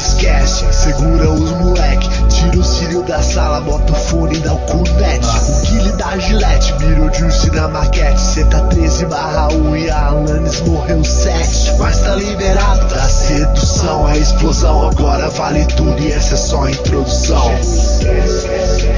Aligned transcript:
esquece, 0.00 0.64
segura 0.72 1.30
os 1.30 1.50
moleque. 1.52 2.08
Tira 2.28 2.58
o 2.58 2.64
cílio 2.64 3.02
da 3.02 3.22
sala, 3.22 3.60
bota 3.60 3.92
o 3.92 3.94
fone 3.94 4.36
e 4.36 4.38
dá 4.40 4.54
o 4.54 4.58
cunete. 4.60 5.26
O 5.26 5.66
Guile 5.66 5.92
da 5.92 6.18
Gillette, 6.18 6.72
virou 6.78 7.12
Juice 7.12 7.50
na 7.50 7.68
maquete. 7.68 8.44
Tá 8.50 8.60
13 8.60 9.06
barra 9.06 9.48
1 9.52 9.76
e 9.76 9.90
a 9.90 10.06
Alanis 10.06 10.60
morreu 10.62 11.04
7. 11.04 11.78
Mas 11.78 12.00
tá 12.00 12.14
liberado 12.16 12.86
da 12.94 13.08
sedução, 13.08 14.06
a 14.06 14.16
explosão. 14.16 14.88
Agora 14.88 15.28
vale 15.28 15.64
tudo 15.66 16.00
e 16.00 16.12
essa 16.12 16.34
é 16.34 16.38
só 16.38 16.64
a 16.64 16.70
introdução. 16.70 17.50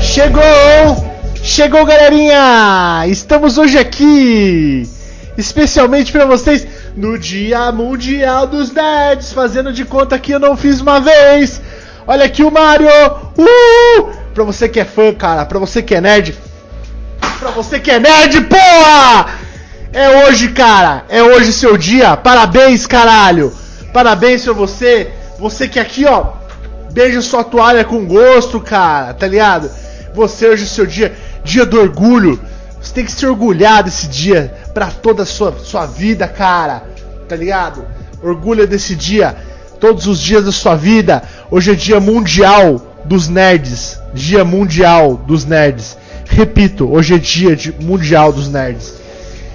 Chegou! 0.00 0.42
Chegou, 1.42 1.84
galerinha! 1.84 3.04
Estamos 3.08 3.58
hoje 3.58 3.76
aqui, 3.76 4.88
especialmente 5.36 6.12
para 6.12 6.24
vocês, 6.24 6.64
no 6.96 7.18
Dia 7.18 7.72
Mundial 7.72 8.46
dos 8.46 8.70
Nerds, 8.70 9.32
fazendo 9.32 9.72
de 9.72 9.84
conta 9.84 10.18
que 10.18 10.32
eu 10.32 10.38
não 10.38 10.56
fiz 10.56 10.80
uma 10.80 11.00
vez. 11.00 11.60
Olha 12.06 12.24
aqui 12.24 12.42
o 12.42 12.50
Mario! 12.50 12.88
Uh! 13.38 14.10
Pra 14.34 14.44
você 14.44 14.68
que 14.68 14.80
é 14.80 14.84
fã, 14.84 15.12
cara, 15.14 15.44
pra 15.44 15.58
você 15.58 15.82
que 15.82 15.94
é 15.94 16.00
nerd, 16.00 16.36
pra 17.38 17.50
você 17.50 17.78
que 17.78 17.90
é 17.90 17.98
nerd, 17.98 18.42
porra! 18.42 19.26
É 19.92 20.24
hoje, 20.24 20.48
cara, 20.48 21.04
é 21.08 21.22
hoje 21.22 21.52
seu 21.52 21.76
dia. 21.76 22.16
Parabéns, 22.16 22.86
caralho! 22.86 23.52
Parabéns 23.92 24.42
pra 24.44 24.54
você, 24.54 25.10
você 25.38 25.68
que 25.68 25.78
aqui, 25.78 26.06
ó, 26.06 26.32
beija 26.92 27.20
sua 27.20 27.44
toalha 27.44 27.84
com 27.84 28.06
gosto, 28.06 28.58
cara, 28.58 29.12
tá 29.12 29.26
ligado? 29.26 29.70
Você 30.14 30.46
hoje 30.46 30.64
é 30.64 30.66
seu 30.66 30.86
dia, 30.86 31.14
dia 31.44 31.66
do 31.66 31.78
orgulho. 31.78 32.40
Você 32.82 32.92
tem 32.94 33.04
que 33.04 33.12
se 33.12 33.24
orgulhar 33.24 33.84
desse 33.84 34.08
dia 34.08 34.52
pra 34.74 34.88
toda 34.88 35.22
a 35.22 35.26
sua, 35.26 35.56
sua 35.62 35.86
vida, 35.86 36.26
cara. 36.26 36.82
Tá 37.28 37.36
ligado? 37.36 37.84
Orgulha 38.20 38.66
desse 38.66 38.96
dia, 38.96 39.36
todos 39.78 40.06
os 40.06 40.20
dias 40.20 40.44
da 40.44 40.52
sua 40.52 40.74
vida. 40.74 41.22
Hoje 41.50 41.70
é 41.70 41.74
dia 41.74 42.00
mundial 42.00 42.80
dos 43.04 43.28
nerds. 43.28 44.00
Dia 44.12 44.44
mundial 44.44 45.16
dos 45.16 45.44
nerds. 45.44 45.96
Repito, 46.28 46.90
hoje 46.92 47.14
é 47.14 47.18
dia 47.18 47.54
de 47.54 47.72
mundial 47.80 48.32
dos 48.32 48.48
nerds. 48.48 48.94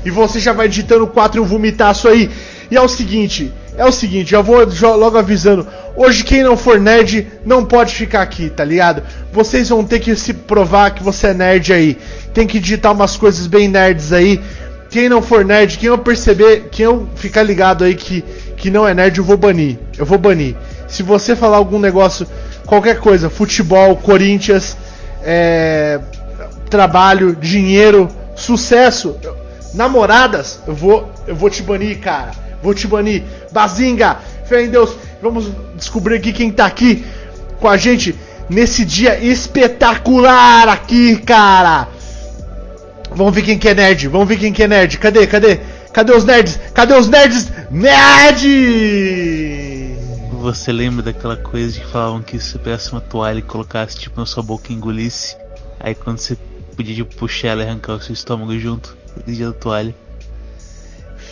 E 0.05 0.09
você 0.09 0.39
já 0.39 0.53
vai 0.53 0.69
digitando 0.69 1.05
4 1.05 1.39
e 1.39 1.43
um 1.43 1.45
vomitaço 1.45 2.07
aí. 2.07 2.31
E 2.71 2.77
é 2.77 2.81
o 2.81 2.87
seguinte, 2.87 3.51
é 3.77 3.85
o 3.85 3.91
seguinte, 3.91 4.31
já 4.31 4.41
vou 4.41 4.57
logo 4.97 5.17
avisando. 5.17 5.67
Hoje 5.95 6.23
quem 6.23 6.41
não 6.41 6.57
for 6.57 6.79
nerd 6.79 7.27
não 7.45 7.63
pode 7.63 7.93
ficar 7.93 8.23
aqui, 8.23 8.49
tá 8.49 8.65
ligado? 8.65 9.03
Vocês 9.31 9.69
vão 9.69 9.83
ter 9.83 9.99
que 9.99 10.15
se 10.15 10.33
provar 10.33 10.91
que 10.91 11.03
você 11.03 11.27
é 11.27 11.33
nerd 11.33 11.71
aí. 11.71 11.97
Tem 12.33 12.47
que 12.47 12.59
digitar 12.59 12.91
umas 12.91 13.15
coisas 13.15 13.45
bem 13.45 13.67
nerds 13.67 14.11
aí. 14.11 14.41
Quem 14.89 15.07
não 15.07 15.21
for 15.21 15.45
nerd, 15.45 15.77
quem 15.77 15.89
eu 15.89 15.97
perceber, 15.97 16.69
quem 16.71 16.85
eu 16.85 17.07
ficar 17.15 17.43
ligado 17.43 17.83
aí 17.83 17.93
que, 17.93 18.23
que 18.55 18.71
não 18.71 18.87
é 18.87 18.95
nerd, 18.95 19.19
eu 19.19 19.23
vou 19.23 19.37
banir. 19.37 19.77
Eu 19.95 20.05
vou 20.05 20.17
banir. 20.17 20.55
Se 20.87 21.03
você 21.03 21.35
falar 21.35 21.57
algum 21.57 21.77
negócio, 21.77 22.25
qualquer 22.65 22.99
coisa, 22.99 23.29
futebol, 23.29 23.95
Corinthians, 23.97 24.75
é, 25.21 25.99
trabalho, 26.67 27.35
dinheiro, 27.35 28.07
sucesso, 28.35 29.17
namoradas, 29.75 30.61
eu 30.65 30.73
vou, 30.73 31.11
eu 31.27 31.35
vou 31.35 31.49
te 31.49 31.61
banir, 31.61 31.99
cara. 31.99 32.46
Vou 32.67 32.73
te 32.73 32.85
banir. 32.85 33.23
Bazinga, 33.49 34.17
fé 34.45 34.65
em 34.65 34.69
Deus. 34.69 34.93
Vamos 35.21 35.49
descobrir 35.77 36.17
aqui 36.17 36.33
quem 36.33 36.51
tá 36.51 36.65
aqui 36.65 37.05
com 37.61 37.69
a 37.69 37.77
gente 37.77 38.13
nesse 38.49 38.83
dia 38.83 39.17
espetacular 39.23 40.67
aqui, 40.67 41.15
cara. 41.15 41.87
Vamos 43.09 43.33
ver 43.33 43.43
quem 43.43 43.57
que 43.57 43.69
é 43.69 43.73
nerd. 43.73 44.09
Vamos 44.09 44.27
ver 44.27 44.35
quem 44.35 44.51
que 44.51 44.61
é 44.63 44.67
nerd. 44.67 44.97
Cadê? 44.97 45.25
Cadê? 45.25 45.61
Cadê 45.93 46.11
os 46.11 46.25
nerds? 46.25 46.59
Cadê 46.73 46.93
os 46.93 47.07
nerds? 47.07 47.49
Nerd! 47.71 48.45
Você 50.41 50.73
lembra 50.73 51.03
daquela 51.03 51.37
coisa 51.37 51.79
que 51.79 51.87
falavam 51.87 52.21
que 52.21 52.37
se 52.37 52.59
pegasse 52.59 52.91
uma 52.91 52.99
toalha 52.99 53.39
e 53.39 53.43
colocasse 53.43 53.97
tipo 53.97 54.19
na 54.19 54.25
sua 54.25 54.43
boca 54.43 54.73
e 54.73 54.75
engolisse, 54.75 55.37
aí 55.79 55.95
quando 55.95 56.17
você 56.17 56.37
podia 56.75 56.95
tipo, 56.95 57.15
puxar 57.15 57.47
ela 57.47 57.63
e 57.63 57.65
arrancar 57.65 57.93
o 57.93 58.01
seu 58.01 58.11
estômago 58.11 58.59
junto? 58.59 58.97
Dia 59.25 59.47
da 59.47 59.53
toalha. 59.53 59.95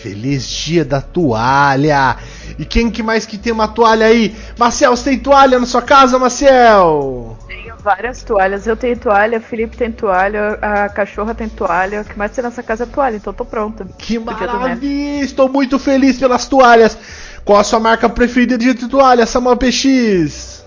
Feliz 0.06 0.48
dia 0.48 0.86
da 0.86 1.02
toalha! 1.02 2.18
E 2.60 2.64
quem 2.64 2.92
que 2.92 3.02
mais 3.02 3.26
que 3.26 3.40
tem 3.40 3.52
uma 3.52 3.68
toalha 3.68 4.06
aí? 4.06 4.36
Maciel, 4.56 4.96
você 4.96 5.10
tem 5.10 5.20
toalha 5.20 5.60
na 5.60 5.66
sua 5.66 5.82
casa, 5.82 6.20
Maciel? 6.20 7.36
Tenho 7.48 7.76
várias 7.78 8.22
toalhas. 8.22 8.68
Eu 8.68 8.78
tenho 8.78 8.96
toalha, 9.00 9.42
Felipe 9.42 9.76
tem 9.76 9.92
toalha, 9.92 10.60
a 10.62 10.90
cachorra 10.90 11.34
tem 11.34 11.50
toalha. 11.50 12.02
O 12.02 12.06
que 12.06 12.16
mais 12.16 12.32
tem 12.32 12.44
nessa 12.44 12.62
casa 12.62 12.84
é 12.84 12.86
toalha, 12.86 13.16
então 13.16 13.34
tô 13.34 13.44
pronta. 13.44 13.84
Que 13.98 14.20
maravilha! 14.20 15.24
Estou 15.24 15.50
muito 15.50 15.80
feliz 15.80 16.20
pelas 16.20 16.48
toalhas. 16.48 16.96
Qual 17.44 17.58
a 17.58 17.64
sua 17.64 17.80
marca 17.80 18.08
preferida 18.08 18.60
de 18.60 18.76
toalha, 18.88 19.26
Samuel 19.26 19.58
PX? 19.58 20.64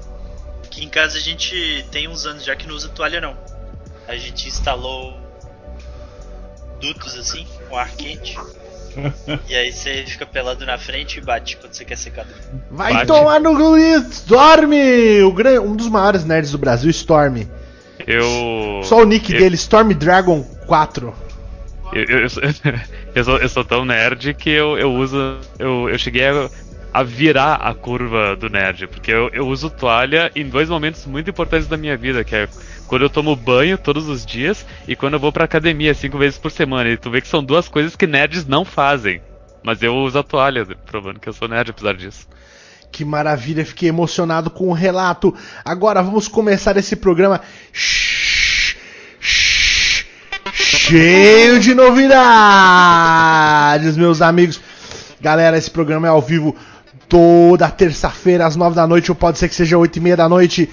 Aqui 0.64 0.84
em 0.84 0.88
casa 0.88 1.16
a 1.16 1.20
gente 1.20 1.86
tem 1.92 2.08
uns 2.08 2.26
anos 2.26 2.44
já 2.44 2.56
que 2.56 2.66
não 2.66 2.74
usa 2.74 2.88
toalha 2.88 3.20
não. 3.20 3.36
A 4.08 4.16
gente 4.16 4.48
instalou 4.48 5.16
dutos 6.80 7.16
assim, 7.16 7.46
com 7.68 7.76
ar 7.76 7.90
quente. 7.90 8.36
E 9.48 9.54
aí 9.54 9.72
você 9.72 10.04
fica 10.06 10.26
pelado 10.26 10.64
na 10.66 10.78
frente 10.78 11.18
e 11.18 11.20
bate 11.20 11.56
quando 11.56 11.72
você 11.72 11.84
quer 11.84 11.96
secar. 11.96 12.26
Vai 12.70 12.92
Bate. 12.92 13.06
tomar 13.06 13.40
no 13.40 13.54
Storm! 14.10 14.72
O 15.24 15.32
um 15.60 15.76
dos 15.76 15.88
maiores 15.88 16.24
nerds 16.24 16.52
do 16.52 16.58
Brasil, 16.58 16.90
Storm. 16.90 17.44
Eu. 18.06 18.80
Só 18.84 19.02
o 19.02 19.04
nick 19.04 19.32
eu, 19.32 19.38
dele, 19.38 19.54
Storm 19.54 19.92
Dragon 19.92 20.42
4. 20.66 21.14
Eu, 21.92 22.04
eu, 22.04 22.18
eu, 22.20 22.30
sou, 22.30 22.42
eu, 23.14 23.24
sou, 23.24 23.36
eu 23.38 23.48
sou 23.48 23.64
tão 23.64 23.84
nerd 23.84 24.34
que 24.34 24.50
eu, 24.50 24.78
eu 24.78 24.92
uso. 24.92 25.38
Eu, 25.58 25.88
eu 25.88 25.98
cheguei 25.98 26.26
a, 26.26 26.48
a 26.92 27.02
virar 27.02 27.54
a 27.56 27.74
curva 27.74 28.34
do 28.34 28.48
nerd, 28.48 28.86
porque 28.86 29.12
eu, 29.12 29.28
eu 29.32 29.46
uso 29.46 29.70
toalha 29.70 30.30
em 30.34 30.48
dois 30.48 30.68
momentos 30.68 31.06
muito 31.06 31.30
importantes 31.30 31.68
da 31.68 31.76
minha 31.76 31.96
vida, 31.96 32.24
que 32.24 32.34
é 32.34 32.48
quando 32.86 33.02
eu 33.02 33.10
tomo 33.10 33.36
banho 33.36 33.76
todos 33.76 34.08
os 34.08 34.24
dias 34.24 34.64
e 34.86 34.96
quando 34.96 35.14
eu 35.14 35.20
vou 35.20 35.30
pra 35.30 35.44
academia 35.44 35.92
cinco 35.94 36.16
vezes 36.18 36.38
por 36.38 36.50
semana. 36.50 36.88
E 36.88 36.96
tu 36.96 37.10
vê 37.10 37.20
que 37.20 37.28
são 37.28 37.44
duas 37.44 37.68
coisas 37.68 37.94
que 37.94 38.06
nerds 38.06 38.46
não 38.46 38.64
fazem. 38.64 39.20
Mas 39.62 39.82
eu 39.82 39.94
uso 39.94 40.18
a 40.18 40.22
toalha, 40.22 40.64
provando 40.86 41.20
que 41.20 41.28
eu 41.28 41.32
sou 41.32 41.46
nerd 41.46 41.70
apesar 41.70 41.94
disso. 41.94 42.26
Que 42.90 43.04
maravilha, 43.04 43.66
fiquei 43.66 43.90
emocionado 43.90 44.48
com 44.48 44.68
o 44.68 44.72
relato. 44.72 45.34
Agora 45.64 46.02
vamos 46.02 46.26
começar 46.26 46.76
esse 46.78 46.96
programa 46.96 47.42
cheio 50.52 51.60
de 51.60 51.74
novidades, 51.74 52.16
meus 53.96 54.22
amigos. 54.22 54.60
Galera, 55.20 55.58
esse 55.58 55.70
programa 55.70 56.06
é 56.06 56.10
ao 56.10 56.22
vivo 56.22 56.56
toda 57.08 57.68
terça-feira 57.70 58.46
às 58.46 58.56
nove 58.56 58.76
da 58.76 58.86
noite, 58.86 59.10
ou 59.10 59.14
pode 59.14 59.38
ser 59.38 59.48
que 59.48 59.54
seja 59.54 59.78
oito 59.78 59.96
e 59.96 60.00
meia 60.00 60.16
da 60.16 60.28
noite. 60.28 60.68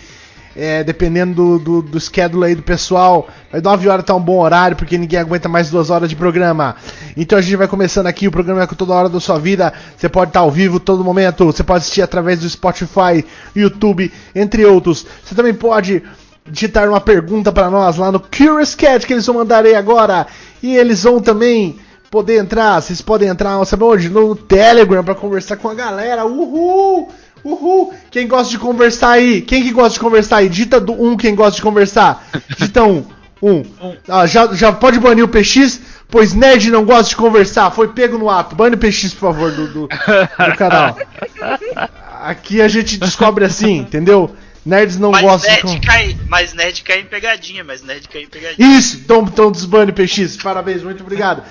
É, 0.57 0.85
dependendo 0.85 1.33
do, 1.35 1.59
do, 1.59 1.81
do 1.81 1.99
schedule 1.99 2.45
aí 2.45 2.55
do 2.55 2.63
pessoal. 2.63 3.27
Mas 3.51 3.61
9 3.61 3.89
horas 3.89 4.05
tá 4.05 4.15
um 4.15 4.21
bom 4.21 4.39
horário, 4.39 4.77
porque 4.77 4.97
ninguém 4.97 5.19
aguenta 5.19 5.49
mais 5.49 5.69
duas 5.69 5.89
horas 5.89 6.09
de 6.09 6.15
programa. 6.15 6.77
Então 7.17 7.37
a 7.37 7.41
gente 7.41 7.57
vai 7.57 7.67
começando 7.67 8.07
aqui, 8.07 8.25
o 8.25 8.31
programa 8.31 8.63
é 8.63 8.67
com 8.67 8.73
toda 8.73 8.93
hora 8.93 9.09
da 9.09 9.19
sua 9.19 9.37
vida. 9.37 9.73
Você 9.97 10.07
pode 10.07 10.29
estar 10.29 10.39
ao 10.39 10.49
vivo 10.49 10.79
todo 10.79 11.03
momento. 11.03 11.43
Você 11.43 11.61
pode 11.61 11.79
assistir 11.79 12.01
através 12.01 12.39
do 12.39 12.49
Spotify, 12.49 13.25
YouTube, 13.53 14.09
entre 14.33 14.65
outros. 14.65 15.05
Você 15.25 15.35
também 15.35 15.53
pode 15.53 16.01
digitar 16.49 16.87
uma 16.87 17.01
pergunta 17.01 17.51
para 17.51 17.69
nós 17.69 17.97
lá 17.97 18.09
no 18.09 18.19
Curious 18.21 18.75
Cat 18.75 19.05
que 19.05 19.11
eles 19.11 19.25
vão 19.25 19.35
mandar 19.35 19.65
aí 19.65 19.75
agora. 19.75 20.25
E 20.63 20.77
eles 20.77 21.03
vão 21.03 21.19
também 21.19 21.77
poder 22.09 22.37
entrar, 22.39 22.81
vocês 22.81 23.01
podem 23.01 23.29
entrar, 23.29 23.63
sabe 23.65 23.83
onde? 23.83 24.09
No 24.09 24.35
Telegram 24.35 25.03
para 25.03 25.15
conversar 25.15 25.57
com 25.57 25.69
a 25.69 25.73
galera. 25.73 26.25
Uhul! 26.25 27.09
Uhul! 27.43 27.93
Quem 28.09 28.27
gosta 28.27 28.51
de 28.51 28.57
conversar 28.59 29.11
aí? 29.11 29.41
Quem 29.41 29.61
que 29.63 29.71
gosta 29.71 29.93
de 29.93 29.99
conversar 29.99 30.37
aí? 30.37 30.49
Dita 30.49 30.79
do 30.79 30.93
um 30.93 31.15
quem 31.15 31.35
gosta 31.35 31.55
de 31.57 31.61
conversar. 31.61 32.27
Dita 32.57 32.83
um. 32.83 33.05
Um. 33.41 33.63
Ah, 34.07 34.25
já, 34.25 34.51
já 34.53 34.71
pode 34.71 34.99
banir 34.99 35.23
o 35.23 35.27
PX, 35.27 35.79
pois 36.09 36.33
nerd 36.33 36.71
não 36.71 36.83
gosta 36.85 37.09
de 37.09 37.15
conversar. 37.15 37.69
Foi 37.69 37.89
pego 37.89 38.17
no 38.17 38.29
ato. 38.29 38.55
Bane 38.55 38.75
o 38.75 38.77
PX, 38.79 39.13
por 39.13 39.19
favor, 39.33 39.51
do, 39.51 39.67
do, 39.67 39.87
do 39.87 40.57
canal. 40.57 40.97
Aqui 42.23 42.59
a 42.61 42.67
gente 42.67 42.97
descobre 42.97 43.45
assim, 43.45 43.77
entendeu? 43.77 44.35
Nerds 44.65 44.97
não 44.97 45.11
Mas 45.11 45.21
gostam 45.21 45.53
de 45.55 45.61
nerd, 45.63 45.75
con- 45.79 45.87
cai, 45.87 46.17
mas 46.27 46.53
nerd 46.53 46.81
cai 46.81 47.01
em 47.01 47.05
pegadinha, 47.05 47.63
mas 47.63 47.83
nerd 47.83 48.07
cai 48.09 48.23
em 48.23 48.27
pegadinha. 48.27 48.67
Isso, 48.79 48.97
então, 48.97 49.21
então 49.21 49.51
desbane 49.51 49.91
PX. 49.91 50.37
Parabéns, 50.37 50.81
muito 50.81 51.03
obrigado. 51.03 51.43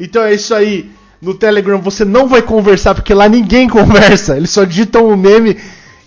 Então 0.00 0.22
é 0.24 0.34
isso 0.34 0.54
aí. 0.54 0.90
No 1.20 1.34
Telegram 1.34 1.78
você 1.80 2.04
não 2.04 2.26
vai 2.26 2.40
conversar, 2.40 2.94
porque 2.94 3.12
lá 3.12 3.28
ninguém 3.28 3.68
conversa. 3.70 4.36
Eles 4.36 4.50
só 4.50 4.64
digitam 4.64 5.06
um 5.06 5.16
meme 5.16 5.56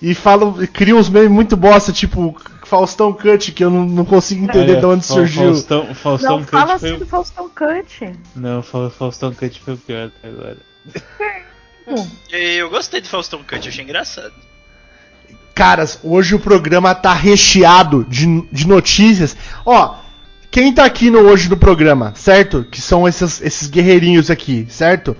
e 0.01 0.13
falam, 0.15 0.53
criam 0.73 0.97
uns 0.97 1.07
memes 1.07 1.29
muito 1.31 1.55
bosta, 1.55 1.93
tipo 1.93 2.35
Faustão 2.65 3.13
Cut, 3.13 3.51
que 3.51 3.63
eu 3.63 3.69
não, 3.69 3.85
não 3.85 4.03
consigo 4.03 4.43
entender 4.43 4.71
Olha, 4.71 4.79
de 4.79 4.85
onde 4.87 5.05
surgiu. 5.05 5.43
Faustão, 5.53 5.95
Faustão 5.95 6.29
Não 6.31 6.39
Cut 6.39 6.51
fala 6.51 6.79
foi 6.79 6.89
assim 6.89 6.97
o... 6.97 6.99
do 6.99 7.05
Faustão 7.05 7.49
Cut. 7.49 8.11
Não, 8.35 8.63
Fa- 8.63 8.89
Faustão 8.89 9.31
Cut 9.33 9.61
foi 9.61 9.75
o 9.75 9.77
pior 9.77 10.07
até 10.17 10.27
agora. 10.27 10.57
E 12.31 12.57
Eu 12.57 12.69
gostei 12.71 12.99
do 12.99 13.07
Faustão 13.07 13.41
Cut, 13.47 13.69
achei 13.69 13.83
engraçado. 13.83 14.33
Caras, 15.53 15.99
hoje 16.03 16.33
o 16.33 16.39
programa 16.39 16.95
tá 16.95 17.13
recheado 17.13 18.03
de, 18.09 18.41
de 18.51 18.67
notícias. 18.67 19.37
Ó, 19.63 19.95
quem 20.53 20.71
tá 20.71 20.85
aqui 20.85 21.09
no 21.09 21.21
hoje 21.21 21.49
no 21.49 21.57
programa, 21.57 22.13
certo? 22.15 22.63
Que 22.69 22.79
são 22.79 23.07
esses, 23.07 23.41
esses 23.41 23.67
guerreirinhos 23.67 24.29
aqui, 24.29 24.67
certo? 24.69 25.17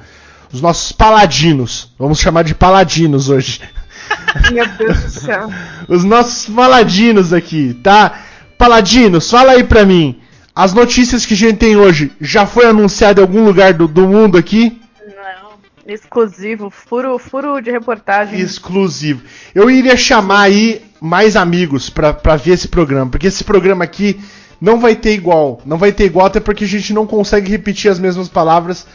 Os 0.54 0.62
nossos 0.62 0.92
paladinos. 0.92 1.92
Vamos 1.98 2.20
chamar 2.20 2.44
de 2.44 2.54
paladinos 2.54 3.30
hoje. 3.30 3.60
Meu 4.54 4.68
Deus 4.78 5.04
do 5.06 5.10
céu. 5.10 5.50
Os 5.88 6.04
nossos 6.04 6.54
paladinos 6.54 7.34
aqui, 7.34 7.74
tá? 7.82 8.22
Paladinos, 8.60 9.28
fala 9.28 9.54
aí 9.54 9.64
pra 9.64 9.84
mim. 9.84 10.22
As 10.54 10.72
notícias 10.72 11.26
que 11.26 11.34
a 11.34 11.38
gente 11.38 11.58
tem 11.58 11.76
hoje 11.76 12.12
já 12.22 12.46
foi 12.46 12.68
anunciado 12.68 13.20
em 13.20 13.24
algum 13.24 13.44
lugar 13.44 13.74
do, 13.74 13.88
do 13.88 14.08
mundo 14.08 14.38
aqui? 14.38 14.80
Não. 15.04 15.54
Exclusivo, 15.92 16.70
furo, 16.70 17.18
furo 17.18 17.60
de 17.60 17.72
reportagem. 17.72 18.40
Exclusivo. 18.40 19.24
Eu 19.56 19.68
iria 19.68 19.98
chamar 19.98 20.42
aí 20.42 20.84
mais 21.02 21.36
amigos 21.36 21.90
pra, 21.90 22.14
pra 22.14 22.36
ver 22.36 22.52
esse 22.52 22.68
programa, 22.68 23.10
porque 23.10 23.26
esse 23.26 23.44
programa 23.44 23.84
aqui 23.84 24.22
não 24.64 24.80
vai 24.80 24.96
ter 24.96 25.14
igual. 25.14 25.62
Não 25.66 25.78
vai 25.78 25.92
ter 25.92 26.06
igual, 26.06 26.26
até 26.26 26.40
porque 26.40 26.64
a 26.64 26.68
gente 26.68 26.94
não 26.94 27.06
consegue 27.06 27.52
repetir 27.52 27.92
as 27.92 28.00
mesmas 28.00 28.30
palavras 28.30 28.88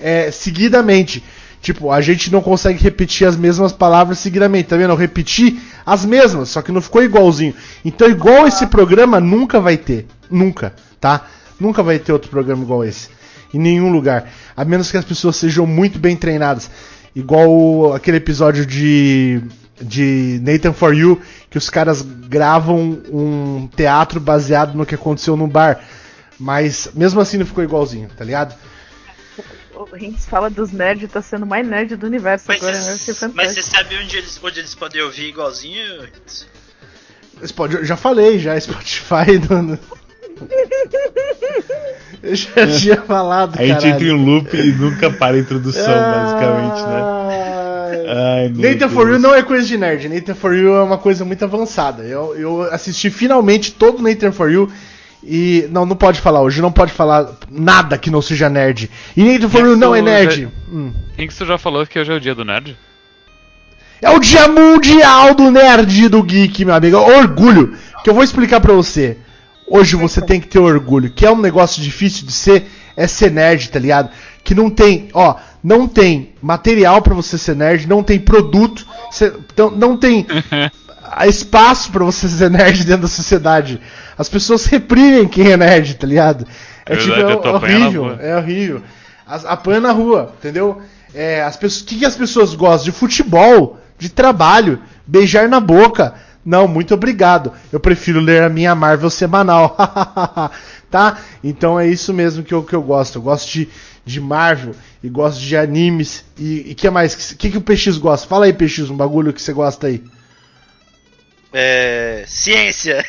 é, 0.00 0.32
seguidamente. 0.32 1.22
Tipo, 1.60 1.92
a 1.92 2.00
gente 2.00 2.32
não 2.32 2.42
consegue 2.42 2.82
repetir 2.82 3.24
as 3.24 3.36
mesmas 3.36 3.70
palavras 3.70 4.18
seguidamente, 4.18 4.70
tá 4.70 4.76
vendo? 4.76 4.90
Eu 4.90 4.96
repeti 4.96 5.60
as 5.86 6.04
mesmas, 6.04 6.48
só 6.48 6.60
que 6.60 6.72
não 6.72 6.80
ficou 6.80 7.04
igualzinho. 7.04 7.54
Então, 7.84 8.10
igual 8.10 8.48
esse 8.48 8.66
programa 8.66 9.20
nunca 9.20 9.60
vai 9.60 9.76
ter. 9.76 10.06
Nunca, 10.28 10.74
tá? 11.00 11.24
Nunca 11.60 11.84
vai 11.84 12.00
ter 12.00 12.12
outro 12.12 12.28
programa 12.28 12.64
igual 12.64 12.84
esse. 12.84 13.08
Em 13.54 13.60
nenhum 13.60 13.92
lugar. 13.92 14.28
A 14.56 14.64
menos 14.64 14.90
que 14.90 14.96
as 14.96 15.04
pessoas 15.04 15.36
sejam 15.36 15.68
muito 15.68 16.00
bem 16.00 16.16
treinadas. 16.16 16.68
Igual 17.14 17.94
aquele 17.94 18.16
episódio 18.16 18.66
de, 18.66 19.40
de 19.80 20.40
Nathan 20.42 20.72
For 20.72 20.94
You, 20.94 21.20
que 21.50 21.58
os 21.58 21.68
caras 21.70 22.02
gravam 22.02 23.02
um 23.10 23.68
teatro 23.74 24.20
baseado 24.20 24.74
no 24.74 24.86
que 24.86 24.94
aconteceu 24.94 25.36
no 25.36 25.46
bar. 25.46 25.84
Mas 26.38 26.90
mesmo 26.94 27.20
assim 27.20 27.38
não 27.38 27.46
ficou 27.46 27.62
igualzinho, 27.62 28.08
tá 28.16 28.24
ligado? 28.24 28.54
O 29.74 29.84
Rinks 29.84 30.26
fala 30.26 30.50
dos 30.50 30.70
nerds, 30.70 31.10
tá 31.10 31.22
sendo 31.22 31.44
o 31.44 31.46
mais 31.46 31.66
nerd 31.66 31.96
do 31.96 32.06
universo 32.06 32.44
Mas 32.48 32.62
agora. 32.62 32.74
ser 32.98 33.30
mas 33.34 33.52
você 33.52 33.62
sabe 33.62 33.96
onde 33.96 34.16
eles, 34.16 34.38
onde 34.42 34.60
eles 34.60 34.74
podem 34.74 35.02
ouvir 35.02 35.28
igualzinho? 35.28 36.08
Eu 37.40 37.84
já 37.84 37.96
falei, 37.96 38.38
já, 38.38 38.58
Spotify. 38.60 39.40
Eu 42.22 42.36
já 42.36 42.66
tinha 42.78 43.02
falado, 43.02 43.58
A 43.58 43.66
gente 43.66 43.86
entra 43.86 44.04
em 44.04 44.12
um 44.12 44.24
loop 44.24 44.56
e 44.56 44.72
nunca 44.72 45.10
para 45.10 45.36
a 45.36 45.38
introdução, 45.40 45.84
basicamente, 45.84 46.82
né? 46.86 47.31
Ai, 47.94 48.48
Nathan 48.54 48.88
For 48.88 49.08
You 49.08 49.18
não 49.18 49.34
é 49.34 49.42
coisa 49.42 49.66
de 49.66 49.76
nerd. 49.76 50.08
Nathan 50.08 50.34
For 50.34 50.54
You 50.54 50.74
é 50.74 50.82
uma 50.82 50.98
coisa 50.98 51.24
muito 51.24 51.44
avançada. 51.44 52.02
Eu, 52.02 52.34
eu 52.36 52.62
assisti 52.72 53.10
finalmente 53.10 53.72
todo 53.72 54.02
Nathan 54.02 54.32
For 54.32 54.50
You 54.50 54.70
e. 55.22 55.68
Não, 55.70 55.86
não 55.86 55.96
pode 55.96 56.20
falar 56.20 56.42
hoje. 56.42 56.62
Não 56.62 56.72
pode 56.72 56.92
falar 56.92 57.38
nada 57.50 57.98
que 57.98 58.10
não 58.10 58.22
seja 58.22 58.48
nerd. 58.48 58.90
E 59.16 59.22
Nathan 59.22 59.48
For 59.48 59.60
You 59.60 59.76
não 59.76 59.94
é 59.94 60.02
nerd. 60.02 60.48
Hum. 60.70 60.92
Quem 61.16 61.26
que 61.26 61.34
você 61.34 61.44
já 61.44 61.58
falou 61.58 61.86
que 61.86 61.98
hoje 61.98 62.12
é 62.12 62.14
o 62.14 62.20
dia 62.20 62.34
do 62.34 62.44
nerd? 62.44 62.76
É 64.00 64.10
o 64.10 64.18
dia 64.18 64.48
mundial 64.48 65.32
do 65.32 65.48
nerd 65.48 66.04
e 66.04 66.08
do 66.08 66.22
geek, 66.24 66.64
meu 66.64 66.74
amigo. 66.74 66.96
Orgulho. 66.96 67.76
Que 68.02 68.10
eu 68.10 68.14
vou 68.14 68.24
explicar 68.24 68.60
pra 68.60 68.72
você. 68.72 69.16
Hoje 69.64 69.94
você 69.94 70.20
tem 70.20 70.40
que 70.40 70.48
ter 70.48 70.58
orgulho. 70.58 71.08
Que 71.10 71.24
é 71.24 71.30
um 71.30 71.40
negócio 71.40 71.80
difícil 71.80 72.26
de 72.26 72.32
ser, 72.32 72.66
é 72.96 73.06
ser 73.06 73.30
nerd, 73.30 73.70
tá 73.70 73.78
ligado? 73.78 74.10
Que 74.44 74.54
não 74.54 74.68
tem, 74.70 75.08
ó, 75.14 75.36
não 75.62 75.86
tem 75.86 76.34
material 76.42 77.00
pra 77.00 77.14
você 77.14 77.38
ser 77.38 77.54
nerd, 77.56 77.86
não 77.88 78.02
tem 78.02 78.18
produto, 78.18 78.84
cê- 79.10 79.32
não, 79.56 79.70
não 79.70 79.96
tem 79.96 80.26
espaço 81.28 81.90
pra 81.90 82.04
você 82.04 82.28
ser 82.28 82.50
nerd 82.50 82.84
dentro 82.84 83.02
da 83.02 83.08
sociedade. 83.08 83.80
As 84.18 84.28
pessoas 84.28 84.66
reprimem 84.66 85.28
quem 85.28 85.50
é 85.52 85.56
nerd, 85.56 85.94
tá 85.94 86.06
ligado? 86.06 86.46
É, 86.86 86.94
É 86.94 86.96
tipo, 86.96 87.14
é, 87.14 87.22
na 87.22 87.52
horrível, 87.52 88.16
é 88.20 88.36
horrível. 88.36 88.82
As, 89.26 89.44
apanha 89.44 89.80
na 89.80 89.92
rua, 89.92 90.32
entendeu? 90.38 90.80
É, 91.14 91.42
as 91.42 91.56
pessoas, 91.56 91.82
o 91.82 91.84
que, 91.86 91.98
que 91.98 92.04
as 92.04 92.16
pessoas 92.16 92.54
gostam? 92.54 92.86
De 92.86 92.92
futebol, 92.92 93.78
de 93.98 94.08
trabalho, 94.08 94.80
beijar 95.06 95.48
na 95.48 95.60
boca. 95.60 96.14
Não, 96.44 96.66
muito 96.66 96.92
obrigado. 96.94 97.52
Eu 97.70 97.78
prefiro 97.78 98.18
ler 98.18 98.42
a 98.42 98.48
minha 98.48 98.74
Marvel 98.74 99.08
semanal. 99.10 99.76
tá? 100.90 101.18
Então 101.42 101.78
é 101.78 101.86
isso 101.86 102.12
mesmo 102.12 102.42
que 102.42 102.52
eu, 102.52 102.62
que 102.64 102.74
eu 102.74 102.82
gosto. 102.82 103.18
Eu 103.18 103.22
gosto 103.22 103.48
de, 103.52 103.68
de 104.04 104.20
Marvel 104.20 104.74
e 105.02 105.08
gosto 105.08 105.40
de 105.40 105.56
animes. 105.56 106.24
E 106.38 106.72
o 106.72 106.74
que 106.74 106.90
mais? 106.90 107.14
O 107.14 107.36
que, 107.36 107.50
que 107.50 107.58
o 107.58 107.62
PX 107.62 107.98
gosta? 107.98 108.26
Fala 108.26 108.46
aí, 108.46 108.52
PX, 108.52 108.90
um 108.90 108.96
bagulho 108.96 109.32
que 109.32 109.40
você 109.40 109.52
gosta 109.52 109.86
aí. 109.86 110.02
É. 111.52 112.24
Ciência! 112.26 113.04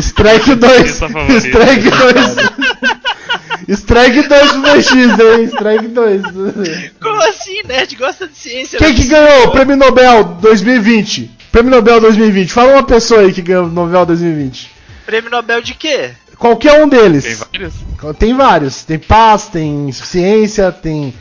Strike 0.00 0.54
2! 0.54 0.80
Essa 0.82 1.08
favorita. 1.08 1.48
Strike 1.48 1.90
2! 1.90 2.36
Strike 3.68 4.28
2 4.28 4.52
pro 4.52 4.62
PX, 4.62 4.92
hein? 4.94 5.44
Strike 5.44 5.88
2. 5.88 6.22
Como 7.00 7.22
assim, 7.22 7.62
nerd 7.64 7.94
gosta 7.96 8.26
de 8.26 8.36
ciência? 8.36 8.78
Quem 8.78 8.94
que 8.94 9.06
ganhou 9.06 9.46
o 9.46 9.50
Prêmio 9.52 9.76
Nobel 9.76 10.24
2020? 10.40 11.30
Prêmio 11.52 11.70
Nobel 11.70 12.00
2020. 12.00 12.52
Fala 12.52 12.72
uma 12.72 12.82
pessoa 12.82 13.20
aí 13.20 13.32
que 13.32 13.42
ganhou 13.42 13.66
o 13.66 13.70
Nobel 13.70 14.06
2020. 14.06 14.70
Prêmio 15.06 15.30
Nobel 15.30 15.60
de 15.60 15.74
quê? 15.74 16.10
Qualquer 16.40 16.82
um 16.82 16.88
deles. 16.88 17.22
Tem 17.22 17.36
vários? 17.36 17.74
Tem 18.18 18.34
vários. 18.34 18.82
Tem 18.82 18.98
paz, 18.98 19.46
tem 19.46 19.92
ciência, 19.92 20.72
tem 20.72 21.14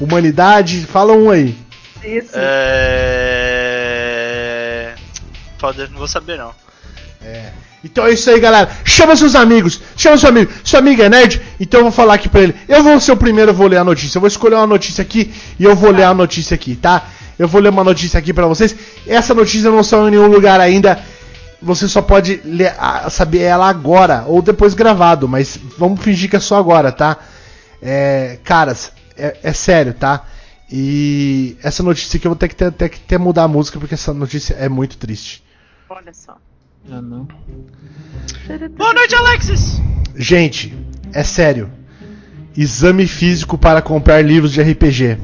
humanidade. 0.00 0.86
Fala 0.86 1.12
um 1.12 1.30
aí. 1.30 1.56
Isso. 2.02 2.32
É. 2.34 3.52
Foda, 5.58 5.86
não 5.88 5.98
vou 5.98 6.08
saber 6.08 6.38
não. 6.38 6.52
Então 7.84 8.06
é 8.06 8.12
isso 8.12 8.30
aí, 8.30 8.38
galera. 8.40 8.70
Chama 8.84 9.16
seus 9.16 9.34
amigos. 9.34 9.80
Chama 9.96 10.16
seu 10.16 10.28
amigo. 10.28 10.50
Seu 10.64 10.78
amigo 10.78 11.02
é 11.02 11.08
nerd, 11.08 11.42
então 11.60 11.80
eu 11.80 11.84
vou 11.84 11.92
falar 11.92 12.14
aqui 12.14 12.28
pra 12.28 12.40
ele. 12.40 12.54
Eu 12.68 12.82
vou 12.82 12.98
ser 13.00 13.12
o 13.12 13.16
primeiro, 13.16 13.50
eu 13.50 13.54
vou 13.54 13.66
ler 13.66 13.76
a 13.78 13.84
notícia. 13.84 14.16
Eu 14.16 14.20
vou 14.20 14.28
escolher 14.28 14.54
uma 14.54 14.66
notícia 14.66 15.02
aqui 15.02 15.34
e 15.58 15.64
eu 15.64 15.74
vou 15.76 15.90
ler 15.90 16.04
a 16.04 16.14
notícia 16.14 16.54
aqui, 16.54 16.76
tá? 16.76 17.08
Eu 17.38 17.46
vou 17.48 17.60
ler 17.60 17.68
uma 17.70 17.84
notícia 17.84 18.18
aqui 18.18 18.32
pra 18.32 18.46
vocês. 18.46 18.74
Essa 19.06 19.34
notícia 19.34 19.70
não 19.70 19.82
saiu 19.82 20.08
em 20.08 20.12
nenhum 20.12 20.28
lugar 20.28 20.60
ainda. 20.60 20.98
Você 21.62 21.88
só 21.88 22.02
pode 22.02 22.40
ler, 22.44 22.74
saber 23.10 23.40
ela 23.40 23.68
agora 23.68 24.24
ou 24.26 24.42
depois 24.42 24.74
gravado, 24.74 25.28
mas 25.28 25.58
vamos 25.78 26.00
fingir 26.00 26.28
que 26.28 26.36
é 26.36 26.40
só 26.40 26.56
agora, 26.56 26.90
tá? 26.90 27.18
É, 27.80 28.38
caras, 28.42 28.92
é, 29.16 29.38
é 29.42 29.52
sério, 29.52 29.94
tá? 29.94 30.24
E 30.70 31.56
essa 31.62 31.82
notícia 31.82 32.16
aqui 32.16 32.26
eu 32.26 32.30
vou 32.30 32.36
ter 32.36 32.48
que 32.48 32.56
ter, 32.56 32.72
ter 32.72 32.88
que 32.88 32.98
ter 33.00 33.18
mudar 33.18 33.44
a 33.44 33.48
música 33.48 33.78
porque 33.78 33.94
essa 33.94 34.12
notícia 34.12 34.54
é 34.54 34.68
muito 34.68 34.96
triste. 34.96 35.44
Olha 35.88 36.12
só. 36.12 36.36
Ah, 36.90 37.00
não. 37.00 37.28
Boa 38.76 38.94
noite, 38.94 39.14
Alexis! 39.14 39.80
Gente, 40.16 40.74
é 41.12 41.22
sério. 41.22 41.70
Exame 42.56 43.06
físico 43.06 43.56
para 43.56 43.80
comprar 43.80 44.22
livros 44.22 44.52
de 44.52 44.62
RPG. 44.62 45.18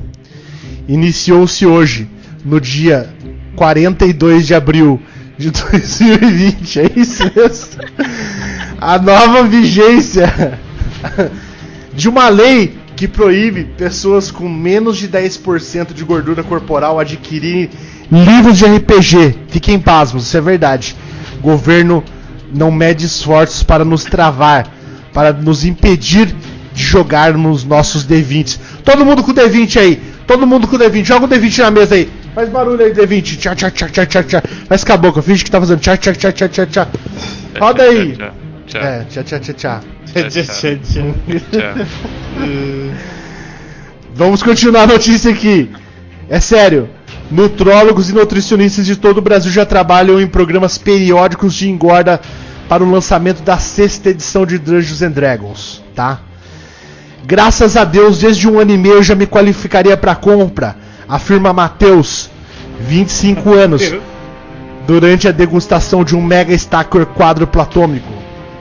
Iniciou-se 0.87 1.67
hoje, 1.67 2.09
no 2.45 2.61
dia 2.61 3.13
42 3.57 4.47
de 4.47 4.55
abril 4.55 5.03
de 5.39 5.51
2020. 5.53 6.81
É 6.81 6.93
isso 6.97 7.23
mesmo. 7.35 7.83
A 8.81 8.99
nova 8.99 9.45
vigência 9.45 10.59
de 11.95 12.09
uma 12.09 12.29
lei 12.29 12.77
que 12.97 13.07
proíbe 13.07 13.65
pessoas 13.65 14.31
com 14.31 14.49
menos 14.49 14.97
de 14.99 15.09
10% 15.09 15.93
de 15.95 16.03
gordura 16.05 16.43
corporal 16.43 16.99
adquirirem 16.99 17.71
livros 18.11 18.59
de 18.59 18.65
RPG. 18.65 19.37
Fiquem 19.49 19.79
pasmos, 19.79 20.27
isso 20.27 20.37
é 20.37 20.41
verdade. 20.41 20.97
Governo 21.41 22.03
não 22.53 22.73
mede 22.73 23.07
esforços 23.07 23.63
para 23.63 23.85
nos 23.85 24.05
travar, 24.05 24.67
para 25.13 25.33
nos 25.33 25.65
impedir 25.65 26.35
de 26.75 26.83
jogar 26.83 27.35
nos 27.35 27.63
nossos 27.65 28.05
D20s. 28.07 28.59
Todo 28.85 29.05
mundo 29.05 29.23
com 29.23 29.33
D20 29.33 29.81
aí, 29.81 30.03
todo 30.27 30.47
mundo 30.47 30.67
com 30.67 30.77
D20, 30.77 31.05
joga 31.05 31.27
o 31.27 31.29
D20 31.29 31.59
na 31.59 31.71
mesa 31.71 31.95
aí. 31.95 32.11
Faz 32.39 32.51
barulho 32.51 32.85
aí, 32.85 32.93
D20. 32.93 33.37
Tchá, 33.37 33.53
tchá, 33.57 33.69
tchá, 33.69 33.89
tchá, 33.89 34.07
tchá, 34.07 34.23
tchá. 34.23 34.43
Faz 34.69 34.85
com 34.85 34.93
a 34.93 34.97
boca, 34.97 35.21
finge 35.21 35.43
que 35.43 35.51
tá 35.51 35.59
fazendo 35.59 35.81
tchá, 35.81 35.97
tchá, 35.97 36.13
tchá, 36.15 36.31
tchá, 36.31 36.49
tchá, 36.49 36.67
tchá. 36.67 36.89
Roda 37.59 37.83
aí. 37.83 38.13
Tchau, 38.17 38.31
tchau, 38.69 38.81
É, 38.81 39.05
tchá, 39.11 39.25
tchá, 39.25 39.41
tchá, 39.41 39.53
tchá. 39.55 39.81
tchau, 40.07 40.31
tchau, 40.31 40.77
tchau. 41.51 41.77
Vamos 44.15 44.41
continuar 44.45 44.83
a 44.85 44.87
notícia 44.87 45.33
aqui. 45.33 45.69
É 46.29 46.39
sério. 46.39 46.89
Nutrólogos 47.29 48.09
e 48.09 48.13
nutricionistas 48.13 48.87
de 48.87 48.95
todo 48.95 49.19
o 49.19 49.23
Brasil 49.23 49.51
já 49.51 49.67
trabalham 49.67 50.21
em 50.21 50.29
programas 50.29 50.79
periódicos 50.79 51.55
de 51.55 51.69
engorda 51.69 52.21
para 52.69 52.85
o 52.85 52.89
lançamento 52.89 53.43
da 53.43 53.59
sexta 53.59 54.11
edição 54.11 54.47
de 54.47 54.59
Dungeons 54.59 55.03
and 55.03 55.11
Dragons, 55.11 55.83
tá? 55.93 56.21
Graças 57.27 57.77
a 57.77 57.83
Deus, 57.83 58.21
desde 58.21 58.49
um 58.49 58.61
ano 58.61 58.71
e 58.71 58.79
meio 58.79 58.95
eu 58.95 59.03
já 59.03 59.17
me 59.17 59.27
qualificaria 59.27 59.97
para 59.97 60.15
compra, 60.15 60.77
afirma 61.09 61.53
Matheus, 61.53 62.31
25 62.81 63.53
anos, 63.55 63.83
durante 64.87 65.29
a 65.29 65.33
degustação 65.33 66.05
de 66.05 66.15
um 66.17 66.23
Mega 66.23 66.53
Stacker 66.55 67.07
quádruplo 67.07 67.61
atômico, 67.61 68.13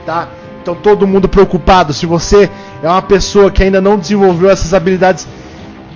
tá? 0.04 0.28
Então 0.62 0.74
todo 0.74 1.06
mundo 1.06 1.28
preocupado, 1.28 1.92
se 1.94 2.04
você 2.04 2.50
é 2.82 2.88
uma 2.88 3.00
pessoa 3.02 3.50
que 3.50 3.62
ainda 3.62 3.80
não 3.80 3.98
desenvolveu 3.98 4.50
essas 4.50 4.74
habilidades, 4.74 5.26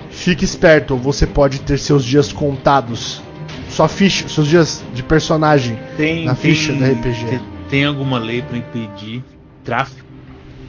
fique 0.09 0.43
esperto, 0.43 0.95
você 0.95 1.27
pode 1.27 1.59
ter 1.61 1.77
seus 1.77 2.03
dias 2.03 2.31
contados. 2.33 3.21
Sua 3.69 3.87
ficha, 3.87 4.27
seus 4.27 4.47
dias 4.47 4.83
de 4.93 5.01
personagem 5.01 5.77
Tem, 5.97 6.25
na 6.25 6.35
tem- 6.35 6.51
ficha 6.53 6.73
do 6.73 6.83
RPG. 6.83 7.25
Tem, 7.25 7.41
tem 7.69 7.85
alguma 7.85 8.19
lei 8.19 8.41
pra 8.43 8.55
impedir 8.57 9.23
tráfico 9.63 10.05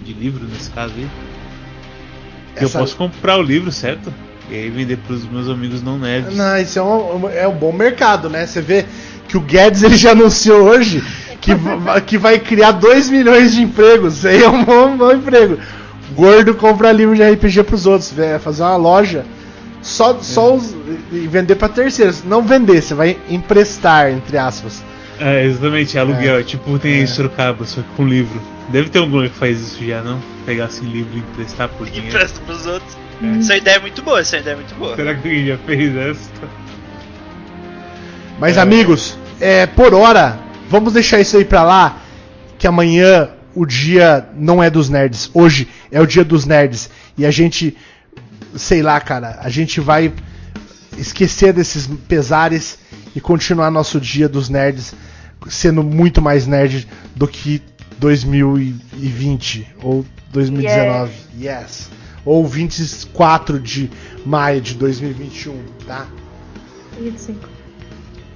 de 0.03 0.13
livro 0.15 0.45
nesse 0.51 0.71
caso 0.71 0.95
aí? 0.97 1.07
Essa- 2.57 2.79
Eu 2.79 2.83
posso 2.83 2.97
comprar 2.97 3.39
o 3.39 3.43
livro, 3.43 3.71
certo? 3.73 4.13
E 4.55 4.63
aí 4.65 4.71
vender 4.71 4.99
pros 4.99 5.29
meus 5.29 5.49
amigos 5.49 5.83
não 5.83 5.99
nerds. 5.99 6.37
Não, 6.37 6.57
isso 6.59 6.79
é 6.79 6.83
um, 6.83 7.29
é 7.29 7.49
um 7.49 7.55
bom 7.55 7.73
mercado, 7.73 8.31
né? 8.31 8.47
Você 8.47 8.61
vê 8.61 8.85
que 9.27 9.37
o 9.37 9.41
Guedes 9.41 9.83
ele 9.83 9.97
já 9.97 10.13
anunciou 10.13 10.63
hoje 10.63 11.03
que, 11.41 11.53
que 12.07 12.17
vai 12.17 12.39
criar 12.39 12.73
2 12.73 13.11
milhões 13.11 13.53
de 13.53 13.63
empregos. 13.63 14.19
Isso 14.19 14.29
aí 14.29 14.43
é 14.43 14.49
um 14.49 14.65
bom, 14.65 14.97
bom 14.97 15.13
emprego. 15.13 15.59
Gordo 16.15 16.55
compra 16.55 16.93
livro 16.93 17.15
de 17.17 17.23
RPG 17.23 17.65
pros 17.65 17.87
outros, 17.87 18.13
vai 18.13 18.39
fazer 18.39 18.63
uma 18.63 18.77
loja 18.77 19.25
só, 19.83 20.19
só 20.21 20.55
os, 20.55 20.75
e 21.13 21.27
vender 21.27 21.57
pra 21.57 21.69
terceiros. 21.69 22.25
Não 22.25 22.43
vender, 22.43 22.81
você 22.81 22.95
vai 22.95 23.19
emprestar, 23.29 24.11
entre 24.11 24.39
aspas. 24.39 24.83
É, 25.21 25.45
exatamente, 25.45 25.97
é 25.97 26.01
aluguel. 26.01 26.39
É. 26.39 26.43
Tipo, 26.43 26.79
tem 26.79 27.03
em 27.03 27.07
Sorocaba, 27.07 27.65
só 27.65 27.83
que 27.83 27.89
com 27.97 28.07
livro. 28.07 28.41
Deve 28.71 28.89
ter 28.89 28.99
algum 28.99 29.23
que 29.23 29.29
faz 29.29 29.61
isso 29.61 29.85
já, 29.85 30.01
não? 30.03 30.21
Pegar 30.47 30.67
assim 30.67 30.87
livro 30.87 31.11
e 31.15 31.19
emprestar 31.19 31.69
por 31.69 31.87
dinheiro. 31.91 32.09
Empresta 32.09 32.41
pros 32.41 32.67
outros. 32.67 32.97
Essa 33.39 33.57
ideia 33.57 33.77
é 33.77 33.81
muito 33.81 34.03
boa, 34.03 34.21
essa 34.21 34.39
ideia 34.39 34.55
é 34.55 34.57
muito 34.57 34.75
boa. 34.75 34.97
Será 34.97 35.15
que 35.15 35.29
alguém 35.29 35.47
já 35.47 35.59
fez 35.59 35.97
essa? 35.97 36.31
Mas, 38.39 38.59
amigos, 38.59 39.17
é, 39.41 39.67
por 39.67 39.95
hora, 39.95 40.39
vamos 40.69 40.93
deixar 40.93 41.21
isso 41.21 41.37
aí 41.37 41.45
pra 41.45 41.63
lá. 41.63 42.01
Que 42.59 42.67
amanhã 42.67 43.31
o 43.55 43.65
dia 43.65 44.27
não 44.37 44.63
é 44.63 44.69
dos 44.69 44.89
nerds. 44.89 45.31
Hoje 45.33 45.69
é 45.91 46.01
o 46.01 46.07
dia 46.07 46.25
dos 46.25 46.45
nerds. 46.45 46.91
E 47.17 47.25
a 47.25 47.31
gente, 47.31 47.77
sei 48.57 48.83
lá, 48.83 49.01
cara, 49.01 49.39
a 49.41 49.49
gente 49.49 49.81
vai 49.81 50.13
esquecer 50.99 51.53
desses 51.53 51.87
pesares 52.09 52.79
e 53.15 53.21
continuar 53.21 53.71
nosso 53.71 54.01
dia 54.01 54.29
dos 54.29 54.49
nerds 54.49 54.95
sendo 55.49 55.83
muito 55.83 56.23
mais 56.23 56.47
nerd 56.47 56.89
do 57.15 57.29
que 57.29 57.63
2020 57.99 59.67
ou 59.83 60.05
2019. 60.33 61.13
Yes. 61.41 61.91
Ou 62.25 62.47
24 62.47 63.59
de 63.61 63.91
maio 64.25 64.61
de 64.61 64.75
2021, 64.75 65.63
tá? 65.87 66.07
25. 66.99 67.49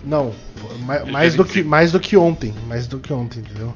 Não, 0.04 0.34
ma- 0.80 1.04
mais, 1.06 1.34
do 1.34 1.44
que, 1.44 1.62
mais 1.62 1.92
do 1.92 2.00
que 2.00 2.16
ontem. 2.16 2.54
Mais 2.66 2.86
do 2.86 2.98
que 2.98 3.12
ontem, 3.12 3.40
entendeu? 3.40 3.74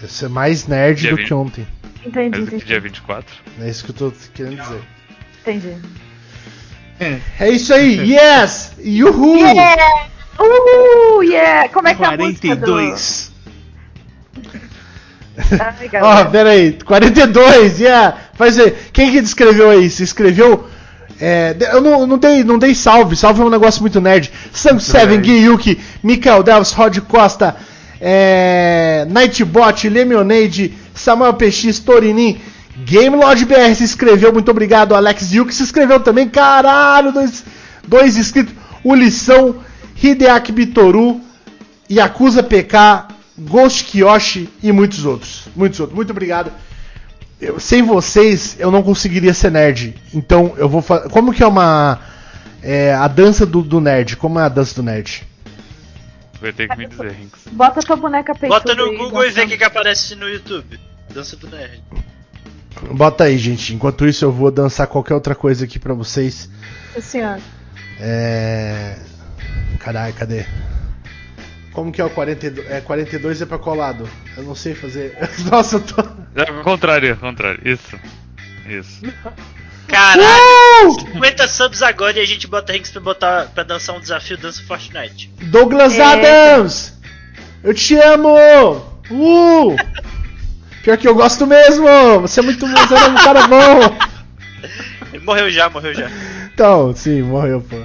Deve 0.00 0.12
ser 0.12 0.28
mais 0.28 0.66
nerd 0.66 1.00
Dia 1.00 1.10
do 1.10 1.16
20. 1.16 1.26
que 1.26 1.34
ontem. 1.34 1.66
Entendi, 2.06 2.64
dia 2.64 2.80
24. 2.80 3.34
É 3.60 3.68
isso 3.68 3.84
que 3.84 3.90
eu 3.90 3.94
tô 3.94 4.12
querendo 4.32 4.60
dizer. 4.62 4.80
Entendi. 5.42 5.76
É 7.40 7.50
isso 7.50 7.72
aí, 7.74 8.12
yes! 8.12 8.72
Yuhu! 8.78 9.36
Yeah! 9.38 10.08
Uh, 10.38 11.22
yeah! 11.22 11.68
Como 11.68 11.86
é 11.88 11.94
que 11.94 12.02
é 12.02 12.06
a 12.06 12.16
música 12.16 12.56
do... 12.56 12.66
42. 12.72 13.32
Ai, 15.60 15.86
Ó, 15.86 15.88
galera. 15.88 16.30
pera 16.30 16.50
aí, 16.50 16.72
42, 16.84 17.78
yeah! 17.80 18.27
Faz 18.38 18.56
aí. 18.56 18.72
Quem 18.92 19.10
que 19.10 19.20
descreveu 19.20 19.68
aí? 19.68 19.90
Se 19.90 20.04
escreveu? 20.04 20.68
É, 21.20 21.56
eu 21.72 21.80
não, 21.80 22.06
não, 22.06 22.16
dei, 22.16 22.44
não 22.44 22.56
dei 22.56 22.72
salve, 22.76 23.16
salve 23.16 23.42
é 23.42 23.44
um 23.44 23.50
negócio 23.50 23.80
muito 23.80 24.00
nerd. 24.00 24.30
Sam 24.52 24.78
Seven, 24.78 25.20
Gui 25.20 25.38
Yuki, 25.38 25.80
Mikael 26.04 26.44
Delves, 26.44 26.70
Rod 26.70 26.96
Costa, 27.00 27.56
é, 28.00 29.04
Nightbot, 29.10 29.88
Lemonade, 29.88 30.72
Samuel 30.94 31.34
PX, 31.34 31.80
Torinin, 31.80 32.40
Game 32.84 33.16
Lord 33.16 33.44
BR 33.44 33.74
se 33.74 33.82
inscreveu, 33.82 34.32
muito 34.32 34.52
obrigado. 34.52 34.94
Alex 34.94 35.32
Yuki 35.32 35.52
se 35.52 35.64
inscreveu 35.64 35.98
também, 35.98 36.28
caralho, 36.28 37.10
dois, 37.10 37.44
dois 37.86 38.16
inscritos. 38.16 38.54
Ulição, 38.84 39.56
Hideaki 40.00 40.52
Bitoru, 40.52 41.20
Yakuza 41.90 42.44
PK, 42.44 43.08
Ghost 43.36 43.82
Kiyoshi 43.84 44.48
e 44.62 44.70
muitos 44.70 45.04
outros. 45.04 45.48
Muitos 45.56 45.80
outros. 45.80 45.96
Muito 45.96 46.10
obrigado. 46.12 46.52
Eu- 47.40 47.60
sem 47.60 47.82
vocês, 47.82 48.56
eu 48.58 48.70
não 48.70 48.82
conseguiria 48.82 49.32
ser 49.32 49.50
nerd. 49.50 49.94
Então, 50.12 50.54
eu 50.56 50.68
vou 50.68 50.82
fazer. 50.82 51.08
Como 51.10 51.32
que 51.32 51.42
é 51.42 51.46
uma. 51.46 52.00
é, 52.62 52.92
a 52.94 53.06
dança 53.08 53.46
do, 53.46 53.62
do 53.62 53.80
nerd? 53.80 54.16
Como 54.16 54.38
é 54.38 54.42
a 54.42 54.48
dança 54.48 54.74
do 54.74 54.82
nerd? 54.82 55.26
Vai 56.40 56.52
ter 56.52 56.68
que 56.68 56.76
me 56.76 56.86
dizer, 56.86 57.10
Rinks. 57.10 57.40
Bota 57.50 57.80
tua 57.80 57.96
boneca 57.96 58.32
peituda 58.34 58.60
Bota 58.60 58.74
no 58.74 58.96
Google 58.96 59.24
e 59.24 59.30
vê 59.30 59.42
o 59.42 59.48
que, 59.48 59.58
que 59.58 59.64
aparece 59.64 60.14
no 60.14 60.28
YouTube. 60.28 60.78
Dança 61.12 61.36
do 61.36 61.48
Nerd. 61.48 61.82
Bota 62.92 63.24
aí, 63.24 63.36
gente. 63.38 63.74
Enquanto 63.74 64.06
isso, 64.06 64.24
eu 64.24 64.30
vou 64.30 64.50
dançar 64.50 64.86
qualquer 64.86 65.14
outra 65.14 65.34
coisa 65.34 65.64
aqui 65.64 65.78
pra 65.80 65.94
vocês. 65.94 66.48
Assim, 66.96 67.20
ó. 67.22 67.38
É. 67.98 68.98
Caralho, 69.80 70.14
cadê? 70.14 70.46
Como 71.78 71.92
que 71.92 72.00
é 72.00 72.04
o 72.04 72.10
42? 72.10 72.68
É, 72.68 72.80
42 72.80 73.40
é 73.40 73.46
pra 73.46 73.56
qual 73.56 73.76
lado? 73.76 74.10
Eu 74.36 74.42
não 74.42 74.56
sei 74.56 74.74
fazer. 74.74 75.16
Nossa, 75.48 75.76
eu 75.76 75.80
tô. 75.80 76.02
É, 76.34 76.50
ao 76.50 76.64
contrário, 76.64 77.12
ao 77.12 77.16
contrário. 77.18 77.60
Isso. 77.64 77.96
Isso. 78.66 79.00
Caralho! 79.86 80.90
50 80.90 81.46
subs 81.46 81.80
agora 81.80 82.18
e 82.18 82.20
a 82.20 82.26
gente 82.26 82.48
bota 82.48 82.72
Rinks 82.72 82.90
pra, 82.90 83.00
botar, 83.00 83.44
pra 83.54 83.62
dançar 83.62 83.94
um 83.94 84.00
desafio 84.00 84.36
dança 84.36 84.60
Fortnite. 84.64 85.30
Douglas 85.40 85.96
É. 85.96 86.02
Adams! 86.02 86.98
Eu 87.62 87.72
te 87.72 87.94
amo! 87.94 88.34
Uh! 89.08 89.76
Pior 90.82 90.98
que 90.98 91.06
eu 91.06 91.14
gosto 91.14 91.46
mesmo! 91.46 91.86
Você 92.22 92.40
é 92.40 92.42
muito 92.42 92.66
bom, 92.66 92.74
você 92.74 92.94
é 92.94 93.06
um 93.08 93.14
cara 93.14 93.46
bom! 93.46 93.96
Ele 95.12 95.24
morreu 95.24 95.48
já, 95.48 95.70
morreu 95.70 95.94
já. 95.94 96.10
Então, 96.52 96.92
sim, 96.92 97.22
morreu, 97.22 97.60
pô. 97.60 97.76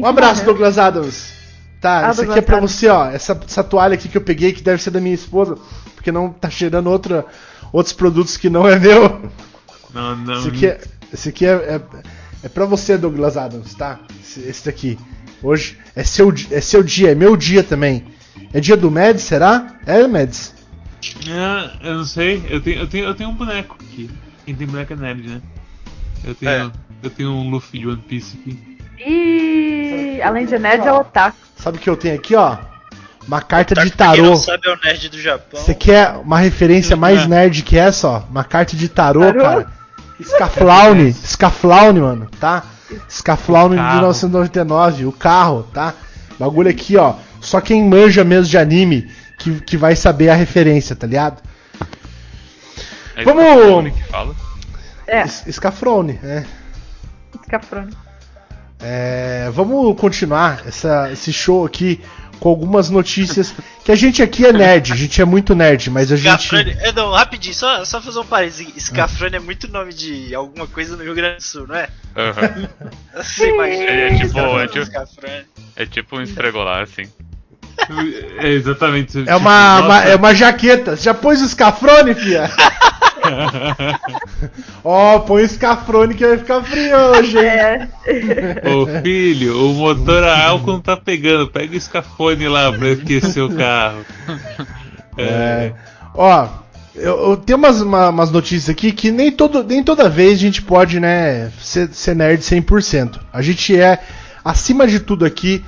Um 0.00 0.06
abraço? 0.06 0.44
Douglas 0.44 0.78
Adams. 0.78 1.39
Tá, 1.80 2.08
Ah, 2.08 2.10
isso 2.10 2.22
aqui 2.22 2.38
é 2.38 2.42
pra 2.42 2.60
você, 2.60 2.88
ó. 2.88 3.06
Essa, 3.06 3.40
essa 3.46 3.64
toalha 3.64 3.94
aqui 3.94 4.08
que 4.08 4.16
eu 4.18 4.20
peguei, 4.22 4.52
que 4.52 4.62
deve 4.62 4.82
ser 4.82 4.90
da 4.90 5.00
minha 5.00 5.14
esposa, 5.14 5.56
porque 5.94 6.12
não 6.12 6.30
tá 6.30 6.50
cheirando 6.50 6.88
outra, 6.88 7.24
outros 7.72 7.92
produtos 7.94 8.36
que 8.36 8.50
não 8.50 8.68
é 8.68 8.78
meu. 8.78 9.30
Não, 9.94 10.14
não. 10.16 10.38
Esse 10.38 10.48
aqui 10.48 10.66
é, 10.66 10.80
esse 11.12 11.28
aqui 11.30 11.46
é, 11.46 11.52
é, 11.52 11.80
é 12.44 12.48
pra 12.48 12.66
você, 12.66 12.98
Douglas 12.98 13.36
Adams, 13.36 13.74
tá? 13.74 13.98
Esse, 14.22 14.40
esse 14.40 14.64
daqui. 14.66 14.98
Hoje 15.42 15.78
é 15.96 16.04
seu, 16.04 16.32
é 16.50 16.60
seu 16.60 16.82
dia, 16.82 17.12
é 17.12 17.14
meu 17.14 17.34
dia 17.36 17.62
também. 17.64 18.04
É 18.52 18.60
dia 18.60 18.76
do 18.76 18.90
Mads, 18.90 19.22
será? 19.22 19.78
É, 19.86 20.06
Mads? 20.06 20.54
Ah, 21.30 21.72
eu 21.82 21.94
não 21.96 22.04
sei. 22.04 22.44
Eu 22.50 22.60
tenho, 22.60 22.80
eu, 22.80 22.86
tenho, 22.86 23.04
eu 23.06 23.14
tenho 23.14 23.30
um 23.30 23.34
boneco 23.34 23.76
aqui. 23.80 24.10
Quem 24.44 24.54
tem 24.54 24.66
boneco 24.66 24.92
é 24.92 24.96
nerd, 24.96 25.26
né? 25.28 25.40
Eu 26.22 26.34
tenho, 26.34 26.50
É. 26.50 26.70
eu 27.02 27.08
tenho 27.08 27.30
um 27.30 27.48
Luffy 27.48 27.80
de 27.80 27.88
One 27.88 28.02
Piece 28.06 28.38
aqui. 28.38 28.69
E 29.06 30.20
além 30.22 30.46
de 30.46 30.58
nerd, 30.58 30.86
é 30.86 30.92
otaku. 30.92 31.36
Sabe 31.56 31.78
o 31.78 31.80
que 31.80 31.88
eu 31.90 31.96
tenho 31.96 32.14
aqui, 32.16 32.34
ó? 32.34 32.56
Uma 33.26 33.40
carta 33.40 33.74
de 33.74 33.90
tarô. 33.90 34.22
não 34.22 34.36
sabe, 34.36 34.66
é 34.68 34.72
o 34.72 34.76
nerd 34.82 35.08
do 35.08 35.20
Japão. 35.20 35.60
Você 35.60 35.74
quer 35.74 36.12
uma 36.16 36.38
referência 36.38 36.96
mais 36.96 37.22
É. 37.22 37.26
nerd 37.28 37.62
que 37.62 37.78
essa, 37.78 38.08
ó? 38.08 38.22
Uma 38.30 38.44
carta 38.44 38.76
de 38.76 38.88
tarô, 38.88 39.20
Tarô? 39.20 39.40
cara. 39.40 39.66
Scaflaune, 40.22 41.12
Scaflaune, 41.14 42.00
mano, 42.00 42.28
tá? 42.38 42.64
Scaflaune 43.08 43.76
de 43.76 43.80
O 43.80 43.84
carro. 43.84 43.94
1999, 43.96 45.06
o 45.06 45.12
carro, 45.12 45.62
tá? 45.72 45.94
Bagulho 46.38 46.68
aqui, 46.68 46.96
ó. 46.96 47.14
Só 47.40 47.60
quem 47.60 47.82
manja 47.84 48.22
mesmo 48.24 48.46
de 48.46 48.58
anime 48.58 49.10
que, 49.38 49.60
que 49.62 49.76
vai 49.76 49.96
saber 49.96 50.28
a 50.28 50.34
referência, 50.34 50.94
tá 50.96 51.06
ligado? 51.06 51.40
É 53.16 53.24
Vamos- 53.24 53.92
que 53.92 54.02
fala. 54.04 54.34
É, 55.06 55.26
Scafrone, 55.26 56.18
é. 56.22 56.44
escafrone. 57.42 57.92
É, 58.82 59.50
vamos 59.52 59.98
continuar 60.00 60.62
essa- 60.66 61.10
esse 61.12 61.32
show 61.32 61.64
aqui 61.66 62.00
com 62.38 62.48
algumas 62.48 62.88
notícias. 62.90 63.52
Que 63.82 63.92
a 63.92 63.96
gente 63.96 64.22
aqui 64.22 64.44
é 64.44 64.52
nerd, 64.52 64.92
a 64.92 64.94
gente 64.96 65.20
é 65.22 65.24
muito 65.24 65.54
nerd, 65.54 65.90
mas 65.90 66.12
a 66.12 66.16
gente. 66.16 66.42
Scafrone. 66.46 66.76
É, 66.80 66.92
não, 66.92 67.10
rapidinho, 67.12 67.54
só, 67.54 67.82
só 67.84 68.00
fazer 68.00 68.18
um 68.20 68.26
parênteses. 68.26 68.68
Scafrone 68.84 69.36
é 69.36 69.40
muito 69.40 69.66
nome 69.68 69.92
de 69.94 70.32
alguma 70.34 70.66
coisa 70.66 70.96
no 70.96 71.02
Rio 71.02 71.14
Grande 71.14 71.36
do 71.38 71.42
Sul, 71.42 71.66
não 71.66 71.74
é? 71.74 71.88
Aham. 72.14 72.68
Você 73.16 73.48
imagina. 73.48 73.90
É, 73.90 74.08
é 74.08 74.14
tipo- 74.18 74.28
Scafrone, 74.28 74.62
é 74.62 74.66
tipo-. 74.68 75.72
É 75.76 75.86
tipo 75.86 76.16
um 76.18 76.22
esfregolar, 76.22 76.82
assim. 76.82 77.02
É 78.38 78.48
exatamente. 78.50 79.24
É 79.26 79.34
uma, 79.34 79.80
uma- 79.80 80.04
é 80.04 80.14
uma 80.14 80.34
jaqueta. 80.34 80.94
Já 80.94 81.14
pôs 81.14 81.40
o 81.40 81.48
Scafrone, 81.48 82.14
fia? 82.14 82.48
Ó, 84.84 85.18
põe 85.20 85.42
o 85.44 85.48
Scafrone 85.48 86.14
que 86.14 86.26
vai 86.26 86.38
ficar 86.38 86.62
frio 86.62 86.96
hoje, 86.96 87.38
hein? 87.38 87.88
É. 88.06 88.68
Ô 88.74 88.86
filho, 89.02 89.70
o 89.70 89.74
motor 89.74 90.22
a 90.24 90.46
álcool 90.46 90.72
não 90.72 90.80
tá 90.80 90.96
pegando. 90.96 91.48
Pega 91.48 91.74
o 91.74 91.76
escafone 91.76 92.48
lá 92.48 92.72
pra 92.72 92.92
aquecer 92.92 93.42
o 93.44 93.54
carro. 93.54 94.04
É. 95.18 95.72
Ó, 96.14 96.48
eu, 96.94 97.30
eu 97.30 97.36
tenho 97.36 97.58
umas, 97.58 97.80
uma- 97.80 98.08
umas 98.08 98.30
notícias 98.30 98.68
aqui 98.70 98.92
que 98.92 99.10
nem, 99.10 99.30
todo, 99.30 99.62
nem 99.62 99.82
toda 99.82 100.08
vez 100.08 100.34
a 100.34 100.40
gente 100.42 100.62
pode, 100.62 100.98
né, 100.98 101.50
ser, 101.60 101.88
ser 101.92 102.16
nerd 102.16 102.42
100%. 102.42 103.18
A 103.32 103.42
gente 103.42 103.78
é, 103.78 103.98
acima 104.44 104.86
de 104.86 104.98
tudo 105.00 105.24
aqui, 105.24 105.64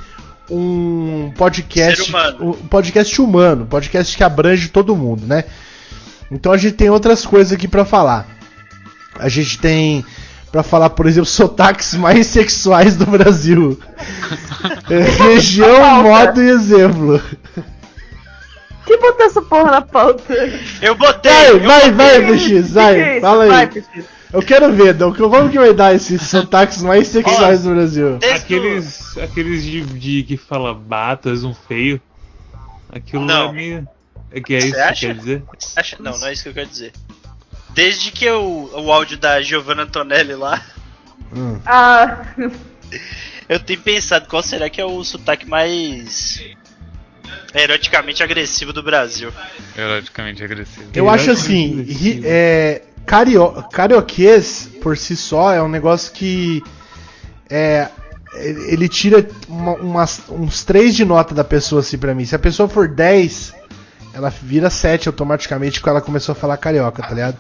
um 0.51 1.33
podcast, 1.37 2.03
Ser 2.05 2.09
humano. 2.11 2.51
um 2.51 2.67
podcast 2.67 3.21
humano, 3.23 3.63
um 3.65 3.67
podcast 3.67 4.17
que 4.17 4.25
abrange 4.25 4.69
todo 4.69 4.97
mundo, 4.97 5.27
né? 5.27 5.45
Então 6.33 6.51
a 6.53 6.57
gente 6.57 6.75
tem 6.75 6.89
outras 6.91 7.27
coisas 7.27 7.53
aqui 7.53 7.69
pra 7.69 7.85
falar. 7.85 8.27
A 9.19 9.29
gente 9.29 9.59
tem 9.59 10.05
pra 10.51 10.63
falar, 10.63 10.91
por 10.91 11.07
exemplo, 11.07 11.27
sotaques 11.27 11.95
mais 11.97 12.27
sexuais 12.27 12.97
do 12.97 13.07
Brasil. 13.07 13.79
É, 14.91 14.99
Região, 15.33 16.03
modo 16.03 16.43
e 16.43 16.49
exemplo. 16.51 17.21
Quem 18.87 18.99
botou 18.99 19.27
essa 19.27 19.43
porra 19.43 19.71
na 19.71 19.81
pauta? 19.83 20.35
Eu 20.81 20.95
botei! 20.97 21.31
Vai, 21.33 21.51
eu 21.51 21.61
vai, 21.61 21.91
vai, 21.93 22.25
Que 22.27 22.33
isso? 22.33 22.49
PX, 22.49 22.73
vai, 22.73 22.95
Que 22.95 23.11
isso? 23.13 23.21
fala 23.21 23.45
aí. 23.45 23.51
Vai. 23.51 23.71
Eu 24.33 24.43
quero 24.43 24.73
ver, 24.73 24.95
Dom, 24.95 25.13
como 25.13 25.51
que 25.51 25.59
vai 25.59 25.75
dar 25.75 25.95
esses 25.95 26.23
sotaques 26.23 26.81
mais 26.83 27.07
sexuais 27.09 27.63
do 27.63 27.71
Brasil? 27.71 28.19
Aqueles, 28.35 29.17
aqueles 29.19 29.63
de, 29.63 29.83
de 29.83 30.23
que 30.23 30.39
fala 30.39 30.73
batas, 30.73 31.45
um 31.45 31.53
feio. 31.53 32.01
Aquilo 32.91 33.25
Não. 33.27 33.51
é 33.51 33.53
meio. 33.53 33.89
É 34.35 34.41
que 34.41 34.55
é 34.55 34.61
Você 34.61 34.67
isso 34.69 34.75
que 34.77 34.81
acha? 34.83 35.07
quer 35.07 35.15
dizer? 35.15 35.43
Acha- 35.77 35.97
Não, 36.01 36.19
não 36.19 36.27
é 36.27 36.33
isso 36.33 36.43
que 36.43 36.49
eu 36.49 36.55
quero 36.55 36.69
dizer. 36.69 36.93
Desde 37.71 38.11
que 38.11 38.25
eu, 38.25 38.71
o 38.75 38.93
áudio 38.93 39.17
da 39.19 39.41
Giovanna 39.43 39.83
Antonelli 39.83 40.35
lá, 40.35 40.63
Hum. 41.35 41.59
Ah, 41.65 42.27
eu 43.49 43.59
tenho 43.59 43.81
pensado 43.81 44.29
qual 44.29 44.43
será 44.43 44.69
que 44.69 44.79
é 44.81 44.85
o 44.85 45.03
sotaque 45.03 45.49
mais 45.49 46.43
eroticamente 47.55 48.23
agressivo 48.23 48.73
do 48.73 48.83
Brasil. 48.83 49.33
Eroticamente 49.77 50.43
agressivo. 50.45 50.91
Eu 50.95 51.09
acho 51.09 51.31
assim, 51.31 51.83
ri- 51.83 52.21
é, 52.25 52.83
cario, 53.07 53.51
carioquês 53.73 54.69
por 54.83 54.97
si 54.99 55.17
só 55.17 55.53
é 55.53 55.63
um 55.63 55.69
negócio 55.69 56.13
que 56.13 56.63
é, 57.49 57.89
ele 58.35 58.89
tira 58.89 59.27
uma- 59.49 59.75
umas- 59.75 60.23
uns 60.29 60.65
3 60.65 60.95
de 60.95 61.05
nota 61.05 61.35
da 61.35 61.45
pessoa 61.45 61.81
assim 61.81 61.97
pra 61.99 62.15
mim. 62.15 62.25
Se 62.25 62.35
a 62.35 62.39
pessoa 62.39 62.69
for 62.69 62.89
10, 62.89 63.55
ela 64.15 64.31
vira 64.31 64.71
7 64.71 65.09
automaticamente 65.09 65.81
porque 65.81 65.91
ela 65.91 66.01
começou 66.01 66.33
a 66.33 66.37
falar 66.37 66.57
carioca, 66.57 67.03
tá 67.03 67.15
ligado? 67.15 67.39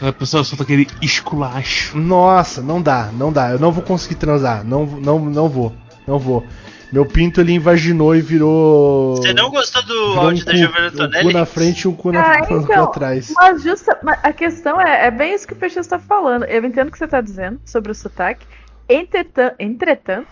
A 0.00 0.12
pessoa 0.12 0.44
solta 0.44 0.64
aquele 0.64 0.86
esculacho. 1.00 1.96
Nossa, 1.96 2.60
não 2.60 2.82
dá, 2.82 3.10
não 3.12 3.32
dá. 3.32 3.50
Eu 3.52 3.58
não 3.58 3.72
vou 3.72 3.82
conseguir 3.82 4.16
transar. 4.16 4.64
Não, 4.64 4.84
não, 4.84 5.18
não 5.18 5.48
vou. 5.48 5.74
Não 6.06 6.18
vou. 6.18 6.44
Meu 6.92 7.06
pinto 7.06 7.40
ele 7.40 7.52
invaginou 7.52 8.14
e 8.14 8.20
virou. 8.20 9.16
Você 9.16 9.32
não 9.32 9.50
gostou 9.50 9.82
do 9.82 10.10
virou 10.10 10.20
áudio 10.20 10.42
um 10.42 10.46
da 10.46 10.54
Giovanna 10.54 10.90
Um 11.06 11.22
cu 11.22 11.32
na 11.32 11.44
frente 11.46 11.80
e 11.82 11.88
um 11.88 11.92
cu, 11.94 12.12
na, 12.12 12.20
Ah, 12.22 12.42
um 12.42 12.46
cu 12.46 12.54
então, 12.56 12.84
atrás. 12.84 13.32
mas 13.34 13.62
justa, 13.62 13.98
mas 14.02 14.18
a 14.22 14.32
questão 14.32 14.80
é, 14.80 15.06
é 15.06 15.10
bem 15.10 15.34
isso 15.34 15.46
que 15.46 15.54
o 15.54 15.56
Peixe 15.56 15.80
está 15.80 15.98
falando. 15.98 16.44
Eu 16.44 16.64
entendo 16.64 16.88
o 16.88 16.92
que 16.92 16.98
você 16.98 17.04
está 17.06 17.20
dizendo 17.20 17.60
sobre 17.64 17.90
o 17.90 17.94
sotaque. 17.94 18.46
Entretanto, 18.88 19.54
entretanto, 19.58 20.28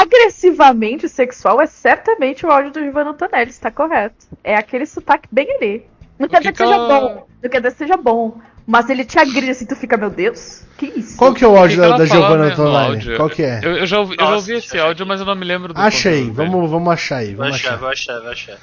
agressivamente 0.00 1.08
sexual 1.08 1.60
é 1.60 1.66
certamente 1.66 2.46
o 2.46 2.50
áudio 2.50 2.70
do 2.72 2.80
Giovanna 2.80 3.10
Antonelli, 3.10 3.50
está 3.50 3.70
correto. 3.70 4.26
É 4.42 4.56
aquele 4.56 4.86
sotaque 4.86 5.28
bem 5.30 5.46
ali. 5.56 5.86
Não 6.18 6.28
quer 6.28 6.36
que 6.40 6.52
dizer 6.52 6.52
que 6.52 6.58
seja 6.58 6.78
bom, 6.78 7.26
não 7.42 7.50
quer 7.50 7.58
dizer 7.60 7.72
que 7.72 7.78
seja 7.78 7.96
bom. 7.96 8.38
Mas 8.64 8.88
ele 8.88 9.04
te 9.04 9.18
agride 9.18 9.50
assim, 9.50 9.66
tu 9.66 9.74
fica, 9.74 9.96
meu 9.96 10.08
Deus, 10.08 10.62
que 10.78 10.86
isso? 10.86 11.16
Qual 11.16 11.34
que 11.34 11.44
é 11.44 11.48
o 11.48 11.56
áudio 11.56 11.82
que 11.82 11.88
da, 11.88 11.96
da 11.96 12.04
Giovanna 12.06 12.46
né, 12.46 12.52
Antonelli? 12.52 13.16
Qual 13.16 13.28
que 13.28 13.42
é? 13.42 13.60
Eu, 13.62 13.72
eu 13.78 13.86
já 13.86 13.98
ouvi, 13.98 14.14
eu 14.14 14.24
já 14.24 14.24
Nossa, 14.30 14.36
ouvi 14.36 14.52
esse 14.54 14.78
áudio, 14.78 15.04
mas 15.04 15.18
eu 15.20 15.26
não 15.26 15.34
me 15.34 15.44
lembro 15.44 15.74
do 15.74 15.80
Acha 15.80 16.10
aí, 16.10 16.20
conteúdo 16.20 16.36
dele. 16.36 16.50
vamos, 16.50 16.70
vamos 16.70 16.92
achar 16.92 17.16
aí. 17.16 17.34
Vai 17.34 17.48
Vamos 17.48 17.56
achar, 17.56 17.68
achar. 17.70 17.80
vai 17.80 17.92
achar, 17.92 18.20
vai 18.20 18.32
achar. 18.32 18.56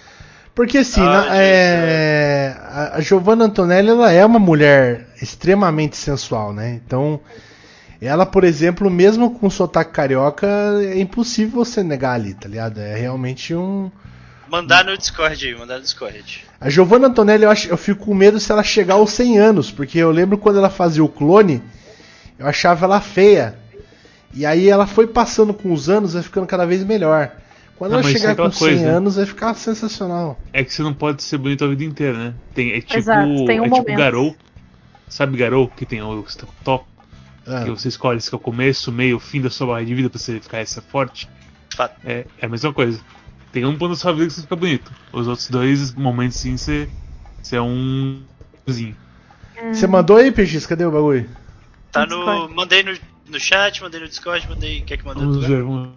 Porque 0.56 0.78
assim, 0.80 1.02
Ah, 1.02 1.06
na- 1.06 1.22
Deus 1.24 1.34
é, 1.36 2.56
a, 2.62 2.96
a 2.96 3.02
Giovanna 3.02 3.46
Antonelli 3.46 3.90
ela 3.90 4.10
é 4.12 4.26
uma 4.26 4.40
mulher 4.40 5.08
extremamente 5.22 5.98
sensual, 5.98 6.54
né? 6.54 6.80
Então, 6.86 7.20
ela, 8.08 8.26
por 8.26 8.44
exemplo, 8.44 8.90
mesmo 8.90 9.32
com 9.32 9.50
sotaque 9.50 9.92
carioca, 9.92 10.48
é 10.82 11.00
impossível 11.00 11.64
você 11.66 11.84
negar 11.84 12.14
ali, 12.14 12.34
tá 12.34 12.48
ligado? 12.48 12.80
É 12.80 12.96
realmente 12.96 13.54
um. 13.54 13.92
Mandar 14.50 14.86
no 14.86 14.98
Discord 14.98 15.46
aí, 15.46 15.56
mandar 15.56 15.76
no 15.76 15.82
Discord. 15.82 16.46
A 16.60 16.70
Giovanna 16.70 17.08
Antonelli, 17.08 17.44
eu, 17.44 17.52
acho, 17.52 17.68
eu 17.68 17.78
fico 17.78 18.06
com 18.06 18.14
medo 18.14 18.40
se 18.40 18.52
ela 18.52 18.64
chegar 18.64 18.96
aos 18.96 19.12
100 19.12 19.38
anos, 19.38 19.72
porque 19.72 19.98
eu 19.98 20.12
lembro 20.12 20.38
quando 20.38 20.58
ela 20.58 20.70
fazia 20.70 21.04
o 21.04 21.10
clone, 21.10 21.62
eu 22.38 22.48
achava 22.48 22.86
ela 22.86 23.02
feia. 23.02 23.56
E 24.34 24.46
aí 24.46 24.70
ela 24.70 24.88
foi 24.88 25.06
passando 25.06 25.54
com 25.54 25.72
os 25.74 25.90
anos, 25.90 26.14
vai 26.14 26.24
ficando 26.24 26.48
cada 26.48 26.66
vez 26.66 26.84
melhor. 26.84 27.32
Quando 27.78 27.92
Não, 27.92 28.00
ela 28.00 28.08
mas 28.08 28.16
isso 28.16 28.26
é 28.26 28.30
chegar 28.30 28.36
com 28.36 28.48
aquela 28.48 28.70
100 28.70 28.78
coisa, 28.78 28.90
anos, 28.90 29.16
vai 29.18 29.26
ficar 29.26 29.54
sensacional. 29.54 30.40
É 30.54 30.64
que 30.64 30.74
você 30.74 30.82
não 30.82 30.94
pode 30.94 31.22
ser 31.22 31.38
bonito 31.38 31.64
a 31.64 31.68
vida 31.68 31.84
inteira, 31.84 32.18
né? 32.18 32.34
Tem, 32.54 32.72
é 32.72 32.82
tipo, 32.82 32.98
Exato, 32.98 33.46
tem 33.46 33.60
um 33.60 33.66
é 33.66 33.70
tipo 33.70 33.78
momento. 33.78 33.98
Garou. 33.98 34.36
Sabe 35.08 35.38
Garou? 35.38 35.68
Que 35.68 35.86
tem 35.86 36.02
o 36.02 36.26
top. 36.64 36.86
Ah, 37.50 37.64
Que 37.64 37.70
você 37.72 37.88
escolhe 37.88 38.22
se 38.22 38.34
é 38.34 38.38
o 38.38 38.40
começo, 38.40 38.92
meio, 38.92 39.20
fim 39.20 39.42
da 39.42 39.50
sua 39.50 39.68
barra 39.68 39.84
de 39.86 39.96
vida 39.96 40.10
pra 40.10 40.20
você 40.20 40.40
ficar 40.40 40.60
essa 40.60 40.82
forte. 40.82 41.28
É, 42.06 42.26
é 42.40 42.46
a 42.46 42.50
mesma 42.50 42.74
coisa. 42.74 43.00
Tem 43.52 43.66
um 43.66 43.78
ponto 43.78 43.92
da 43.92 43.96
sua 43.96 44.14
vida 44.14 44.28
que 44.28 44.34
você 44.34 44.42
fica 44.42 44.56
bonito. 44.56 44.92
Os 45.12 45.28
outros 45.28 45.50
dois 45.50 45.94
momentos 45.96 46.38
sim 46.38 46.56
você, 46.58 46.88
você 47.42 47.56
é 47.56 47.62
um. 47.62 48.22
cozinho. 48.66 48.96
Você 49.74 49.88
mandou 49.88 50.18
aí, 50.18 50.32
PX? 50.32 50.66
Cadê 50.66 50.86
o 50.86 50.92
bagulho? 50.92 51.30
Tá 51.92 52.06
No. 52.06 52.48
Mandei 52.50 52.84
no, 52.84 52.94
no 53.28 53.40
chat, 53.40 53.82
mandei 53.82 54.00
no 54.00 54.08
Discord, 54.08 54.48
mandei. 54.48 54.82
Quer 54.82 54.98
que 54.98 55.06
mande 55.06 55.22
no 55.22 55.32
Vamos 55.34 55.48
ver, 55.48 55.64
vamos 55.64 55.90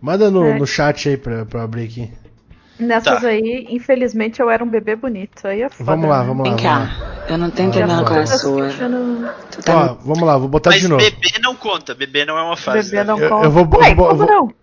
Manda 0.00 0.30
no, 0.30 0.44
É. 0.44 0.58
no 0.58 0.66
chat 0.66 1.08
aí 1.08 1.16
pra, 1.16 1.46
pra 1.46 1.62
abrir 1.62 1.84
aqui. 1.84 2.10
Nessas 2.78 3.20
Tá. 3.20 3.28
aí, 3.28 3.66
infelizmente, 3.70 4.40
eu 4.40 4.50
era 4.50 4.64
um 4.64 4.68
bebê 4.68 4.96
bonito. 4.96 5.46
Aí 5.46 5.62
é 5.62 5.68
foda, 5.68 5.84
Vamos 5.90 6.08
lá, 6.08 6.20
né? 6.20 6.26
vamos 6.26 6.48
lá. 6.48 6.54
Vem 6.56 6.64
lá. 6.66 6.86
cá, 6.86 6.96
eu 7.28 7.38
não 7.38 7.50
tô 7.50 7.62
entendendo 7.62 8.04
qual 8.04 8.18
é 8.18 8.22
a 8.22 8.24
vamos 8.24 8.40
sua. 8.40 8.68
Tá 9.64 9.76
Ó, 9.92 9.94
vamos 10.04 10.22
lá, 10.22 10.36
vou 10.38 10.48
botar 10.48 10.70
Mas 10.70 10.80
de 10.80 10.88
novo. 10.88 11.02
bebê 11.04 11.38
não 11.40 11.54
conta, 11.54 11.94
bebê 11.94 12.24
não 12.24 12.36
é 12.38 12.42
uma 12.42 12.56
fase. 12.56 12.90
Bebê 12.90 13.04
né? 13.04 13.04
não 13.04 13.18
Eu- 13.20 13.28
conta. 13.28 13.46
eu 13.46 13.50
vou- 13.50 13.68
Ué, 13.80 13.90
eu 13.92 13.96
vou- 13.96 14.08
como 14.08 14.22
eu 14.22 14.26
vou- 14.26 14.36
não? 14.36 14.54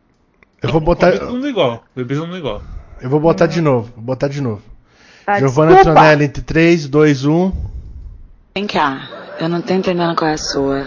Eu 0.61 0.69
vou 0.71 0.81
botar, 0.81 1.11
Bebês 1.11 1.31
não 1.33 1.45
é 1.45 1.49
igual. 1.49 1.83
Bebês 1.95 2.19
não 2.19 2.35
é 2.35 2.37
igual. 2.37 2.61
eu 2.99 3.09
vou 3.09 3.19
botar 3.19 3.45
de 3.47 3.61
novo. 3.61 3.89
Vou 3.95 4.03
botar 4.03 4.27
de 4.27 4.41
novo. 4.41 4.61
Ah, 5.25 5.39
Giovanna 5.39 5.75
desculpa. 5.75 5.91
Antonelli 6.01 6.25
entre 6.25 6.41
3, 6.41 6.87
2, 6.89 7.23
1. 7.23 7.51
Vem 8.55 8.67
cá, 8.67 9.07
eu 9.39 9.47
não 9.47 9.61
tô 9.61 9.73
entendendo 9.73 10.15
qual 10.15 10.29
é 10.29 10.33
a 10.33 10.37
sua. 10.37 10.85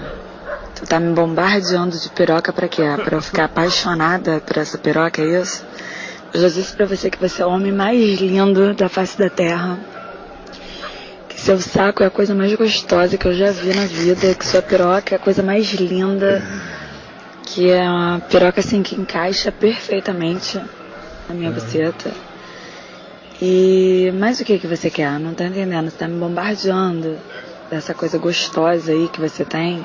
Tu 0.74 0.84
tá 0.86 0.98
me 0.98 1.14
bombardeando 1.14 1.96
de 1.98 2.08
piroca 2.10 2.52
pra 2.52 2.66
quê? 2.68 2.82
Pra 3.04 3.16
eu 3.16 3.22
ficar 3.22 3.44
apaixonada 3.44 4.40
por 4.44 4.58
essa 4.58 4.76
piroca, 4.76 5.22
é 5.22 5.40
isso? 5.40 5.64
Eu 6.34 6.40
já 6.40 6.48
disse 6.48 6.74
pra 6.74 6.86
você 6.86 7.10
que 7.10 7.18
você 7.18 7.42
é 7.42 7.46
o 7.46 7.50
homem 7.50 7.70
mais 7.70 8.18
lindo 8.18 8.72
da 8.72 8.88
face 8.88 9.18
da 9.18 9.28
terra. 9.28 9.78
Que 11.28 11.38
seu 11.38 11.60
saco 11.60 12.02
é 12.02 12.06
a 12.06 12.10
coisa 12.10 12.34
mais 12.34 12.54
gostosa 12.54 13.18
que 13.18 13.26
eu 13.26 13.34
já 13.34 13.50
vi 13.50 13.74
na 13.74 13.84
vida. 13.84 14.34
Que 14.34 14.46
sua 14.46 14.62
piroca 14.62 15.14
é 15.14 15.16
a 15.16 15.18
coisa 15.18 15.42
mais 15.42 15.70
linda. 15.74 16.42
Que 17.44 17.70
é 17.70 17.82
uma 17.82 18.20
piroca 18.20 18.60
assim 18.60 18.82
que 18.82 18.98
encaixa 18.98 19.52
perfeitamente 19.52 20.58
na 21.28 21.34
minha 21.34 21.50
buceta. 21.50 22.10
E 23.40 24.10
mais 24.14 24.40
o 24.40 24.44
que 24.44 24.58
que 24.58 24.66
você 24.66 24.88
quer? 24.88 25.20
Não 25.20 25.34
tô 25.34 25.44
entendendo. 25.44 25.90
Você 25.90 25.98
tá 25.98 26.08
me 26.08 26.18
bombardeando 26.18 27.18
dessa 27.70 27.92
coisa 27.92 28.16
gostosa 28.16 28.90
aí 28.90 29.06
que 29.08 29.20
você 29.20 29.44
tem. 29.44 29.84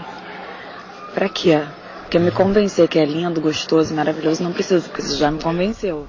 Pra 1.13 1.27
quê? 1.27 1.61
Porque 2.03 2.19
me 2.19 2.31
convencer 2.31 2.87
que 2.87 2.99
é 2.99 3.03
lindo, 3.03 3.41
gostoso, 3.41 3.93
maravilhoso, 3.93 4.41
não 4.41 4.53
precisa, 4.53 4.79
porque 4.87 5.01
você 5.01 5.17
já 5.17 5.29
me 5.29 5.41
convenceu. 5.41 6.07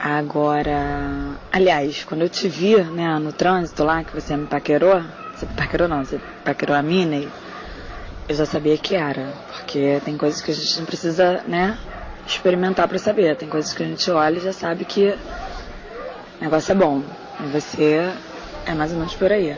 Agora, 0.00 1.36
aliás, 1.50 2.04
quando 2.04 2.22
eu 2.22 2.28
te 2.28 2.48
vi, 2.48 2.76
né, 2.84 3.18
no 3.18 3.32
trânsito 3.32 3.82
lá, 3.82 4.04
que 4.04 4.14
você 4.14 4.36
me 4.36 4.46
paquerou, 4.46 5.02
você 5.34 5.44
me 5.44 5.54
paquerou 5.54 5.88
não, 5.88 6.04
você 6.04 6.20
paquerou 6.44 6.76
a 6.76 6.82
Minnie, 6.82 7.28
eu 8.28 8.34
já 8.36 8.46
sabia 8.46 8.78
que 8.78 8.94
era, 8.94 9.32
porque 9.50 10.00
tem 10.04 10.16
coisas 10.16 10.40
que 10.40 10.52
a 10.52 10.54
gente 10.54 10.78
não 10.78 10.86
precisa, 10.86 11.42
né, 11.48 11.76
experimentar 12.24 12.86
pra 12.86 12.98
saber. 12.98 13.36
Tem 13.36 13.48
coisas 13.48 13.72
que 13.72 13.82
a 13.82 13.86
gente 13.86 14.08
olha 14.10 14.36
e 14.36 14.40
já 14.40 14.52
sabe 14.52 14.84
que 14.84 15.08
o 15.08 16.44
negócio 16.44 16.70
é 16.70 16.74
bom. 16.74 17.02
E 17.40 17.44
você 17.48 18.12
é 18.66 18.74
mais 18.74 18.92
ou 18.92 18.98
menos 18.98 19.14
por 19.14 19.32
aí. 19.32 19.56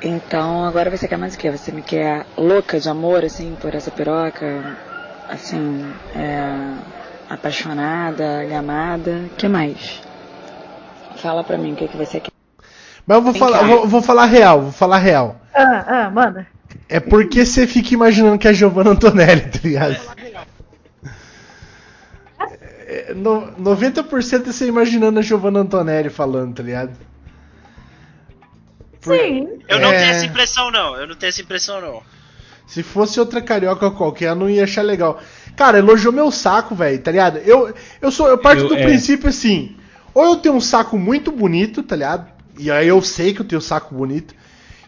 Então, 0.00 0.64
agora 0.64 0.90
você 0.90 1.06
quer 1.06 1.18
mais 1.18 1.34
o 1.34 1.38
quê? 1.38 1.50
Você 1.50 1.70
me 1.70 1.82
quer 1.82 2.26
louca 2.36 2.80
de 2.80 2.88
amor, 2.88 3.24
assim, 3.24 3.54
por 3.56 3.74
essa 3.74 3.90
piroca? 3.90 4.64
Assim, 5.28 5.94
é, 6.14 7.01
apaixonada, 7.34 8.44
gamada? 8.44 9.24
que 9.36 9.48
mais? 9.48 10.00
Fala 11.16 11.42
pra 11.44 11.56
mim 11.58 11.72
o 11.72 11.76
que, 11.76 11.88
que 11.88 11.96
você 11.96 12.20
quer. 12.20 12.30
Mas 13.06 13.16
eu 13.16 13.22
vou 13.22 13.34
falar, 13.34 13.62
vou, 13.64 13.86
vou 13.86 14.02
falar 14.02 14.26
real, 14.26 14.62
vou 14.62 14.72
falar 14.72 14.98
real. 14.98 15.40
Ah, 15.54 15.84
ah, 16.06 16.10
manda. 16.10 16.46
É 16.88 17.00
porque 17.00 17.44
você 17.44 17.66
fica 17.66 17.94
imaginando 17.94 18.38
que 18.38 18.46
é 18.46 18.50
a 18.50 18.54
Giovanna 18.54 18.90
Antonelli, 18.90 19.42
tá 19.50 19.58
ligado? 19.62 19.96
É, 22.86 23.14
no- 23.14 23.52
90% 23.52 24.48
é 24.48 24.52
você 24.52 24.66
imaginando 24.66 25.18
a 25.18 25.22
Giovanna 25.22 25.60
Antonelli 25.60 26.10
falando, 26.10 26.56
tá 26.56 26.62
ligado? 26.62 26.92
Por- 29.00 29.16
Sim. 29.16 29.48
Eu 29.68 29.80
não 29.80 29.90
É. 29.92 29.98
tenho 29.98 30.10
essa 30.10 30.26
impressão, 30.26 30.70
não. 30.70 30.96
Eu 30.96 31.06
não 31.06 31.14
tenho 31.16 31.28
essa 31.28 31.40
impressão, 31.42 31.80
não. 31.80 32.02
Se 32.66 32.82
fosse 32.82 33.18
outra 33.18 33.40
carioca 33.42 33.90
qualquer, 33.90 34.28
eu 34.30 34.34
não 34.34 34.48
ia 34.48 34.64
achar 34.64 34.82
legal. 34.82 35.18
Cara, 35.56 35.78
elogiou 35.78 36.12
meu 36.12 36.30
saco, 36.30 36.74
velho, 36.74 36.98
tá 37.00 37.10
ligado? 37.10 37.38
Eu, 37.38 37.74
eu 38.00 38.10
sou, 38.10 38.28
eu 38.28 38.38
parto 38.38 38.62
Eu- 38.62 38.68
do 38.68 38.74
é. 38.76 38.82
princípio 38.84 39.28
assim, 39.28 39.76
ou 40.14 40.24
eu 40.24 40.36
tenho 40.36 40.54
um 40.54 40.60
saco 40.60 40.98
muito 40.98 41.30
bonito, 41.30 41.82
tá 41.82 41.94
ligado? 41.96 42.26
E 42.58 42.70
aí 42.70 42.88
eu 42.88 43.00
sei 43.02 43.32
que 43.34 43.40
eu 43.40 43.44
tenho 43.46 43.58
um 43.58 43.62
saco 43.64 43.94
bonito. 43.94 44.34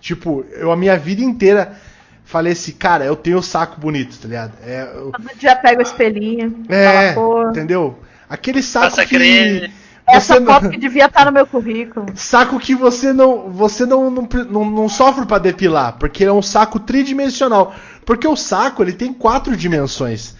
Tipo, 0.01 0.45
eu 0.53 0.71
a 0.71 0.77
minha 0.77 0.97
vida 0.99 1.23
inteira 1.23 1.77
falei 2.25 2.53
assim, 2.53 2.73
cara, 2.73 3.05
eu 3.05 3.17
tenho 3.17 3.39
um 3.39 3.43
saco 3.43 3.81
bonito, 3.81 4.19
tá 4.19 4.29
ligado? 4.29 4.53
É, 4.65 4.83
eu- 4.95 5.13
Todo 5.13 5.31
dia 5.39 5.57
pega 5.57 5.79
o 5.79 5.83
espelhinho. 5.83 6.65
é 6.69 7.13
fala, 7.13 7.15
pô, 7.15 7.51
entendeu? 7.51 7.99
Aquele 8.29 8.63
saco 8.63 8.87
Passa 8.87 9.07
que 9.07 9.15
creme. 9.17 9.71
essa 10.07 10.41
não- 10.41 10.53
foto 10.53 10.71
que 10.71 10.79
devia 10.79 11.07
estar 11.07 11.25
no 11.27 11.33
meu 11.33 11.47
currículo. 11.47 12.07
saco 12.15 12.59
que 12.59 12.75
você 12.75 13.13
não 13.13 13.51
você 13.51 13.87
não, 13.87 14.11
não, 14.11 14.29
não, 14.51 14.65
não 14.71 14.89
sofre 14.89 15.25
pra 15.27 15.39
depilar, 15.39 15.97
porque 15.99 16.25
é 16.25 16.33
um 16.33 16.43
saco 16.43 16.79
tridimensional. 16.81 17.75
Porque 18.05 18.27
o 18.29 18.37
saco 18.37 18.83
ele 18.83 18.93
tem 18.93 19.13
quatro 19.13 19.57
dimensões. 19.57 20.35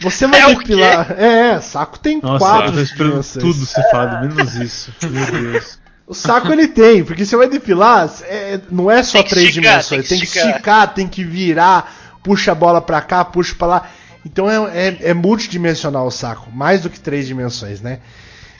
Você 0.00 0.26
vai 0.26 0.40
É 0.40 0.46
o 0.46 0.58
depilar. 0.58 1.14
É, 1.18 1.50
é, 1.54 1.60
saco 1.60 1.98
tem 1.98 2.20
Nossa, 2.20 2.38
quatro 2.38 2.68
eu 2.68 2.72
tô 2.74 2.80
esperando 2.80 3.10
dimensões. 3.12 3.44
tudo 3.44 3.66
falado, 3.90 4.28
menos 4.28 4.54
isso. 4.56 4.92
Meu 5.08 5.26
Deus. 5.52 5.78
O 6.06 6.14
saco 6.14 6.52
ele 6.52 6.68
tem, 6.68 7.02
porque 7.02 7.24
você 7.24 7.36
vai 7.36 7.48
depilar, 7.48 8.08
é, 8.22 8.60
não 8.70 8.88
é 8.90 9.02
só 9.02 9.22
que 9.22 9.30
três 9.30 9.48
esticar, 9.48 9.72
dimensões. 9.80 10.08
tem 10.08 10.18
Tem 10.18 10.26
que 10.26 10.32
que, 10.32 10.38
esticar. 10.38 10.94
tem 10.94 11.08
que 11.08 11.24
virar, 11.24 11.92
puxa 12.22 12.52
a 12.52 12.54
bola 12.54 12.80
pra 12.80 13.00
cá, 13.00 13.24
puxa 13.24 13.54
pra 13.56 13.66
lá. 13.66 13.90
Então 14.24 14.48
é, 14.48 14.88
é, 14.88 14.96
é 15.10 15.14
multidimensional 15.14 16.06
o 16.06 16.10
saco, 16.10 16.50
mais 16.52 16.82
do 16.82 16.90
que 16.90 17.00
três 17.00 17.26
dimensões, 17.26 17.80
né? 17.80 17.98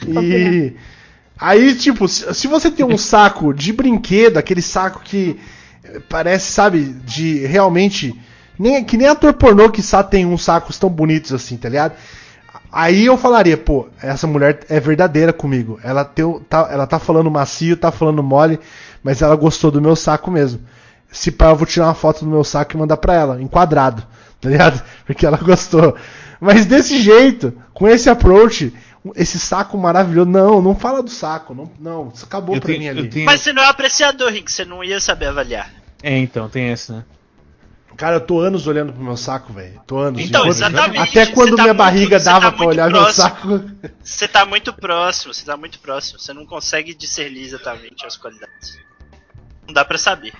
E 0.06 0.74
aí, 1.38 1.74
tipo, 1.74 2.08
se, 2.08 2.46
você 2.48 2.70
tem 2.70 2.84
um 2.84 2.98
saco 2.98 3.52
de 3.54 3.72
brinquedo, 3.72 4.38
aquele 4.38 4.62
saco 4.62 5.00
que 5.04 5.38
parece, 6.08 6.50
sabe, 6.52 6.82
de 7.04 7.46
realmente. 7.46 8.14
Nem, 8.58 8.82
que 8.84 8.96
nem 8.96 9.06
ator 9.08 9.32
pornô 9.34 9.70
que 9.70 9.82
só 9.82 10.02
tem 10.02 10.24
uns 10.26 10.44
sacos 10.44 10.78
tão 10.78 10.88
bonitos 10.88 11.32
assim, 11.32 11.56
tá 11.56 11.68
ligado? 11.68 11.94
Aí 12.72 13.06
eu 13.06 13.16
falaria, 13.16 13.56
pô, 13.56 13.88
essa 14.02 14.26
mulher 14.26 14.60
é 14.68 14.78
verdadeira 14.80 15.32
comigo. 15.32 15.78
Ela, 15.82 16.04
tem, 16.04 16.24
o- 16.24 16.40
tá, 16.40 16.68
ela 16.70 16.86
tá 16.86 16.98
falando 16.98 17.30
macio, 17.30 17.76
tá 17.76 17.90
falando 17.90 18.22
mole, 18.22 18.58
mas 19.02 19.22
ela 19.22 19.36
gostou 19.36 19.70
do 19.70 19.80
meu 19.80 19.94
saco 19.96 20.30
mesmo. 20.30 20.60
Se 21.10 21.30
pá, 21.30 21.46
eu 21.50 21.56
vou 21.56 21.66
tirar 21.66 21.86
uma 21.86 21.94
foto 21.94 22.24
do 22.24 22.30
meu 22.30 22.42
saco 22.44 22.74
e 22.74 22.78
mandar 22.78 22.96
pra 22.96 23.14
ela, 23.14 23.40
enquadrado, 23.40 24.02
tá 24.40 24.48
ligado? 24.48 24.82
Porque 25.06 25.24
ela 25.24 25.38
gostou. 25.38 25.96
Mas 26.40 26.66
desse 26.66 27.00
jeito, 27.00 27.52
com 27.72 27.88
esse 27.88 28.10
approach, 28.10 28.72
esse 29.14 29.38
saco 29.38 29.78
maravilhoso. 29.78 30.28
Não, 30.28 30.60
não 30.60 30.74
fala 30.74 31.02
do 31.02 31.08
saco. 31.10 31.54
Não, 31.54 31.70
não 31.80 32.12
isso 32.14 32.24
acabou 32.26 32.54
Eu 32.56 32.60
pra 32.60 32.68
tenho- 32.68 32.80
mim 32.80 32.88
ali. 32.88 33.08
tenho- 33.08 33.24
Mas 33.26 33.40
você 33.40 33.52
não 33.52 33.62
é 33.62 33.68
apreciador, 33.68 34.30
Rick, 34.30 34.50
você 34.52 34.64
não 34.64 34.82
ia 34.84 35.00
saber 35.00 35.26
avaliar. 35.28 35.70
É, 36.02 36.18
então, 36.18 36.48
tem 36.48 36.64
essa, 36.70 36.92
né? 36.96 37.04
Cara, 37.96 38.16
eu 38.16 38.20
tô 38.20 38.40
anos 38.40 38.66
olhando 38.66 38.92
pro 38.92 39.02
meu 39.02 39.16
saco, 39.16 39.52
velho. 39.52 39.80
Tô 39.86 39.98
anos. 39.98 40.20
Então, 40.20 40.42
Enquanto- 40.42 40.56
exatamente, 40.56 40.98
Até 41.18 41.26
quando 41.32 41.56
tá 41.56 41.62
minha 41.62 41.74
muito- 41.74 41.76
barriga 41.78 42.20
dava 42.20 42.50
tá 42.50 42.56
pra 42.56 42.66
olhar 42.66 42.90
meu 42.90 43.00
próximo. 43.02 43.22
saco. 43.26 43.70
Você 44.02 44.28
tá 44.28 44.44
muito 44.44 44.72
próximo, 44.72 45.32
você 45.32 45.44
tá 45.46 45.56
muito 45.56 45.78
próximo. 45.80 46.18
Você 46.18 46.32
não 46.34 46.44
consegue 46.44 46.94
discernir 46.94 47.42
exatamente 47.42 48.04
as 48.06 48.16
qualidades. 48.16 48.78
Não 49.66 49.72
dá 49.72 49.84
pra 49.84 49.96
saber. 49.98 50.32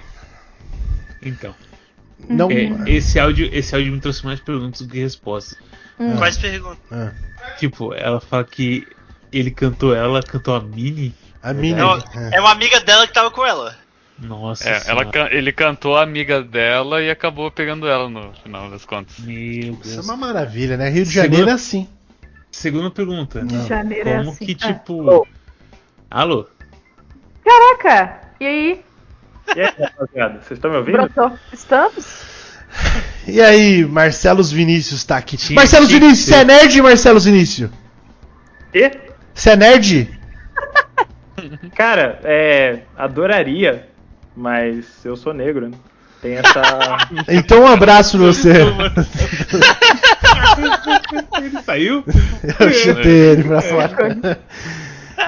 Então. 1.22 1.54
Não. 2.28 2.50
É, 2.50 2.90
esse, 2.90 3.18
áudio, 3.18 3.48
esse 3.52 3.74
áudio 3.74 3.92
me 3.92 4.00
trouxe 4.00 4.24
mais 4.24 4.40
perguntas 4.40 4.80
do 4.82 4.88
que 4.92 4.98
respostas. 4.98 5.58
Quais 6.18 6.36
perguntas? 6.36 6.78
Ah, 6.90 7.12
Tipo, 7.58 7.94
ela 7.94 8.20
fala 8.20 8.44
que 8.44 8.86
ele 9.32 9.50
cantou 9.50 9.94
ela, 9.94 10.22
cantou 10.22 10.54
a 10.54 10.60
Mini. 10.60 11.14
a 11.42 11.52
mini. 11.54 11.78
É 11.80 11.84
uma, 11.84 12.04
é 12.32 12.40
uma 12.40 12.50
amiga 12.50 12.80
dela 12.80 13.06
que 13.06 13.12
tava 13.12 13.30
com 13.30 13.44
ela. 13.46 13.76
Nossa 14.18 14.68
É, 14.68 14.82
ela, 14.86 15.02
ele 15.30 15.52
cantou 15.52 15.96
a 15.96 16.02
amiga 16.02 16.42
dela 16.42 17.02
e 17.02 17.10
acabou 17.10 17.50
pegando 17.50 17.86
ela 17.86 18.08
no 18.08 18.32
final 18.42 18.70
das 18.70 18.84
contas. 18.84 19.18
Meu 19.18 19.36
Isso 19.74 19.90
é 19.90 19.94
Deus. 19.94 20.04
uma 20.06 20.16
maravilha, 20.16 20.76
né? 20.76 20.88
Rio 20.88 21.04
de 21.04 21.10
Segunda- 21.10 21.28
Janeiro 21.30 21.50
é 21.50 21.52
assim. 21.52 21.88
Segunda 22.50 22.90
pergunta. 22.90 23.44
De 23.44 23.66
janeiro 23.66 24.08
é 24.08 24.16
Como 24.18 24.30
assim. 24.30 24.46
que, 24.46 24.56
Ah. 24.62 24.72
tipo... 24.72 25.26
Alô? 26.10 26.46
Caraca! 27.44 28.20
E 28.40 28.46
aí? 28.46 28.80
E 29.54 29.60
aí, 29.60 29.72
rapaziada, 29.78 30.34
vocês 30.40 30.52
estão 30.58 30.70
me 30.70 30.78
ouvindo? 30.78 30.96
Brotou? 30.96 31.38
Estamos? 31.52 32.24
E 33.28 33.40
aí, 33.40 33.84
Marcelos 33.84 34.52
Vinícius 34.52 35.02
tá 35.02 35.16
aqui. 35.16 35.36
Tinha- 35.36 35.56
Marcelos 35.56 35.88
tinha 35.88 35.98
Vinícius, 35.98 36.28
você 36.28 36.34
é 36.36 36.44
nerd, 36.44 36.80
Marcelos 36.82 37.24
Vinícius? 37.24 37.70
E? 38.72 38.90
Você 39.34 39.50
é 39.50 39.56
nerd? 39.56 40.20
Cara, 41.74 42.20
é. 42.22 42.80
Adoraria, 42.96 43.88
mas 44.36 44.86
eu 45.04 45.16
sou 45.16 45.32
negro, 45.32 45.68
né? 45.68 45.76
Tem 46.20 46.36
essa. 46.36 46.62
Então 47.28 47.62
um 47.62 47.66
abraço 47.66 48.18
pra 48.18 48.26
você. 48.26 48.50
Ele 51.38 51.62
saiu? 51.64 52.04
Eu 52.60 52.72
chutei 52.72 53.12
ele 53.30 53.44
pra 53.44 53.60
fora. 53.60 54.38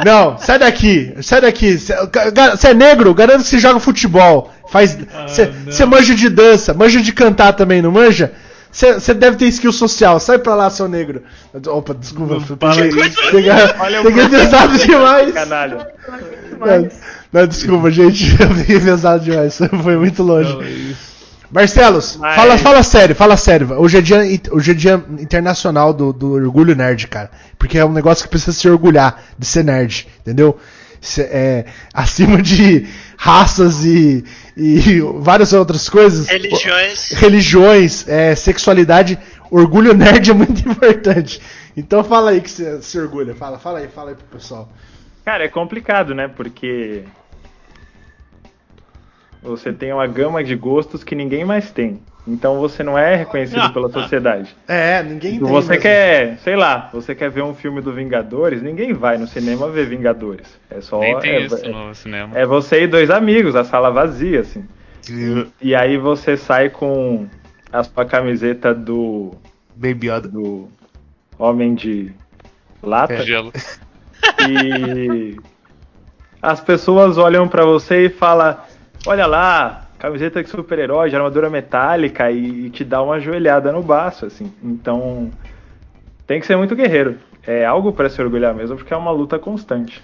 Não, 0.05 0.39
sai 0.39 0.59
daqui, 0.59 1.15
sai 1.23 1.41
daqui. 1.41 1.77
Você 1.77 2.69
é 2.69 2.75
negro? 2.75 3.15
Garanto 3.15 3.43
que 3.43 3.49
você 3.49 3.59
joga 3.59 3.81
futebol. 3.81 4.53
Faz. 4.71 4.99
Você 5.67 5.85
manja 5.85 6.15
de 6.15 6.29
dança, 6.29 6.75
manja 6.75 7.01
de 7.01 7.13
cantar 7.13 7.53
também, 7.55 7.83
não 7.83 7.91
manja? 7.91 8.33
Você 8.71 9.15
deve 9.15 9.37
ter 9.37 9.47
skill 9.47 9.73
social, 9.73 10.21
sai 10.21 10.39
pra 10.39 10.55
lá, 10.55 10.69
seu 10.69 10.87
negro. 10.89 11.23
Opa, 11.67 11.95
desculpa, 11.95 12.35
eu 12.35 12.57
peguei, 12.57 13.11
peguei, 13.31 13.51
Olha 13.79 14.01
o 14.01 14.05
peguei 14.05 14.29
pesado 14.29 14.77
demais. 14.79 15.33
Canalha. 15.33 15.89
Não, 16.61 16.89
não, 17.33 17.47
desculpa, 17.47 17.91
gente, 17.91 18.31
eu 18.41 18.49
peguei 18.55 18.81
pesado 18.81 19.25
demais, 19.25 19.59
foi 19.83 19.97
muito 19.97 20.23
longe. 20.23 20.53
Não, 20.53 20.63
é 20.63 20.71
isso. 20.71 21.09
Marcelos, 21.51 22.17
Mas- 22.17 22.37
fala, 22.37 22.59
fala 22.59 22.83
sério, 22.83 23.15
fala 23.17 23.37
sério. 23.37 23.73
Hoje 23.81 23.99
é 23.99 24.01
dia, 24.03 24.19
hoje 24.51 24.71
é 24.71 24.75
dia 24.75 25.05
internacional 25.19 25.95
do, 25.95 26.13
do 26.13 26.33
orgulho 26.33 26.77
nerd, 26.77 27.07
cara. 27.07 27.31
Porque 27.59 27.79
é 27.79 27.85
um 27.85 27.93
negócio 27.93 28.25
que 28.25 28.31
precisa 28.31 28.53
se 28.53 28.69
orgulhar 28.69 29.23
de 29.39 29.47
ser 29.47 29.65
nerd, 29.65 30.07
entendeu? 30.21 30.59
É, 31.19 31.65
acima 31.95 32.43
de 32.43 32.87
raças 33.17 33.83
e, 33.85 34.25
e 34.55 35.01
várias 35.21 35.55
outras 35.55 35.89
coisas. 35.89 36.29
Religiões. 36.29 37.11
Religiões, 37.13 38.09
é, 38.09 38.35
sexualidade, 38.35 39.19
orgulho 39.51 39.95
nerd 39.95 40.31
é 40.31 40.35
muito 40.35 40.69
importante. 40.69 41.41
Então 41.75 42.05
fala 42.05 42.33
aí 42.33 42.43
que 42.43 42.51
você 42.51 42.83
se 42.83 42.99
orgulha. 42.99 43.35
Fala, 43.35 43.59
fala 43.59 43.79
aí, 43.79 43.89
fala 43.89 44.11
aí 44.11 44.17
pro 44.17 44.39
pessoal. 44.39 44.69
Cara, 45.25 45.45
é 45.45 45.49
complicado, 45.49 46.15
né? 46.15 46.29
Porque. 46.29 47.05
Você 49.43 49.73
tem 49.73 49.93
uma 49.93 50.07
gama 50.07 50.43
de 50.43 50.55
gostos 50.55 51.05
que 51.05 51.15
ninguém 51.15 51.45
mais 51.45 51.71
tem. 51.71 52.01
Então 52.27 52.59
você 52.59 52.83
não 52.83 52.99
é 52.99 53.17
reconhecido 53.17 53.73
pela 53.73 53.89
sociedade. 53.89 54.55
É, 54.67 55.03
ninguém 55.03 55.39
tem. 55.39 55.49
Você 55.49 55.71
mesmo. 55.71 55.83
quer, 55.83 56.39
sei 56.39 56.57
lá, 56.57 56.91
você 56.93 57.15
quer 57.15 57.31
ver 57.31 57.43
um 57.43 57.55
filme 57.55 57.81
do 57.81 57.93
Vingadores, 57.93 58.61
ninguém 58.61 58.93
vai 58.93 59.17
no 59.17 59.27
cinema 59.27 59.71
ver 59.71 59.87
Vingadores. 59.87 60.59
É 60.71 60.81
só. 60.81 61.01
Nem 61.01 61.19
tem 61.21 61.31
é, 61.37 61.41
isso 61.43 61.57
é- 61.57 61.69
no 61.71 61.95
cinema. 61.95 62.37
é 62.39 62.45
você 62.45 62.83
e 62.83 62.87
dois 62.87 63.11
amigos, 63.11 63.57
a 63.57 63.65
sala 63.65 63.91
vazia, 63.91 64.41
assim. 64.41 64.63
E 65.63 65.75
aí 65.75 65.97
você 65.97 66.37
sai 66.37 66.69
com 66.69 67.27
a 67.73 67.83
sua 67.83 68.05
camiseta 68.05 68.75
do. 68.75 69.33
Baby 69.75 70.09
Yoda. 70.11 70.29
do 70.29 70.69
Homem 71.39 71.75
de 71.75 72.13
Lata. 72.83 73.15
É 73.15 73.23
Gelo. 73.23 73.53
E 74.47 75.37
as 76.43 76.61
pessoas 76.61 77.17
olham 77.17 77.49
pra 77.49 77.65
você 77.65 78.07
e 78.07 78.09
falam: 78.11 78.57
Olha 79.09 79.27
lá, 79.27 79.87
camiseta 79.99 80.43
de 80.43 80.51
super-herói, 80.51 81.09
de 81.09 81.17
armadura 81.17 81.49
metálica, 81.49 82.31
e, 82.31 82.67
e 82.67 82.71
te 82.71 82.85
dá 82.85 83.03
uma 83.03 83.19
joelhada 83.19 83.73
no 83.73 83.83
baço, 83.83 84.27
assim. 84.27 84.53
Então 84.63 85.31
tem 86.27 86.39
que 86.39 86.47
ser 86.47 86.57
muito 86.57 86.77
guerreiro. 86.77 87.17
É 87.47 87.65
algo 87.65 87.91
pra 87.91 88.11
se 88.11 88.21
orgulhar 88.21 88.55
mesmo, 88.55 88.77
porque 88.77 88.93
é 88.93 88.97
uma 88.97 89.11
luta 89.11 89.39
constante. 89.39 90.03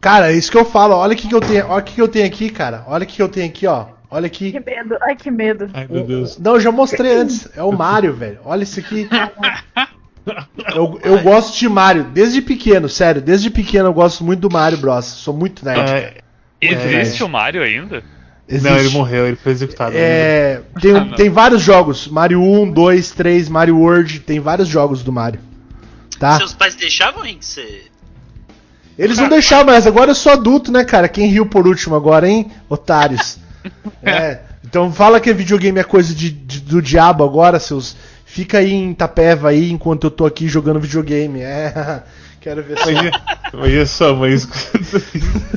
Cara, 0.00 0.30
é 0.30 0.36
isso 0.36 0.50
que 0.50 0.56
eu 0.56 0.64
falo. 0.64 0.94
Olha 0.94 1.12
o 1.12 1.16
que, 1.16 1.26
que 1.26 1.34
eu 1.34 1.40
tenho. 1.40 1.66
Olha 1.66 1.80
o 1.80 1.84
que, 1.84 1.94
que 1.94 2.00
eu 2.00 2.06
tenho 2.06 2.26
aqui, 2.26 2.48
cara. 2.50 2.84
Olha 2.86 3.02
o 3.02 3.06
que, 3.06 3.16
que 3.16 3.22
eu 3.22 3.28
tenho 3.28 3.48
aqui, 3.48 3.66
ó. 3.66 3.86
Olha 4.08 4.26
aqui. 4.26 4.52
Que 4.52 4.60
medo. 4.60 4.96
Ai, 5.02 5.16
que 5.16 5.30
medo. 5.30 5.68
Ai, 5.74 5.88
meu 5.90 6.04
Deus. 6.04 6.38
Não, 6.38 6.54
eu 6.54 6.60
já 6.60 6.70
mostrei 6.70 7.12
antes. 7.16 7.48
É 7.56 7.64
o 7.64 7.72
Mario, 7.72 8.14
velho. 8.14 8.38
Olha 8.44 8.62
isso 8.62 8.78
aqui. 8.78 9.08
Eu, 10.74 11.00
eu 11.02 11.22
gosto 11.22 11.58
de 11.58 11.68
Mario 11.68 12.04
desde 12.04 12.40
pequeno, 12.40 12.88
sério. 12.88 13.20
Desde 13.20 13.50
pequeno 13.50 13.88
eu 13.88 13.92
gosto 13.92 14.22
muito 14.22 14.40
do 14.40 14.50
Mario 14.50 14.78
Bros. 14.78 15.04
Sou 15.04 15.34
muito 15.34 15.64
nerd. 15.64 15.90
cara. 15.90 16.14
Existe 16.60 17.24
o 17.24 17.28
Mario 17.28 17.62
ainda? 17.62 18.04
Existe. 18.50 18.68
Não, 18.68 18.76
ele 18.78 18.88
morreu, 18.90 19.26
ele 19.28 19.36
foi 19.36 19.52
executado. 19.52 19.92
É, 19.96 20.60
tem, 20.80 20.96
Ah, 20.96 21.04
tem 21.16 21.30
vários 21.30 21.62
jogos. 21.62 22.08
Mario 22.08 22.42
1, 22.42 22.72
2, 22.72 23.10
3, 23.12 23.48
Mario 23.48 23.78
World. 23.78 24.20
Tem 24.20 24.40
vários 24.40 24.66
jogos 24.68 25.02
do 25.04 25.12
Mario. 25.12 25.40
Tá? 26.18 26.36
Seus 26.38 26.52
pais 26.52 26.74
deixavam, 26.74 27.22
Rick, 27.22 27.44
você. 27.44 27.82
Eles 28.98 29.16
não 29.18 29.28
deixaram 29.28 29.66
mais. 29.66 29.86
Agora 29.86 30.10
eu 30.10 30.14
sou 30.14 30.32
adulto, 30.32 30.70
né, 30.72 30.84
cara? 30.84 31.08
Quem 31.08 31.28
riu 31.28 31.46
por 31.46 31.66
último 31.66 31.94
agora, 31.94 32.28
hein? 32.28 32.50
Otários. 32.68 33.38
É, 34.02 34.38
então 34.64 34.90
fala 34.90 35.20
que 35.20 35.30
videogame 35.34 35.78
é 35.78 35.84
coisa 35.84 36.14
de, 36.14 36.30
de- 36.30 36.60
do 36.60 36.80
diabo 36.80 37.22
agora, 37.22 37.60
seus. 37.60 37.94
Fica 38.24 38.56
aí 38.58 38.72
em 38.72 38.94
Tapeva 38.94 39.50
aí 39.50 39.70
enquanto 39.70 40.04
eu 40.04 40.10
tô 40.10 40.24
aqui 40.24 40.48
jogando 40.48 40.80
videogame. 40.80 41.40
É. 41.40 42.02
Quero 42.40 42.62
ver 42.62 42.78
só. 42.78 42.90
Imagina, 42.90 43.22
imagina 43.52 43.86
sua 43.86 44.14
mãe 44.14 44.32
escutando 44.32 44.82
isso. 44.82 44.98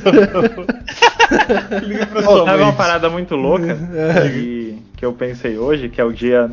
Liga 1.86 2.06
pra 2.06 2.22
sua 2.22 2.44
sabe 2.44 2.58
mãe. 2.58 2.62
uma 2.62 2.72
parada 2.72 3.08
muito 3.08 3.34
louca 3.36 3.74
que, 4.32 4.78
que 4.96 5.04
eu 5.04 5.12
pensei 5.12 5.56
hoje, 5.58 5.88
que 5.88 6.00
é 6.00 6.04
o 6.04 6.12
dia. 6.12 6.50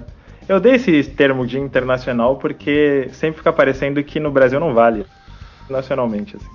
Eu 0.47 0.59
dei 0.59 0.75
esse 0.75 1.03
termo 1.03 1.45
dia 1.45 1.59
internacional 1.59 2.37
porque 2.37 3.09
sempre 3.13 3.37
fica 3.39 3.53
parecendo 3.53 4.03
que 4.03 4.19
no 4.19 4.31
Brasil 4.31 4.59
não 4.59 4.73
vale. 4.73 5.05
Nacionalmente, 5.69 6.35
assim. 6.35 6.47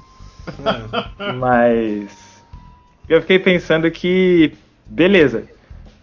Mas. 1.39 2.09
Eu 3.09 3.21
fiquei 3.21 3.39
pensando 3.39 3.91
que. 3.91 4.53
Beleza. 4.87 5.45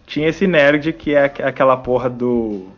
Tinha 0.06 0.28
esse 0.28 0.46
nerd 0.46 0.92
que 0.92 1.14
é 1.14 1.24
aqu- 1.24 1.42
aquela 1.42 1.76
porra 1.76 2.08
do. 2.10 2.68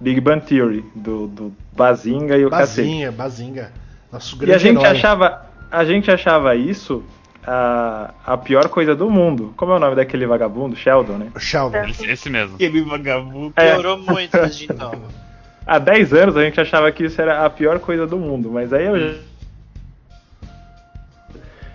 Big 0.00 0.20
Bang 0.20 0.44
Theory, 0.44 0.84
do, 0.96 1.28
do 1.28 1.52
Bazinga 1.76 2.36
e 2.36 2.44
o 2.44 2.50
cacete. 2.50 2.88
Bazinga, 2.88 3.12
Bazinga. 3.12 3.72
Nosso 4.12 4.36
E 4.36 4.38
grande 4.38 4.54
a 4.54 4.58
gente 4.58 4.78
herói. 4.80 4.90
achava, 4.90 5.46
a 5.70 5.84
gente 5.84 6.10
achava 6.10 6.54
isso 6.54 7.02
a, 7.44 8.12
a 8.24 8.36
pior 8.36 8.68
coisa 8.68 8.94
do 8.94 9.10
mundo. 9.10 9.52
Como 9.56 9.72
é 9.72 9.76
o 9.76 9.78
nome 9.78 9.96
daquele 9.96 10.26
vagabundo? 10.26 10.76
Sheldon, 10.76 11.18
né? 11.18 11.32
Sheldon. 11.38 11.84
Esse, 11.86 12.10
esse 12.10 12.30
mesmo. 12.30 12.54
Aquele 12.56 12.82
vagabundo. 12.82 13.52
É. 13.56 13.72
Piorou 13.72 13.98
muito 13.98 14.30
desde 14.36 14.64
então. 14.64 14.92
Há 15.66 15.78
10 15.78 16.12
anos 16.12 16.36
a 16.36 16.42
gente 16.42 16.60
achava 16.60 16.90
que 16.90 17.04
isso 17.04 17.20
era 17.22 17.46
a 17.46 17.50
pior 17.50 17.78
coisa 17.78 18.04
do 18.04 18.18
mundo, 18.18 18.50
mas 18.50 18.72
aí 18.72 18.84
eu 18.84 18.98
já, 18.98 19.18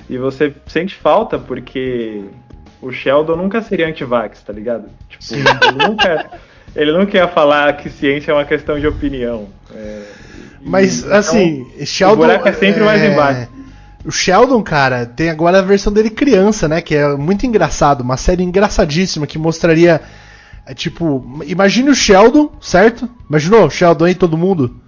E 0.09 0.17
você 0.17 0.53
sente 0.65 0.93
falta 0.95 1.39
porque 1.39 2.25
o 2.81 2.91
Sheldon 2.91 3.37
nunca 3.37 3.61
seria 3.61 3.87
anti-vax, 3.87 4.41
tá 4.43 4.51
ligado? 4.51 4.89
Tipo, 5.09 5.23
nunca, 5.87 6.31
ele 6.77 6.91
nunca 6.97 7.17
ia 7.17 7.27
falar 7.27 7.75
que 7.77 7.89
ciência 7.89 8.31
é 8.31 8.33
uma 8.33 8.45
questão 8.45 8.79
de 8.79 8.87
opinião. 8.87 9.47
É, 9.73 10.01
Mas, 10.61 10.99
então, 10.99 11.17
assim, 11.17 11.67
o 11.79 11.85
Sheldon. 11.85 12.15
buraco 12.17 12.47
é 12.47 12.53
sempre 12.53 12.81
mais 12.83 13.03
embaixo. 13.03 13.49
O 14.05 14.11
Sheldon, 14.11 14.63
cara, 14.63 15.05
tem 15.05 15.29
agora 15.29 15.59
a 15.59 15.61
versão 15.61 15.91
dele 15.91 16.09
criança, 16.09 16.67
né? 16.67 16.81
Que 16.81 16.95
é 16.95 17.15
muito 17.17 17.45
engraçado. 17.45 18.01
Uma 18.01 18.15
série 18.15 18.43
engraçadíssima 18.43 19.27
que 19.27 19.37
mostraria. 19.37 19.99
é, 20.65 20.73
tipo, 20.73 21.41
imagine 21.45 21.89
o 21.89 21.95
Sheldon, 21.95 22.51
certo? 22.61 23.09
Imaginou 23.29 23.65
o 23.65 23.69
Sheldon 23.69 24.05
aí, 24.05 24.15
todo 24.15 24.37
mundo? 24.37 24.79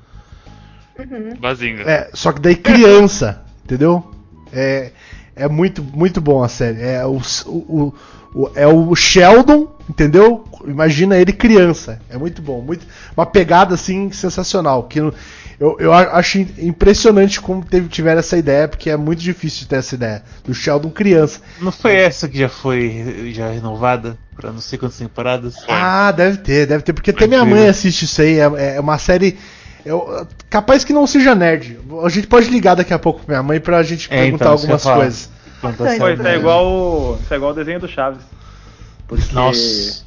Bazinga. 1.39 1.83
É, 1.83 2.09
só 2.13 2.31
que 2.31 2.41
daí 2.41 2.55
criança, 2.55 3.41
entendeu? 3.63 4.03
É, 4.51 4.91
é 5.35 5.47
muito, 5.47 5.81
muito 5.83 6.19
bom 6.21 6.43
a 6.43 6.47
série. 6.49 6.81
É 6.81 7.05
o, 7.05 7.19
o, 7.45 7.93
o- 8.33 8.51
é 8.55 8.67
o 8.67 8.93
Sheldon, 8.95 9.67
entendeu? 9.89 10.45
Imagina 10.65 11.17
ele 11.17 11.33
criança. 11.33 11.99
É 12.09 12.17
muito 12.17 12.41
bom. 12.41 12.61
Muito, 12.61 12.85
uma 13.17 13.25
pegada 13.25 13.73
assim 13.73 14.11
sensacional. 14.11 14.83
Que 14.83 14.99
eu, 14.99 15.13
eu 15.79 15.91
acho 15.93 16.39
impressionante 16.57 17.41
como 17.41 17.65
teve, 17.65 17.89
tiveram 17.89 18.19
essa 18.19 18.37
ideia, 18.37 18.67
porque 18.67 18.89
é 18.89 18.95
muito 18.95 19.19
difícil 19.19 19.67
ter 19.67 19.77
essa 19.77 19.95
ideia. 19.95 20.23
Do 20.45 20.53
Sheldon 20.53 20.89
criança. 20.89 21.41
Não 21.59 21.71
foi 21.71 21.95
essa 21.95 22.27
que 22.29 22.37
já 22.37 22.47
foi 22.49 23.31
já 23.33 23.49
renovada 23.49 24.17
pra 24.35 24.51
não 24.51 24.61
sei 24.61 24.77
quantas 24.79 24.97
temporadas? 24.97 25.55
Ah, 25.67 26.11
deve 26.11 26.37
ter, 26.37 26.65
deve 26.67 26.83
ter, 26.83 26.93
porque 26.93 27.09
até 27.11 27.27
minha 27.27 27.43
mãe 27.43 27.67
assiste 27.67 28.03
isso 28.05 28.21
aí. 28.21 28.39
É, 28.39 28.75
é 28.75 28.79
uma 28.79 28.97
série. 28.97 29.37
eu- 29.85 30.25
capaz 30.49 30.83
que 30.85 30.93
não 30.93 31.05
seja 31.07 31.33
nerd. 31.35 31.79
A 32.05 32.09
gente 32.09 32.27
pode 32.27 32.49
ligar 32.49 32.75
daqui 32.75 32.93
a 32.93 32.99
pouco 32.99 33.21
pra 33.25 33.35
minha 33.35 33.43
mãe 33.43 33.59
pra 33.59 33.81
gente 33.83 34.07
É, 34.11 34.21
perguntar 34.21 34.45
então, 34.45 34.51
algumas 34.53 34.83
coisas. 34.83 35.29
Então, 35.61 36.13
isso 36.13 36.25
é 36.25 36.35
igual, 36.37 36.65
o- 36.65 37.19
isso 37.21 37.33
é 37.33 37.37
igual 37.37 37.51
o 37.51 37.55
desenho 37.55 37.81
do 37.81 37.87
Chaves. 37.87 38.21
Porque 39.09 39.33
Nossa. 39.33 40.03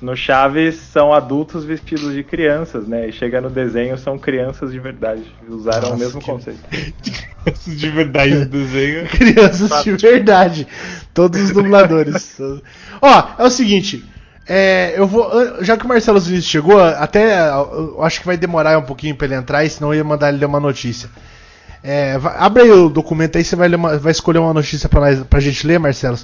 no 0.00 0.16
Chaves 0.16 0.76
são 0.76 1.12
adultos 1.12 1.64
vestidos 1.64 2.14
de 2.14 2.22
crianças, 2.22 2.86
né? 2.88 3.08
E 3.08 3.12
chega 3.12 3.40
no 3.40 3.50
desenho 3.50 3.98
são 3.98 4.16
crianças 4.18 4.72
de 4.72 4.78
verdade. 4.78 5.22
Usaram 5.48 5.88
o 5.88 5.90
Nossa, 5.90 6.04
mesmo 6.04 6.20
que- 6.20 6.26
conceito. 6.26 6.60
De 7.66 7.90
verdade 7.90 8.44
do 8.44 8.46
desenho. 8.46 9.06
Crianças 9.10 9.84
de 9.84 9.92
verdade. 9.92 10.66
Todos 11.14 11.40
os 11.42 11.50
dubladores. 11.52 12.36
Ó, 13.00 13.24
é 13.38 13.44
o 13.44 13.50
seguinte. 13.50 14.04
é, 14.48 14.94
eu 14.96 15.06
vou. 15.06 15.30
Já 15.62 15.76
que 15.76 15.84
o 15.84 15.88
Marcelo 15.88 16.18
Vinícius 16.20 16.50
chegou, 16.50 16.80
até 16.82 17.48
eu 17.50 18.02
acho 18.02 18.20
que 18.20 18.26
vai 18.26 18.36
demorar 18.36 18.76
um 18.78 18.82
pouquinho 18.82 19.14
pra 19.14 19.26
ele 19.26 19.36
entrar, 19.36 19.64
e 19.64 19.70
senão 19.70 19.92
eu 19.92 19.98
ia 19.98 20.04
mandar 20.04 20.28
ele 20.30 20.38
ler 20.38 20.46
uma 20.46 20.58
notícia. 20.60 21.08
É, 21.84 22.18
vai- 22.18 22.34
abre 22.36 22.62
aí 22.64 22.70
o 22.72 22.88
documento 22.88 23.38
aí, 23.38 23.44
você 23.44 23.54
vai, 23.54 23.68
ler 23.68 23.76
uma- 23.76 23.96
vai 23.96 24.10
escolher 24.10 24.38
uma 24.40 24.52
notícia 24.52 24.88
pra, 24.88 25.00
nós, 25.00 25.20
pra 25.22 25.38
gente 25.38 25.64
ler, 25.64 25.78
Marcelo. 25.78 26.18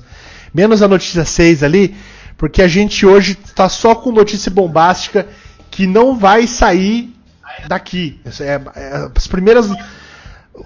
Menos 0.54 0.82
a 0.82 0.88
notícia 0.88 1.24
6 1.24 1.62
ali, 1.62 1.94
porque 2.36 2.60
a 2.62 2.68
gente 2.68 3.06
hoje 3.06 3.34
tá 3.34 3.68
só 3.68 3.94
com 3.94 4.12
notícia 4.12 4.50
bombástica 4.50 5.26
que 5.70 5.86
não 5.86 6.16
vai 6.16 6.46
sair 6.46 7.14
daqui. 7.66 8.20
É- 8.40 8.60
é- 8.76 9.08
as 9.14 9.26
primeiras. 9.26 9.68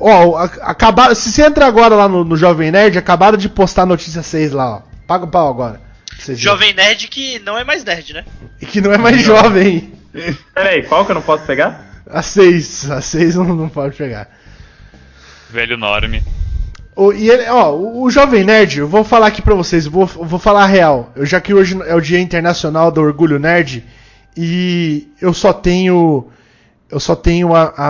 Ó, 0.01 0.37
a- 0.37 0.45
acabaram, 0.63 1.15
se 1.15 1.31
você 1.31 1.45
entra 1.45 1.67
agora 1.67 1.95
lá 1.95 2.09
no, 2.09 2.25
no 2.25 2.37
Jovem 2.37 2.71
Nerd, 2.73 2.99
acabaram 2.99 3.39
de 3.39 3.49
postar 3.49 3.83
a 3.83 3.87
notícia 3.87 4.23
6 4.23 4.53
lá, 4.53 4.77
ó. 4.77 4.83
Paga 5.07 5.25
o 5.25 5.29
pau 5.31 5.49
agora. 5.49 5.81
Jovem 6.35 6.73
Nerd 6.75 7.07
que 7.09 7.39
não 7.41 7.57
é 7.57 7.63
mais 7.63 7.85
nerd, 7.85 8.13
né? 8.15 8.25
E 8.61 8.67
que 8.67 8.81
não 8.81 8.93
é 8.93 8.99
mais 8.99 9.23
jovem. 9.23 9.93
Peraí, 10.55 10.83
qual 10.85 11.05
que 11.05 11.13
eu 11.13 11.15
não 11.15 11.23
posso 11.23 11.45
pegar? 11.45 12.03
A 12.09 12.23
6. 12.23 12.91
A 12.91 13.01
6 13.01 13.37
não, 13.37 13.45
não 13.45 13.69
pode 13.69 13.97
pegar. 13.97 14.29
Velho 15.51 15.75
enorme. 15.75 16.23
O, 16.97 17.13
e 17.13 17.29
ele, 17.29 17.47
ó, 17.51 17.77
o, 17.77 18.11
Jovem 18.11 18.43
Nerd, 18.43 18.79
eu 18.79 18.89
vou 18.89 19.05
falar 19.05 19.27
aqui 19.27 19.43
pra 19.43 19.55
vocês, 19.55 19.87
vou, 19.87 20.07
vou 20.07 20.39
falar 20.39 20.63
a 20.63 20.67
real. 20.67 21.13
Eu, 21.15 21.27
já 21.27 21.39
que 21.43 21.53
hoje 21.53 21.79
é 21.87 21.95
o 21.95 22.01
Dia 22.01 22.19
Internacional 22.19 22.91
do 22.91 23.03
Orgulho 23.03 23.39
Nerd, 23.39 23.85
e 24.35 25.09
eu 25.21 25.35
só 25.35 25.53
tenho. 25.53 26.29
Eu 26.91 26.99
só 26.99 27.15
tenho 27.15 27.55
a. 27.55 27.65
a, 27.77 27.89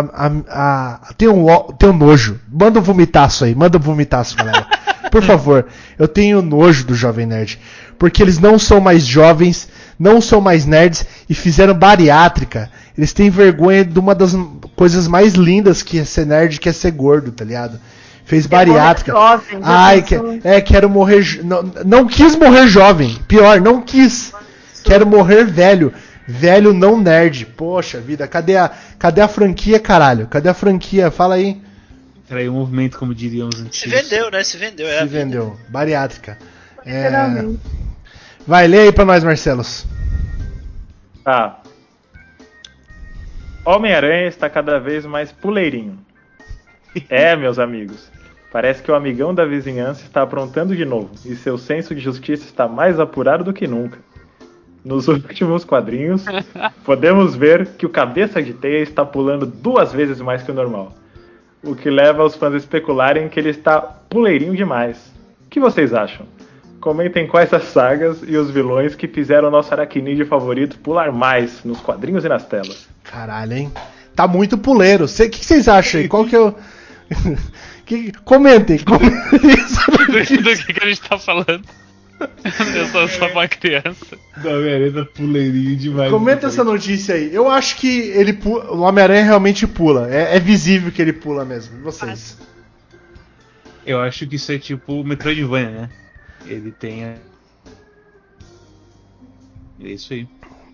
a, 0.49 1.01
a 1.09 1.15
tenho, 1.17 1.37
um, 1.37 1.73
tenho 1.75 1.93
nojo. 1.93 2.41
Manda 2.51 2.81
um 2.81 2.83
vomitaço 2.83 3.45
aí, 3.45 3.55
manda 3.55 3.79
um 3.79 3.81
vomitaço, 3.81 4.37
galera. 4.37 4.67
Por 5.11 5.23
favor, 5.23 5.67
eu 5.97 6.09
tenho 6.09 6.43
nojo 6.43 6.85
do 6.85 6.95
Jovem 6.95 7.27
Nerd. 7.27 7.61
Porque 7.97 8.21
eles 8.21 8.41
não 8.41 8.59
são 8.59 8.81
mais 8.81 9.07
jovens, 9.07 9.69
não 9.99 10.21
são 10.21 10.41
mais 10.41 10.67
nerds 10.67 11.07
e 11.31 11.35
fizeram 11.35 11.75
bariátrica. 11.75 12.71
Eles 12.99 13.13
têm 13.13 13.31
vergonha 13.31 13.85
de 13.85 13.99
uma 13.99 14.15
das 14.15 14.37
coisas 14.75 15.07
mais 15.07 15.35
lindas 15.35 15.83
que 15.83 15.99
é 15.99 16.05
ser 16.05 16.27
nerd, 16.27 16.59
que 16.59 16.69
é 16.69 16.73
ser 16.73 16.91
gordo, 16.91 17.31
tá 17.31 17.45
ligado? 17.45 17.79
Fez 18.27 18.45
bariátrica. 18.47 19.13
jovem, 19.13 19.61
Ai, 19.63 20.03
que, 20.03 20.17
é, 20.45 20.61
quero 20.61 20.91
morrer. 20.91 21.41
Não, 21.45 21.63
não 21.85 22.07
quis 22.07 22.35
morrer 22.37 22.67
jovem. 22.67 23.17
Pior, 23.29 23.61
não 23.61 23.81
quis. 23.81 24.33
Quero 24.85 25.07
morrer 25.07 25.45
velho. 25.47 25.95
Velho 26.27 26.75
não 26.75 27.01
nerd. 27.01 27.47
Poxa 27.47 28.01
vida, 28.01 28.27
cadê 28.27 28.57
a, 28.57 28.71
cadê 28.99 29.21
a 29.21 29.29
franquia, 29.29 29.79
caralho? 29.79 30.27
Cadê 30.27 30.49
a 30.49 30.55
franquia? 30.55 31.09
Fala 31.09 31.37
aí. 31.37 31.63
Traiu 32.29 32.53
um 32.53 32.57
movimento, 32.57 32.99
como 32.99 33.15
diriam 33.15 33.49
os 33.49 33.55
Se 33.57 33.63
antigos. 33.63 34.01
vendeu, 34.03 34.31
né? 34.33 34.43
Se 34.43 34.57
vendeu. 34.59 34.89
É 34.89 34.99
Se 35.03 35.07
vendeu. 35.07 35.57
Bariátrica. 35.69 36.37
É, 36.85 37.09
vai, 38.45 38.67
lê 38.67 38.81
aí 38.81 38.93
pra 38.93 39.05
nós, 39.05 39.23
Marcelos. 39.23 39.87
Tá. 41.23 41.61
Homem-Aranha 43.65 44.27
está 44.29 44.51
cada 44.51 44.79
vez 44.81 45.05
mais 45.07 45.31
puleirinho. 45.31 45.99
É, 47.09 47.37
meus 47.37 47.59
amigos. 47.59 48.11
Parece 48.51 48.83
que 48.83 48.91
o 48.91 48.95
amigão 48.95 49.35
da 49.35 49.45
vizinhança 49.45 50.03
está 50.03 50.23
aprontando 50.23 50.75
de 50.75 50.85
novo 50.85 51.11
e 51.25 51.35
seu 51.35 51.59
senso 51.59 51.95
de 51.95 52.01
justiça 52.01 52.45
está 52.45 52.69
mais 52.69 52.99
apurado 52.99 53.45
do 53.45 53.53
que 53.53 53.67
nunca. 53.67 53.99
Nos 54.85 55.09
últimos 55.09 55.65
quadrinhos, 55.65 56.25
podemos 56.85 57.35
ver 57.35 57.67
que 57.77 57.85
o 57.85 57.91
cabeça 57.91 58.43
de 58.43 58.55
teia 58.55 58.83
está 58.83 59.05
pulando 59.05 59.45
duas 59.45 59.93
vezes 59.93 60.21
mais 60.21 60.43
que 60.43 60.51
o 60.51 60.55
normal. 60.55 60.93
O 61.63 61.75
que 61.75 61.91
leva 61.91 62.25
os 62.25 62.37
fãs 62.37 62.55
a 62.55 62.57
especularem 62.57 63.29
que 63.29 63.41
ele 63.41 63.51
está 63.51 63.81
puleirinho 63.81 64.55
demais. 64.55 65.13
O 65.45 65.49
que 65.49 65.59
vocês 65.59 65.93
acham? 65.93 66.27
Comentem 66.81 67.27
quais 67.27 67.53
as 67.53 67.65
sagas 67.65 68.23
e 68.25 68.37
os 68.37 68.51
vilões 68.51 68.95
que 68.95 69.09
fizeram 69.09 69.49
o 69.49 69.51
nosso 69.51 69.75
aracnídeo 69.75 70.25
favorito 70.27 70.79
pular 70.79 71.11
mais 71.11 71.65
nos 71.65 71.81
quadrinhos 71.81 72.25
e 72.25 72.29
nas 72.29 72.47
telas. 72.47 72.89
Caralho, 73.03 73.55
hein? 73.55 73.73
Tá 74.15 74.29
muito 74.29 74.57
puleiro. 74.57 75.05
O 75.05 75.09
que, 75.09 75.45
vocês 75.45 75.69
acham 75.69 76.01
aí? 76.01 76.09
Qual 76.09 76.25
que 76.25 76.37
é 76.37 76.41
o. 76.41 76.55
que, 77.87 78.13
comentem, 78.25 78.79
comentem. 78.81 79.17
Do, 80.07 80.13
do 80.43 80.57
que, 80.65 80.73
que 80.75 80.83
a 80.85 80.89
gente 80.89 81.01
tá 81.01 81.19
falando? 81.19 81.63
Eu 82.75 82.87
sou 82.87 83.07
só 83.09 83.27
uma 83.29 83.47
criança. 83.47 84.17
Da 84.39 84.51
Homem-Aranha 84.51 85.05
puleirinho 85.05 85.77
demais. 85.77 86.11
Comenta 86.11 86.47
essa 86.47 86.65
notícia 86.65 87.15
aí. 87.15 87.35
Eu 87.35 87.49
acho 87.51 87.77
que 87.77 87.89
ele 88.11 88.33
pu- 88.33 88.59
o 88.59 88.81
Homem-Aranha 88.81 89.25
realmente 89.25 89.67
pula. 89.67 90.09
É, 90.11 90.37
é 90.37 90.41
visível 90.41 90.91
que 90.91 91.01
ele 91.03 91.13
pula 91.13 91.45
mesmo. 91.45 91.81
Vocês? 91.83 92.39
Eu 93.85 94.01
acho 94.01 94.27
que 94.27 94.37
isso 94.37 94.51
é 94.53 94.59
tipo 94.59 95.01
o 95.01 95.05
Metroidvania, 95.05 95.71
né? 95.71 95.91
Ele 96.47 96.71
tem 96.73 97.05
a... 97.05 97.15
É 99.83 99.89
isso 99.89 100.13
aí. 100.15 100.27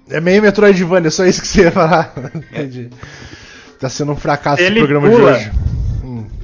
É 0.08 0.20
meio 0.20 0.42
Metroidvania, 0.42 1.10
só 1.10 1.24
isso 1.26 1.40
que 1.40 1.48
você 1.48 1.62
ia 1.62 1.70
falar. 1.72 2.12
Entendi. 2.34 2.88
Tá 3.80 3.88
sendo 3.88 4.12
um 4.12 4.16
fracasso 4.16 4.62
esse 4.62 4.70
Ele 4.70 4.78
programa 4.80 5.10
pula. 5.10 5.32
de 5.32 5.38
hoje. 5.38 5.50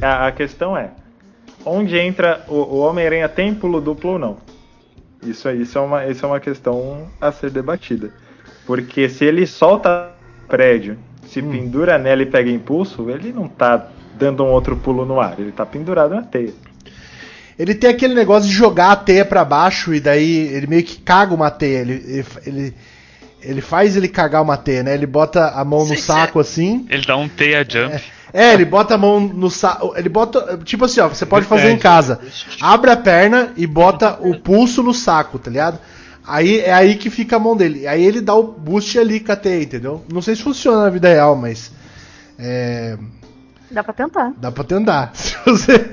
A, 0.00 0.26
a 0.28 0.32
questão 0.32 0.76
é: 0.76 0.90
onde 1.64 1.96
entra 1.98 2.44
o, 2.48 2.54
o 2.54 2.78
Homem-Aranha 2.78 3.28
tem 3.28 3.54
pulo 3.54 3.80
duplo 3.80 4.12
ou 4.12 4.18
não? 4.18 4.36
Isso, 5.22 5.48
aí- 5.48 5.62
isso, 5.62 5.76
é 5.76 5.80
uma, 5.80 6.06
isso 6.06 6.24
é 6.24 6.28
uma 6.28 6.40
questão 6.40 7.08
a 7.20 7.32
ser 7.32 7.50
debatida. 7.50 8.10
Porque 8.66 9.08
se 9.08 9.24
ele 9.24 9.46
solta 9.46 10.10
prédio, 10.46 10.96
se 11.26 11.40
Hum. 11.40 11.50
pendura 11.50 11.98
nela 11.98 12.22
e 12.22 12.26
pega 12.26 12.50
impulso, 12.50 13.10
ele 13.10 13.32
não 13.32 13.48
tá 13.48 13.88
dando 14.14 14.44
um 14.44 14.48
outro 14.48 14.76
pulo 14.76 15.04
no 15.04 15.20
ar, 15.20 15.34
ele 15.38 15.52
tá 15.52 15.64
pendurado 15.66 16.14
na 16.14 16.22
teia. 16.22 16.52
Ele 17.58 17.74
tem 17.74 17.90
aquele 17.90 18.14
negócio 18.14 18.48
de 18.48 18.54
jogar 18.54 18.92
a 18.92 18.96
teia 18.96 19.24
pra 19.24 19.44
baixo 19.44 19.92
e 19.92 19.98
daí 19.98 20.48
ele 20.54 20.68
meio 20.68 20.84
que 20.84 20.98
caga 21.00 21.34
uma 21.34 21.50
teia. 21.50 21.78
Ele, 21.80 21.92
ele, 21.94 22.24
ele, 22.46 22.74
ele 23.42 23.60
faz 23.60 23.96
ele 23.96 24.06
cagar 24.06 24.42
uma 24.42 24.56
teia, 24.56 24.84
né? 24.84 24.94
Ele 24.94 25.06
bota 25.06 25.48
a 25.48 25.64
mão 25.64 25.80
no 25.80 25.86
Sim, 25.96 25.96
saco 25.96 26.38
assim. 26.38 26.86
Ele 26.88 27.04
dá 27.04 27.16
um 27.16 27.28
teia 27.28 27.66
jump. 27.68 27.94
É, 27.94 28.00
ele 28.32 28.64
bota 28.64 28.94
a 28.94 28.98
mão 28.98 29.20
no 29.20 29.50
saco. 29.50 29.94
Ele 29.96 30.08
bota. 30.08 30.58
Tipo 30.64 30.84
assim, 30.84 31.00
ó, 31.00 31.08
você 31.08 31.24
pode 31.24 31.46
fazer 31.46 31.70
em 31.70 31.78
casa. 31.78 32.20
Abre 32.60 32.90
a 32.90 32.96
perna 32.96 33.52
e 33.56 33.66
bota 33.66 34.18
o 34.20 34.38
pulso 34.38 34.82
no 34.82 34.92
saco, 34.92 35.38
tá 35.38 35.50
ligado? 35.50 35.78
Aí 36.26 36.60
é 36.60 36.72
aí 36.72 36.96
que 36.96 37.08
fica 37.08 37.36
a 37.36 37.38
mão 37.38 37.56
dele. 37.56 37.86
Aí 37.86 38.04
ele 38.04 38.20
dá 38.20 38.34
o 38.34 38.42
boost 38.42 38.98
ali 38.98 39.18
com 39.20 39.32
a 39.32 39.38
entendeu? 39.62 40.04
Não 40.12 40.20
sei 40.20 40.36
se 40.36 40.42
funciona 40.42 40.82
na 40.84 40.90
vida 40.90 41.08
real, 41.08 41.34
mas. 41.34 41.72
É, 42.38 42.98
Dá 43.70 43.82
pra 43.82 43.92
tentar. 43.94 44.32
dá 44.36 44.52
pra 44.52 44.64
tentar. 44.64 45.10
Se 45.16 45.34
você. 45.44 45.90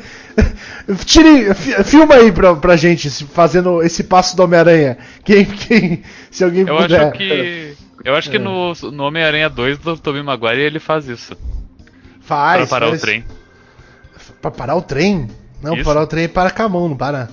Tire. 1.06 1.54
fi- 1.54 1.84
Filma 1.84 2.15
aí 2.15 2.32
pra, 2.32 2.56
pra 2.56 2.76
gente 2.76 3.10
fazendo 3.10 3.82
esse 3.82 4.04
passo 4.04 4.36
do 4.36 4.43
Homem-Aranha. 4.43 4.98
Quem, 5.24 5.45
quem. 5.45 6.04
Se 6.30 6.43
alguém 6.43 6.67
Eu 6.67 6.76
puder. 6.78 7.02
acho 7.02 7.12
que. 7.17 7.74
Eu 8.04 8.15
acho 8.15 8.30
que 8.30 8.38
no, 8.38 8.74
no 8.91 9.04
Homem-Aranha 9.06 9.50
2 9.50 9.80
do 9.80 9.98
Tobey 9.98 10.21
Maguire 10.21 10.62
ele 10.62 10.80
faz 10.80 11.08
isso. 11.08 11.36
Faz. 12.26 12.62
Pra 12.62 12.68
parar 12.68 12.88
faz. 12.90 13.00
o 13.02 13.06
trem. 13.06 13.26
Pra 14.42 14.52
parar 14.52 14.76
o 14.76 14.82
trem? 14.82 15.28
Não, 15.62 15.76
Isso. 15.76 15.84
parar 15.84 16.02
o 16.02 16.08
trem 16.08 16.28
para 16.28 16.52
com 16.52 16.64
a 16.64 16.70
mão, 16.70 16.90
não 16.90 16.98
para. 16.98 17.30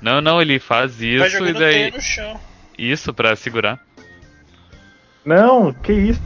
Não, 0.00 0.20
não, 0.20 0.40
ele 0.40 0.58
faz 0.58 1.00
isso 1.00 1.44
e 1.44 1.52
daí. 1.52 1.90
no 1.90 2.00
chão. 2.00 2.38
Isso, 2.78 3.12
pra 3.14 3.34
segurar. 3.36 3.78
Não, 5.24 5.72
que 5.72 5.92
isso. 5.92 6.20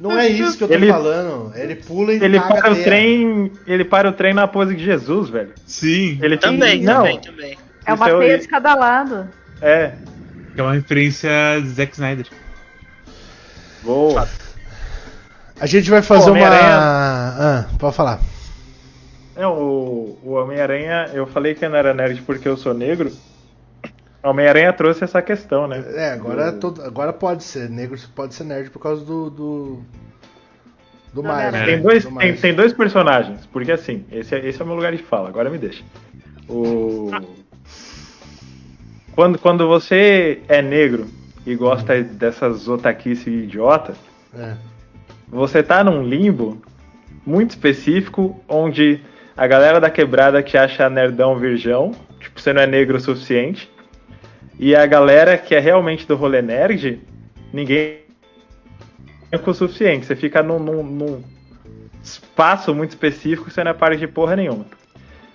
Não 0.00 0.18
é 0.18 0.28
isso 0.28 0.56
que 0.58 0.64
eu 0.64 0.68
tô 0.68 0.74
Ele- 0.74 0.88
falando. 0.88 1.52
Ele 1.54 1.76
pula 1.76 2.12
e 2.12 2.16
Ele 2.22 2.40
caga 2.40 2.54
a 2.54 2.62
para 2.62 2.72
o 2.72 2.82
trem. 2.82 3.52
Ele 3.66 3.84
para 3.84 4.08
o 4.08 4.12
trem 4.12 4.32
na 4.34 4.48
pose 4.48 4.74
de 4.74 4.82
Jesus, 4.84 5.28
velho. 5.28 5.52
Sim, 5.66 6.18
Ele 6.22 6.36
tem- 6.36 6.50
Também, 6.52 6.82
não, 6.82 6.96
também, 7.02 7.20
também. 7.20 7.58
É 7.84 7.92
uma 7.92 8.06
Isso 8.06 8.14
é 8.14 8.16
o- 8.16 8.20
teia 8.20 8.38
de 8.38 8.48
cada 8.48 8.74
lado. 8.74 9.28
É. 9.60 9.92
que 10.54 10.60
é 10.60 10.62
uma 10.64 10.72
referência 10.74 11.30
de 11.62 11.68
Zack 11.68 11.92
Snyder. 11.92 12.26
Boa. 13.82 14.28
A 15.60 15.66
gente 15.66 15.90
vai 15.90 16.02
fazer 16.02 16.24
Pô, 16.24 16.30
uma. 16.32 16.46
Homem-Aranha- 16.46 16.78
Ah, 16.78 17.66
pode 17.78 17.94
falar. 17.96 18.20
É, 19.36 19.46
o, 19.46 20.18
o 20.22 20.32
Homem-Aranha, 20.32 21.10
eu 21.14 21.26
falei 21.26 21.54
que 21.54 21.64
eu 21.64 21.70
não 21.70 21.76
era 21.76 21.94
nerd 21.94 22.20
porque 22.22 22.48
eu 22.48 22.56
sou 22.56 22.74
negro. 22.74 23.10
O 24.22 24.28
Homem-Aranha 24.28 24.72
trouxe 24.72 25.02
essa 25.04 25.20
questão, 25.22 25.66
né? 25.66 25.82
É, 25.94 26.10
agora, 26.12 26.52
Do- 26.52 26.58
todo- 26.60 26.82
agora 26.84 27.12
pode 27.12 27.42
ser. 27.44 27.68
Negro 27.70 27.98
pode 28.14 28.34
ser 28.34 28.44
nerd 28.44 28.70
por 28.70 28.78
causa 28.80 29.04
do. 29.04 29.30
Do, 29.30 29.82
do 31.12 31.22
Miles. 31.22 31.64
Tem 31.64 31.76
né? 31.76 31.82
dois, 31.82 32.04
Do 32.04 32.16
tem, 32.18 32.34
tem 32.36 32.54
dois 32.54 32.72
personagens, 32.72 33.46
porque 33.52 33.72
assim, 33.72 34.04
esse, 34.12 34.34
é- 34.34 34.46
esse 34.46 34.60
é 34.60 34.64
o 34.64 34.66
meu 34.66 34.76
lugar 34.76 34.92
de 34.94 35.02
fala, 35.02 35.28
agora 35.28 35.48
me 35.50 35.58
deixa. 35.58 35.82
O... 36.48 37.10
Quando, 39.14 39.38
quando 39.38 39.66
você 39.68 40.40
é 40.48 40.62
negro 40.62 41.06
e 41.46 41.54
gosta 41.54 42.02
dessas 42.02 42.66
otaquice 42.68 43.28
idiota, 43.28 43.94
É. 44.34 44.54
você 45.32 45.62
tá 45.62 45.82
num 45.82 46.02
limbo 46.04 46.60
muito 47.24 47.50
específico 47.50 48.38
onde 48.46 49.00
a 49.34 49.46
galera 49.46 49.80
da 49.80 49.88
quebrada 49.88 50.42
te 50.42 50.58
acha 50.58 50.90
nerdão 50.90 51.38
virgão, 51.38 51.92
tipo, 52.20 52.38
você 52.38 52.52
não 52.52 52.60
é 52.60 52.66
negro 52.66 52.98
o 52.98 53.00
suficiente, 53.00 53.70
e 54.58 54.76
a 54.76 54.84
galera 54.84 55.38
que 55.38 55.54
é 55.54 55.58
realmente 55.58 56.06
do 56.06 56.14
rolê 56.14 56.42
nerd, 56.42 57.00
ninguém 57.52 58.00
é 59.30 59.36
o 59.38 59.54
suficiente. 59.54 60.04
Você 60.04 60.14
fica 60.14 60.42
num, 60.42 60.58
num- 60.58 60.82
num 60.82 61.22
espaço 62.02 62.74
muito 62.74 62.90
específico 62.90 63.50
você 63.50 63.64
não 63.64 63.70
é 63.70 63.74
parte 63.74 63.98
de 64.00 64.06
porra 64.06 64.36
nenhuma. 64.36 64.66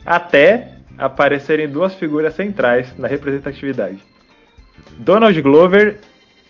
Até 0.06 0.74
aparecerem 0.98 1.68
duas 1.68 1.96
figuras 1.96 2.36
centrais 2.36 2.96
na 2.98 3.08
representatividade. 3.08 3.98
Donald 5.00 5.42
Glover 5.42 6.00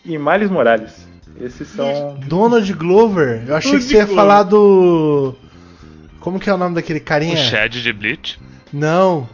e 0.06 0.18
Miles 0.18 0.50
Morales. 0.50 1.07
Esses 1.40 1.68
são 1.70 2.18
Donald 2.28 2.72
Glover. 2.74 3.44
Eu 3.48 3.56
achei 3.56 3.72
que 3.72 3.78
Donald 3.78 3.86
você 3.90 3.96
ia 3.96 4.06
Glover. 4.06 4.16
falar 4.16 4.44
do. 4.44 5.36
Como 6.20 6.40
que 6.40 6.50
é 6.50 6.54
o 6.54 6.58
nome 6.58 6.76
daquele 6.76 7.00
carinha? 7.00 7.36
O 7.36 7.38
Shed 7.38 7.82
de 7.82 7.94
Bleach. 7.94 8.40
Não. 8.74 9.30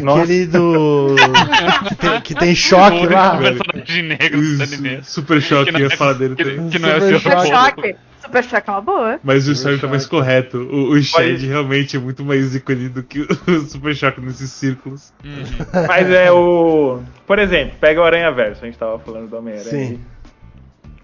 Nossa. 0.00 0.22
Aquele 0.22 0.46
do. 0.46 1.14
que, 1.88 1.94
tem, 1.94 2.20
que 2.22 2.34
tem 2.34 2.54
choque 2.54 3.06
lá. 3.06 3.36
personagem 3.38 4.02
negro 4.02 4.40
dos 4.40 4.58
O 4.58 4.62
animes. 4.62 5.08
Super 5.08 5.40
Choque 5.42 5.66
Que 5.66 5.72
não 5.72 5.80
ia 5.80 5.86
é- 5.86 5.96
falar 5.96 6.14
dele 6.14 6.34
Que, 6.34 6.44
também. 6.44 6.68
que 6.70 6.78
não 6.78 6.88
é 6.88 6.96
o 6.96 7.00
Super 7.00 7.20
seu 7.20 7.20
Choque. 7.20 7.46
Super 7.46 7.56
choque. 7.56 7.96
Super 8.22 8.44
choque 8.44 8.70
é 8.70 8.72
uma 8.72 8.80
boa. 8.80 9.20
Mas 9.22 9.48
o 9.48 9.52
Story 9.52 9.78
tá 9.78 9.88
mais 9.88 10.06
correto. 10.06 10.56
O, 10.58 10.92
o 10.92 11.02
Shed 11.02 11.32
Pode- 11.32 11.46
realmente 11.46 11.96
é 11.96 11.98
muito 12.00 12.24
mais 12.24 12.54
ícone 12.54 12.88
do 12.88 13.02
que 13.02 13.20
o 13.20 13.28
Super 13.68 13.94
Choque 13.94 14.20
nesses 14.20 14.50
círculos. 14.50 15.12
Uhum. 15.24 15.86
Mas 15.86 16.08
é 16.10 16.30
o. 16.32 17.00
Por 17.26 17.38
exemplo, 17.38 17.74
pega 17.80 18.00
o 18.00 18.04
Aranha 18.04 18.30
Verso, 18.32 18.62
a 18.62 18.66
gente 18.66 18.78
tava 18.78 18.98
falando 18.98 19.28
do 19.28 19.36
Homem-Aranha. 19.36 19.68
Sim. 19.70 20.00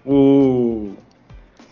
O. 0.05 0.93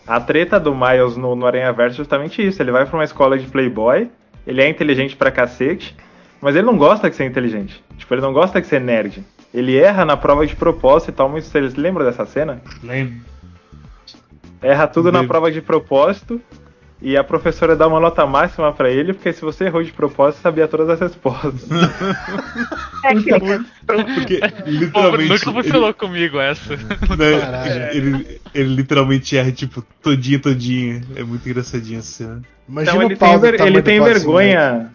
A 0.06 0.20
treta 0.20 0.58
do 0.58 0.74
Miles 0.74 1.16
no, 1.16 1.34
no 1.34 1.46
Aranha 1.46 1.72
Verso 1.72 1.96
é 1.96 1.98
justamente 1.98 2.46
isso. 2.46 2.62
Ele 2.62 2.72
vai 2.72 2.86
pra 2.86 2.96
uma 2.96 3.04
escola 3.04 3.38
de 3.38 3.46
Playboy, 3.46 4.10
ele 4.46 4.62
é 4.62 4.68
inteligente 4.68 5.14
pra 5.14 5.30
cacete, 5.30 5.94
mas 6.40 6.56
ele 6.56 6.64
não 6.66 6.78
gosta 6.78 7.10
de 7.10 7.16
ser 7.16 7.26
inteligente. 7.26 7.84
Tipo, 7.96 8.14
ele 8.14 8.22
não 8.22 8.32
gosta 8.32 8.60
de 8.60 8.66
ser 8.66 8.80
nerd. 8.80 9.22
Ele 9.52 9.76
erra 9.76 10.04
na 10.04 10.16
prova 10.16 10.46
de 10.46 10.56
propósito 10.56 11.10
e 11.10 11.12
tal. 11.12 11.28
Muito... 11.28 11.44
Vocês 11.44 11.74
lembram 11.74 12.06
dessa 12.06 12.24
cena? 12.24 12.62
Lembra? 12.82 13.16
Erra 14.62 14.86
tudo 14.86 15.12
na 15.12 15.20
Lembro. 15.20 15.28
prova 15.28 15.52
de 15.52 15.60
propósito. 15.60 16.40
E 17.00 17.16
a 17.16 17.22
professora 17.22 17.76
dá 17.76 17.86
uma 17.86 18.00
nota 18.00 18.26
máxima 18.26 18.72
pra 18.72 18.90
ele, 18.90 19.12
porque 19.12 19.32
se 19.32 19.40
você 19.42 19.66
errou 19.66 19.84
de 19.84 19.92
propósito, 19.92 20.40
sabia 20.42 20.66
todas 20.66 20.88
as 20.90 20.98
respostas. 21.00 21.64
Técnica. 23.02 23.64
Porque 23.86 24.40
Pô, 24.40 24.68
literalmente. 24.68 25.28
nunca 25.28 25.52
funcionou 25.52 25.94
comigo 25.94 26.40
essa. 26.40 26.76
né, 26.76 27.90
ele, 27.94 28.40
ele 28.54 28.74
literalmente 28.74 29.36
erra, 29.36 29.52
tipo, 29.52 29.82
todinha, 30.02 30.38
todinha. 30.40 31.00
É 31.14 31.22
muito 31.22 31.48
engraçadinho 31.48 31.98
essa 32.00 32.10
cena. 32.24 32.42
Imagina 32.68 32.92
Então 32.96 32.98
o 33.06 33.08
ele 33.10 33.16
pau 33.16 33.30
tem, 33.30 33.38
ver- 33.52 33.60
ele 33.60 33.82
tem 33.82 34.00
vergonha. 34.02 34.90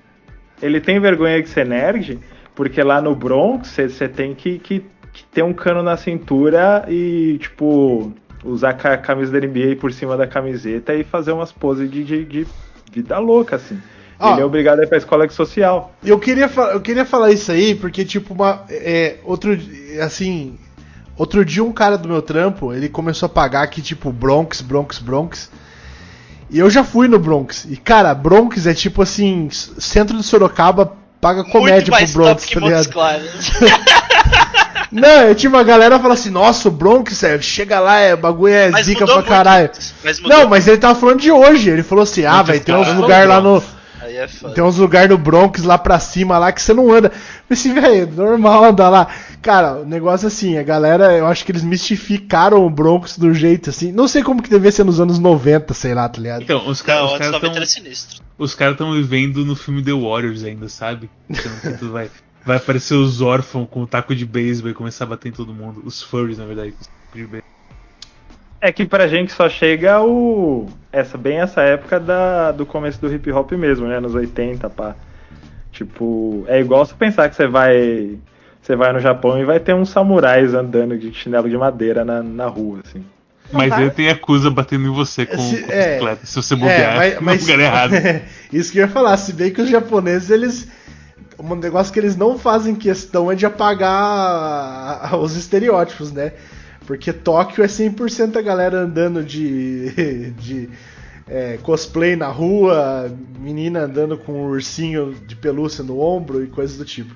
Ele 0.61 0.79
tem 0.81 0.99
vergonha 0.99 1.41
de 1.41 1.49
ser 1.49 1.65
nerd, 1.65 2.19
porque 2.55 2.81
lá 2.83 3.01
no 3.01 3.15
Bronx 3.15 3.69
você 3.69 4.07
tem 4.07 4.33
que, 4.35 4.59
que, 4.59 4.83
que 5.11 5.23
ter 5.31 5.43
um 5.43 5.53
cano 5.53 5.81
na 5.81 5.97
cintura 5.97 6.85
e, 6.87 7.37
tipo, 7.39 8.13
usar 8.43 8.71
a 8.71 8.97
camisa 8.97 9.31
da 9.31 9.45
NBA 9.45 9.77
por 9.79 9.91
cima 9.91 10.17
da 10.17 10.27
camiseta 10.27 10.93
e 10.93 11.03
fazer 11.03 11.31
umas 11.31 11.51
poses 11.51 11.89
de, 11.89 12.03
de, 12.03 12.25
de 12.25 12.47
vida 12.91 13.17
louca, 13.19 13.55
assim. 13.55 13.79
Ó. 14.19 14.33
Ele 14.33 14.41
é 14.41 14.45
obrigado 14.45 14.79
a 14.79 14.83
ir 14.83 14.87
pra 14.87 14.97
escola 14.97 15.27
social. 15.29 15.93
Eu 16.03 16.19
queria, 16.19 16.49
eu 16.71 16.81
queria 16.81 17.05
falar 17.05 17.31
isso 17.31 17.51
aí, 17.51 17.75
porque, 17.75 18.05
tipo, 18.05 18.33
uma. 18.33 18.63
É, 18.69 19.17
outro. 19.23 19.57
Assim. 20.01 20.57
Outro 21.15 21.45
dia 21.45 21.63
um 21.63 21.71
cara 21.71 21.95
do 21.95 22.09
meu 22.09 22.23
trampo, 22.23 22.73
ele 22.73 22.89
começou 22.89 23.27
a 23.27 23.29
pagar 23.29 23.61
aqui, 23.61 23.83
tipo, 23.83 24.11
Bronx, 24.11 24.61
Bronx, 24.61 24.97
Bronx. 24.97 25.51
E 26.49 26.57
eu 26.57 26.69
já 26.71 26.83
fui 26.83 27.07
no 27.07 27.19
Bronx. 27.19 27.65
E, 27.69 27.77
cara, 27.77 28.13
Bronx 28.15 28.65
é 28.65 28.73
tipo 28.73 29.01
assim, 29.01 29.47
centro 29.51 30.17
de 30.17 30.23
Sorocaba 30.23 30.93
paga 31.21 31.41
Muito 31.41 31.51
comédia 31.51 31.83
pro 31.83 31.91
mais 31.91 32.13
Bronx, 32.13 32.43
top 32.43 32.47
que 32.47 32.53
tá 32.53 32.59
ligado? 32.65 32.89
Claros. 32.89 33.51
Não, 34.91 35.21
eu 35.23 35.35
tinha 35.35 35.49
uma 35.49 35.63
galera 35.63 35.99
fala 35.99 36.13
assim, 36.13 36.29
nossa, 36.29 36.67
o 36.67 36.71
Bronx, 36.71 37.23
é, 37.23 37.39
chega 37.41 37.79
lá, 37.79 37.99
é, 37.99 38.13
o 38.13 38.17
bagulho 38.17 38.53
é 38.53 38.69
Mas 38.69 38.85
zica 38.85 39.05
pra 39.05 39.15
muito. 39.15 39.27
caralho. 39.27 39.69
Mas 40.03 40.19
Não, 40.21 40.47
mas 40.47 40.67
ele 40.67 40.77
tava 40.77 40.95
falando 40.99 41.19
de 41.19 41.31
hoje. 41.31 41.69
Ele 41.69 41.83
falou 41.83 42.03
assim, 42.03 42.25
ah, 42.25 42.41
vai 42.41 42.59
ter 42.59 42.73
uns 42.73 42.93
lugares 42.93 43.27
lá 43.27 43.41
no. 43.41 43.63
Aí 44.01 44.17
é. 44.17 44.27
Tem 44.53 44.61
uns 44.61 44.77
lugares 44.77 45.09
no 45.09 45.17
Bronx 45.17 45.63
lá 45.63 45.77
pra 45.77 45.97
cima 45.97 46.37
lá 46.37 46.51
que 46.51 46.61
você 46.61 46.73
não 46.73 46.91
anda. 46.91 47.09
Mas 47.49 47.59
assim, 47.59 47.73
velho, 47.73 48.11
normal 48.11 48.65
andar 48.65 48.89
lá. 48.89 49.07
Cara, 49.41 49.75
o 49.81 49.85
negócio 49.85 50.25
é 50.25 50.27
assim, 50.27 50.57
a 50.57 50.63
galera, 50.63 51.13
eu 51.13 51.25
acho 51.25 51.45
que 51.45 51.53
eles 51.53 51.63
mistificaram 51.63 52.65
o 52.65 52.69
Bronx 52.69 53.17
do 53.17 53.33
jeito 53.33 53.69
assim. 53.69 53.93
Não 53.93 54.07
sei 54.07 54.21
como 54.21 54.41
que 54.43 54.49
devia 54.49 54.71
ser 54.71 54.83
nos 54.83 54.99
anos 54.99 55.19
90, 55.19 55.73
sei 55.73 55.93
lá, 55.93 56.09
tá 56.09 56.19
ligado? 56.19 56.41
Então, 56.43 56.67
os 56.67 56.81
caras 56.81 57.01
Não, 57.03 57.11
os 57.13 57.17
caras 57.17 57.33
90 57.33 57.47
tão, 57.47 57.55
era 57.55 57.65
sinistro. 57.65 58.21
os 58.37 58.53
caras 58.53 58.73
estão 58.73 58.91
vivendo 58.91 59.45
no 59.45 59.55
filme 59.55 59.81
The 59.81 59.93
Warriors 59.93 60.43
ainda, 60.43 60.67
sabe? 60.67 61.09
Então, 61.29 61.51
que 61.61 61.77
tu 61.77 61.89
vai, 61.89 62.09
vai 62.45 62.57
aparecer 62.57 62.95
os 62.95 63.21
órfãos 63.21 63.67
com 63.69 63.81
o 63.83 63.87
taco 63.87 64.15
de 64.15 64.25
beisebol 64.25 64.71
e 64.71 64.73
começar 64.73 65.05
a 65.05 65.07
bater 65.07 65.29
em 65.29 65.31
todo 65.31 65.53
mundo. 65.53 65.81
Os 65.85 66.01
furries, 66.01 66.37
na 66.37 66.45
verdade, 66.45 66.71
com 66.71 66.81
o 66.83 66.85
taco 66.85 67.17
de 67.17 67.23
beisebol. 67.25 67.43
É 68.61 68.71
que 68.71 68.85
pra 68.85 69.07
gente 69.07 69.31
só 69.33 69.49
chega 69.49 70.01
o. 70.01 70.69
Essa, 70.91 71.17
bem 71.17 71.39
essa 71.39 71.61
época 71.61 71.99
da, 71.99 72.51
do 72.51 72.65
começo 72.65 72.99
do 73.01 73.13
hip 73.13 73.29
hop 73.31 73.51
mesmo, 73.53 73.87
né? 73.87 73.99
Nos 73.99 74.15
80, 74.15 74.69
pá. 74.69 74.95
Tipo, 75.71 76.45
é 76.47 76.59
igual 76.61 76.85
você 76.85 76.93
pensar 76.93 77.29
que 77.29 77.35
você 77.35 77.47
vai. 77.47 78.17
Você 78.61 78.75
vai 78.77 78.93
no 78.93 78.99
Japão 79.01 79.37
e 79.37 79.43
vai 79.43 79.59
ter 79.59 79.73
uns 79.73 79.89
samurais 79.89 80.53
andando 80.53 80.97
de 80.97 81.13
chinelo 81.13 81.49
de 81.49 81.57
madeira 81.57 82.05
na, 82.05 82.23
na 82.23 82.47
rua, 82.47 82.79
assim. 82.85 83.03
Mas 83.51 83.77
ele 83.77 83.91
tem 83.91 84.09
acusa 84.09 84.49
batendo 84.49 84.87
em 84.87 84.91
você 84.93 85.25
com, 85.25 85.37
Se- 85.37 85.61
com 85.63 85.71
é. 85.71 85.87
bicicleta. 85.89 86.25
Se 86.25 86.35
você 86.35 86.55
bobear, 86.55 86.95
mas, 86.95 87.19
no 87.21 87.33
lugar 87.33 87.59
errado. 87.59 87.93
Isso 88.53 88.71
que 88.71 88.77
eu 88.79 88.83
ia 88.83 88.87
falar, 88.87 89.17
se 89.17 89.33
bem 89.33 89.51
que 89.51 89.61
os 89.61 89.69
japoneses, 89.69 90.29
eles. 90.29 90.67
Um 91.39 91.55
negócio 91.55 91.91
que 91.91 91.99
eles 91.99 92.15
não 92.15 92.37
fazem 92.37 92.75
questão 92.75 93.31
é 93.31 93.35
de 93.35 93.45
apagar 93.45 95.15
os 95.19 95.35
estereótipos, 95.35 96.11
né? 96.11 96.33
Porque 96.85 97.13
Tóquio 97.13 97.63
é 97.63 97.67
100% 97.67 98.35
a 98.37 98.41
galera 98.41 98.79
andando 98.79 99.23
de, 99.23 100.31
de 100.31 100.69
é, 101.27 101.57
cosplay 101.61 102.15
na 102.15 102.27
rua, 102.27 103.11
menina 103.39 103.81
andando 103.81 104.17
com 104.17 104.33
um 104.33 104.49
ursinho 104.49 105.15
de 105.25 105.35
pelúcia 105.35 105.83
no 105.83 105.99
ombro 105.99 106.43
e 106.43 106.47
coisas 106.47 106.77
do 106.77 106.85
tipo. 106.85 107.15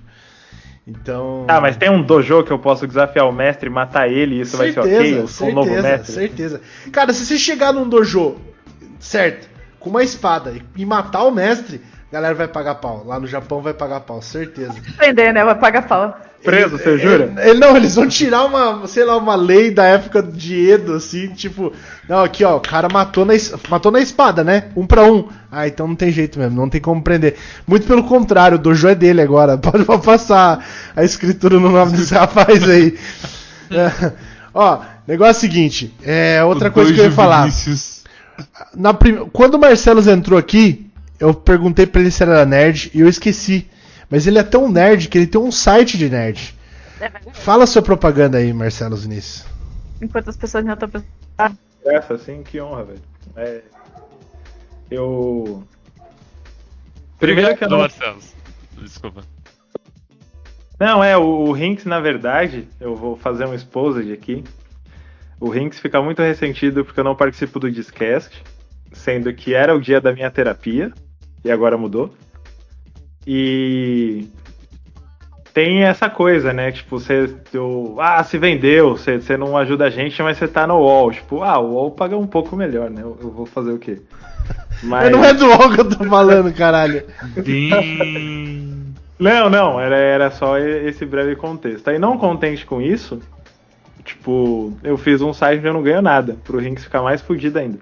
Então. 0.88 1.45
Ah, 1.49 1.59
mas 1.59 1.76
tem 1.76 1.89
um 1.91 2.01
dojo 2.01 2.43
que 2.43 2.51
eu 2.51 2.59
posso 2.59 2.88
desafiar 2.88 3.28
o 3.28 3.32
mestre, 3.32 3.69
matar 3.69 4.09
ele 4.09 4.36
e 4.36 4.41
isso 4.41 4.55
vai 4.55 4.71
ser 4.71 4.80
ok? 4.80 5.19
Eu 5.19 5.28
sou 5.28 5.49
o 5.49 5.53
novo 5.53 5.67
certeza, 5.67 5.88
mestre. 5.89 6.13
certeza. 6.13 6.61
Cara, 6.93 7.11
se 7.11 7.26
você 7.26 7.38
chegar 7.38 7.74
num 7.74 7.88
dojo, 7.88 8.38
certo, 8.97 9.49
com 9.80 9.89
uma 9.89 10.01
espada 10.01 10.53
e- 10.78 10.86
matar 10.86 11.24
o 11.24 11.32
mestre, 11.32 11.82
galera 12.12 12.34
vai 12.36 12.47
pagar 12.47 12.76
pau. 12.76 13.03
Lá 13.05 13.20
no 13.20 13.28
Japão 13.28 13.62
vai 13.62 13.74
pagar 13.74 14.01
pau, 14.01 14.22
certeza. 14.22 14.74
Entender, 14.88 15.34
né? 15.34 15.43
Vai 15.43 15.55
pagar 15.55 15.88
pau. 15.88 16.18
Preso, 16.43 16.78
você 16.78 16.97
jura? 16.99 17.34
ele- 17.36 17.49
ele- 17.49 17.60
não, 17.60 17.76
eles 17.76 17.95
vão 17.95 18.08
tirar 18.08 18.45
uma, 18.45 18.86
sei 18.88 19.03
lá, 19.03 19.18
uma 19.18 19.36
lei 19.36 19.72
da 19.72 19.86
época 19.86 20.22
de 20.22 20.70
Edo, 20.70 20.93
assim, 20.93 21.30
tipo, 21.30 21.74
não, 22.08 22.20
aqui 22.24 22.43
ó, 22.43 22.55
o 22.58 22.62
cara 22.62 22.88
matou 22.88 23.26
na, 23.26 23.34
matou 23.68 23.91
na 23.91 23.99
espada, 23.99 24.43
né? 24.43 24.66
Um 24.76 24.86
pra 24.86 25.03
um. 25.03 25.28
Ah, 25.51 25.68
então 25.68 25.88
não 25.88 25.95
tem 25.95 26.12
jeito 26.12 26.38
mesmo, 26.38 26.55
não 26.55 26.70
tem 26.70 26.80
como 26.80 27.01
prender. 27.01 27.36
Muito 27.66 27.88
pelo 27.88 28.03
contrário, 28.03 28.55
o 28.58 28.62
dojo 28.62 28.88
é 28.88 28.93
dele 28.93 29.20
agora. 29.22 29.58
Pode 29.58 29.84
passar 30.05 30.64
a 30.95 31.03
escritura 31.03 31.60
no 31.60 31.70
nome 31.70 31.93
desse 31.93 32.14
rapaz 32.14 32.64
aí. 32.70 32.95
É, 33.70 34.14
ó, 34.53 34.80
negócio 35.05 35.32
é 35.34 35.38
o 35.38 35.41
seguinte, 35.41 35.93
é, 36.01 36.41
outra 36.41 36.70
O 36.70 36.72
coisa 36.72 36.93
que 36.93 37.01
eu 37.01 37.05
ia 37.05 37.12
falar. 37.12 37.49
Na 38.74 38.93
prim... 38.93 39.28
Quando 39.34 39.55
o 39.55 39.60
Marcelos 39.60 40.08
entrou 40.08 40.39
aqui, 40.39 40.86
eu 41.20 41.34
perguntei 41.34 41.86
pra 41.86 42.01
ele 42.01 42.11
se 42.11 42.24
era 42.24 42.45
nerd 42.45 42.91
e 42.93 43.01
eu 43.01 43.07
esqueci. 43.07 43.70
Mas 44.09 44.26
ele 44.26 44.39
é 44.39 44.43
tão 44.43 44.70
nerd 44.72 45.09
que 45.09 45.18
ele 45.18 45.28
tem 45.28 45.39
um 45.39 45.51
site 45.51 45.97
de 45.97 46.09
nerd. 46.09 46.55
É. 46.99 47.11
Fala 47.34 47.68
sua 47.68 47.82
propaganda 47.82 48.38
aí, 48.38 48.53
Marcelo 48.53 48.95
Vinícius. 48.95 49.45
Enquanto 50.01 50.30
as 50.30 50.38
pessoas 50.38 50.63
não 50.63 50.74
estão 50.74 50.89
pensando. 50.89 51.09
Ah, 51.38 51.51
Essa, 51.86 52.13
assim, 52.13 52.43
que 52.43 52.59
honra, 52.61 52.84
velho. 52.86 53.01
É, 53.36 53.61
eu. 54.89 55.63
Primeiro 57.20 57.55
que 57.57 57.63
eu 57.63 57.70
não. 57.70 57.80
Marcelo. 57.80 58.20
Desculpa. 58.82 59.24
Não, 60.80 61.03
é, 61.03 61.18
o, 61.18 61.24
o 61.24 61.51
Rinks, 61.51 61.86
na 61.86 61.99
verdade, 61.99 62.68
eu 62.80 62.95
vou 62.95 63.18
fazer 63.18 63.45
um 63.45 63.53
exposed 63.53 64.11
aqui. 64.11 64.43
O 65.39 65.49
Rinks 65.49 65.80
fica 65.80 66.01
muito 66.01 66.22
ressentido 66.22 66.86
porque 66.86 66.99
eu 66.99 67.03
não 67.03 67.15
participo 67.15 67.59
do 67.59 67.72
Discast, 67.72 68.43
sendo 68.91 69.34
que 69.34 69.53
era 69.53 69.76
o 69.76 69.82
dia 69.82 69.99
da 69.99 70.13
minha 70.13 70.30
terapia, 70.30 70.91
e 71.47 71.51
agora 71.51 71.77
mudou. 71.77 72.13
E 73.25 74.27
tem 75.53 75.83
essa 75.83 76.09
coisa, 76.09 76.53
né? 76.53 76.71
Tipo, 76.71 76.99
você. 76.99 77.33
eu- 77.53 77.95
ah, 77.99 78.23
se 78.23 78.37
vendeu, 78.37 78.91
você, 78.97 79.19
você 79.19 79.35
não 79.35 79.57
ajuda 79.57 79.85
a 79.85 79.89
gente, 79.89 80.21
mas 80.21 80.37
você 80.37 80.47
tá 80.47 80.67
no 80.67 80.75
UOL. 80.75 81.11
Tipo, 81.11 81.41
ah, 81.43 81.57
o 81.59 81.73
UOL 81.73 81.91
paga 81.91 82.17
um 82.17 82.27
pouco 82.27 82.55
melhor, 82.55 82.89
né? 82.89 83.01
Eu, 83.01 83.17
eu 83.21 83.31
vou 83.31 83.45
fazer 83.45 83.71
o 83.71 83.79
quê? 83.79 84.01
Mas... 84.83 85.09
Não 85.11 85.25
é 85.25 85.33
do 85.33 85.47
UOL 85.47 85.73
que 85.73 85.81
eu 85.81 85.89
tô 85.89 86.03
falando, 86.05 86.53
caralho. 86.53 87.03
Não, 89.19 89.49
não, 89.49 89.79
era, 89.79 89.95
era 89.97 90.29
só 90.31 90.59
e- 90.59 90.87
esse 90.87 91.03
breve 91.05 91.35
contexto. 91.35 91.87
Aí, 91.87 91.97
não 91.97 92.17
contente 92.17 92.63
com 92.65 92.79
isso, 92.79 93.19
tipo, 94.05 94.77
eu 94.83 94.95
fiz 94.95 95.21
um 95.21 95.33
site 95.33 95.57
onde 95.57 95.67
eu 95.67 95.73
não 95.73 95.81
ganho 95.81 96.01
nada, 96.03 96.37
pro 96.43 96.59
Rinks 96.59 96.83
ficar 96.83 97.01
mais 97.01 97.21
fudido 97.21 97.57
ainda. 97.57 97.79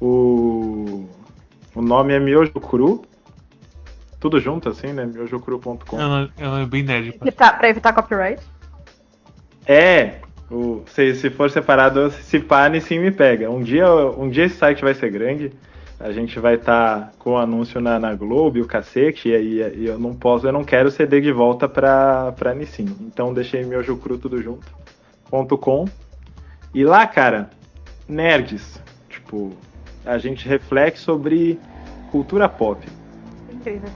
O, 0.00 1.08
o 1.78 1.82
nome 1.82 2.12
é 2.12 2.18
Miojo 2.18 2.52
Cru, 2.54 3.02
tudo 4.18 4.40
junto 4.40 4.68
assim, 4.68 4.88
né? 4.88 5.06
miojocru.com. 5.06 6.00
Ela, 6.00 6.28
ela 6.36 6.60
é 6.60 6.66
bem 6.66 6.82
nerd. 6.82 7.12
pá. 7.12 7.26
evitar, 7.26 7.58
pra 7.58 7.68
evitar 7.68 7.92
copyright. 7.92 8.42
É, 9.66 10.16
o, 10.50 10.82
se, 10.86 11.14
se 11.14 11.30
for 11.30 11.50
separado, 11.50 12.10
se 12.10 12.40
pá, 12.40 12.68
sim 12.80 12.98
me 12.98 13.10
pega. 13.10 13.50
Um 13.50 13.62
dia, 13.62 13.88
um 13.92 14.28
dia 14.28 14.44
esse 14.44 14.56
site 14.56 14.82
vai 14.82 14.94
ser 14.94 15.10
grande, 15.10 15.52
a 16.00 16.10
gente 16.10 16.38
vai 16.40 16.54
estar 16.54 17.12
com 17.18 17.32
o 17.32 17.36
anúncio 17.36 17.80
na, 17.80 17.98
na 17.98 18.14
Globo 18.14 18.58
e 18.58 18.62
o 18.62 18.66
cacete, 18.66 19.28
e 19.28 19.34
aí 19.34 19.76
e 19.76 19.86
eu 19.86 19.98
não 19.98 20.14
posso, 20.14 20.46
eu 20.46 20.52
não 20.52 20.64
quero 20.64 20.90
ceder 20.90 21.20
de 21.20 21.30
volta 21.30 21.68
pra, 21.68 22.32
pra 22.32 22.54
Nissin. 22.54 22.96
Então 23.00 23.32
deixei 23.32 23.64
miojo 23.64 23.96
cru 23.96 24.18
tudo 24.18 24.42
junto. 24.42 24.66
Ponto 25.30 25.56
.com. 25.58 25.86
E 26.74 26.84
lá, 26.84 27.06
cara, 27.06 27.50
nerds. 28.08 28.82
Tipo, 29.08 29.52
a 30.04 30.18
gente 30.18 30.48
reflete 30.48 30.98
sobre 30.98 31.58
cultura 32.10 32.48
pop. 32.48 32.86
Incrível. 33.52 33.90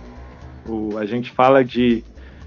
O, 0.69 0.97
a 0.99 1.05
gente 1.07 1.31
fala 1.31 1.65
de 1.65 2.05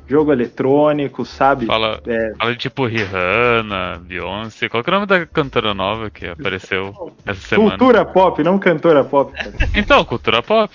jogo 0.07 0.31
eletrônico, 0.31 1.25
sabe? 1.25 1.65
Fala, 1.65 1.99
É, 2.05 2.33
fala 2.37 2.51
de 2.51 2.57
tipo 2.59 2.85
Rihanna, 2.85 3.99
Beyoncé. 4.03 4.69
Qual 4.69 4.83
que 4.83 4.89
é 4.89 4.93
o 4.93 4.95
nome 4.95 5.07
da 5.07 5.25
cantora 5.25 5.73
nova 5.73 6.09
que 6.09 6.27
apareceu 6.27 6.93
essa 7.25 7.41
semana? 7.41 7.69
cultura 7.77 8.05
pop, 8.05 8.43
não 8.43 8.59
cantora 8.59 9.03
pop. 9.03 9.33
cara. 9.33 9.51
Então, 9.75 10.03
cultura 10.05 10.41
pop. 10.43 10.73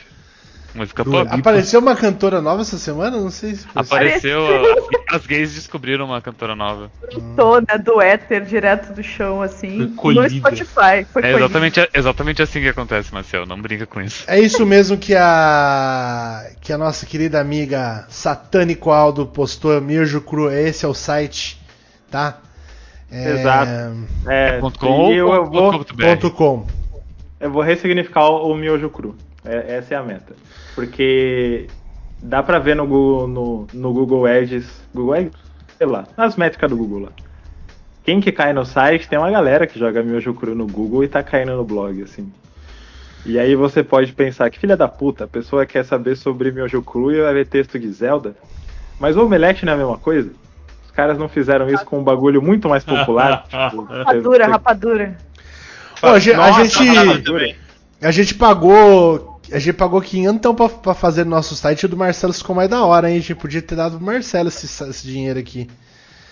Música 0.75 1.05
pop. 1.05 1.27
Apareceu 1.31 1.81
uma 1.81 1.97
cantora 1.97 2.41
nova 2.41 2.63
essa 2.63 2.79
semana? 2.79 3.17
Não 3.19 3.31
sei 3.31 3.57
se. 3.57 3.67
Apareceu. 3.75 4.41
a- 4.47 5.17
As 5.17 5.27
gays 5.27 5.53
descobriram 5.55 6.05
uma 6.05 6.21
cantora 6.23 6.55
nova. 6.55 6.91
Tô, 7.37 7.59
né, 7.59 7.77
do 7.85 8.01
éter 8.01 8.45
direto 8.45 8.93
do 8.93 9.03
chão, 9.03 9.43
assim, 9.43 9.93
Foi 10.01 10.15
no. 10.15 10.31
Spotify. 10.31 11.05
Foi 11.13 11.23
É 11.23 11.33
colhida. 11.33 11.39
exatamente, 11.41 11.89
exatamente 11.93 12.43
assim 12.43 12.61
que 12.61 12.69
acontece, 12.69 13.13
Marcel. 13.13 13.45
Não 13.47 13.61
brinca 13.61 13.85
com 13.87 14.01
isso. 14.01 14.23
É 14.29 14.39
isso 14.39 14.65
mesmo 14.65 14.97
que 14.97 15.15
a 15.17 16.47
que 16.61 16.73
a 16.73 16.79
nossa 16.79 17.05
querida 17.07 17.41
amiga 17.41 18.07
Satânico 18.09 18.91
Aldo 18.91 19.27
postou, 19.27 19.81
Mirjo 19.81 20.21
Cru, 20.21 20.51
esse 20.51 20.85
é 20.85 20.89
o 20.89 20.95
site, 20.95 21.61
tá? 22.11 22.39
É, 23.11 23.33
Exato. 23.41 23.71
É, 24.29 24.59
Ponto 24.61 24.79
com 24.79 25.11
eu, 25.13 25.27
ou 25.27 25.35
eu 25.35 25.51
ponto? 25.51 25.97
Ponto 25.97 26.31
com. 26.31 26.67
eu 27.41 27.51
vou 27.51 27.63
ressignificar 27.63 28.29
o, 28.29 28.53
o 28.53 28.57
miojo 28.57 28.89
cru. 28.89 29.17
É- 29.45 29.77
essa 29.77 29.95
é 29.95 29.97
a 29.97 30.03
meta. 30.03 30.35
Porque 30.75 31.67
dá 32.23 32.43
pra 32.43 32.59
ver 32.59 32.77
no 32.77 32.87
Google, 32.87 33.27
no, 33.29 33.67
no 33.73 33.93
Google 33.93 34.27
Ads. 34.27 34.67
Google 34.95 35.15
Ads? 35.15 35.33
Sei 35.79 35.87
lá, 35.87 36.05
nas 36.17 36.37
métricas 36.37 36.69
do 36.71 36.77
Google 36.77 37.01
lá. 37.01 37.09
Quem 38.05 38.21
que 38.21 38.33
cai 38.33 38.53
no 38.53 38.65
site, 38.65 39.09
tem 39.09 39.19
uma 39.19 39.31
galera 39.31 39.67
que 39.67 39.79
joga 39.79 40.03
miojo 40.03 40.35
cru 40.35 40.55
no 40.55 40.67
Google 40.67 41.05
e 41.05 41.09
tá 41.09 41.23
caindo 41.23 41.55
no 41.57 41.65
blog, 41.65 42.03
assim. 42.03 42.31
E 43.25 43.39
aí 43.39 43.55
você 43.55 43.83
pode 43.85 44.13
pensar 44.15 44.49
que 44.51 44.59
filha 44.59 44.77
da 44.77 44.89
puta, 44.89 45.25
a 45.25 45.29
pessoa 45.29 45.67
quer 45.67 45.85
saber 45.85 46.17
sobre 46.17 46.51
miojo 46.51 46.83
cru 46.83 47.13
e 47.13 47.21
vai 47.21 47.35
ver 47.35 47.47
texto 47.47 47.79
de 47.79 47.91
Zelda. 47.93 48.35
Mas 48.99 49.17
o 49.17 49.25
Omelete 49.25 49.65
não 49.65 49.73
é 49.73 49.77
a 49.77 49.79
mesma 49.79 49.99
coisa? 49.99 50.31
Os 50.85 50.91
caras 50.91 51.19
não 51.19 51.29
fizeram 51.29 51.69
isso 51.69 51.85
com 51.85 51.99
um 51.99 52.05
bagulho 52.05 52.43
muito 52.43 52.69
mais 52.69 52.83
popular? 52.85 53.45
tipo, 53.49 53.83
Rapadura, 53.85 54.47
rapadura. 54.49 55.19
Pô, 56.01 56.09
a, 56.09 56.19
gente, 56.19 56.35
a 56.35 56.37
Nossa, 56.39 56.65
gente- 56.65 56.89
rapadura. 56.89 57.23
também. 57.23 57.57
A 58.01 58.11
gente 58.11 58.35
pagou 58.35 59.41
a 59.53 59.59
gente 59.59 59.75
pagou 59.75 60.01
500 60.01 60.37
então 60.37 60.55
pra, 60.55 60.69
pra 60.69 60.95
fazer 60.95 61.25
nosso 61.27 61.57
site 61.57 61.83
e 61.83 61.87
o 61.87 61.89
do 61.89 61.97
Marcelo 61.97 62.33
ficou 62.33 62.55
mais 62.55 62.69
da 62.69 62.85
hora, 62.85 63.11
hein? 63.11 63.17
A 63.17 63.21
gente 63.21 63.35
podia 63.35 63.61
ter 63.61 63.75
dado 63.75 63.97
pro 63.97 64.07
Marcelo 64.07 64.49
esse, 64.49 64.67
esse 64.67 65.07
dinheiro 65.07 65.39
aqui. 65.41 65.69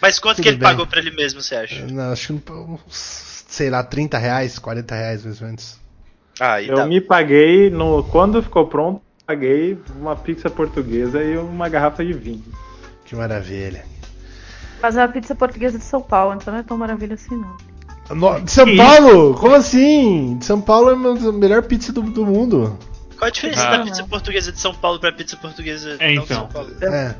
Mas 0.00 0.18
quanto 0.20 0.36
Tudo 0.36 0.44
que 0.44 0.48
ele 0.50 0.58
bem. 0.58 0.68
pagou 0.68 0.86
pra 0.86 1.00
ele 1.00 1.10
mesmo, 1.10 1.40
você 1.42 1.56
acha? 1.56 1.84
Não, 1.86 2.12
acho 2.12 2.32
que 2.34 2.52
uns, 2.52 3.44
sei 3.48 3.70
lá, 3.70 3.82
30 3.82 4.16
reais, 4.18 4.58
40 4.58 4.94
reais 4.94 5.24
mais 5.24 5.40
ou 5.40 5.46
menos. 5.48 5.78
Ah, 6.38 6.62
Eu 6.62 6.76
dá. 6.76 6.86
me 6.86 7.00
paguei 7.00 7.68
no 7.70 8.04
quando 8.04 8.40
ficou 8.40 8.68
pronto, 8.68 9.02
paguei 9.26 9.76
uma 9.96 10.14
pizza 10.14 10.48
portuguesa 10.48 11.20
e 11.24 11.36
uma 11.36 11.68
garrafa 11.68 12.04
de 12.04 12.12
vinho. 12.12 12.44
Que 13.04 13.16
maravilha. 13.16 13.84
Mas 14.80 14.96
é 14.96 15.00
uma 15.00 15.08
pizza 15.08 15.34
portuguesa 15.34 15.76
de 15.76 15.84
São 15.84 16.00
Paulo, 16.00 16.34
então 16.40 16.52
não 16.54 16.60
é 16.60 16.62
tão 16.62 16.78
maravilha 16.78 17.14
assim, 17.14 17.36
não. 17.36 17.56
No- 18.10 18.40
de 18.40 18.50
São 18.50 18.76
Paulo? 18.76 19.34
Como 19.34 19.54
assim? 19.54 20.36
De 20.38 20.44
São 20.44 20.60
Paulo 20.60 20.90
é 20.90 21.28
a 21.28 21.32
melhor 21.32 21.62
pizza 21.62 21.92
do, 21.92 22.02
do 22.02 22.24
mundo. 22.24 22.78
Qual 23.18 23.28
a 23.28 23.30
diferença 23.30 23.66
Ah. 23.68 23.76
da 23.78 23.84
pizza 23.84 24.04
portuguesa 24.04 24.52
de 24.52 24.60
São 24.60 24.72
Paulo 24.74 24.98
pra 24.98 25.12
pizza 25.12 25.36
portuguesa 25.36 25.96
É, 25.98 26.14
não 26.14 26.24
de 26.24 26.32
então. 26.32 26.36
São 26.38 26.46
Paulo? 26.48 26.70
É. 26.80 27.14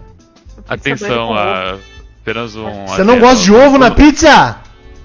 Atenção, 0.69 1.35
a, 1.35 1.77
apenas 2.23 2.55
um. 2.57 2.87
Você 2.87 3.05
não 3.05 3.19
gosta 3.19 3.45
de 3.45 3.53
ovo 3.53 3.79
na 3.79 3.91
pizza? 3.91 4.59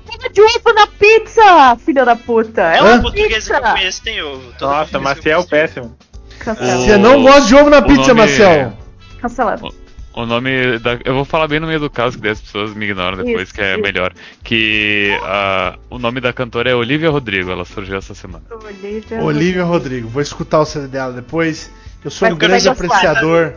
Pega 0.10 0.30
de 0.30 0.42
ovo 0.42 0.74
na 0.74 0.88
pizza, 0.88 1.76
filha 1.84 2.06
da 2.06 2.16
puta! 2.16 2.62
É 2.62 2.82
uma 2.82 3.02
portuguesa 3.02 3.28
que 3.30 3.34
eu 3.34 3.62
pizza! 3.62 3.72
conheço 3.74 4.04
tem 4.04 4.22
ovo. 4.22 4.54
Toda 4.58 4.72
Nossa, 4.72 4.92
que 4.92 4.98
Maciel 5.04 5.40
tem 5.42 5.50
péssimo. 5.50 5.96
Cancela. 6.40 6.78
Você 6.78 6.98
não 6.98 7.24
gosta 7.24 7.42
de 7.48 7.56
ovo 7.56 7.70
na 7.70 7.80
o 7.80 7.84
pizza, 7.84 8.08
nome- 8.10 8.14
Marcel? 8.22 8.74
Cancelado. 9.22 9.74
O 10.16 10.26
nome 10.28 10.78
da. 10.80 11.00
Eu 11.04 11.16
vou 11.16 11.26
falar 11.26 11.48
bem 11.48 11.60
no 11.60 11.66
meio 11.68 11.80
do 11.80 11.90
caso, 11.90 12.18
que 12.18 12.22
daí 12.22 12.32
as 12.32 12.42
pessoas 12.42 12.74
me 12.76 12.86
ignoram 12.86 13.18
depois, 13.18 13.44
Isso, 13.46 13.54
que 13.54 13.62
é 13.62 13.74
isso. 13.74 13.82
melhor. 13.82 14.14
Que 14.44 15.18
ah, 15.24 15.76
o 15.90 15.98
nome 15.98 16.22
da 16.22 16.32
cantora 16.32 16.70
é 16.70 16.76
Olivia 16.76 17.10
Rodrigo, 17.10 17.50
ela 17.50 17.66
surgiu 17.66 17.98
essa 17.98 18.14
semana. 18.14 18.44
Olivia. 18.52 19.24
Olivia 19.24 19.64
Rodrigo. 19.64 20.08
Vou 20.08 20.22
escutar 20.22 20.60
o 20.60 20.66
CD 20.66 20.88
dela 20.88 21.14
depois. 21.14 21.72
Eu 22.06 22.12
sou 22.12 22.28
Vai 22.28 22.34
um 22.36 22.38
grande 22.38 22.70
apreciador 22.70 23.54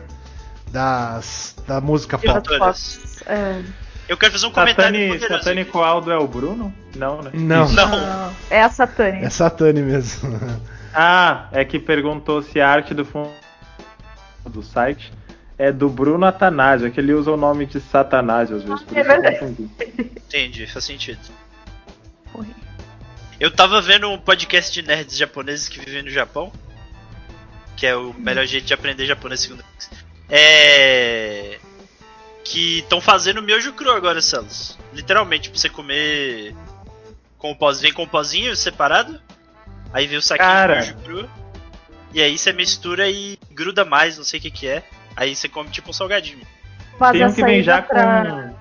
das, 0.70 1.54
da 1.66 1.80
música 1.80 2.16
pop. 2.16 2.48
É, 3.26 3.60
Eu 4.08 4.16
quero 4.16 4.32
fazer 4.32 4.46
um 4.46 4.50
comentário 4.50 4.94
Satani, 4.96 5.12
poderoso. 5.12 5.44
Satânico 5.44 5.78
Aldo 5.80 6.10
é 6.10 6.16
o 6.16 6.26
Bruno? 6.26 6.72
Não, 6.96 7.20
né? 7.22 7.30
Não, 7.34 7.68
Não. 7.70 7.88
não, 7.88 8.32
é 8.48 8.62
a 8.62 8.70
Satânia. 8.70 9.26
é 9.26 9.28
Satani 9.30 9.82
mesmo. 9.82 10.38
Ah, 10.94 11.48
é 11.52 11.62
que 11.64 11.78
perguntou 11.78 12.40
se 12.40 12.58
a 12.60 12.68
arte 12.70 12.94
do 12.94 13.04
fundo 13.04 13.30
do 14.48 14.62
site 14.62 15.12
é 15.58 15.72
do 15.72 15.88
Bruno 15.88 16.26
Atanásio, 16.26 16.86
é 16.86 16.90
que 16.90 17.00
ele 17.00 17.12
usa 17.14 17.30
o 17.30 17.36
nome 17.36 17.66
de 17.66 17.80
Satanás 17.80 18.50
às 18.52 18.62
vezes, 18.62 18.82
por 18.82 18.96
É 18.96 19.00
isso 19.00 19.10
eu 19.10 19.20
verdade. 19.22 19.38
confundi. 19.38 19.70
Entendi, 19.98 20.66
faz 20.66 20.84
sentido. 20.84 21.20
Eu 23.38 23.50
tava 23.50 23.80
vendo 23.82 24.10
um 24.10 24.18
podcast 24.18 24.72
de 24.72 24.86
nerds 24.86 25.16
japoneses 25.16 25.68
que 25.68 25.78
vivem 25.78 26.02
no 26.02 26.10
Japão. 26.10 26.50
Que 27.76 27.86
é 27.86 27.94
o 27.94 28.14
melhor 28.14 28.46
jeito 28.46 28.64
de 28.66 28.72
aprender 28.72 29.04
japonês 29.04 29.40
segundo 29.40 29.62
eles. 29.74 29.90
É. 30.30 31.58
Que 32.42 32.78
estão 32.78 33.00
fazendo 33.00 33.42
miojo 33.42 33.72
cru 33.74 33.90
agora, 33.90 34.22
Celos. 34.22 34.78
Literalmente, 34.94 35.50
pra 35.50 35.58
você 35.58 35.68
comer 35.68 36.54
com 37.36 37.50
o 37.50 37.56
pozinho, 37.56 37.82
vem 37.82 37.92
com 37.92 38.04
o 38.04 38.08
pozinho 38.08 38.56
separado. 38.56 39.20
Aí 39.92 40.06
vem 40.06 40.16
o 40.16 40.22
saquinho 40.22 40.48
Cara. 40.48 40.80
de 40.80 40.94
miojo 40.94 41.04
cru. 41.04 41.30
E 42.14 42.22
aí 42.22 42.38
você 42.38 42.52
mistura 42.54 43.10
e 43.10 43.38
gruda 43.52 43.84
mais, 43.84 44.16
não 44.16 44.24
sei 44.24 44.38
o 44.40 44.42
que 44.42 44.50
que 44.50 44.66
é. 44.66 44.82
Aí 45.16 45.34
você 45.34 45.48
come 45.48 45.70
tipo 45.70 45.90
um 45.90 45.92
salgadinho. 45.92 46.40
Mas 46.98 47.12
Tem 47.12 47.26
um 47.26 47.32
que 47.32 47.42
vem 47.44 47.62
já 47.62 47.76
dá 47.76 47.82
pra... 47.82 48.24
com. 48.24 48.54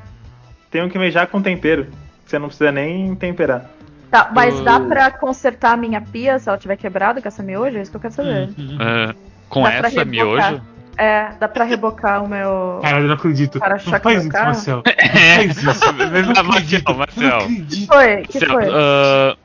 Tem 0.72 0.84
um 0.84 0.89
que 0.89 0.97
vem 0.97 1.12
já 1.12 1.26
com 1.26 1.41
tempero. 1.41 1.86
que 2.24 2.30
Você 2.32 2.39
não 2.39 2.47
precisa 2.47 2.72
nem 2.72 3.14
temperar. 3.16 3.70
Tá, 4.12 4.30
mas 4.34 4.60
dá 4.62 4.78
Uh. 4.78 4.88
pra 4.88 5.12
consertar 5.12 5.74
a 5.74 5.78
minha 5.78 5.99
pia 6.01 6.38
se 6.39 6.47
ela 6.47 6.58
tiver 6.58 6.78
quebrada 6.78 7.22
com 7.22 7.28
essa 7.28 7.43
miojo? 7.43 7.78
É 7.78 7.82
isso 7.82 7.91
que 7.91 7.97
eu 7.97 8.01
quero 8.01 8.14
saber. 8.14 8.49
Ah, 8.80 9.14
com 9.49 9.64
Dá 9.64 9.74
essa 9.74 10.06
miojo? 10.06 10.62
É, 10.97 11.32
dá 11.38 11.47
pra 11.49 11.66
rebocar 11.66 12.24
o 12.24 12.28
meu. 12.30 12.80
Caralho, 12.82 13.03
eu 13.03 13.08
não 13.10 13.16
acredito. 13.16 13.60
Cara, 13.60 13.74
não 13.74 13.80
choque 13.80 13.99
faz 14.03 14.22
isso, 14.22 14.30
carro. 14.30 14.45
Marcel. 14.45 14.84
É, 14.86 15.36
Faz 15.36 15.58
isso. 15.64 15.86
Eu 15.86 16.24
não 16.24 16.32
acredito. 16.51 16.95
Marcel, 16.95 17.30
Marcel. 17.30 17.49
Não 17.49 17.88
foi? 17.88 18.22
Que 18.24 18.39
Certo, 18.39 18.53
foi? 18.53 18.64
ah, 18.72 19.36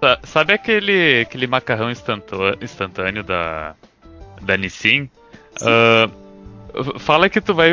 sa- 0.00 0.18
sabe 0.22 0.52
aquele, 0.52 1.22
aquele 1.22 1.46
macarrão 1.48 1.90
instantâneo 1.90 3.24
da, 3.24 3.74
da 4.42 4.56
Nissin, 4.56 5.10
ah, 5.62 6.08
fala 6.98 7.28
que 7.28 7.40
tu 7.40 7.54
vai, 7.54 7.70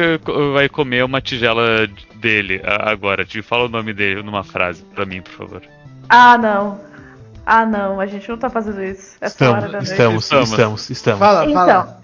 vai 0.53 0.69
comer 0.69 1.03
uma 1.03 1.21
tigela 1.21 1.87
dele 2.15 2.61
agora. 2.65 3.25
Te 3.25 3.41
fala 3.41 3.65
o 3.65 3.69
nome 3.69 3.93
dele 3.93 4.23
numa 4.23 4.43
frase 4.43 4.83
pra 4.95 5.05
mim, 5.05 5.21
por 5.21 5.31
favor. 5.33 5.61
Ah, 6.09 6.37
não. 6.37 6.79
Ah, 7.45 7.65
não, 7.65 7.99
a 7.99 8.05
gente 8.05 8.27
não 8.27 8.37
tá 8.37 8.49
fazendo 8.49 8.83
isso. 8.83 9.15
Essa 9.21 9.49
hora 9.49 9.69
da 9.69 9.79
Estamos, 9.79 10.11
noite. 10.11 10.23
estamos, 10.23 10.49
estamos, 10.51 10.89
estamos. 10.89 11.19
Fala, 11.19 11.45
Então, 11.45 11.53
fala. 11.65 12.01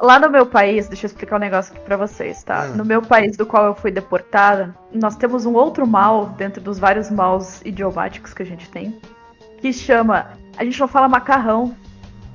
lá 0.00 0.18
no 0.18 0.28
meu 0.28 0.46
país, 0.46 0.88
deixa 0.88 1.06
eu 1.06 1.08
explicar 1.08 1.36
um 1.36 1.40
negócio 1.40 1.72
aqui 1.74 1.84
pra 1.84 1.96
vocês, 1.96 2.42
tá? 2.42 2.62
Ah. 2.62 2.66
No 2.66 2.84
meu 2.84 3.00
país 3.00 3.36
do 3.36 3.46
qual 3.46 3.66
eu 3.66 3.74
fui 3.74 3.92
deportada, 3.92 4.74
nós 4.92 5.14
temos 5.14 5.46
um 5.46 5.54
outro 5.54 5.86
mal 5.86 6.26
dentro 6.36 6.60
dos 6.60 6.78
vários 6.78 7.08
maus 7.10 7.60
idiomáticos 7.64 8.34
que 8.34 8.42
a 8.42 8.46
gente 8.46 8.68
tem, 8.68 8.98
que 9.60 9.72
chama. 9.72 10.30
A 10.56 10.64
gente 10.64 10.80
não 10.80 10.88
fala 10.88 11.08
macarrão, 11.08 11.76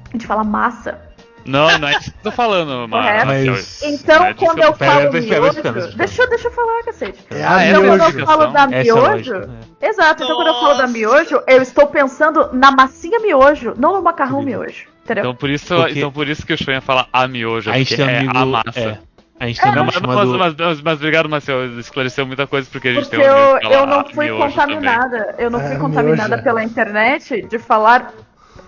a 0.07 0.11
gente 0.13 0.25
fala 0.25 0.43
massa. 0.43 1.01
Não, 1.45 1.77
não 1.79 1.87
é 1.87 1.97
disso 1.99 2.11
que 2.11 2.17
eu 2.17 2.23
tô 2.23 2.31
falando, 2.31 2.87
Ma- 2.87 2.97
Correto. 3.01 3.25
Marcel. 3.27 3.51
Mas- 3.53 3.81
Então, 3.83 4.19
Não 4.19 4.25
é 4.25 4.33
quando 4.33 4.57
eu 4.59 4.73
falo 4.73 4.77
pera, 4.77 5.11
pera, 5.11 5.21
miojo. 5.21 5.47
espera, 5.57 5.77
espera. 5.79 5.97
Deixa, 5.97 6.21
eu- 6.23 6.29
deixa 6.29 6.47
eu 6.47 6.51
falar, 6.51 6.83
cacete. 6.83 7.19
É 7.31 7.43
Ah, 7.43 7.55
a 7.57 7.63
é 7.65 7.69
Então, 7.69 7.83
quando 7.85 8.19
eu 8.19 8.25
falo 8.25 8.45
da 8.47 8.63
é 8.63 8.83
miojo. 8.83 9.33
né? 9.33 9.47
Exato, 9.81 10.23
então 10.23 10.35
quando 10.35 10.47
eu 10.47 10.53
falo 10.55 10.73
da 10.77 10.87
miojo, 10.87 11.41
eu 11.47 11.61
estou 11.61 11.87
pensando 11.87 12.49
na 12.53 12.71
massinha 12.71 13.19
miojo, 13.19 13.73
não 13.77 13.93
no 13.93 14.01
macarrão 14.01 14.41
miojo. 14.41 14.85
Entendeu? 15.03 15.21
Então 15.23 15.35
por 15.35 15.49
isso, 15.51 15.75
Porque- 15.75 15.99
então 15.99 16.11
por 16.11 16.27
isso 16.27 16.45
que 16.45 16.53
o 16.53 16.57
Shonha 16.57 16.81
fala 16.81 17.07
a 17.13 17.27
miojo, 17.27 17.69
A 17.69 17.77
gente 17.77 17.95
porque 17.95 18.01
é 18.09 18.17
amigo. 18.17 18.35
a 18.37 18.45
massa. 18.45 18.79
É, 18.79 18.97
a 19.39 19.45
gente 19.47 19.61
tem 19.61 19.69
um 19.71 19.75
Não, 19.75 19.81
amigo 19.83 19.99
mas, 20.07 20.15
chamado. 20.15 20.37
mas, 20.39 20.55
mas, 20.55 20.81
mas 20.81 20.93
obrigado, 20.95 21.29
Marcel. 21.29 21.77
Esclareceu 21.79 22.25
muita 22.25 22.47
coisa 22.47 22.67
porque 22.71 22.87
a 22.87 22.93
gente 22.93 23.03
Porque 23.07 23.17
tem 23.17 23.29
um 23.29 23.37
eu, 23.37 23.59
eu 23.71 23.85
não 23.85 24.03
fui 24.03 24.29
contaminada. 24.29 25.35
Eu 25.37 25.51
não 25.51 25.59
É, 25.61 25.67
fui 25.67 25.77
contaminada 25.77 26.29
miojo. 26.29 26.43
pela 26.43 26.63
internet 26.63 27.43
de 27.47 27.59
falar 27.59 28.11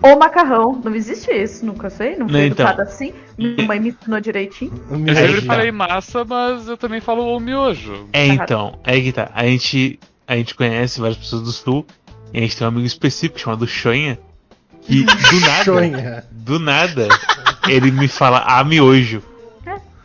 o 0.02 0.16
macarrão. 0.18 0.80
Não 0.84 0.94
existe 0.94 1.30
isso, 1.30 1.64
nunca 1.64 1.90
sei. 1.90 2.16
Não 2.16 2.28
fui 2.28 2.38
Não, 2.38 2.46
então. 2.46 2.66
educada 2.66 2.82
assim. 2.82 3.12
Minha 3.36 3.66
mãe 3.66 3.80
me 3.80 3.90
ensinou 3.90 4.20
direitinho. 4.20 4.72
Eu 5.06 5.14
sempre 5.14 5.40
falei 5.42 5.70
massa, 5.70 6.24
mas 6.24 6.68
eu 6.68 6.76
também 6.76 7.00
falo 7.00 7.36
o 7.36 7.40
miojo. 7.40 8.08
É, 8.12 8.26
então, 8.26 8.78
é 8.84 9.00
que 9.00 9.12
tá. 9.12 9.30
A 9.34 9.44
gente, 9.44 9.98
a 10.26 10.36
gente 10.36 10.54
conhece 10.54 11.00
várias 11.00 11.18
pessoas 11.18 11.42
do 11.42 11.52
sul. 11.52 11.86
E 12.32 12.38
a 12.38 12.40
gente 12.42 12.56
tem 12.56 12.66
um 12.66 12.68
amigo 12.68 12.86
específico 12.86 13.38
chamado 13.38 13.66
Shonha. 13.66 14.18
Que 14.82 15.02
do 15.04 15.40
nada, 15.40 16.26
do 16.30 16.58
nada, 16.58 17.08
ele 17.68 17.90
me 17.90 18.08
fala 18.08 18.38
a 18.40 18.62
miojo. 18.64 19.22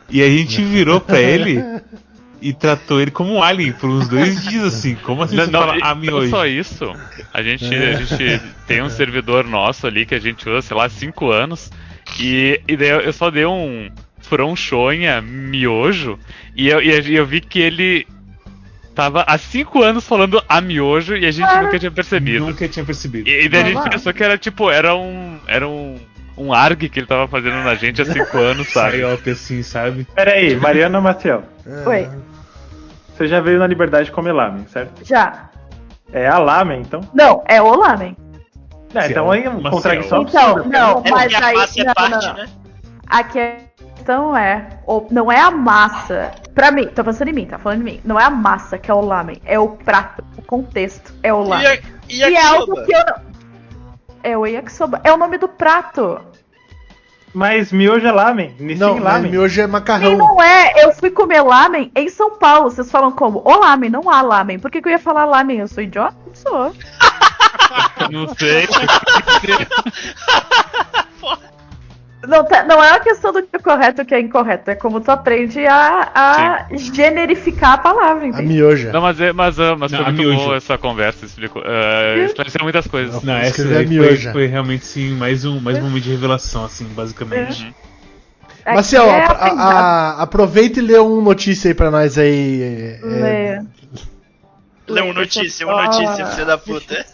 E 0.10 0.22
a 0.22 0.30
gente 0.30 0.62
virou 0.62 1.00
pra 1.02 1.20
ele 1.20 1.64
e 2.50 2.54
tratou 2.54 3.00
ele 3.02 3.12
como 3.12 3.34
um 3.34 3.42
alien 3.44 3.72
por 3.74 3.90
uns 3.90 4.08
dois 4.08 4.44
dias, 4.48 4.64
assim. 4.66 4.96
Como 4.96 5.24
assim 5.24 5.36
Não, 5.36 5.46
você 5.46 5.52
não, 5.52 5.60
fala 5.62 5.78
a 5.82 5.96
não 5.96 6.02
miojo? 6.02 6.30
só 6.30 6.46
isso. 6.46 6.94
A 7.34 7.42
gente, 7.42 7.66
a 7.66 7.94
gente 7.94 8.42
tem 8.68 8.82
um 8.82 8.90
servidor 8.90 9.44
nosso 9.46 9.88
ali 9.88 10.06
que 10.06 10.14
a 10.16 10.20
gente 10.20 10.48
usa, 10.50 10.62
sei 10.62 10.78
lá, 10.78 10.86
há 10.86 10.90
5 10.90 11.32
anos. 11.32 11.72
E, 12.20 12.60
e 12.68 12.76
daí 12.78 12.90
eu 12.90 13.14
só 13.14 13.32
dei 13.32 13.46
um 13.46 13.90
fronchonha 14.22 15.22
miojo. 15.22 16.18
E 16.56 16.68
eu, 16.70 16.82
e 16.82 17.16
eu- 17.16 17.26
vi 17.26 17.40
que 17.42 17.60
ele 17.60 18.06
tava 18.96 19.24
há 19.28 19.38
5 19.38 19.82
anos 19.82 20.08
falando 20.08 20.44
a 20.48 20.60
miojo 20.62 21.16
e 21.16 21.26
a 21.26 21.32
gente 21.32 21.48
nunca 21.62 21.80
tinha 21.80 21.92
percebido. 21.92 22.46
Nunca 22.46 22.68
tinha 22.68 22.86
percebido. 22.86 23.28
E, 23.30 23.46
e 23.46 23.50
daí 23.50 23.62
a 23.64 23.66
gente 23.70 23.90
pensou 23.90 24.14
que 24.14 24.24
era 24.24 24.38
tipo, 24.38 24.70
era 24.70 24.96
um. 24.96 25.38
Era 25.48 25.68
um. 25.68 25.96
Um 26.36 26.52
arg 26.52 26.90
que 26.90 27.00
ele 27.00 27.06
tava 27.06 27.28
fazendo 27.28 27.58
na 27.64 27.76
gente 27.76 28.02
há 28.02 28.06
5 28.06 28.36
anos, 28.40 28.68
sabe? 28.70 28.94
Saiope 29.02 29.30
assim, 29.30 29.62
sabe? 29.62 30.08
Pera 30.16 30.32
aí, 30.32 30.56
Mariana 30.56 31.00
Maciel. 31.00 31.44
É. 31.64 31.88
Oi, 31.88 32.10
Você 33.24 33.30
já 33.30 33.40
veio 33.40 33.58
na 33.58 33.66
liberdade 33.68 34.12
comer 34.12 34.34
lamen, 34.34 34.68
certo? 34.68 35.02
já. 35.06 35.50
É 36.12 36.28
a 36.28 36.38
lamen, 36.38 36.82
então? 36.82 37.00
Não, 37.14 37.42
é 37.48 37.62
o 37.62 37.74
lamen. 37.74 38.18
É, 38.94 39.10
então 39.10 39.32
aí 39.32 39.46
é 39.46 39.50
uma 39.50 39.72
contradição 39.72 40.24
Então, 40.24 40.58
absurda. 40.58 40.70
não, 40.70 41.02
É 41.06 41.10
mas 41.10 41.34
aí. 41.36 41.56
massa 41.56 41.82
é 41.82 41.84
não, 41.86 41.94
parte, 41.94 42.12
não, 42.12 42.22
não. 42.22 42.34
né? 42.44 42.50
A 43.08 43.24
questão 43.24 44.38
é, 44.38 44.68
o- 44.86 45.08
não 45.10 45.32
é 45.32 45.40
a 45.40 45.50
massa. 45.50 46.32
Pra 46.54 46.70
mim, 46.70 46.86
tô 46.88 47.02
pensando 47.04 47.30
em 47.30 47.34
mim, 47.34 47.46
tá 47.46 47.58
falando 47.58 47.78
de 47.80 47.86
mim. 47.86 48.02
Não 48.04 48.20
é 48.20 48.26
a 48.26 48.30
massa 48.30 48.78
que 48.78 48.92
é 48.92 48.94
o 48.94 49.00
lamen, 49.02 49.42
é 49.46 49.58
o 49.58 49.70
prato, 49.70 50.22
o 50.38 50.42
contexto 50.42 51.14
é 51.24 51.34
o 51.34 51.44
lamen. 51.44 51.66
E, 51.66 51.68
a, 51.68 51.80
e 52.10 52.24
a 52.26 52.30
E 52.30 52.36
é 52.36 52.46
algo 52.46 52.84
que 52.84 52.94
eu 52.94 53.06
não. 53.06 53.16
É 54.22 54.38
o 54.38 54.46
yakisoba. 54.46 55.00
É 55.04 55.12
o 55.14 55.18
nome 55.18 55.38
do 55.38 55.48
prato. 55.48 56.20
Mas 57.34 57.72
miojo 57.72 58.06
é 58.06 58.12
lamen. 58.12 58.56
Nissin 58.60 58.80
Não, 58.80 59.00
lamen. 59.00 59.32
miojo 59.32 59.60
é 59.62 59.64
E 59.64 59.68
macarrão. 59.68 60.16
não 60.18 60.42
é, 60.42 60.86
eu 60.86 60.94
fui 60.94 61.10
comer 61.10 61.42
lamen 61.42 61.92
em 61.96 62.08
São 62.10 62.38
Paulo. 62.38 62.70
Vocês 62.70 62.92
falam 62.92 63.12
como? 63.12 63.42
O 63.44 63.58
lamen, 63.60 63.90
não 63.90 64.10
há 64.10 64.22
lamen. 64.22 64.60
Por 64.60 64.70
que, 64.70 64.82
que 64.82 64.88
eu 64.88 64.92
ia 64.92 65.00
falar 65.00 65.26
lamen? 65.26 65.58
Eu 65.60 65.68
sou 65.68 65.84
idiota? 65.84 66.16
Não 66.28 66.36
sou. 66.36 66.74
Não 68.12 68.28
sei. 68.36 68.68
Não, 72.28 72.44
tá- 72.46 72.64
não 72.64 72.82
é 72.82 72.92
uma 72.92 73.00
questão 73.02 73.34
do 73.34 73.44
que 73.44 73.50
é 73.56 73.60
correto 73.60 74.02
e 74.02 74.04
o 74.04 74.06
que 74.06 74.16
é 74.16 74.20
incorreto. 74.22 74.72
É 74.72 74.76
como 74.76 75.02
tu 75.02 75.12
aprende 75.12 75.66
a, 75.68 76.12
a 76.16 76.68
generificar 76.72 77.74
a 77.74 77.78
palavra, 77.78 78.24
A 78.24 78.28
entende? 78.30 78.54
mioja. 78.54 78.92
Não, 78.94 79.02
mas, 79.02 79.20
é- 79.20 79.34
mas, 79.34 79.60
ah, 79.60 79.76
mas 79.78 79.92
Não, 79.92 80.00
foi 80.00 80.08
a 80.08 80.12
muito 80.14 80.34
boa 80.36 80.56
essa 80.56 80.78
conversa, 80.78 81.26
explicou. 81.26 81.62
ah, 81.66 82.18
esclareceu 82.26 82.64
muitas 82.64 82.88
coisas. 82.88 83.22
Não, 83.24 83.34
essa 83.36 83.62
a 83.64 83.66
foi, 83.74 83.86
mioja. 83.86 84.32
foi 84.32 84.46
realmente 84.48 84.86
sim 84.86 85.12
mais 85.16 85.44
um, 85.44 85.60
mais 85.60 85.78
um 85.78 85.82
momento 85.82 86.04
de 86.04 86.12
revelação, 86.12 86.64
assim, 86.64 86.86
basicamente. 86.86 87.76
É 88.66 88.74
Marcel, 88.76 89.04
é 89.04 89.26
a- 89.26 89.32
a- 89.32 89.72
a- 90.20 90.22
aproveita 90.22 90.80
e 90.80 90.82
lê 90.82 90.98
uma 90.98 91.22
notícia 91.22 91.70
aí 91.70 91.74
pra 91.76 91.92
nós 91.92 92.18
aí. 92.18 92.62
é, 92.62 93.00
é, 93.04 93.60
Lê. 93.60 93.62
Lê 94.88 95.02
um 95.02 95.14
notícia, 95.14 95.66
uma 95.68 95.84
notícia, 95.86 96.26
filho 96.28 96.46
da 96.46 96.58
puta. 96.58 97.06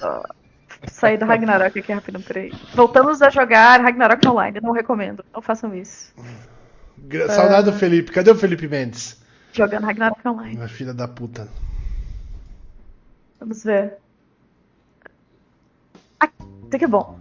Sair 0.88 1.18
do 1.18 1.26
Ragnarok 1.26 1.78
aqui 1.78 1.92
rapidão, 1.92 2.22
peraí. 2.22 2.52
Voltamos 2.74 3.22
a 3.22 3.30
jogar 3.30 3.82
Ragnarok 3.82 4.26
Online, 4.28 4.60
não 4.62 4.72
recomendo. 4.72 5.24
Não 5.34 5.42
façam 5.42 5.76
isso. 5.76 6.14
Saudade 7.28 7.72
do 7.72 7.78
Felipe. 7.78 8.12
Cadê 8.12 8.32
o 8.32 8.36
Felipe 8.36 8.68
Mendes? 8.68 9.22
Jogando 9.52 9.86
Ragnarok 9.86 10.26
Online. 10.28 10.56
Minha 10.56 10.68
filha 10.70 10.94
da 10.94 11.08
puta. 11.08 11.48
Vamos 13.40 13.64
ver. 13.64 13.98
Ah, 16.20 16.30
Até 16.68 16.80
que 16.80 16.88
bom. 16.88 17.20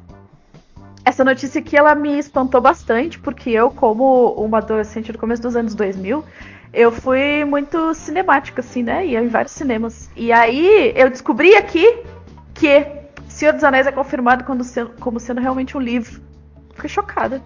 Essa 1.05 1.25
notícia 1.25 1.61
aqui 1.61 1.77
ela 1.77 1.95
me 1.95 2.19
espantou 2.19 2.61
bastante, 2.61 3.19
porque 3.19 3.51
eu, 3.51 3.71
como 3.71 4.33
uma 4.35 4.59
adolescente 4.59 5.11
do 5.11 5.19
começo 5.19 5.41
dos 5.41 5.57
anos 5.57 5.75
2000, 5.75 6.23
eu 6.73 6.93
fui 6.93 7.45
muito 7.45 7.95
cinemática, 7.95 8.61
assim, 8.61 8.83
né? 8.83 9.07
Ia 9.07 9.23
em 9.23 9.29
vários 9.29 9.53
cinemas. 9.53 10.11
E 10.15 10.31
aí 10.31 10.93
eu 10.95 11.09
descobri 11.09 11.57
aqui 11.57 12.03
que 12.55 12.98
Senhor 13.39 13.53
dos 13.55 13.63
Anéis 13.63 13.87
é 13.87 13.93
confirmado 13.93 14.45
sendo- 14.65 14.91
como 14.99 15.21
sendo 15.21 15.41
realmente 15.41 15.77
um 15.77 15.81
livro. 15.81 16.21
Fiquei 16.75 16.91
chocada. 16.91 17.41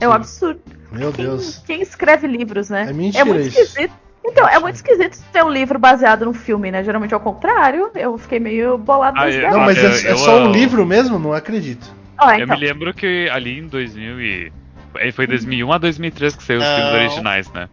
É 0.00 0.08
um 0.08 0.10
Sim. 0.10 0.16
absurdo. 0.16 0.60
Meu 0.90 1.12
Quem, 1.12 1.24
Deus. 1.24 1.62
quem 1.64 1.80
escreve 1.80 2.26
livros, 2.26 2.68
né? 2.68 2.86
É 2.88 2.92
mentira 2.92 3.24
muito 3.24 3.46
isso. 3.46 3.60
esquisito. 3.60 3.94
Então, 4.24 4.48
é 4.48 4.58
muito 4.58 4.74
esquisito 4.74 5.18
ter 5.32 5.44
um 5.44 5.48
livro 5.48 5.78
baseado 5.78 6.24
num 6.24 6.34
filme, 6.34 6.72
né? 6.72 6.82
Geralmente 6.82 7.14
é 7.14 7.16
o 7.16 7.20
contrário. 7.20 7.92
Eu 7.94 8.18
fiquei 8.18 8.40
meio 8.40 8.76
bolado 8.76 9.20
Ah, 9.20 9.30
eu-. 9.30 9.50
Não, 9.52 9.60
mas 9.60 9.78
eu- 9.78 9.88
é, 9.88 10.00
é 10.02 10.12
eu- 10.12 10.18
só 10.18 10.40
um 10.40 10.46
eu- 10.46 10.52
livro 10.52 10.84
mesmo? 10.84 11.16
Não 11.16 11.32
acredito. 11.32 11.86
Eu 12.20 12.30
então. 12.44 12.46
me 12.58 12.66
lembro 12.66 12.92
que 12.92 13.28
ali 13.30 13.60
em 13.60 13.68
2000 13.68 14.20
e... 14.20 14.52
eh, 14.96 15.12
Foi 15.12 15.28
2001 15.28 15.72
a 15.72 15.78
2003 15.78 16.34
que 16.34 16.42
saiu 16.42 16.58
os 16.58 16.64
Não. 16.64 16.74
filmes 16.76 16.92
originais, 16.94 17.52
né? 17.52 17.68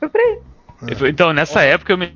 Foi 0.00 0.08
por 0.08 0.20
aí. 0.20 0.38
É. 0.88 0.94
Foi- 0.96 1.10
Então, 1.10 1.32
nessa 1.32 1.62
época 1.62 1.92
eu 1.92 1.98
me... 1.98 2.12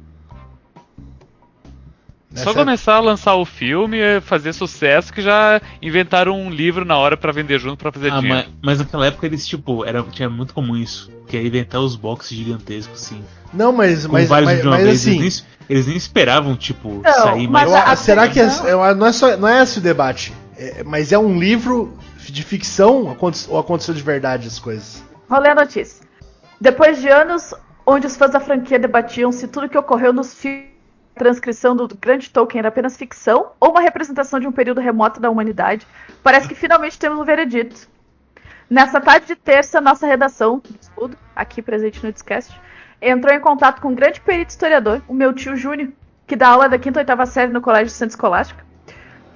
Só 2.35 2.47
Nessa- 2.47 2.55
começar 2.55 2.95
a 2.97 3.01
lançar 3.01 3.35
o 3.37 3.45
filme, 3.45 3.97
fazer 4.22 4.53
sucesso, 4.53 5.12
que 5.12 5.22
já 5.22 5.61
inventaram 5.80 6.37
um 6.39 6.51
livro 6.51 6.85
na 6.85 6.97
hora 6.99 7.16
pra 7.16 7.30
vender 7.30 7.59
junto 7.61 7.78
pra 7.78 7.93
fazer 7.93 8.12
Ah, 8.12 8.18
dinheiro. 8.20 8.49
mas, 8.61 8.78
mas 8.78 8.78
naquela 8.80 9.07
época 9.07 9.24
eles, 9.26 9.47
tipo, 9.47 9.85
era, 9.85 10.03
tinha 10.03 10.28
muito 10.28 10.53
comum 10.53 10.76
isso. 10.76 11.11
Que 11.28 11.37
é 11.37 11.43
inventar 11.47 11.80
os 11.80 11.95
boxes 11.97 12.37
gigantescos, 12.37 13.03
assim. 13.05 13.22
Não, 13.53 13.72
mas, 13.72 14.05
Com 14.07 14.12
mas, 14.12 14.28
vários 14.28 14.51
mas, 14.51 14.61
de 14.61 14.66
uma 14.66 14.76
mas 14.76 14.85
vez. 14.85 15.01
assim. 15.01 15.18
Eles, 15.20 15.45
nem, 15.61 15.76
eles 15.76 15.87
nem 15.87 15.97
esperavam, 15.97 16.57
tipo, 16.57 17.01
Não, 17.05 17.12
sair 17.12 17.47
mas 17.49 17.70
mais. 17.70 17.87
eu- 17.87 17.93
a- 17.93 17.97
será 17.97 18.28
que 18.28 18.41
é, 18.41 18.47
não. 18.47 18.66
eu- 18.68 18.95
não, 18.97 19.07
é 19.07 19.12
só, 19.12 19.37
não 19.37 19.49
é 19.49 19.62
esse 19.62 19.78
o 19.78 19.80
debate? 19.80 20.32
É, 20.59 20.82
mas 20.85 21.12
é 21.12 21.18
um 21.18 21.39
livro 21.39 21.97
de 22.18 22.43
ficção 22.43 23.16
ou 23.49 23.59
aconteceu 23.59 23.95
de 23.95 24.03
verdade 24.03 24.49
as 24.49 24.59
coisas? 24.59 25.03
Vou 25.28 25.39
ler 25.39 25.51
a 25.51 25.55
notícia. 25.55 26.05
Depois 26.61 27.01
de 27.01 27.09
anos 27.09 27.55
onde 27.87 28.07
os 28.07 28.16
fãs 28.16 28.32
da 28.32 28.41
franquia 28.41 28.78
debatiam 28.78 29.30
se 29.30 29.47
tudo 29.47 29.68
que 29.68 29.78
ocorreu 29.78 30.12
nos 30.12 30.35
filmes 30.35 30.73
transcrição 31.14 31.76
do 31.76 31.88
grande 31.96 32.30
Tolkien 32.30 32.58
era 32.58 32.68
apenas 32.68 32.96
ficção 32.96 33.52
ou 33.60 33.70
uma 33.70 33.80
representação 33.80 34.40
de 34.40 34.46
um 34.46 34.52
período 34.52 34.80
remoto 34.80 35.20
da 35.20 35.30
humanidade, 35.30 35.86
parece 36.22 36.48
que 36.48 36.54
finalmente 36.54 36.98
temos 36.98 37.18
um 37.18 37.24
veredito. 37.24 37.88
Nessa 38.68 39.00
tarde 39.00 39.26
de 39.26 39.36
terça, 39.36 39.80
nossa 39.80 40.06
redação, 40.06 40.58
do 40.58 40.78
estudo, 40.80 41.16
aqui 41.36 41.62
presente 41.62 42.04
no 42.04 42.12
Discast, 42.12 42.58
entrou 43.00 43.34
em 43.34 43.40
contato 43.40 43.80
com 43.80 43.88
um 43.88 43.94
grande 43.94 44.20
perito 44.20 44.50
historiador, 44.50 45.02
o 45.06 45.14
meu 45.14 45.32
tio 45.32 45.56
Júnior, 45.56 45.90
que 46.26 46.34
dá 46.34 46.48
aula 46.48 46.68
da 46.68 46.78
quinta 46.78 46.98
e 46.98 47.02
oitava 47.02 47.26
série 47.26 47.52
no 47.52 47.60
Colégio 47.60 47.90
Centro 47.90 48.14
Escolástica, 48.14 48.64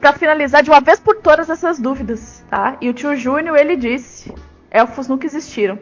para 0.01 0.13
finalizar 0.13 0.63
de 0.63 0.71
uma 0.71 0.81
vez 0.81 0.99
por 0.99 1.17
todas 1.17 1.51
essas 1.51 1.79
dúvidas, 1.79 2.45
tá? 2.49 2.77
E 2.81 2.89
o 2.89 2.95
tio 2.95 3.15
Júnior, 3.17 3.57
ele 3.57 3.77
disse, 3.77 4.33
elfos 4.71 5.09
nunca 5.09 5.27
existiram. 5.27 5.79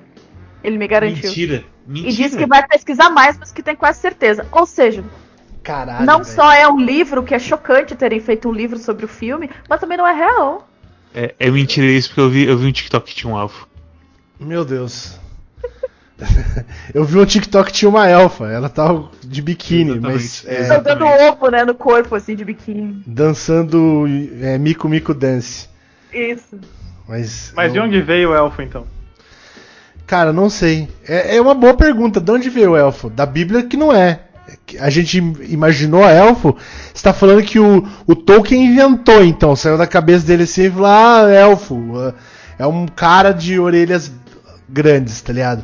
Ele 0.65 0.79
me 0.79 0.89
garantiu. 0.89 1.29
Mentira. 1.29 1.65
Mentira. 1.87 2.11
E 2.11 2.13
disse 2.13 2.37
que 2.37 2.47
vai 2.47 2.67
pesquisar 2.67 3.11
mais, 3.11 3.39
mas 3.39 3.53
que 3.53 3.63
tem 3.63 3.77
quase 3.77 4.01
certeza. 4.01 4.47
Ou 4.51 4.67
seja, 4.67 5.05
Caralho. 5.67 6.07
não 6.07 6.23
velho. 6.23 6.37
só 6.37 6.53
é 6.53 6.69
um 6.69 6.79
livro, 6.81 7.23
que 7.25 7.35
é 7.35 7.39
chocante 7.39 7.95
terem 7.97 8.21
feito 8.21 8.49
um 8.49 8.53
livro 8.53 8.79
sobre 8.79 9.05
o 9.05 9.09
filme, 9.09 9.51
mas 9.69 9.81
também 9.81 9.99
não 9.99 10.07
é 10.07 10.13
real. 10.15 10.69
É, 11.15 11.35
é 11.39 11.51
mentira 11.51 11.87
isso, 11.87 12.09
porque 12.11 12.21
eu 12.21 12.31
vi, 12.31 12.45
eu 12.47 12.57
vi 12.57 12.67
um 12.67 12.73
TikTok 12.73 13.07
que 13.09 13.15
tinha 13.17 13.33
um 13.33 13.37
alvo. 13.37 13.67
Meu 14.39 14.65
Deus. 14.65 15.19
Eu 16.95 17.05
vi 17.05 17.19
um 17.19 17.27
TikTok 17.27 17.67
que 17.71 17.77
tinha 17.77 17.89
uma 17.91 18.09
elfa, 18.09 18.47
ela 18.51 18.71
tava 18.71 19.11
de 19.23 19.43
biquíni, 19.43 19.91
Exatamente. 19.93 20.13
mas 20.15 20.45
é, 20.47 20.63
Estão 20.63 20.83
dando 20.83 21.05
ovo, 21.05 21.51
né, 21.51 21.63
no 21.63 21.75
corpo, 21.75 22.15
assim, 22.15 22.35
de 22.35 22.43
biquíni. 22.43 23.03
dançando 23.07 24.07
é, 24.41 24.57
Mico 24.57 24.89
Mico 24.89 25.13
Dance. 25.13 25.69
Isso. 26.13 26.59
Mas, 27.07 27.53
Mas 27.55 27.73
de 27.73 27.79
eu- 27.79 27.85
onde 27.85 28.01
veio 28.01 28.31
o 28.31 28.35
elfo 28.35 28.63
então? 28.63 28.87
Cara, 30.07 30.33
não 30.33 30.49
sei. 30.49 30.89
É, 31.07 31.37
é 31.37 31.41
uma 31.41 31.55
boa 31.55 31.75
pergunta. 31.75 32.19
De 32.21 32.31
onde 32.31 32.49
veio 32.49 32.71
o 32.71 32.77
elfo? 32.77 33.11
Da 33.11 33.27
Bíblia 33.27 33.65
que 33.65 33.77
não 33.77 33.93
é. 33.93 34.21
A 34.81 34.91
gente 34.91 35.19
im- 35.19 35.37
imaginou 35.49 36.05
a 36.05 36.11
elfo. 36.11 36.57
Você 36.95 37.03
tá 37.03 37.13
falando 37.13 37.43
que 37.43 37.59
o, 37.59 37.87
o 38.07 38.15
Tolkien 38.15 38.67
inventou, 38.67 39.25
então. 39.25 39.55
Saiu 39.57 39.77
da 39.79 39.87
cabeça 39.87 40.27
dele 40.27 40.45
assim 40.45 40.65
e 40.65 40.71
falou: 40.71 40.87
Ah, 40.87 41.29
elfo. 41.31 41.93
ah, 41.99 42.15
É 42.59 42.67
um 42.67 42.87
cara 42.87 43.33
de 43.33 43.59
orelhas 43.59 44.11
grandes, 44.69 45.21
tá 45.21 45.33
ligado? 45.33 45.63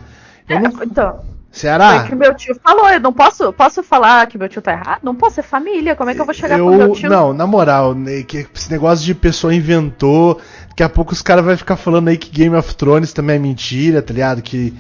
Eu 0.49 0.61
não... 0.61 0.71
Então, 0.83 1.17
foi 1.17 1.25
Ceará? 1.51 2.05
o 2.05 2.09
que 2.09 2.15
meu 2.15 2.35
tio 2.35 2.55
falou. 2.65 2.89
Eu 2.91 3.01
não 3.01 3.13
posso, 3.13 3.53
posso 3.53 3.83
falar 3.83 4.27
que 4.27 4.39
meu 4.39 4.49
tio 4.49 4.63
tá 4.63 4.73
errado? 4.73 5.01
Não 5.03 5.15
posso 5.15 5.35
ser 5.37 5.43
família. 5.43 5.95
Como 5.95 6.09
é 6.11 6.15
que 6.15 6.21
eu 6.21 6.25
vou 6.25 6.35
chegar 6.35 6.57
pro 6.57 6.71
meu 6.71 6.81
Eu, 6.89 6.93
tio? 6.93 7.11
não, 7.11 7.33
na 7.35 7.47
moral, 7.47 7.95
né, 7.95 8.23
que 8.23 8.47
esse 8.55 8.71
negócio 8.71 9.05
de 9.05 9.15
pessoa 9.15 9.55
inventou, 9.55 10.41
daqui 10.69 10.83
a 10.83 10.89
pouco 10.89 11.13
os 11.13 11.21
caras 11.23 11.45
vão 11.45 11.57
ficar 11.57 11.77
falando 11.77 12.09
aí 12.09 12.17
que 12.17 12.31
Game 12.31 12.57
of 12.57 12.75
Thrones 12.75 13.13
também 13.13 13.37
é 13.37 13.39
mentira, 13.39 14.01
tá 14.03 14.13
ligado? 14.15 14.41
Que 14.43 14.73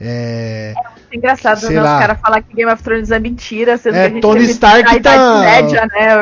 é, 0.00 0.74
É 0.76 0.91
engraçado, 1.16 1.60
sei 1.60 1.76
né? 1.76 1.82
lá. 1.82 1.94
Os 1.94 2.00
caras 2.00 2.20
falar 2.20 2.42
que 2.42 2.54
Game 2.54 2.70
of 2.72 2.82
Thrones 2.82 3.10
é 3.10 3.18
mentira, 3.18 3.76
sendo 3.78 3.96
É, 3.96 4.00
que 4.02 4.06
a 4.06 4.08
gente 4.10 4.22
Tony 4.22 4.44
Stark 4.44 5.00
tá- 5.00 5.40
Média, 5.40 5.86
né? 5.86 6.16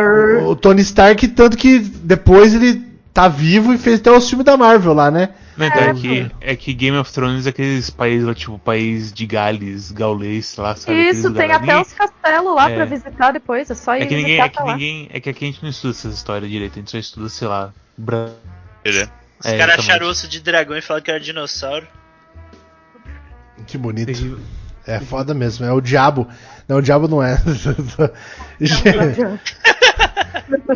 O 0.44 0.54
Tony 0.56 0.82
Stark, 0.82 1.28
tanto 1.28 1.56
que 1.56 1.78
depois 1.78 2.54
ele 2.54 2.88
tá 3.12 3.26
vivo 3.28 3.72
e 3.72 3.78
fez 3.78 3.98
até 4.00 4.10
o 4.10 4.20
filme 4.20 4.44
da 4.44 4.56
Marvel 4.56 4.92
lá, 4.94 5.10
né? 5.10 5.30
Não, 5.56 5.66
então, 5.66 5.82
É, 5.82 5.90
é, 5.90 5.94
que, 5.94 6.30
é 6.40 6.56
que 6.56 6.72
Game 6.72 6.96
of 6.96 7.12
Thrones 7.12 7.44
é 7.46 7.50
aqueles 7.50 7.90
países 7.90 8.26
lá, 8.26 8.34
tipo, 8.34 8.58
país 8.58 9.12
de 9.12 9.26
Gales, 9.26 9.90
gaulês, 9.90 10.46
sei 10.46 10.62
lá, 10.64 10.74
sabe? 10.74 11.08
Isso, 11.10 11.30
tem 11.34 11.50
até 11.52 11.58
Ninguém- 11.66 11.82
os 11.82 11.92
castelos 11.92 12.54
lá 12.54 12.70
É. 12.70 12.74
pra 12.76 12.84
visitar 12.86 13.30
depois. 13.32 13.68
É 13.70 13.74
só 13.74 13.94
ir 13.96 14.02
É 14.02 14.06
que 14.06 14.14
ninguém, 14.14 14.36
visitar 14.40 14.46
é 14.46 14.48
que 14.48 14.72
ninguém, 14.72 15.08
é 15.12 15.20
que 15.20 15.28
aqui 15.28 15.44
a 15.44 15.48
gente 15.48 15.62
não 15.62 15.68
estuda 15.68 15.90
essas 15.92 16.14
histórias 16.14 16.50
direito, 16.50 16.72
a 16.74 16.76
gente 16.76 16.90
só 16.90 16.96
estuda, 16.98 17.28
sei 17.28 17.48
lá, 17.48 17.72
bran... 17.98 18.30
Os 18.86 18.94
É, 19.46 19.58
caras 19.58 19.74
exatamente. 19.74 19.80
acharam 19.80 20.06
osso 20.08 20.28
de 20.28 20.40
dragão 20.40 20.76
e 20.78 20.80
falaram 20.80 21.04
que 21.04 21.10
era 21.10 21.20
dinossauro. 21.20 21.86
Que 23.66 23.76
bonito. 23.76 24.38
É 24.90 25.00
foda 25.00 25.32
mesmo, 25.34 25.64
é 25.64 25.72
o 25.72 25.80
diabo. 25.80 26.26
Não, 26.68 26.76
o 26.78 26.82
diabo 26.82 27.06
não 27.08 27.22
é. 27.22 27.36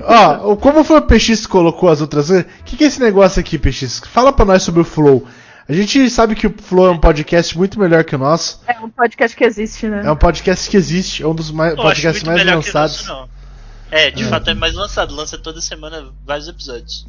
Ó, 0.03 0.53
o- 0.53 0.57
como 0.57 0.85
foi 0.85 0.99
o 0.99 1.03
PX 1.03 1.43
que 1.43 1.49
colocou 1.49 1.89
as 1.89 2.01
outras 2.01 2.29
coisas? 2.29 2.45
O 2.45 2.65
que, 2.65 2.77
que 2.77 2.85
é 2.85 2.87
esse 2.87 3.01
negócio 3.01 3.41
aqui, 3.41 3.59
PX? 3.59 4.01
Fala 4.07 4.33
pra 4.33 4.45
nós 4.45 4.63
sobre 4.63 4.81
o 4.81 4.85
Flow. 4.85 5.27
A 5.69 5.73
gente 5.73 6.11
sabe 6.11 6.35
que 6.35 6.47
o 6.47 6.55
Flow 6.57 6.87
é 6.87 6.91
um 6.91 6.99
podcast 6.99 7.57
muito 7.57 7.79
melhor 7.81 8.05
que 8.05 8.15
o 8.15 8.19
nosso. 8.19 8.61
É 8.67 8.79
um 8.81 8.91
podcast 8.91 9.37
que 9.37 9.45
existe, 9.45 9.87
né? 9.89 10.03
É 10.05 10.11
um 10.11 10.17
podcast 10.17 10.69
que 10.69 10.77
existe, 10.77 11.23
é 11.23 11.27
um 11.27 11.35
dos 11.35 11.51
mais, 11.51 11.75
podcasts 11.75 12.23
mais 12.23 12.45
lançados. 12.45 13.07
nosso, 13.07 13.09
não. 13.09 13.29
É, 13.91 14.11
de 14.11 14.25
fato 14.25 14.51
é 14.51 14.55
mais 14.55 14.75
lançado. 14.75 15.15
Lança 15.15 15.39
toda 15.39 15.61
semana 15.61 16.13
vários 16.27 16.49
episódios. 16.49 17.07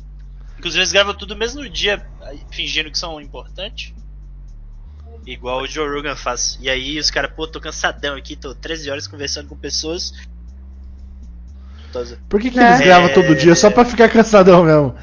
Inclusive 0.57 0.79
eles 0.79 0.91
gravam 0.91 1.13
tudo 1.13 1.35
mesmo 1.35 1.61
no 1.61 1.69
dia, 1.69 2.05
aí, 2.21 2.39
fingindo 2.51 2.89
que 2.89 2.97
são 2.97 3.19
importantes. 3.19 3.93
Igual 5.26 5.61
o 5.63 5.67
Joe 5.67 5.88
Rogan 5.88 6.15
faz. 6.15 6.57
E 6.61 6.69
aí 6.69 6.99
os 6.99 7.09
caras, 7.09 7.32
pô, 7.36 7.47
tô 7.47 7.59
cansadão 7.59 8.15
aqui, 8.15 8.36
tô 8.36 8.53
13 8.53 8.89
horas 8.91 9.07
conversando 9.07 9.47
com 9.49 9.55
pessoas. 9.55 10.13
Por 12.30 12.41
que, 12.41 12.51
que 12.51 12.59
É. 12.59 12.67
eles 12.67 12.82
gravam 12.82 13.13
todo 13.13 13.36
dia? 13.36 13.55
Só 13.55 13.71
pra 13.71 13.86
ficar 13.86 14.09
cansadão 14.09 14.63
mesmo. 14.63 14.95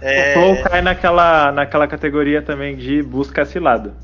É, 0.00 0.30
O 0.30 0.34
Flow 0.34 0.62
cai 0.62 0.80
naquela, 0.80 1.52
naquela 1.52 1.86
categoria 1.86 2.40
também 2.40 2.76
de 2.76 3.02
busca 3.02 3.44
cilada. 3.44 3.94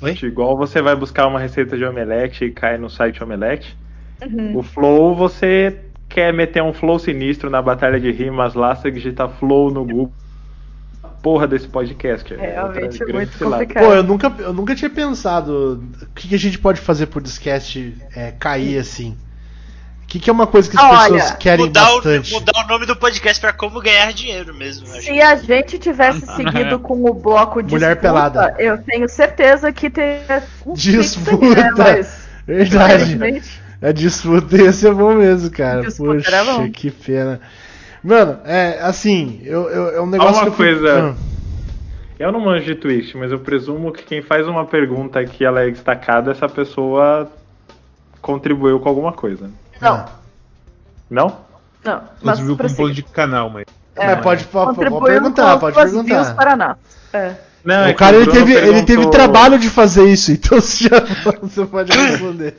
Oi? 0.00 0.16
Igual 0.22 0.56
você 0.56 0.80
vai 0.82 0.94
buscar 0.94 1.26
uma 1.26 1.40
receita 1.40 1.76
de 1.76 1.84
omelete 1.84 2.44
e 2.44 2.50
cai 2.50 2.76
no 2.78 2.88
site 2.88 3.22
omelete. 3.22 3.76
Uhum. 4.22 4.58
O 4.58 4.62
Flow, 4.62 5.14
você 5.14 5.80
quer 6.08 6.32
meter 6.32 6.62
um 6.62 6.72
flow 6.72 6.98
sinistro 6.98 7.50
na 7.50 7.60
batalha 7.60 7.98
de 7.98 8.12
rimas 8.12 8.54
lá, 8.54 8.74
você 8.76 8.90
digita 8.90 9.28
Flow 9.28 9.70
no 9.70 9.84
Google. 9.84 10.12
Porra 11.26 11.48
desse 11.48 11.66
podcast. 11.66 12.32
é 12.34 12.52
Realmente 12.52 13.02
é 13.02 13.06
muito 13.12 13.36
complicado. 13.36 13.84
Pô, 13.84 13.92
eu 13.92 14.04
nunca, 14.04 14.32
eu 14.38 14.52
nunca 14.52 14.76
tinha 14.76 14.88
pensado 14.88 15.82
o 16.00 16.06
que, 16.14 16.28
que 16.28 16.36
a 16.36 16.38
gente 16.38 16.56
pode 16.56 16.80
fazer 16.80 17.06
pro 17.06 17.20
Discast 17.20 17.96
é, 18.14 18.30
cair 18.30 18.78
assim. 18.78 19.18
O 20.04 20.06
que, 20.06 20.20
que 20.20 20.30
é 20.30 20.32
uma 20.32 20.46
coisa 20.46 20.70
que 20.70 20.76
as 20.78 20.84
Olha, 20.84 21.14
pessoas 21.14 21.30
querem 21.32 21.66
mudar, 21.66 21.90
o, 21.90 21.94
bastante? 21.96 22.32
mudar 22.32 22.64
o 22.64 22.68
nome 22.68 22.86
do 22.86 22.94
podcast 22.94 23.40
pra 23.40 23.52
como 23.52 23.80
ganhar 23.80 24.12
dinheiro 24.12 24.54
mesmo. 24.54 24.86
Se 24.86 25.20
a 25.20 25.34
gente 25.34 25.80
tivesse 25.80 26.24
seguido 26.36 26.78
com 26.78 27.04
o 27.04 27.12
bloco 27.12 27.60
de 27.60 27.74
Mulher 27.74 28.00
pelada. 28.00 28.54
eu 28.56 28.78
tenho 28.78 29.08
certeza 29.08 29.72
que 29.72 29.90
teria 29.90 30.44
um 30.64 30.74
Disputa. 30.74 31.44
né, 31.44 31.70
mas, 31.76 32.28
Verdade. 32.46 33.42
A 33.82 33.90
disputa 33.90 34.56
ia 34.56 34.72
ser 34.72 34.94
bom 34.94 35.14
mesmo, 35.14 35.50
cara. 35.50 35.82
Disputa 35.82 36.22
Poxa, 36.22 36.68
que 36.72 36.88
pena. 36.88 37.40
Mano, 38.06 38.38
é 38.44 38.78
assim, 38.82 39.40
eu, 39.44 39.68
eu- 39.68 39.96
é 39.96 40.00
um 40.00 40.06
negócio 40.06 40.34
uma 40.34 40.42
que 40.42 40.48
eu 40.48 40.52
fico- 40.52 40.62
coisa. 40.80 41.10
Ah, 41.18 41.26
Eu 42.18 42.32
não 42.32 42.40
manjo 42.40 42.64
de 42.64 42.74
Twitch, 42.76 43.14
mas 43.14 43.30
eu 43.32 43.38
presumo 43.40 43.92
que 43.92 44.02
quem 44.04 44.22
faz 44.22 44.46
uma 44.46 44.64
pergunta 44.64 45.22
que 45.24 45.44
ela 45.44 45.60
é 45.62 45.70
destacada, 45.70 46.30
essa 46.30 46.48
pessoa 46.48 47.30
contribuiu 48.22 48.78
com 48.80 48.88
alguma 48.88 49.12
coisa. 49.12 49.50
Não, 49.80 49.92
ah. 49.94 50.08
Não? 51.10 51.26
não. 51.84 52.00
Mas 52.22 52.38
Contribuiu 52.38 52.56
com 52.56 52.66
um 52.72 52.74
plano 52.74 52.94
de 52.94 53.02
canal, 53.02 53.50
mas. 53.50 53.64
É, 53.94 54.14
pode, 54.16 54.44
pode, 54.44 54.46
pode 54.46 54.66
Contribuiu 54.76 55.02
perguntar, 55.02 55.54
com 55.54 55.60
pode 55.60 55.74
perguntar. 55.76 56.34
para 56.36 56.56
nós. 56.56 56.76
É. 57.12 57.34
Não, 57.64 57.74
é 57.74 57.84
O 57.84 57.86
que 57.88 57.94
cara 57.94 58.16
ele 58.16 58.30
teve, 58.30 58.52
ele 58.54 58.72
teve 58.72 58.84
perguntou- 58.86 59.10
trabalho 59.10 59.58
de 59.58 59.68
fazer 59.68 60.04
isso, 60.08 60.30
então 60.32 60.60
você, 60.60 60.84
já, 60.88 61.00
você 61.42 61.66
pode 61.66 61.90
responder. 61.92 62.56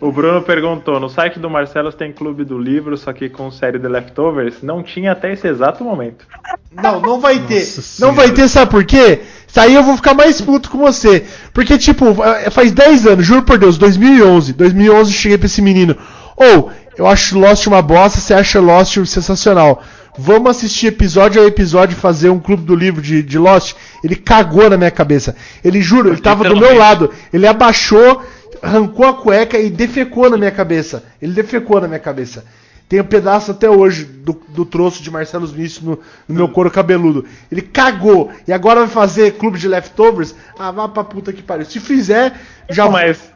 O 0.00 0.12
Bruno 0.12 0.42
perguntou: 0.42 0.98
no 1.00 1.08
site 1.08 1.38
do 1.38 1.48
Marcelo 1.50 1.92
tem 1.92 2.12
clube 2.12 2.44
do 2.44 2.58
livro, 2.58 2.96
só 2.96 3.12
que 3.12 3.28
com 3.28 3.50
série 3.50 3.78
The 3.78 3.88
Leftovers? 3.88 4.62
Não 4.62 4.82
tinha 4.82 5.12
até 5.12 5.32
esse 5.32 5.46
exato 5.46 5.84
momento. 5.84 6.26
Não, 6.72 7.00
não 7.00 7.20
vai 7.20 7.38
ter. 7.40 7.60
Nossa 7.60 8.04
Não 8.04 8.12
vai 8.12 8.26
senhora. 8.26 8.42
ter, 8.42 8.48
sabe 8.48 8.70
por 8.70 8.84
quê? 8.84 9.20
Isso 9.46 9.60
aí 9.60 9.74
eu 9.74 9.82
vou 9.82 9.96
ficar 9.96 10.14
mais 10.14 10.40
puto 10.40 10.70
com 10.70 10.78
você. 10.78 11.24
Porque, 11.52 11.78
tipo, 11.78 12.06
faz 12.50 12.72
10 12.72 13.06
anos, 13.06 13.26
juro 13.26 13.42
por 13.42 13.56
Deus, 13.56 13.78
2011. 13.78 14.52
2011 14.52 15.10
eu 15.10 15.16
cheguei 15.16 15.38
pra 15.38 15.46
esse 15.46 15.62
menino. 15.62 15.96
Ou, 16.36 16.70
eu 16.96 17.06
acho 17.06 17.38
Lost 17.38 17.66
uma 17.68 17.80
bosta, 17.80 18.18
você 18.20 18.34
acha 18.34 18.60
Lost 18.60 18.96
sensacional. 19.06 19.82
Vamos 20.16 20.50
assistir 20.50 20.88
episódio 20.88 21.42
a 21.42 21.46
episódio 21.46 21.94
e 21.96 22.00
fazer 22.00 22.30
um 22.30 22.38
clube 22.38 22.62
do 22.62 22.74
livro 22.74 23.02
de, 23.02 23.22
de 23.22 23.38
Lost. 23.38 23.74
Ele 24.02 24.14
cagou 24.14 24.68
na 24.70 24.76
minha 24.76 24.90
cabeça. 24.90 25.34
Ele, 25.64 25.80
juro, 25.82 26.08
ele 26.10 26.20
tava 26.20 26.48
do 26.48 26.56
meu 26.56 26.76
lado. 26.76 27.10
Ele 27.32 27.46
abaixou, 27.46 28.22
arrancou 28.64 29.06
a 29.06 29.14
cueca 29.14 29.58
e 29.58 29.70
defecou 29.70 30.28
na 30.30 30.36
minha 30.36 30.50
cabeça. 30.50 31.04
Ele 31.20 31.32
defecou 31.32 31.80
na 31.80 31.88
minha 31.88 32.00
cabeça. 32.00 32.44
Tem 32.88 33.00
um 33.00 33.04
pedaço 33.04 33.50
até 33.50 33.68
hoje 33.68 34.04
do, 34.04 34.32
do 34.48 34.64
troço 34.64 35.02
de 35.02 35.10
Marcelo 35.10 35.46
Vinícius 35.46 35.82
no, 35.82 35.98
no 36.28 36.34
meu 36.34 36.48
couro 36.48 36.70
cabeludo. 36.70 37.24
Ele 37.50 37.62
cagou. 37.62 38.30
E 38.46 38.52
agora 38.52 38.80
vai 38.80 38.88
fazer 38.88 39.32
clube 39.32 39.58
de 39.58 39.66
leftovers? 39.66 40.34
Ah, 40.58 40.70
vá 40.70 40.86
pra 40.88 41.02
puta 41.02 41.32
que 41.32 41.42
pariu. 41.42 41.64
Se 41.64 41.80
fizer, 41.80 42.38
já 42.68 42.84
Não, 42.84 42.92
mas 42.92 43.32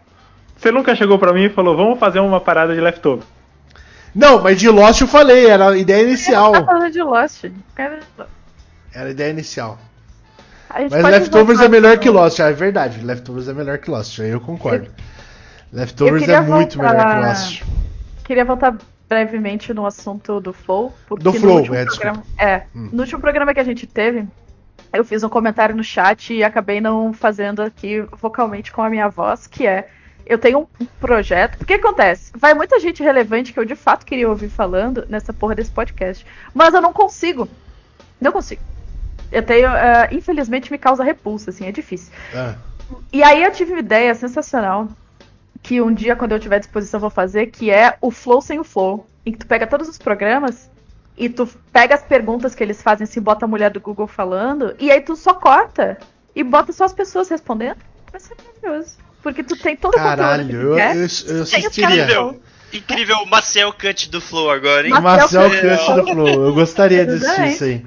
você 0.57 0.73
nunca 0.73 0.95
chegou 0.95 1.19
pra 1.19 1.33
mim 1.33 1.45
e 1.45 1.51
falou: 1.51 1.77
vamos 1.77 1.99
fazer 1.99 2.19
uma 2.19 2.41
parada 2.41 2.75
de 2.75 2.81
Leftovers. 2.81 3.27
Não, 4.15 4.43
mas 4.43 4.59
de 4.59 4.69
Lost 4.69 5.01
eu 5.01 5.07
falei, 5.07 5.47
era 5.47 5.71
a 5.71 5.77
ideia 5.79 6.03
Tá 6.03 6.09
inicial. 6.09 6.53
falando 6.65 6.91
de 6.91 7.03
Lost. 7.03 7.45
Era 8.93 9.09
a 9.09 9.11
ideia 9.11 9.31
inicial. 9.31 9.79
Mas 10.91 10.91
Leftovers 10.91 11.61
é 11.61 11.69
melhor 11.69 11.99
que? 11.99 12.11
Lost, 12.11 12.41
ah, 12.41 12.49
é 12.49 12.53
verdade. 12.53 13.05
Leftovers 13.05 13.49
é 13.49 13.55
melhor 13.55 13.79
que 13.79 13.91
Lost, 13.91 14.19
aí 14.21 14.31
eu 14.31 14.41
concordo. 14.41 14.91
Leftovers 15.73 16.29
é 16.29 16.41
muito 16.41 16.77
voltar- 16.79 16.93
melhor 16.95 17.21
que 17.23 17.29
Lost. 17.29 17.63
Queria 18.25 18.45
voltar 18.45 18.77
brevemente 19.09 19.73
no 19.73 19.87
assunto 19.87 20.41
do 20.41 20.53
Flow. 20.53 20.95
Porque 21.09 21.25
Do 21.25 21.33
Flow, 21.33 21.57
último 21.59 21.75
é, 21.75 21.85
programa, 21.85 22.23
é, 22.39 22.63
Hum. 22.75 22.91
no 22.93 23.01
último 23.03 23.21
programa 23.21 23.55
que 23.55 23.61
a 23.61 23.65
gente 23.65 23.87
teve, 23.87 24.27
eu 24.93 25.05
fiz 25.05 25.23
um 25.23 25.29
comentário 25.29 25.75
no 25.75 25.83
chat 25.85 26.33
e 26.35 26.45
acabei 26.45 26.81
não 26.81 27.13
fazendo 27.13 27.63
aqui 27.63 28.01
vocalmente 28.21 28.71
com 28.73 28.83
a 28.83 28.91
minha 28.91 29.09
voz, 29.09 29.47
que 29.47 29.67
é 29.67 29.89
eu 30.27 30.37
tenho 30.39 30.69
um 30.79 30.85
projeto. 31.01 31.57
Porque 31.57 31.75
acontece? 31.75 32.33
Vai 32.37 32.53
muita 32.53 32.79
gente 32.79 33.03
relevante 33.03 33.53
que 33.53 33.59
eu 33.59 33.65
de 33.65 33.75
fato 33.75 34.05
queria 34.05 34.29
ouvir 34.29 34.51
falando 34.51 35.07
nessa 35.09 35.33
porra 35.33 35.55
desse 35.55 35.71
podcast. 35.71 36.27
Mas 36.53 36.75
eu 36.75 36.83
não 36.83 36.93
consigo. 36.93 37.49
Não 38.21 38.31
consigo. 38.31 38.61
Eu 39.33 39.43
tenho. 39.43 39.69
eh, 39.69 40.09
infelizmente 40.13 40.71
me 40.71 40.77
causa 40.77 41.03
repulsa, 41.03 41.49
assim, 41.49 41.67
é 41.67 41.73
difícil. 41.73 42.13
Ah, 42.35 42.57
E 43.11 43.23
aí 43.23 43.43
eu 43.43 43.51
tive 43.53 43.73
uma 43.73 43.81
ideia 43.81 44.15
sensacional 44.15 44.89
que 45.63 45.81
um 45.81 45.93
dia, 45.93 46.17
quando 46.17 46.33
eu 46.33 46.41
tiver 46.41 46.59
disposição, 46.59 46.99
eu 46.99 47.03
vou 47.03 47.11
fazer, 47.11 47.47
que 47.47 47.71
é 47.71 47.97
o 48.01 48.11
Flow 48.11 48.41
sem 48.41 48.59
o 48.59 48.65
Flow. 48.65 49.07
Em 49.25 49.33
que 49.33 49.39
tu 49.39 49.47
pega 49.47 49.67
todos 49.67 49.89
os 49.89 49.99
programas 49.99 50.71
e 51.17 51.29
tu 51.29 51.47
pega 51.73 51.95
as 51.95 52.03
perguntas 52.03 52.55
que 52.55 52.63
eles 52.63 52.81
fazem, 52.81 53.05
assim, 53.05 53.21
bota 53.21 53.45
a 53.45 53.49
mulher 53.49 53.71
do 53.71 53.81
Google 53.81 54.07
falando, 54.07 54.75
e 54.79 54.91
aí 54.91 55.01
tu 55.01 55.17
só 55.17 55.35
corta 55.35 55.99
e 56.35 56.45
bota 56.45 56.73
só 56.73 56.85
as 56.85 56.93
pessoas 56.93 57.29
respondendo. 57.29 57.79
Vai 58.11 58.21
ser 58.21 58.37
maravilhoso. 58.63 58.97
Porque 59.23 59.43
tu 59.43 59.57
tem 59.57 59.77
todo 59.77 59.95
o 59.95 59.99
conteúdo 59.99 60.17
que 60.17 60.23
caralho, 60.23 60.61
eu, 60.61 60.79
eu, 60.79 61.05
assistiria. 61.43 62.05
Incrível. 62.05 62.41
Incrível 62.73 63.17
o 63.19 63.27
Maciel 63.27 63.73
Cut 63.73 64.11
do 64.11 64.21
Flow 64.21 64.51
agora, 64.51 64.87
hein? 64.87 64.93
Marcel 65.01 65.49
Marcel 65.49 65.51
Cut 65.51 65.95
do 65.95 66.07
Flow, 66.13 66.47
eu 66.47 66.55
gostaria 66.55 67.05
de 67.05 67.15
assistir 67.15 67.49
isso 67.49 67.65
aí. 67.65 67.85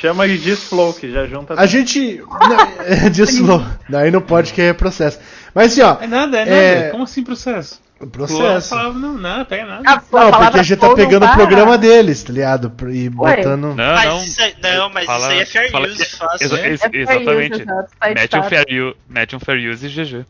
Chama 0.00 0.26
de 0.26 0.38
Disflow, 0.38 0.94
que 0.94 1.12
já 1.12 1.26
junta 1.26 1.52
A 1.60 1.66
gente. 1.66 2.22
Disflow. 3.12 3.62
Daí 3.86 4.10
não 4.10 4.22
pode 4.22 4.54
que 4.54 4.62
é 4.62 4.72
processo. 4.72 5.18
Mas 5.54 5.72
assim, 5.72 5.82
ó. 5.82 5.96
É 6.00 6.06
nada, 6.06 6.38
é 6.38 6.44
nada. 6.44 6.56
É- 6.56 6.88
Como 6.90 7.04
assim 7.04 7.22
processo? 7.24 7.80
Processo. 8.12 8.70
Falava, 8.70 8.98
não, 8.98 9.12
nada, 9.18 9.44
pega 9.44 9.66
nada. 9.66 9.82
A, 9.86 9.92
a 9.92 9.96
Não, 9.96 10.30
porque 10.40 10.58
a 10.60 10.62
gente 10.62 10.78
tá 10.78 10.88
não 10.88 10.94
pegando 10.94 11.26
o 11.26 11.32
programa 11.34 11.76
deles, 11.76 12.22
tá 12.22 12.32
ligado? 12.32 12.72
E 12.90 13.10
botando. 13.10 13.74
Não, 13.74 13.94
Mas 13.94 14.04
não. 14.06 14.24
isso 14.24 14.42
aí- 14.42 14.54
não, 14.62 14.88
mas 14.90 15.02
isso 15.04 15.26
aí 15.26 15.38
é 15.40 15.44
fair 15.44 15.76
use, 15.76 15.96
que- 15.98 16.16
fácil, 16.16 16.44
exa- 16.46 16.56
né? 16.56 16.68
ex- 16.70 16.80
É 16.82 16.88
exatamente. 16.98 17.64
tá 17.66 17.86
Mete 18.14 18.36
um, 18.38 18.42
fair 18.44 18.64
use, 18.70 18.96
mete 19.06 19.36
um 19.36 19.40
fair 19.40 19.70
use 19.70 19.86
e 19.86 19.88
GG. 19.90 20.24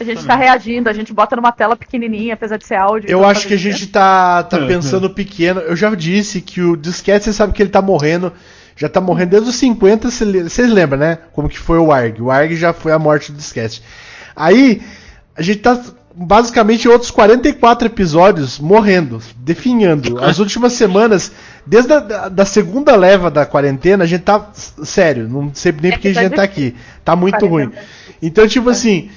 A 0.00 0.04
gente 0.04 0.24
tá 0.24 0.34
reagindo, 0.36 0.88
a 0.88 0.92
gente 0.94 1.12
bota 1.12 1.36
numa 1.36 1.52
tela 1.52 1.76
pequenininha, 1.76 2.32
apesar 2.34 2.56
de 2.56 2.64
ser 2.66 2.76
áudio. 2.76 3.10
Eu 3.10 3.18
então 3.18 3.28
acho 3.30 3.46
que 3.48 3.54
a 3.54 3.58
gente 3.58 3.86
tá, 3.88 4.44
tá 4.44 4.56
Uhum. 4.58 4.66
pensando 4.68 5.10
pequeno. 5.10 5.60
Eu 5.60 5.76
já 5.76 5.92
disse 5.94 6.40
que 6.40 6.62
o 6.62 6.74
disquete, 6.76 7.24
você 7.24 7.32
sabe 7.34 7.52
que 7.52 7.60
ele 7.62 7.68
tá 7.70 7.82
morrendo. 7.82 8.32
Já 8.76 8.88
tá 8.88 9.00
morrendo 9.00 9.30
desde 9.30 9.50
os 9.50 9.56
50, 9.56 10.08
cê 10.10 10.24
le- 10.24 10.44
vocês 10.44 10.70
lembram, 10.70 10.98
né? 11.00 11.18
Como 11.32 11.48
que 11.50 11.58
foi 11.58 11.78
o 11.78 11.92
ARG. 11.92 12.22
O 12.22 12.30
ARG 12.30 12.54
já 12.56 12.72
foi 12.72 12.92
a 12.92 12.98
morte 12.98 13.30
do 13.32 13.36
disquete. 13.36 13.82
Aí, 14.38 14.80
a 15.36 15.42
gente 15.42 15.58
tá 15.58 15.82
basicamente 16.14 16.88
outros 16.88 17.10
44 17.10 17.86
episódios 17.86 18.58
morrendo, 18.58 19.20
definhando. 19.36 20.18
As 20.22 20.38
últimas 20.40 20.72
semanas, 20.74 21.32
desde 21.66 21.92
a 21.92 22.00
da, 22.00 22.28
da 22.28 22.44
segunda 22.44 22.94
leva 22.94 23.30
da 23.30 23.44
quarentena, 23.44 24.04
a 24.04 24.06
gente 24.06 24.22
tá 24.22 24.50
sério. 24.54 25.28
Não 25.28 25.52
sei 25.52 25.72
nem 25.72 25.90
É 25.90 25.94
porque 25.94 26.08
a 26.08 26.12
gente 26.14 26.34
tá 26.34 26.42
aqui. 26.42 26.74
Tá 27.04 27.16
muito 27.16 27.44
ruim. 27.46 27.70
Então, 28.22 28.46
tipo 28.46 28.70
assim, 28.70 29.10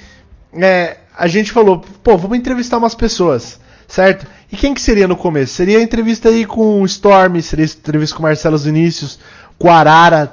é, 0.54 0.98
a 1.16 1.28
gente 1.28 1.52
falou, 1.52 1.84
pô, 2.02 2.16
vamos 2.16 2.38
entrevistar 2.38 2.78
umas 2.78 2.94
pessoas, 2.94 3.60
certo? 3.86 4.26
E 4.50 4.56
quem 4.56 4.74
que 4.74 4.80
seria 4.80 5.08
no 5.08 5.16
começo? 5.16 5.54
Seria 5.54 5.78
a 5.78 5.82
entrevista 5.82 6.28
aí 6.28 6.44
com 6.44 6.82
o 6.82 6.86
Storm, 6.86 7.40
seria 7.40 7.64
a 7.64 7.68
entrevista 7.68 8.16
com 8.16 8.22
o 8.22 8.26
Marcelo 8.26 8.58
Vinícius, 8.58 9.18
com 9.58 9.68
o 9.68 9.70
Arara, 9.70 10.32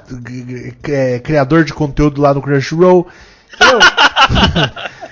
é, 0.88 1.18
criador 1.20 1.64
de 1.64 1.72
conteúdo 1.72 2.20
lá 2.20 2.34
no 2.34 2.42
Crunchyroll. 2.42 3.08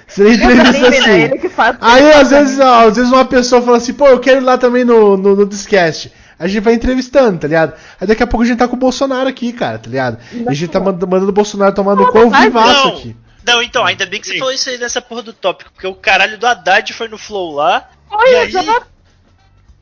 Seria 0.06 0.34
entrevista 0.34 0.90
né? 0.90 0.98
assim. 0.98 1.48
Faz. 1.50 1.76
Aí 1.80 2.12
às 2.12 2.30
vezes, 2.30 2.58
ó, 2.58 2.88
às 2.88 2.96
vezes 2.96 3.12
uma 3.12 3.24
pessoa 3.24 3.62
fala 3.62 3.76
assim, 3.76 3.92
pô, 3.92 4.08
eu 4.08 4.20
quero 4.20 4.40
ir 4.40 4.44
lá 4.44 4.56
também 4.56 4.84
no, 4.84 5.16
no, 5.16 5.36
no 5.36 5.46
Discast. 5.46 6.12
A 6.38 6.46
gente 6.46 6.60
vai 6.62 6.74
entrevistando, 6.74 7.38
tá 7.38 7.48
ligado? 7.48 7.74
Aí 8.00 8.06
daqui 8.06 8.22
a 8.22 8.26
pouco 8.26 8.44
a 8.44 8.46
gente 8.46 8.58
tá 8.58 8.68
com 8.68 8.76
o 8.76 8.78
Bolsonaro 8.78 9.28
aqui, 9.28 9.52
cara, 9.52 9.78
tá 9.78 9.90
ligado? 9.90 10.18
E 10.32 10.48
a 10.48 10.54
gente 10.54 10.70
tá 10.70 10.78
manda- 10.78 11.04
mandando 11.04 11.30
o 11.30 11.34
Bolsonaro 11.34 11.74
tomar 11.74 11.96
no 11.96 12.10
cu 12.10 12.30
vivaço 12.30 12.86
não. 12.86 12.96
aqui. 12.96 13.16
Não, 13.44 13.62
então, 13.62 13.84
ainda 13.84 14.06
bem 14.06 14.20
que 14.20 14.26
você 14.26 14.38
falou 14.38 14.52
isso 14.52 14.68
aí 14.68 14.78
nessa 14.78 15.00
porra 15.00 15.22
do 15.22 15.32
tópico, 15.32 15.72
porque 15.72 15.86
o 15.86 15.94
caralho 15.94 16.38
do 16.38 16.46
Haddad 16.46 16.92
foi 16.92 17.08
no 17.08 17.16
Flow 17.16 17.54
lá, 17.54 17.88
Oi, 18.10 18.30
e 18.30 18.36
aí 18.36 18.54
eu 18.54 18.82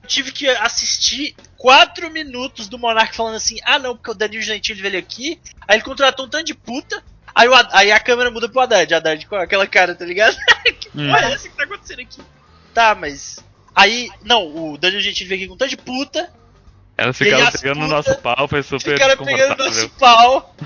tive 0.06 0.30
que 0.30 0.48
assistir 0.48 1.34
quatro 1.56 2.08
minutos 2.10 2.68
do 2.68 2.78
Monark 2.78 3.14
falando 3.14 3.34
assim, 3.34 3.58
ah 3.64 3.78
não, 3.78 3.96
porque 3.96 4.12
o 4.12 4.14
Danilo 4.14 4.42
Gentili 4.42 4.80
veio 4.80 4.98
aqui, 4.98 5.40
aí 5.66 5.76
ele 5.76 5.84
contratou 5.84 6.26
um 6.26 6.28
tanto 6.28 6.44
de 6.44 6.54
puta, 6.54 7.02
aí, 7.36 7.48
o 7.48 7.54
aí 7.72 7.92
a 7.92 8.00
câmera 8.00 8.30
muda 8.30 8.48
pro 8.48 8.60
Haddad, 8.60 8.94
Haddad 8.94 9.26
com 9.26 9.36
aquela 9.36 9.66
cara, 9.66 9.94
tá 9.94 10.04
ligado? 10.04 10.36
que 10.80 10.90
porra 10.90 11.20
é 11.20 11.32
essa 11.32 11.48
que 11.48 11.56
tá 11.56 11.64
acontecendo 11.64 12.00
aqui? 12.00 12.20
Tá, 12.74 12.94
mas... 12.94 13.38
Aí, 13.74 14.10
não, 14.24 14.72
o 14.72 14.78
Danilo 14.78 15.02
Gentili 15.02 15.28
veio 15.28 15.40
aqui 15.40 15.48
com 15.48 15.54
um 15.54 15.56
tanto 15.58 15.70
de 15.70 15.76
puta, 15.76 16.32
Elas 16.96 17.16
ficaram 17.16 17.52
pegando 17.52 17.80
no 17.80 17.86
putas 17.88 18.06
nosso 18.06 18.22
pau, 18.22 18.48
foi 18.48 18.62
super 18.62 18.98
ficaram 18.98 19.24
pegando 19.24 19.58
nosso 19.58 19.70
desconfortável. 19.70 20.40
pau. 20.40 20.56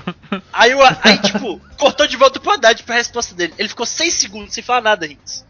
Aí, 0.53 0.73
o, 0.73 0.81
aí, 0.81 1.17
tipo, 1.21 1.59
cortou 1.77 2.07
de 2.07 2.15
volta 2.15 2.39
pro 2.39 2.51
Haddad 2.51 2.81
pra 2.83 2.95
resposta 2.95 3.35
dele. 3.35 3.53
Ele 3.57 3.67
ficou 3.67 3.85
seis 3.85 4.13
segundos 4.13 4.53
sem 4.53 4.63
falar 4.63 4.81
nada, 4.81 5.05
Rinks. 5.05 5.45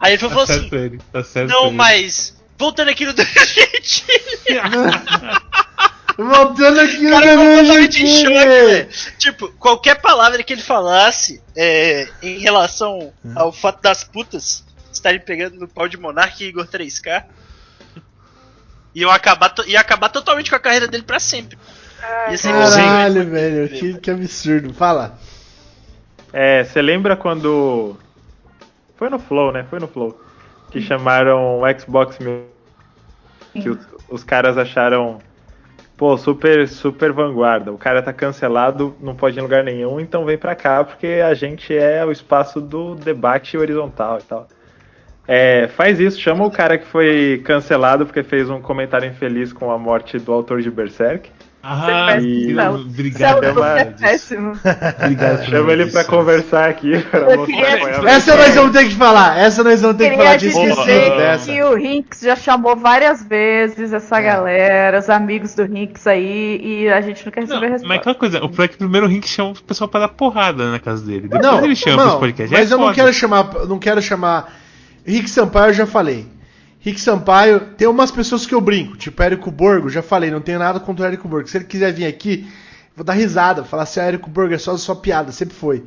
Aí 0.00 0.12
ele 0.12 0.18
falou 0.18 0.44
Tá 0.44 0.52
assim: 0.52 0.60
certo 0.60 0.74
ele, 0.76 1.00
tá 1.12 1.24
certo 1.24 1.50
Não, 1.50 1.66
ele. 1.66 1.76
mas. 1.76 2.36
Voltando 2.56 2.88
aqui 2.88 3.06
no 3.06 3.14
gente. 3.16 4.04
Voltando 6.18 6.80
aqui 6.80 6.98
no 6.98 7.10
cara 7.10 7.36
completamente 7.36 8.02
em 8.02 8.06
choque, 8.08 8.34
velho. 8.34 8.88
Tipo, 9.18 9.48
qualquer 9.52 10.00
palavra 10.00 10.42
que 10.42 10.52
ele 10.52 10.60
falasse 10.62 11.40
é, 11.56 12.08
em 12.20 12.38
relação 12.40 13.12
ao 13.36 13.52
fato 13.52 13.80
das 13.80 14.02
putas 14.02 14.64
estarem 14.92 15.20
pegando 15.20 15.60
no 15.60 15.68
pau 15.68 15.86
de 15.86 15.96
Monark 15.96 16.42
e 16.42 16.48
Igor 16.48 16.66
3K. 16.66 17.24
Iam 18.94 19.10
acabar, 19.12 19.50
to- 19.50 19.64
ia 19.68 19.78
acabar 19.78 20.08
totalmente 20.08 20.50
com 20.50 20.56
a 20.56 20.60
carreira 20.60 20.88
dele 20.88 21.04
pra 21.04 21.20
sempre. 21.20 21.56
Ser 22.36 22.52
Caralho, 22.52 23.30
velho, 23.30 23.68
que, 23.68 23.94
que 23.98 24.10
absurdo. 24.10 24.74
Fala. 24.74 25.18
É, 26.32 26.64
você 26.64 26.82
lembra 26.82 27.16
quando. 27.16 27.96
Foi 28.96 29.08
no 29.08 29.18
Flow, 29.20 29.52
né? 29.52 29.64
Foi 29.70 29.78
no 29.78 29.86
Flow. 29.86 30.20
Que 30.70 30.80
chamaram 30.80 31.60
o 31.60 31.80
Xbox 31.80 32.18
Mil. 32.18 32.46
Que 33.52 33.68
os, 33.70 33.78
os 34.08 34.24
caras 34.24 34.58
acharam. 34.58 35.20
Pô, 35.98 36.16
super, 36.16 36.68
super 36.68 37.12
vanguarda. 37.12 37.72
O 37.72 37.76
cara 37.76 38.00
tá 38.00 38.12
cancelado, 38.12 38.94
não 39.00 39.16
pode 39.16 39.36
ir 39.36 39.40
em 39.40 39.42
lugar 39.42 39.64
nenhum, 39.64 39.98
então 39.98 40.24
vem 40.24 40.38
pra 40.38 40.54
cá, 40.54 40.84
porque 40.84 41.20
a 41.26 41.34
gente 41.34 41.76
é 41.76 42.04
o 42.04 42.12
espaço 42.12 42.60
do 42.60 42.94
debate 42.94 43.58
horizontal 43.58 44.18
e 44.20 44.22
tal. 44.22 44.46
É, 45.26 45.66
faz 45.66 45.98
isso, 45.98 46.20
chama 46.20 46.46
o 46.46 46.52
cara 46.52 46.78
que 46.78 46.86
foi 46.86 47.42
cancelado 47.44 48.06
porque 48.06 48.22
fez 48.22 48.48
um 48.48 48.62
comentário 48.62 49.10
infeliz 49.10 49.52
com 49.52 49.72
a 49.72 49.76
morte 49.76 50.20
do 50.20 50.32
autor 50.32 50.62
de 50.62 50.70
Berserk. 50.70 51.30
Ah, 51.60 52.14
obrigado. 52.18 53.44
É 53.44 53.48
é. 53.48 53.52
Obrigado. 55.02 55.44
Chama 55.50 55.72
ele 55.72 55.86
pra 55.86 56.04
conversar 56.04 56.68
aqui. 56.70 56.98
Pra 57.10 57.36
queria- 57.44 57.66
é 57.66 58.10
Essa 58.14 58.36
nós 58.36 58.54
vamos 58.54 58.72
ter 58.72 58.84
que 58.88 58.94
falar. 58.94 59.36
Essa 59.38 59.64
nós 59.64 59.82
vamos 59.82 59.96
ter 59.96 60.10
que 60.10 60.16
falar. 60.16 60.38
Queria 60.38 60.50
Tinha 60.52 60.64
dizer 60.64 60.80
esquecido 60.80 61.16
dessa. 61.16 61.52
que 61.52 61.62
o 61.62 61.74
Rinks 61.74 62.20
já 62.20 62.36
chamou 62.36 62.76
várias 62.76 63.24
vezes 63.24 63.92
essa 63.92 64.18
É. 64.18 64.22
galera, 64.22 64.98
os 64.98 65.10
amigos 65.10 65.54
do 65.54 65.64
Rinks 65.64 66.06
aí, 66.06 66.60
e 66.62 66.88
a 66.88 67.00
gente 67.00 67.26
Não, 67.26 67.32
recebeu 67.34 67.60
mas 67.60 67.70
resposta. 67.72 67.94
aquela 67.96 68.14
coisa, 68.14 68.44
o 68.44 68.62
é 68.62 68.68
que 68.68 68.76
primeiro 68.76 69.06
o 69.06 69.08
Rick 69.08 69.28
chama 69.28 69.50
o 69.50 69.62
pessoal 69.62 69.88
pra 69.88 70.00
dar 70.00 70.08
porrada 70.08 70.70
na 70.70 70.78
casa 70.78 71.04
dele. 71.04 71.22
Depois 71.28 71.42
Não, 71.42 71.64
ele 71.64 71.74
chama 71.76 71.96
não 71.96 72.10
pros 72.10 72.20
podcasts. 72.20 72.50
mas 72.56 72.70
é 72.70 72.74
eu 72.74 72.78
não 72.78 72.84
foda. 72.86 72.94
quero 72.94 73.12
chamar, 73.12 73.50
não 73.66 73.78
quero 73.78 74.00
chamar 74.00 74.52
Rick 75.04 75.28
Sampaio, 75.28 75.70
eu 75.70 75.74
já 75.74 75.86
falei. 75.86 76.26
Rick 76.88 77.00
Sampaio, 77.00 77.60
tem 77.76 77.86
umas 77.86 78.10
pessoas 78.10 78.46
que 78.46 78.54
eu 78.54 78.60
brinco, 78.60 78.96
tipo 78.96 79.22
Érico 79.22 79.50
Borgo, 79.50 79.90
já 79.90 80.02
falei, 80.02 80.30
não 80.30 80.40
tenho 80.40 80.58
nada 80.58 80.80
contra 80.80 81.04
o 81.04 81.06
Érico 81.08 81.28
Borgo. 81.28 81.46
Se 81.48 81.58
ele 81.58 81.64
quiser 81.66 81.92
vir 81.92 82.06
aqui, 82.06 82.48
vou 82.96 83.04
dar 83.04 83.12
risada, 83.12 83.62
falar 83.62 83.82
assim, 83.82 84.00
ah, 84.00 84.04
Érico 84.04 84.30
Borgo 84.30 84.54
é 84.54 84.58
só 84.58 84.76
sua 84.76 84.96
piada, 84.96 85.30
sempre 85.30 85.54
foi. 85.54 85.84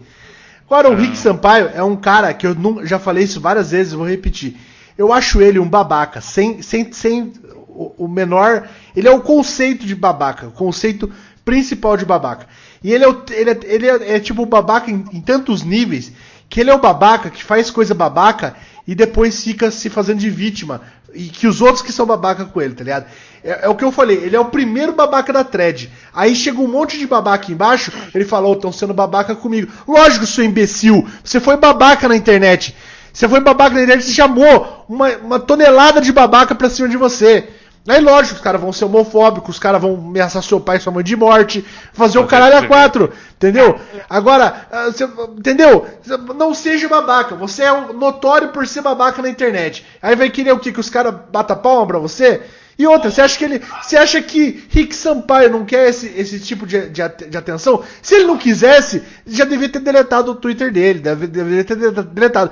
Agora, 0.66 0.90
o 0.90 0.96
Rick 0.96 1.18
Sampaio 1.18 1.70
é 1.74 1.84
um 1.84 1.96
cara 1.96 2.34
que 2.34 2.46
eu 2.46 2.54
não, 2.56 2.86
já 2.86 3.00
falei 3.00 3.24
isso 3.24 3.42
várias 3.42 3.72
vezes, 3.72 3.94
vou 3.94 4.08
repetir. 4.08 4.56
Eu 4.98 5.12
acho 5.12 5.42
ele 5.42 5.58
um 5.60 5.68
babaca, 5.68 6.22
sem, 6.22 6.62
sem, 6.62 6.92
sem 6.94 7.34
o, 7.68 8.06
o 8.06 8.08
menor. 8.08 8.70
Ele 8.96 9.08
é 9.08 9.12
o 9.12 9.22
conceito 9.22 9.86
de 9.86 9.96
babaca, 9.96 10.48
o 10.48 10.52
conceito 10.52 11.12
principal 11.44 11.98
de 11.98 12.06
babaca. 12.06 12.46
E 12.84 12.94
ele 12.94 13.04
é, 13.04 13.10
o- 13.10 13.24
ele 13.32 13.50
é, 13.50 13.60
ele 13.64 13.88
é, 13.88 14.16
é 14.16 14.20
tipo 14.20 14.44
o 14.44 14.46
babaca 14.46 14.90
em, 14.92 15.04
em 15.12 15.20
tantos 15.22 15.64
níveis 15.64 16.12
que 16.50 16.60
ele 16.60 16.70
é 16.70 16.74
o 16.74 16.80
babaca 16.80 17.30
que 17.30 17.44
faz 17.44 17.72
coisa 17.72 17.94
babaca 17.96 18.56
e 18.88 18.96
depois 18.96 19.44
fica 19.44 19.70
se 19.72 19.90
fazendo 19.90 20.20
de 20.20 20.30
vítima. 20.30 20.82
E 21.14 21.26
que 21.26 21.46
os 21.46 21.62
outros 21.62 21.82
que 21.82 21.92
são 21.92 22.06
babaca 22.06 22.46
com 22.46 22.62
ele, 22.62 22.74
tá 22.74 22.84
ligado? 22.84 23.06
É, 23.44 23.66
é 23.66 23.70
o 23.70 23.76
que 23.76 23.84
eu 23.84 23.92
falei, 23.92 24.18
ele 24.18 24.36
é 24.36 24.40
o 24.40 24.46
primeiro 24.46 24.94
babaca 24.94 25.34
da 25.34 25.44
thread. 25.44 25.92
Aí 26.14 26.36
chega 26.36 26.60
um 26.60 26.68
monte 26.68 26.98
de 26.98 27.06
babaca 27.06 27.52
embaixo, 27.52 27.92
ele 28.16 28.26
fala, 28.26 28.48
ô, 28.48 28.54
estão 28.54 28.72
sendo 28.72 28.94
babaca 28.94 29.36
comigo. 29.36 29.72
Lógico, 29.88 30.26
seu 30.26 30.46
imbecil, 30.46 31.08
você 31.24 31.40
foi 31.40 31.58
babaca 31.58 32.08
na 32.08 32.16
internet. 32.16 32.76
Você 33.14 33.28
foi 33.28 33.42
babaca 33.42 33.76
na 33.76 33.84
internet, 33.84 34.06
você 34.06 34.14
chamou 34.14 34.86
uma, 34.88 35.10
uma 35.18 35.40
tonelada 35.40 36.00
de 36.00 36.14
babaca 36.14 36.56
pra 36.56 36.70
cima 36.70 36.88
de 36.88 36.96
você. 36.96 37.48
Aí, 37.88 38.00
lógico, 38.00 38.36
os 38.36 38.42
caras 38.42 38.62
vão 38.62 38.72
ser 38.72 38.86
homofóbicos, 38.86 39.56
os 39.56 39.60
caras 39.60 39.82
vão 39.82 39.96
ameaçar 39.96 40.44
seu 40.44 40.60
pai 40.60 40.78
e 40.78 40.80
sua 40.80 40.94
mãe 40.94 41.04
de 41.04 41.16
morte, 41.16 41.66
fazer 41.94 42.20
o 42.20 42.28
caralho 42.28 42.58
a 42.58 42.68
quatro, 42.68 43.12
entendeu? 43.36 43.80
Agora, 44.08 44.68
ah, 44.72 44.86
você- 44.86 45.10
entendeu? 45.38 45.88
Não 46.38 46.54
seja 46.54 46.88
babaca, 46.88 47.34
você 47.36 47.64
é 47.64 47.74
um 47.74 47.94
notório 47.94 48.50
por 48.50 48.68
ser 48.68 48.82
babaca 48.82 49.22
na 49.22 49.30
internet. 49.30 49.84
Aí 50.02 50.16
vai 50.16 50.30
querer 50.30 50.52
o 50.52 50.60
quê? 50.60 50.72
Que 50.72 50.80
os 50.80 50.90
caras 50.92 51.16
batam 51.32 51.58
palma 51.58 51.88
pra 51.88 51.98
você? 52.00 52.42
E 52.78 52.88
outra, 52.88 53.12
você 53.12 53.22
acha 53.22 53.38
que 53.38 53.44
ele. 53.46 53.62
Você 53.82 53.98
acha 53.98 54.22
que 54.22 54.64
Rick 54.70 54.96
Sampaio 54.96 55.52
não 55.52 55.66
quer 55.66 55.90
esse, 55.90 56.08
esse 56.18 56.40
tipo 56.40 56.66
de, 56.66 56.88
de, 56.90 57.02
de 57.30 57.38
atenção? 57.38 57.84
Se 58.02 58.16
ele 58.16 58.24
não 58.26 58.38
quisesse, 58.38 59.04
já 59.28 59.44
devia 59.46 59.70
ter 59.70 59.80
deletado 59.80 60.32
o 60.32 60.36
Twitter 60.36 60.72
dele, 60.72 61.00
deve, 61.00 61.28
deveria 61.28 61.64
ter 61.64 61.76
dele- 61.76 62.02
deletado. 62.04 62.50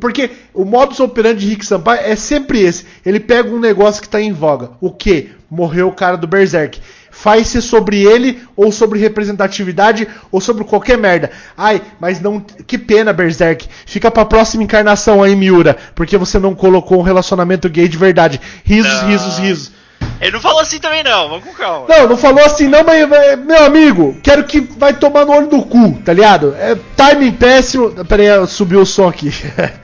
Porque 0.00 0.30
o 0.52 0.64
modus 0.64 1.00
operandi 1.00 1.40
de 1.40 1.50
Rick 1.50 1.64
Sampaio 1.66 2.00
é 2.04 2.16
sempre 2.16 2.60
esse. 2.60 2.86
Ele 3.04 3.20
pega 3.20 3.50
um 3.50 3.60
negócio 3.60 4.02
que 4.02 4.08
tá 4.08 4.20
em 4.20 4.32
voga. 4.32 4.70
O 4.80 4.90
que? 4.90 5.30
Morreu 5.50 5.88
o 5.88 5.92
cara 5.92 6.16
do 6.16 6.26
Berserk. 6.26 6.80
Faz 7.10 7.46
ser 7.46 7.60
sobre 7.60 8.02
ele, 8.02 8.42
ou 8.56 8.72
sobre 8.72 8.98
representatividade, 8.98 10.08
ou 10.32 10.40
sobre 10.40 10.64
qualquer 10.64 10.98
merda. 10.98 11.30
Ai, 11.56 11.80
mas 12.00 12.20
não. 12.20 12.40
Que 12.40 12.76
pena, 12.76 13.12
Berserk. 13.12 13.68
Fica 13.86 14.10
pra 14.10 14.24
próxima 14.24 14.64
encarnação 14.64 15.22
aí, 15.22 15.36
Miura. 15.36 15.76
Porque 15.94 16.16
você 16.16 16.38
não 16.40 16.54
colocou 16.56 16.98
um 16.98 17.02
relacionamento 17.02 17.68
gay 17.68 17.86
de 17.86 17.96
verdade. 17.96 18.40
Risos, 18.64 18.92
Não. 19.02 19.08
risos, 19.08 19.38
risos. 19.38 19.72
Ele 20.20 20.32
não 20.32 20.40
falou 20.40 20.60
assim 20.60 20.78
também, 20.78 21.04
não. 21.04 21.28
Vamos 21.28 21.44
com 21.44 21.52
calma. 21.52 21.86
Não, 21.88 22.08
não 22.08 22.16
falou 22.16 22.44
assim 22.44 22.66
não, 22.68 22.82
mas 22.84 23.08
meu 23.44 23.64
amigo, 23.64 24.16
quero 24.22 24.44
que 24.44 24.60
vai 24.60 24.92
tomar 24.92 25.24
no 25.24 25.32
olho 25.32 25.48
do 25.48 25.62
cu, 25.62 25.92
tá 26.04 26.12
ligado? 26.12 26.54
É 26.58 26.76
timing 26.96 27.32
péssimo. 27.32 27.90
Peraí, 28.06 28.26
eu 28.26 28.46
subi 28.46 28.76
o 28.76 28.84
som 28.86 29.08
aqui. 29.08 29.30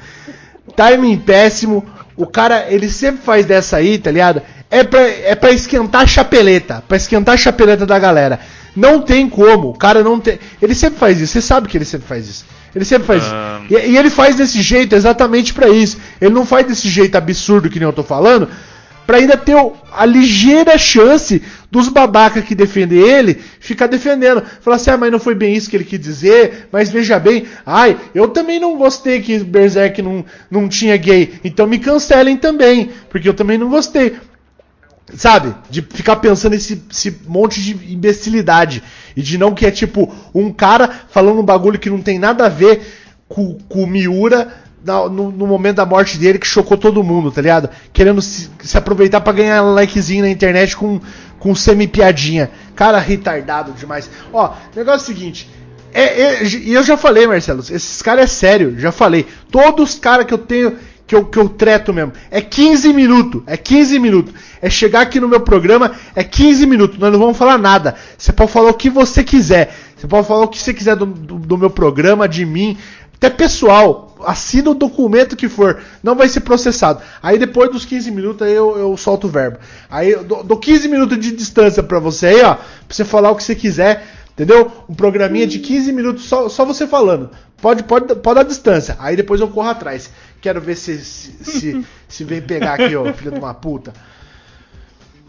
timing 0.70 1.18
péssimo. 1.18 1.84
O 2.16 2.26
cara, 2.26 2.66
ele 2.68 2.88
sempre 2.88 3.22
faz 3.24 3.46
dessa 3.46 3.76
aí, 3.78 3.98
tá 3.98 4.10
ligado? 4.10 4.42
É 4.70 4.84
pra, 4.84 5.00
é 5.00 5.34
pra 5.34 5.50
esquentar 5.52 6.02
a 6.02 6.06
chapeleta, 6.06 6.82
pra 6.86 6.96
esquentar 6.96 7.34
a 7.34 7.38
chapeleta 7.38 7.84
da 7.86 7.98
galera. 7.98 8.38
Não 8.76 9.00
tem 9.00 9.28
como. 9.28 9.70
O 9.70 9.74
cara 9.78 10.02
não 10.04 10.20
tem. 10.20 10.38
Ele 10.62 10.74
sempre 10.74 10.98
faz 10.98 11.20
isso. 11.20 11.32
Você 11.32 11.40
sabe 11.42 11.66
que 11.68 11.76
ele 11.76 11.84
sempre 11.84 12.06
faz 12.06 12.28
isso. 12.28 12.44
Ele 12.74 12.84
sempre 12.84 13.06
faz 13.06 13.22
Ah. 13.24 13.60
isso. 13.64 13.74
E, 13.74 13.90
e 13.90 13.96
ele 13.96 14.10
faz 14.10 14.36
desse 14.36 14.62
jeito 14.62 14.94
exatamente 14.94 15.52
pra 15.52 15.68
isso. 15.68 15.98
Ele 16.20 16.32
não 16.32 16.46
faz 16.46 16.66
desse 16.66 16.88
jeito 16.88 17.16
absurdo 17.16 17.68
que 17.68 17.80
nem 17.80 17.88
eu 17.88 17.92
tô 17.92 18.04
falando. 18.04 18.48
Pra 19.06 19.16
ainda 19.16 19.36
ter 19.36 19.56
a 19.92 20.06
ligeira 20.06 20.78
chance 20.78 21.42
dos 21.70 21.88
babaca 21.88 22.42
que 22.42 22.54
defendem 22.54 22.98
ele 22.98 23.34
ficar 23.60 23.86
defendendo. 23.86 24.42
Falar 24.60 24.76
assim, 24.76 24.90
ah, 24.90 24.96
mas 24.96 25.12
não 25.12 25.18
foi 25.18 25.34
bem 25.34 25.54
isso 25.54 25.70
que 25.70 25.76
ele 25.76 25.84
quis 25.84 26.00
dizer, 26.00 26.68
mas 26.72 26.90
veja 26.90 27.18
bem, 27.18 27.46
ai, 27.64 27.96
eu 28.14 28.28
também 28.28 28.58
não 28.58 28.76
gostei 28.76 29.20
que 29.20 29.38
Berserk 29.38 30.02
não, 30.02 30.24
não 30.50 30.68
tinha 30.68 30.96
gay, 30.96 31.34
então 31.44 31.66
me 31.66 31.78
cancelem 31.78 32.36
também, 32.36 32.90
porque 33.08 33.28
eu 33.28 33.34
também 33.34 33.56
não 33.56 33.68
gostei. 33.68 34.16
Sabe? 35.14 35.54
De 35.68 35.82
ficar 35.82 36.16
pensando 36.16 36.54
esse, 36.54 36.82
esse 36.88 37.16
monte 37.26 37.60
de 37.60 37.92
imbecilidade. 37.92 38.80
E 39.16 39.22
de 39.22 39.36
não 39.36 39.54
que 39.54 39.66
é 39.66 39.70
tipo 39.70 40.14
um 40.32 40.52
cara 40.52 40.88
falando 41.10 41.40
um 41.40 41.44
bagulho 41.44 41.80
que 41.80 41.90
não 41.90 42.00
tem 42.00 42.16
nada 42.16 42.46
a 42.46 42.48
ver 42.48 42.80
com, 43.28 43.58
com 43.68 43.82
o 43.82 43.86
Miura 43.88 44.52
no, 44.84 45.30
no 45.30 45.46
momento 45.46 45.76
da 45.76 45.86
morte 45.86 46.18
dele 46.18 46.38
que 46.38 46.46
chocou 46.46 46.76
todo 46.76 47.04
mundo, 47.04 47.30
tá 47.30 47.40
ligado? 47.40 47.68
Querendo 47.92 48.22
se, 48.22 48.48
se 48.60 48.78
aproveitar 48.78 49.20
pra 49.20 49.32
ganhar 49.32 49.62
likezinho 49.62 50.22
na 50.22 50.30
internet 50.30 50.76
com, 50.76 51.00
com 51.40 51.54
semi-piadinha. 51.54 52.50
Cara 52.76 53.00
retardado 53.00 53.72
demais. 53.72 54.08
Ó, 54.32 54.52
negócio 54.76 55.00
é 55.00 55.02
o 55.02 55.16
seguinte. 55.16 55.50
É, 55.92 56.22
é, 56.22 56.44
e 56.44 56.72
eu 56.72 56.84
já 56.84 56.96
falei, 56.96 57.26
Marcelo, 57.26 57.60
esses 57.60 58.00
caras 58.00 58.24
é 58.24 58.26
sério, 58.28 58.78
já 58.78 58.92
falei. 58.92 59.26
Todos 59.50 59.94
os 59.94 59.98
caras 59.98 60.24
que 60.24 60.32
eu 60.32 60.38
tenho, 60.38 60.76
que 61.04 61.16
eu, 61.16 61.24
que 61.24 61.36
eu 61.36 61.48
treto 61.48 61.92
mesmo, 61.92 62.12
é 62.30 62.40
15 62.40 62.92
minutos, 62.92 63.42
é 63.46 63.56
15 63.56 63.98
minutos. 63.98 64.32
É 64.62 64.70
chegar 64.70 65.00
aqui 65.00 65.18
no 65.18 65.26
meu 65.26 65.40
programa, 65.40 65.92
é 66.14 66.22
15 66.22 66.66
minutos, 66.66 66.98
nós 66.98 67.10
não 67.10 67.18
vamos 67.18 67.36
falar 67.36 67.58
nada. 67.58 67.96
Você 68.16 68.32
pode 68.32 68.52
falar 68.52 68.70
o 68.70 68.74
que 68.74 68.88
você 68.88 69.24
quiser. 69.24 69.74
Você 69.96 70.06
pode 70.06 70.26
falar 70.28 70.44
o 70.44 70.48
que 70.48 70.58
você 70.58 70.72
quiser 70.72 70.94
do, 70.94 71.06
do, 71.06 71.34
do 71.38 71.58
meu 71.58 71.70
programa, 71.70 72.28
de 72.28 72.46
mim, 72.46 72.78
até 73.20 73.28
pessoal. 73.30 74.08
Assina 74.26 74.70
o 74.70 74.74
documento 74.74 75.34
que 75.36 75.48
for, 75.48 75.80
não 76.02 76.14
vai 76.14 76.28
ser 76.28 76.40
processado. 76.40 77.00
Aí 77.22 77.38
depois 77.38 77.70
dos 77.70 77.84
15 77.86 78.10
minutos 78.10 78.46
aí 78.46 78.52
eu, 78.52 78.76
eu 78.76 78.94
solto 78.96 79.26
o 79.26 79.30
verbo. 79.30 79.58
Aí 79.90 80.10
eu 80.10 80.22
dou, 80.24 80.44
dou 80.44 80.58
15 80.58 80.88
minutos 80.88 81.18
de 81.18 81.30
distância 81.34 81.82
pra 81.82 81.98
você 81.98 82.26
aí, 82.26 82.42
ó, 82.42 82.54
pra 82.54 82.64
você 82.90 83.04
falar 83.04 83.30
o 83.30 83.36
que 83.36 83.42
você 83.42 83.54
quiser. 83.54 84.04
Entendeu? 84.32 84.70
Um 84.88 84.94
programinha 84.94 85.46
de 85.46 85.58
15 85.58 85.92
minutos 85.92 86.24
só, 86.24 86.48
só 86.48 86.64
você 86.64 86.86
falando. 86.86 87.30
Pode, 87.60 87.82
pode, 87.82 88.14
pode 88.16 88.36
dar 88.36 88.42
distância. 88.42 88.96
Aí 88.98 89.14
depois 89.16 89.40
eu 89.40 89.48
corro 89.48 89.68
atrás. 89.68 90.10
Quero 90.40 90.60
ver 90.60 90.76
se, 90.76 90.98
se, 91.04 91.32
se, 91.44 91.86
se 92.08 92.24
vem 92.24 92.40
pegar 92.40 92.74
aqui, 92.74 92.94
ó, 92.96 93.12
filho 93.12 93.32
de 93.32 93.38
uma 93.38 93.52
puta. 93.54 93.92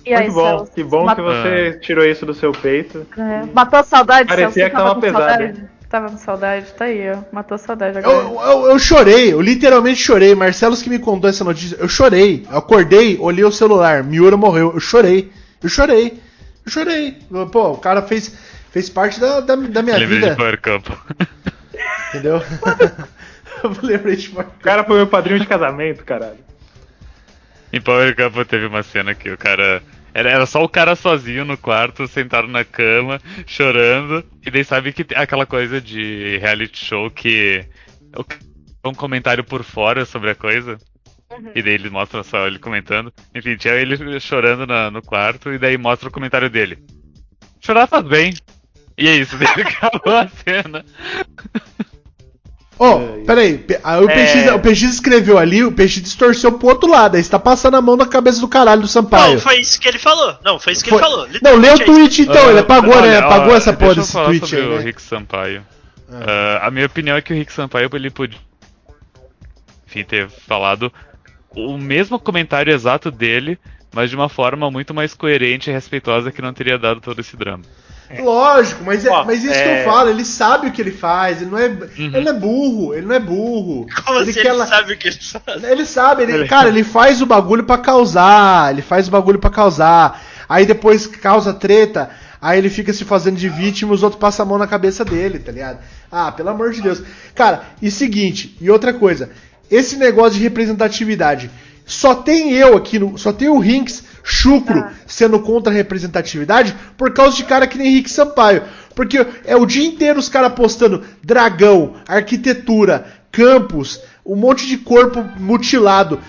E 0.05 0.13
aí, 0.13 0.23
Muito 0.23 0.33
bom, 0.33 0.57
Celso? 0.57 0.71
que 0.73 0.83
bom 0.83 1.05
Mat- 1.05 1.15
que 1.15 1.21
você 1.21 1.79
tirou 1.81 2.05
isso 2.05 2.25
do 2.25 2.33
seu 2.33 2.51
peito. 2.51 3.05
É, 3.17 3.43
matou 3.53 3.79
a 3.79 3.83
saudade, 3.83 4.27
Parecia 4.27 4.51
Celso? 4.51 4.69
que 4.69 4.75
tava 4.75 4.99
pesado, 4.99 5.25
saudade? 5.25 5.63
Tava 5.91 6.09
com 6.09 6.17
saudade, 6.17 6.67
tá 6.71 6.85
aí, 6.85 7.11
ó. 7.11 7.17
Matou 7.33 7.55
a 7.55 7.57
saudade 7.57 7.97
agora. 7.97 8.15
Eu, 8.15 8.39
eu, 8.39 8.71
eu 8.71 8.79
chorei, 8.79 9.33
eu 9.33 9.41
literalmente 9.41 10.01
chorei. 10.01 10.33
Marcelos 10.33 10.81
que 10.81 10.89
me 10.89 10.97
contou 10.97 11.29
essa 11.29 11.43
notícia, 11.43 11.75
eu 11.75 11.89
chorei. 11.89 12.47
Eu 12.49 12.59
acordei, 12.59 13.17
olhei 13.19 13.43
o 13.43 13.51
celular, 13.51 14.01
Miura 14.01 14.37
morreu. 14.37 14.71
Eu 14.73 14.79
chorei, 14.79 15.29
eu 15.61 15.67
chorei, 15.67 16.17
eu 16.65 16.71
chorei. 16.71 17.17
Pô, 17.51 17.71
o 17.73 17.77
cara 17.77 18.01
fez, 18.03 18.33
fez 18.71 18.89
parte 18.89 19.19
da, 19.19 19.41
da, 19.41 19.53
da 19.57 19.81
minha 19.81 19.97
Lembrei 19.97 20.19
vida, 20.19 20.29
de 20.29 20.37
Power 20.37 20.61
Camp. 20.61 20.87
entendeu? 22.07 22.41
eu 23.61 23.75
lembrei 23.83 24.15
de 24.15 24.29
O 24.29 24.43
cara 24.63 24.85
foi 24.85 24.95
meu 24.95 25.07
padrinho 25.07 25.41
de 25.41 25.45
casamento, 25.45 26.05
caralho. 26.05 26.39
Em 27.73 27.81
Power 27.81 28.15
Camp 28.15 28.33
teve 28.47 28.65
uma 28.65 28.81
cena 28.81 29.13
que 29.13 29.29
o 29.29 29.37
cara. 29.37 29.83
Era, 30.13 30.29
era 30.31 30.45
só 30.45 30.63
o 30.63 30.69
cara 30.69 30.95
sozinho 30.95 31.45
no 31.45 31.57
quarto, 31.57 32.07
sentado 32.07 32.47
na 32.47 32.63
cama, 32.65 33.19
chorando. 33.47 34.25
E 34.45 34.51
daí 34.51 34.63
sabe 34.63 34.91
que 34.93 35.03
tem 35.03 35.17
aquela 35.17 35.45
coisa 35.45 35.79
de 35.79 36.37
reality 36.39 36.85
show 36.85 37.09
que. 37.09 37.65
Um 38.83 38.93
comentário 38.93 39.43
por 39.43 39.63
fora 39.63 40.05
sobre 40.05 40.31
a 40.31 40.35
coisa. 40.35 40.77
E 41.55 41.61
daí 41.61 41.73
ele 41.75 41.89
mostra 41.89 42.23
só 42.23 42.45
ele 42.45 42.59
comentando. 42.59 43.13
Enfim, 43.33 43.55
tinha 43.55 43.75
ele 43.75 44.19
chorando 44.19 44.67
na- 44.67 44.91
no 44.91 45.01
quarto 45.01 45.53
e 45.53 45.57
daí 45.57 45.77
mostra 45.77 46.09
o 46.09 46.11
comentário 46.11 46.49
dele. 46.49 46.77
Chorar 47.61 47.87
faz 47.87 48.03
bem. 48.05 48.33
E 48.97 49.07
é 49.07 49.15
isso, 49.15 49.37
daí 49.39 49.61
acabou 49.61 50.17
a 50.17 50.27
cena. 50.27 50.83
Ô, 52.79 53.23
peraí, 53.27 53.59
P- 53.59 53.79
aí 53.83 54.03
o, 54.03 54.09
É. 54.09 54.15
PX, 54.25 54.51
o 54.55 54.59
PX 54.59 54.81
escreveu 54.93 55.37
ali, 55.37 55.63
o 55.63 55.71
PX 55.71 56.01
distorceu 56.01 56.51
pro 56.53 56.69
outro 56.69 56.89
lado, 56.89 57.15
aí 57.15 57.23
você 57.23 57.29
tá 57.29 57.37
passando 57.37 57.75
a 57.77 57.81
mão 57.81 57.95
na 57.95 58.07
cabeça 58.07 58.39
do 58.41 58.47
caralho 58.47 58.81
do 58.81 58.87
Sampaio. 58.87 59.33
Não, 59.35 59.39
foi 59.41 59.59
isso 59.59 59.79
que 59.79 59.87
ele 59.87 59.99
falou. 59.99 60.35
Não, 60.43 60.59
foi 60.59 60.73
isso 60.73 60.83
que 60.83 60.89
Foi- 60.89 60.99
ele 60.99 61.07
falou. 61.07 61.27
Não, 61.43 61.55
lê 61.57 61.69
o 61.69 61.73
é 61.75 61.85
tweet 61.85 62.21
então, 62.23 62.49
ele 62.49 62.59
apagou, 62.59 62.95
né? 62.95 63.01
Olha, 63.01 63.19
Apagou 63.19 63.53
ó, 63.53 63.55
essa 63.57 63.71
porra 63.71 63.95
desse 63.95 64.13
tweet 64.13 64.39
sobre 64.47 64.61
aí, 64.65 64.67
o 64.71 64.77
né? 64.77 64.83
Rick 64.83 65.01
Sampaio. 65.01 65.63
Ah, 66.11 66.67
a 66.67 66.71
minha 66.71 66.85
opinião 66.87 67.15
é 67.15 67.21
que 67.21 67.31
o 67.31 67.35
Rick 67.35 67.53
Sampaio 67.53 67.89
ele 67.93 68.09
podia 68.09 68.39
enfim, 69.87 70.03
ter 70.03 70.29
falado 70.29 70.91
o 71.55 71.77
mesmo 71.77 72.17
comentário 72.17 72.73
exato 72.73 73.11
dele, 73.11 73.59
mas 73.93 74.09
de 74.09 74.15
uma 74.15 74.29
forma 74.29 74.71
muito 74.71 74.93
mais 74.93 75.13
coerente 75.13 75.69
e 75.69 75.73
respeitosa 75.73 76.31
que 76.31 76.41
não 76.41 76.53
teria 76.53 76.77
dado 76.79 76.99
todo 77.01 77.19
esse 77.19 77.35
drama. 77.37 77.63
Lógico, 78.19 78.83
mas, 78.83 79.05
é, 79.05 79.09
Ó, 79.09 79.23
mas 79.23 79.43
isso 79.43 79.53
que 79.53 79.59
é- 79.59 79.81
eu 79.81 79.91
falo, 79.91 80.09
ele 80.09 80.25
sabe 80.25 80.67
o 80.67 80.71
que 80.71 80.81
ele 80.81 80.91
faz, 80.91 81.41
ele 81.41 81.51
não 81.51 81.57
é, 81.57 81.65
ele 81.65 82.21
não 82.21 82.31
é 82.31 82.33
burro, 82.33 82.93
ele 82.93 83.05
não 83.05 83.15
é 83.15 83.19
burro. 83.19 83.85
Como 84.03 84.19
ele 84.19 84.31
assim 84.31 84.41
quer 84.41 84.53
ele 84.53 84.65
sabe 84.65 84.93
o 84.93 84.97
que 84.97 85.07
ele 85.07 85.17
faz? 85.21 85.63
Ele 85.63 85.85
sabe, 85.85 86.23
ele, 86.23 86.31
Ele- 86.33 86.47
cara, 86.47 86.67
ele 86.69 86.83
faz 86.83 87.21
o 87.21 87.25
bagulho 87.25 87.63
pra 87.63 87.77
causar, 87.77 88.71
ele 88.71 88.81
faz 88.81 89.07
o 89.07 89.11
bagulho 89.11 89.39
pra 89.39 89.49
causar. 89.49 90.21
Aí 90.49 90.65
depois 90.65 91.07
causa 91.07 91.53
treta, 91.53 92.09
aí 92.41 92.57
ele 92.57 92.69
fica 92.69 92.91
se 92.91 93.05
fazendo 93.05 93.37
de 93.37 93.47
vítima 93.47 93.91
e 93.91 93.95
os 93.95 94.03
outros 94.03 94.19
passam 94.19 94.45
a 94.45 94.49
mão 94.49 94.57
na 94.57 94.67
cabeça 94.67 95.05
dele, 95.05 95.39
tá 95.39 95.51
ligado? 95.51 95.79
Ah, 96.11 96.31
pelo 96.31 96.49
amor 96.49 96.71
de 96.71 96.81
Deus. 96.81 97.01
Cara, 97.33 97.63
e 97.81 97.89
seguinte, 97.89 98.57
e 98.59 98.69
outra 98.69 98.91
coisa, 98.93 99.29
esse 99.69 99.95
negócio 99.95 100.33
de 100.37 100.43
representatividade, 100.43 101.49
só 101.85 102.13
tem 102.15 102.51
eu 102.53 102.75
aqui, 102.75 102.99
no, 102.99 103.17
só 103.17 103.31
tem 103.31 103.47
o 103.49 103.59
Rinks 103.59 104.03
chucro 104.23 104.85
sendo 105.07 105.39
contra 105.39 105.71
a 105.71 105.75
representatividade 105.75 106.75
por 106.97 107.11
causa 107.13 107.35
de 107.35 107.43
cara 107.43 107.67
que 107.67 107.77
nem 107.77 107.87
Henrique 107.87 108.09
Sampaio. 108.09 108.63
Porque 108.95 109.25
é 109.45 109.55
o 109.55 109.65
dia 109.65 109.85
inteiro 109.85 110.19
os 110.19 110.29
caras 110.29 110.53
postando 110.53 111.03
dragão, 111.23 111.95
arquitetura, 112.07 113.05
campus, 113.31 114.01
um 114.25 114.35
monte 114.35 114.67
de 114.67 114.77
corpo 114.77 115.23
mutilado, 115.39 116.19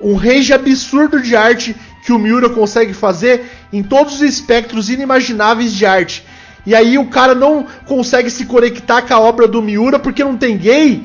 um 0.00 0.14
range 0.14 0.52
absurdo 0.52 1.20
de 1.20 1.34
arte 1.34 1.74
que 2.04 2.12
o 2.12 2.18
Miura 2.18 2.48
consegue 2.48 2.94
fazer 2.94 3.44
em 3.72 3.82
todos 3.82 4.14
os 4.14 4.22
espectros 4.22 4.88
inimagináveis 4.88 5.72
de 5.72 5.84
arte. 5.84 6.24
E 6.66 6.74
aí 6.74 6.98
o 6.98 7.06
cara 7.06 7.34
não 7.34 7.66
consegue 7.86 8.30
se 8.30 8.44
conectar 8.44 9.02
com 9.02 9.14
a 9.14 9.20
obra 9.20 9.48
do 9.48 9.62
Miura 9.62 9.98
porque 9.98 10.22
não 10.22 10.36
tem 10.36 10.56
gay. 10.56 11.02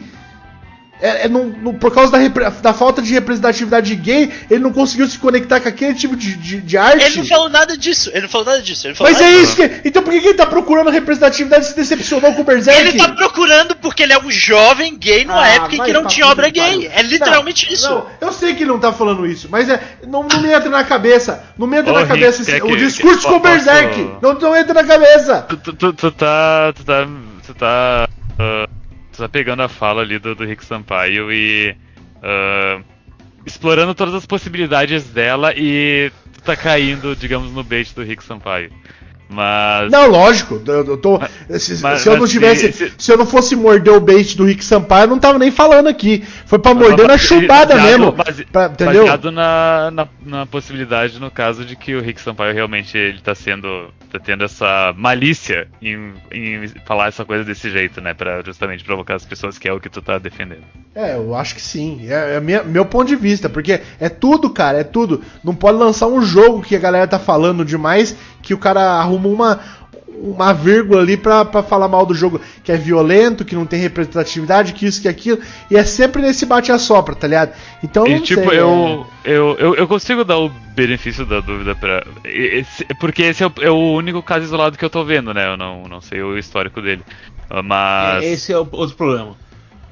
É, 1.01 1.25
é 1.25 1.27
não- 1.29 1.45
não- 1.45 1.73
por 1.73 1.93
causa 1.93 2.09
da, 2.11 2.49
da 2.49 2.73
falta 2.73 3.01
de 3.01 3.11
representatividade 3.13 3.93
gay, 3.95 4.31
ele 4.49 4.61
não 4.61 4.71
conseguiu 4.71 5.05
se 5.07 5.19
conectar 5.19 5.59
com 5.59 5.67
aquele 5.67 5.93
tipo 5.93 6.15
de, 6.15 6.35
de, 6.35 6.61
de 6.61 6.77
arte. 6.77 7.03
Ele 7.03 7.17
não 7.17 7.25
falou 7.25 7.49
nada 7.49 7.77
disso. 7.77 8.09
Ele 8.13 8.21
não 8.21 8.29
falou 8.29 8.45
nada 8.47 8.61
disso. 8.61 8.87
Ele 8.87 8.95
falou 8.95 9.11
Mas 9.11 9.21
é 9.21 9.25
nada 9.29 9.43
isso 9.43 9.55
que. 9.57 9.81
Então 9.83 10.01
por 10.01 10.13
que 10.13 10.21
que 10.21 10.27
ele 10.29 10.37
tá 10.37 10.45
procurando 10.45 10.89
representatividade 10.89 11.65
e 11.65 11.67
se 11.69 11.75
decepcionou 11.75 12.33
com 12.33 12.41
o 12.41 12.45
Berserk? 12.45 12.79
Ele 12.79 12.97
tá 12.97 13.09
procurando 13.09 13.75
porque 13.75 14.03
ele 14.03 14.13
é 14.13 14.19
um 14.19 14.31
jovem 14.31 14.95
gay 14.97 15.25
numa 15.25 15.41
Ah, 15.43 15.47
época 15.49 15.75
em 15.75 15.83
que 15.83 15.91
não 15.93 16.05
tinha 16.07 16.27
obra 16.27 16.49
que 16.49 16.59
gay. 16.61 16.87
É 16.93 17.01
literalmente 17.01 17.65
Não, 17.67 17.73
isso. 17.73 17.89
Não, 17.89 18.05
eu 18.21 18.31
sei 18.31 18.53
que 18.55 18.63
ele 18.63 18.71
não 18.71 18.79
tá 18.79 18.93
falando 18.93 19.25
isso, 19.27 19.47
mas 19.51 19.67
é, 19.69 19.81
não, 20.07 20.23
não 20.23 20.39
me 20.41 20.49
entra 20.49 20.69
na 20.69 20.83
cabeça. 20.85 21.43
Não 21.57 21.67
me 21.67 21.77
entra 21.77 21.91
Ô, 21.91 21.95
na 21.95 21.99
Rick, 22.01 22.13
cabeça 22.13 22.41
esse- 22.41 22.51
quer 22.51 22.63
o 22.63 22.67
que- 22.67 22.75
discurso 22.77 23.19
que- 23.19 23.27
com 23.27 23.35
o 23.35 23.39
Berserk. 23.41 24.09
Não, 24.21 24.33
não 24.33 24.55
entra 24.55 24.73
na 24.73 24.83
cabeça. 24.83 25.41
Tu, 25.49 25.57
tu, 25.57 25.73
tu, 25.73 25.93
tu 25.93 26.11
tá. 26.11 26.71
Tu 26.73 26.83
tá. 26.85 27.07
Tu 27.45 27.53
tá. 27.53 28.07
tu 28.37 28.84
tá 29.17 29.29
pegando 29.29 29.61
a 29.61 29.69
fala 29.69 30.01
ali 30.01 30.19
do, 30.19 30.35
do 30.35 30.45
Rick 30.45 30.63
Sampaio 30.65 31.31
e. 31.31 31.75
ah, 32.21 32.81
explorando 33.45 33.93
todas 33.93 34.15
as 34.15 34.25
possibilidades 34.25 35.03
dela 35.05 35.53
e 35.55 36.11
tu 36.33 36.41
tá 36.41 36.55
caindo, 36.55 37.15
digamos, 37.15 37.51
no 37.51 37.63
bait 37.63 37.93
do 37.93 38.03
Rick 38.03 38.23
Sampaio. 38.23 38.71
Mas. 39.29 39.91
Não, 39.91 40.07
lógico. 40.09 40.61
Eu, 40.65 40.85
eu 40.85 40.97
tô, 40.97 41.19
se, 41.57 41.81
mas- 41.81 42.01
se 42.01 42.09
eu 42.09 42.13
não 42.13 42.21
mas 42.21 42.29
tivesse. 42.31 42.71
se- 42.71 42.93
Se, 42.97 43.11
eu 43.11 43.17
não 43.17 43.25
fosse 43.25 43.55
morder 43.55 43.93
o 43.93 43.99
bait 43.99 44.35
do 44.37 44.45
Rick 44.45 44.63
Sampaio, 44.63 45.03
eu 45.05 45.07
não 45.09 45.19
tava 45.19 45.39
nem 45.39 45.51
falando 45.51 45.87
aqui. 45.87 46.23
Foi 46.45 46.59
pra 46.59 46.73
morder 46.73 47.07
na 47.07 47.17
chupada 47.17 47.75
mesmo. 47.75 48.11
base- 48.11 48.45
pra- 48.45 48.65
entendeu? 48.67 49.01
Baseado 49.03 49.31
na, 49.31 49.91
na, 49.91 50.07
na 50.25 50.45
possibilidade, 50.45 51.19
no 51.19 51.31
caso, 51.31 51.65
de 51.65 51.75
que 51.75 51.95
o 51.95 52.01
Rick 52.01 52.21
Sampaio 52.21 52.53
realmente 52.53 52.97
ele 52.97 53.19
tá 53.21 53.33
sendo. 53.33 53.89
tá 54.11 54.19
tendo 54.19 54.43
essa 54.45 54.93
malícia 54.95 55.67
em, 55.81 56.13
em 56.31 56.67
falar 56.85 57.07
essa 57.07 57.25
coisa 57.25 57.43
desse 57.43 57.69
jeito, 57.69 57.99
né? 58.01 58.13
Pra 58.13 58.41
justamente 58.43 58.83
provocar 58.83 59.15
as 59.15 59.25
pessoas, 59.25 59.57
que 59.57 59.67
é 59.67 59.73
o 59.73 59.79
que 59.79 59.89
tu 59.89 60.01
tá 60.01 60.17
defendendo. 60.17 60.63
É, 60.93 61.15
eu 61.15 61.35
acho 61.35 61.55
que 61.55 61.61
sim. 61.61 62.07
É, 62.09 62.35
é 62.35 62.39
minha- 62.39 62.63
meu 62.63 62.85
ponto 62.85 63.07
de 63.07 63.15
vista, 63.17 63.49
porque 63.49 63.81
é 63.99 64.07
tudo, 64.07 64.49
cara, 64.49 64.79
é 64.79 64.83
tudo. 64.83 65.21
Não 65.43 65.53
pode 65.53 65.77
lançar 65.77 66.07
um 66.07 66.21
jogo 66.21 66.61
que 66.61 66.75
a 66.75 66.79
galera 66.79 67.05
tá 67.07 67.19
falando 67.19 67.65
demais, 67.65 68.15
que 68.45 68.53
o 68.53 68.57
cara 68.57 68.81
arruma 68.81 69.27
uma, 69.27 69.59
uma 70.07 70.53
vírgula 70.53 71.01
ali 71.01 71.17
pra, 71.17 71.43
pra 71.43 71.61
falar 71.63 71.87
mal 71.87 72.05
do 72.05 72.13
jogo 72.13 72.39
que 72.63 72.71
é 72.71 72.77
violento, 72.77 73.43
que 73.43 73.55
não 73.55 73.65
tem 73.65 73.79
representatividade, 73.81 74.71
que 74.73 74.85
isso, 74.85 75.01
que 75.01 75.07
aquilo. 75.07 75.39
E 75.69 75.75
é 75.75 75.83
sempre 75.83 76.21
nesse 76.21 76.45
bate-a-sopra, 76.45 77.15
tá 77.15 77.27
ligado? 77.27 77.53
Então, 77.83 78.05
E 78.07 78.15
não 78.15 78.21
tipo, 78.21 78.47
sei, 78.49 78.59
eu, 78.59 79.05
eu, 79.25 79.55
eu, 79.59 79.75
eu 79.75 79.87
consigo 79.87 80.23
dar 80.23 80.37
o 80.37 80.47
benefício 80.49 81.25
da 81.25 81.39
dúvida 81.41 81.75
pra. 81.75 82.05
esse- 82.23 82.85
porque 82.99 83.23
esse 83.23 83.43
é 83.43 83.47
o, 83.47 83.53
é 83.61 83.69
o 83.71 83.93
único 83.93 84.21
caso 84.21 84.45
isolado 84.45 84.77
que 84.77 84.85
eu 84.85 84.89
tô 84.89 85.03
vendo, 85.03 85.33
né? 85.33 85.47
Eu 85.51 85.57
não, 85.57 85.83
não 85.89 85.99
sei 85.99 86.21
o 86.21 86.37
histórico 86.37 86.81
dele. 86.81 87.01
Mas. 87.63 88.23
Esse 88.23 88.53
é 88.53 88.57
o 88.59 88.67
outro 88.71 88.95
problema. 88.95 89.35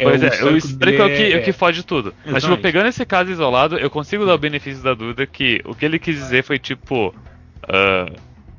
Pois 0.01 0.22
é, 0.24 0.43
o 0.43 0.58
histórico 0.58 1.01
é 1.01 1.06
o 1.06 1.10
que, 1.16 1.34
é 1.34 1.38
o 1.38 1.43
que 1.43 1.51
fode 1.54 1.84
tudo. 1.84 2.14
Mas, 2.18 2.24
tipo, 2.26 2.38
Exatamente. 2.38 2.62
pegando 2.62 2.88
esse 2.88 3.06
caso 3.06 3.32
isolado, 3.32 3.78
eu 3.78 3.89
consigo 3.89 4.26
dar 4.26 4.34
o 4.34 4.38
benefício 4.39 4.84
da 4.84 4.93
dúvida 4.93 5.26
que 5.26 5.62
o 5.66 5.74
que 5.76 5.86
ele 5.86 5.99
quis 5.99 6.16
dizer 6.16 6.43
foi 6.43 6.58
tipo. 6.60 7.14
ah, 7.70 8.12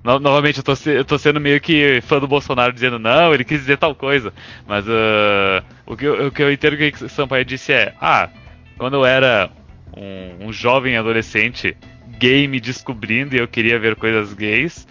no- 0.05 0.21
novamente, 0.21 0.59
eu 0.59 0.65
tô, 0.65 0.75
eu 0.91 1.05
tô 1.05 1.19
sendo 1.19 1.41
meio 1.41 1.61
que 1.61 2.01
fã 2.03 2.21
do 2.21 2.29
Bolsonaro 2.29 2.73
dizendo 2.73 2.99
não, 2.99 3.33
ele 3.35 3.45
quis 3.45 3.61
dizer 3.61 3.79
tal 3.79 3.95
coisa. 3.95 4.33
Mas 4.67 4.85
ah, 4.89 5.65
o, 5.87 5.97
que 5.97 6.05
eu, 6.05 6.27
o 6.29 6.31
que 6.31 6.43
eu 6.43 6.53
entendo 6.53 6.77
que 6.77 7.09
Sampaio 7.09 7.45
disse 7.45 7.73
é: 7.73 7.95
ah, 8.01 8.29
quando 8.79 8.95
eu 8.97 9.05
era 9.07 9.51
um, 9.97 10.49
um 10.49 10.53
jovem 10.53 10.97
adolescente 10.97 11.77
gay 12.19 12.47
me 12.47 12.61
descobrindo 12.61 13.35
e 13.35 13.39
eu 13.39 13.49
queria 13.49 13.79
ver 13.79 13.97
coisas 13.97 14.33
gays. 14.35 14.87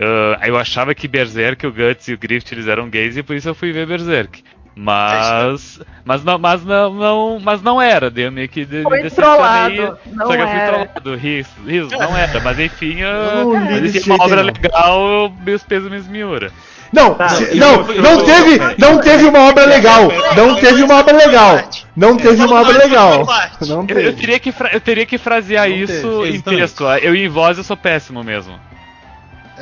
ah, 0.00 0.46
eu 0.48 0.56
achava 0.56 0.94
que 0.94 1.08
Berserk, 1.08 1.66
o 1.66 1.72
Guts 1.72 2.08
e 2.08 2.14
o 2.14 2.18
Grift 2.18 2.52
eles 2.52 2.66
eram 2.68 2.88
gays 2.90 3.16
e 3.16 3.22
por 3.22 3.34
isso 3.36 3.48
eu 3.48 3.54
fui 3.54 3.72
ver 3.72 3.86
Berserk. 3.86 4.42
Mas. 4.74 5.80
Mas 6.04 6.24
não, 6.24 6.38
mas 6.38 6.64
não, 6.64 6.92
não, 6.94 7.40
mas 7.40 7.62
não 7.62 7.80
era, 7.80 8.10
deu 8.10 8.32
meio 8.32 8.48
que 8.48 8.64
de, 8.64 8.82
Foi 8.82 9.02
me 9.02 9.10
trollado, 9.10 9.98
não 10.06 10.26
Só 10.26 10.32
que 10.36 10.42
eu 10.42 10.46
fui 10.48 10.56
era. 10.56 10.72
trollado, 10.86 11.14
riso, 11.16 11.50
riso, 11.66 11.90
não 11.90 12.16
era, 12.16 12.40
mas 12.40 12.58
enfim, 12.58 13.00
Eu 13.00 13.44
não 13.44 13.86
enfim, 13.86 14.10
uma 14.10 14.24
obra 14.24 14.42
não. 14.42 14.44
legal, 14.52 15.32
meus 15.44 15.62
pesos 15.62 15.90
me 15.90 16.00
Miura. 16.00 16.50
Não, 16.92 17.14
Tá, 17.14 17.28
se- 17.28 17.44
eu- 17.44 17.56
não, 17.56 17.88
eu- 17.92 18.02
não 18.02 18.10
eu- 18.12 18.24
teve, 18.24 18.56
eu- 18.58 18.74
não 18.78 18.98
teve 18.98 19.24
uma 19.26 19.38
obra 19.48 19.64
legal. 19.66 20.08
Não 20.36 20.56
teve 20.56 20.82
uma 20.82 20.98
obra 20.98 21.16
legal. 21.16 21.60
Não 21.94 22.16
teve 22.16 22.44
uma 22.44 22.60
obra 22.60 22.78
legal. 22.78 23.26
Não 23.68 23.86
Eu, 23.88 24.00
eu 24.00 24.12
teve. 24.12 24.12
teria 24.14 24.38
que 24.40 24.52
eu 24.72 24.80
teria 24.80 25.06
que 25.06 25.16
frasear 25.18 25.68
Não 25.68 25.76
isso 25.76 26.22
teve, 26.22 26.36
em 26.36 26.40
texto. 26.40 26.84
Eu 27.00 27.14
em 27.14 27.28
voz 27.28 27.58
eu 27.58 27.62
sou 27.64 27.76
péssimo 27.76 28.24
mesmo. 28.24 28.58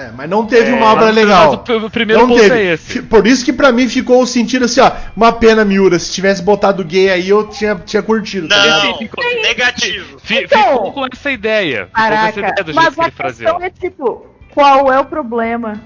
É, 0.00 0.10
mas 0.16 0.30
não 0.30 0.46
teve 0.46 0.70
É, 0.70 0.74
uma 0.74 0.92
obra 0.92 1.10
legal. 1.10 1.64
mas 1.66 1.82
o, 1.82 1.86
o 1.86 1.90
primeiro 1.90 2.22
Não 2.22 2.28
ponto 2.28 2.40
teve. 2.40 2.54
é 2.54 2.72
esse. 2.74 3.02
Por 3.02 3.26
isso 3.26 3.44
que 3.44 3.52
pra 3.52 3.72
mim 3.72 3.88
ficou 3.88 4.22
o 4.22 4.26
sentido 4.28 4.66
assim, 4.66 4.80
ó. 4.80 4.92
Uma 5.16 5.32
pena, 5.32 5.64
Miura. 5.64 5.98
Se 5.98 6.12
tivesse 6.12 6.40
botado 6.40 6.84
gay 6.84 7.10
aí, 7.10 7.28
eu 7.28 7.48
tinha, 7.48 7.74
tinha 7.74 8.00
curtido, 8.00 8.46
tá? 8.48 8.64
Não, 8.84 8.96
ficou- 8.98 9.24
negativo. 9.42 10.20
Fi- 10.22 10.44
Então- 10.44 10.60
ficou 10.86 10.92
com 10.92 11.06
essa 11.12 11.32
ideia. 11.32 11.88
Com 11.92 12.00
essa 12.00 12.10
Caraca, 12.10 12.40
ideia 12.40 12.54
mas 12.74 12.94
que 12.94 13.00
a 13.00 13.10
questão 13.10 13.60
é 13.60 13.70
tipo, 13.70 14.24
qual 14.54 14.92
é 14.92 15.00
o 15.00 15.04
problema? 15.04 15.80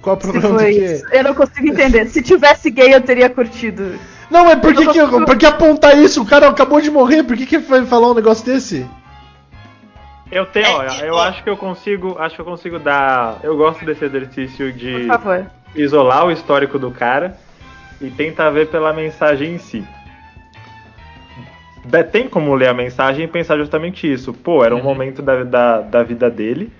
Qual 0.00 0.16
o 0.16 0.20
Se 0.20 0.28
problema 0.30 0.48
do 0.54 0.60
foi 0.60 0.72
quê? 0.74 0.84
isso? 0.84 1.04
Eu 1.10 1.24
não 1.24 1.34
consigo 1.34 1.66
entender. 1.68 2.06
Se 2.08 2.22
tivesse 2.22 2.70
gay, 2.70 2.94
eu 2.94 3.00
teria 3.00 3.28
curtido. 3.28 3.98
Não, 4.30 4.44
mas 4.44 4.60
por 4.60 4.72
que, 4.74 4.82
Eu 4.84 4.92
que, 4.92 5.00
consigo- 5.00 5.24
por 5.24 5.36
que 5.36 5.46
apontar 5.46 5.98
isso? 5.98 6.22
O 6.22 6.26
cara 6.26 6.48
acabou 6.48 6.80
de 6.80 6.90
morrer, 6.90 7.22
por 7.24 7.36
que, 7.36 7.46
que 7.46 7.58
vai 7.58 7.84
falar 7.86 8.10
um 8.10 8.14
negócio 8.14 8.44
desse? 8.44 8.86
Eu 10.30 10.44
tenho, 10.46 10.66
É, 10.66 10.70
ó, 10.90 11.04
e- 11.04 11.06
eu 11.08 11.14
ó. 11.14 11.20
acho 11.22 11.42
que 11.42 11.48
eu 11.50 11.56
consigo, 11.56 12.16
acho 12.18 12.34
que 12.34 12.40
eu 12.40 12.44
consigo 12.44 12.78
dar, 12.78 13.38
eu 13.42 13.56
gosto 13.56 13.84
desse 13.84 14.04
exercício 14.04 14.72
de 14.72 15.06
isolar 15.74 16.26
o 16.26 16.32
histórico 16.32 16.78
do 16.78 16.90
cara 16.90 17.36
e 18.00 18.10
tentar 18.10 18.50
ver 18.50 18.66
pela 18.68 18.92
mensagem 18.92 19.54
em 19.54 19.58
si. 19.58 19.84
Be- 21.84 22.02
Tem 22.04 22.28
como 22.28 22.54
ler 22.54 22.68
a 22.68 22.74
mensagem 22.74 23.24
e 23.24 23.28
pensar 23.28 23.56
justamente 23.56 24.10
isso. 24.12 24.32
Pô, 24.32 24.64
era 24.64 24.74
um 24.74 24.82
momento 24.82 25.22
da, 25.22 25.44
da, 25.44 25.80
da 25.82 26.02
vida 26.02 26.28
dele. 26.28 26.72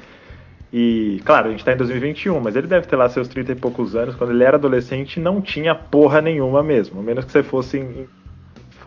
E, 0.73 1.23
claro, 1.25 1.47
a 1.47 1.51
gente 1.53 1.65
tá 1.65 1.73
em 1.73 1.77
2021, 1.77 2.41
mas 2.41 2.57
ele 2.57 2.67
deve 2.67 2.87
ter 2.89 2.97
lá 2.97 3.09
seus 3.09 3.29
30 3.29 3.53
e 3.53 3.55
poucos 3.55 3.95
anos. 3.95 4.17
Quando 4.17 4.33
ele 4.33 4.43
era 4.43 4.57
adolescente, 4.57 5.21
não 5.21 5.41
tinha 5.41 5.75
porra 5.75 6.21
nenhuma 6.21 6.63
mesmo. 6.63 6.99
A 6.99 7.03
menos 7.03 7.25
que 7.25 7.31
você 7.31 7.43
fosse 7.43 7.79
em 7.79 8.09
em 8.09 8.09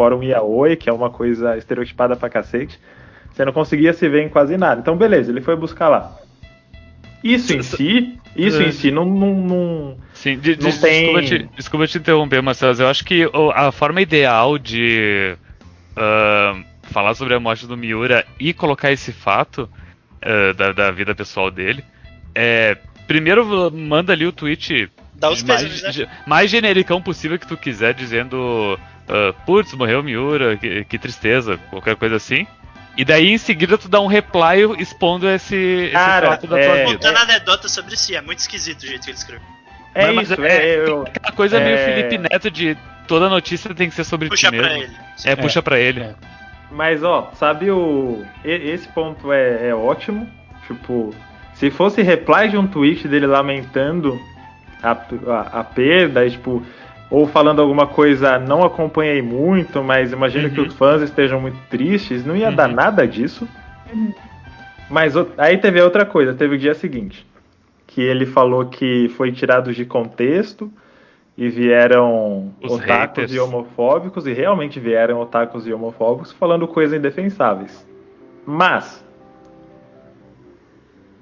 fórum 0.02 0.24
Yaoi, 0.24 0.76
que 0.78 0.90
é 0.90 0.94
uma 0.94 1.10
coisa 1.10 1.58
estereotipada 1.58 2.16
pra 2.16 2.30
cacete. 2.30 2.80
Você 3.40 3.46
não 3.46 3.54
conseguia 3.54 3.94
se 3.94 4.10
ver 4.10 4.26
em 4.26 4.28
quase 4.28 4.58
nada. 4.58 4.82
Então, 4.82 4.98
beleza, 4.98 5.32
ele 5.32 5.40
foi 5.40 5.56
buscar 5.56 5.88
lá. 5.88 6.14
Isso 7.24 7.54
em 7.54 7.64
si, 7.64 8.20
isso 8.36 8.62
em 8.62 8.70
si 8.74 8.92
não, 8.92 9.06
não, 9.06 9.34
não- 9.34 9.98
Sim, 10.14 10.38
de- 10.38 10.58
de- 10.58 10.66
Não 10.66 10.72
tem- 10.78 11.04
desculpa, 11.04 11.22
te, 11.22 11.50
desculpa 11.56 11.88
te 11.88 11.98
interromper, 12.00 12.42
Marcelo. 12.42 12.76
Eu 12.82 12.90
acho 12.90 13.06
que 13.06 13.30
a 13.56 13.72
forma 13.72 14.02
ideal 14.02 14.58
de 14.58 15.38
ah, 15.96 16.54
falar 16.92 17.14
sobre 17.14 17.34
a 17.34 17.40
morte 17.40 17.66
do 17.66 17.78
Miura 17.78 18.26
e 18.38 18.54
colocar 18.54 18.92
esse 18.92 19.14
fato 19.14 19.70
ah, 20.22 20.52
da, 20.54 20.74
da 20.74 20.92
vida 20.92 21.16
pessoal 21.16 21.50
dele 21.50 21.82
é. 22.36 22.76
Primeiro, 23.08 23.72
manda 23.72 24.12
ali 24.12 24.26
o 24.28 24.34
tweet 24.34 24.90
Dá 25.16 25.30
os 25.32 25.42
mais, 25.44 25.64
pesos, 25.64 25.98
né? 25.98 26.08
mais 26.28 26.52
genericão 26.52 27.02
possível 27.02 27.40
que 27.40 27.48
tu 27.48 27.56
quiser, 27.56 27.94
dizendo: 27.94 28.78
ah, 29.08 29.34
Putz, 29.46 29.74
morreu 29.76 30.02
o 30.02 30.04
Miura, 30.04 30.58
que, 30.58 30.84
que 30.84 30.98
tristeza, 31.00 31.56
qualquer 31.70 31.96
coisa 31.96 32.18
assim. 32.18 32.46
E 33.00 33.06
daí 33.06 33.32
em 33.32 33.38
seguida 33.38 33.78
tu 33.78 33.88
dá 33.88 34.02
um 34.02 34.08
reply 34.08 34.64
expondo 34.78 35.30
esse, 35.30 35.56
esse 35.56 35.92
Cara, 35.94 36.32
fato 36.32 36.48
da 36.48 36.60
é- 36.60 36.66
tua 36.66 36.76
vida. 36.76 36.92
Contando 36.92 37.18
anedota 37.18 37.70
sobre 37.70 37.96
si, 37.96 38.14
é 38.14 38.22
muito 38.22 38.40
esquisito 38.40 38.84
o 38.84 38.86
jeito 38.88 39.04
que 39.06 39.10
ele 39.12 39.18
escreveu. 39.18 39.48
É 39.96 40.12
Mas- 40.12 40.30
isso, 40.30 40.42
mas 40.42 40.52
é, 40.54 40.76
eu, 40.86 41.02
Aquela 41.04 41.32
coisa 41.34 41.60
meio 41.62 41.78
É. 41.78 41.86
Felipe 41.86 42.18
Neto 42.18 42.52
de 42.52 42.78
toda 43.08 43.30
notícia 43.30 43.74
tem 43.74 43.88
que 43.90 43.96
ser 43.96 44.04
sobre 44.04 44.28
Puxa 44.28 44.50
ti 44.52 44.58
pra 44.58 44.68
mesmo. 44.68 44.84
ele. 44.84 44.94
É, 45.24 45.36
puxa 45.38 45.62
pra 45.64 45.80
ele. 45.80 46.02
É. 46.02 46.14
Mas 46.72 47.02
ó, 47.02 47.32
sabe 47.36 47.72
o. 47.72 48.24
Esse 48.44 48.88
ponto 48.90 49.32
é, 49.32 49.70
é 49.70 49.74
ótimo. 49.74 50.30
Tipo, 50.68 51.16
se 51.54 51.72
fosse 51.72 52.02
reply 52.02 52.50
de 52.50 52.58
um 52.58 52.68
tweet 52.68 53.08
dele 53.08 53.26
lamentando 53.28 54.20
a, 54.84 54.92
a, 54.92 55.60
a 55.62 55.64
perda, 55.64 56.26
e, 56.28 56.32
tipo, 56.32 56.62
ou 57.12 57.26
falando 57.28 57.62
alguma 57.62 57.88
coisa, 57.88 58.38
não 58.38 58.64
acompanhei 58.64 59.22
muito, 59.22 59.84
mas 59.84 60.12
imagino 60.12 60.50
que 60.50 60.60
Uhum. 60.60 60.68
os 60.68 60.74
fãs 60.76 61.02
estejam 61.02 61.42
muito 61.42 61.58
tristes, 61.70 62.26
não 62.26 62.36
ia 62.36 62.52
dar 62.52 62.70
Uhum. 62.70 62.76
nada 62.76 63.08
disso. 63.08 63.48
Mas 64.90 65.16
o- 65.16 65.28
aí 65.38 65.58
teve 65.58 65.82
outra 65.82 66.06
coisa, 66.06 66.34
teve 66.34 66.56
o 66.56 66.58
dia 66.58 66.74
seguinte. 66.76 67.26
Que 67.88 68.02
ele 68.02 68.26
falou 68.28 68.66
que 68.66 69.10
foi 69.18 69.32
tirado 69.32 69.74
de 69.74 69.86
contexto 69.86 70.72
e 71.36 71.50
vieram 71.50 72.52
Os 72.62 72.74
otakus 72.74 72.86
haters. 72.88 73.34
e 73.34 73.40
homofóbicos, 73.40 74.28
e 74.28 74.34
realmente 74.34 74.80
vieram 74.80 75.20
otakus 75.20 75.66
e 75.66 75.74
homofóbicos 75.74 76.32
falando 76.32 76.68
coisas 76.68 76.98
indefensáveis. 76.98 77.88
Mas 78.46 79.04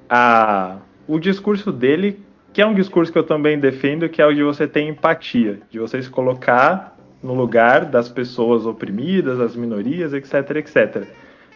a, 0.09 0.77
o 1.07 1.19
discurso 1.19 1.71
dele, 1.71 2.19
que 2.57 2.61
é 2.63 2.65
um 2.65 2.73
discurso 2.73 3.11
que 3.11 3.19
eu 3.19 3.23
também 3.23 3.59
defendo, 3.59 4.09
que 4.09 4.19
é 4.19 4.25
o 4.25 4.33
de 4.33 4.41
você 4.41 4.67
ter 4.67 4.81
empatia, 4.81 5.59
de 5.69 5.77
você 5.77 6.01
se 6.01 6.09
colocar 6.09 6.97
no 7.21 7.35
lugar 7.35 7.85
das 7.85 8.09
pessoas 8.09 8.65
oprimidas, 8.65 9.37
das 9.37 9.55
minorias, 9.55 10.11
etc, 10.11 10.55
etc. 10.55 11.03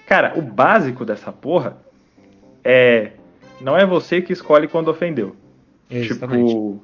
Cara, 0.06 0.34
o 0.36 0.44
básico 0.44 1.04
dessa 1.04 1.32
porra 1.32 1.76
é 2.64 3.14
não 3.60 3.76
é 3.76 3.84
você 3.84 4.22
que 4.22 4.32
escolhe 4.32 4.68
quando 4.68 4.90
ofendeu. 4.90 5.36
Exatamente. 5.90 6.50
Tipo, 6.50 6.84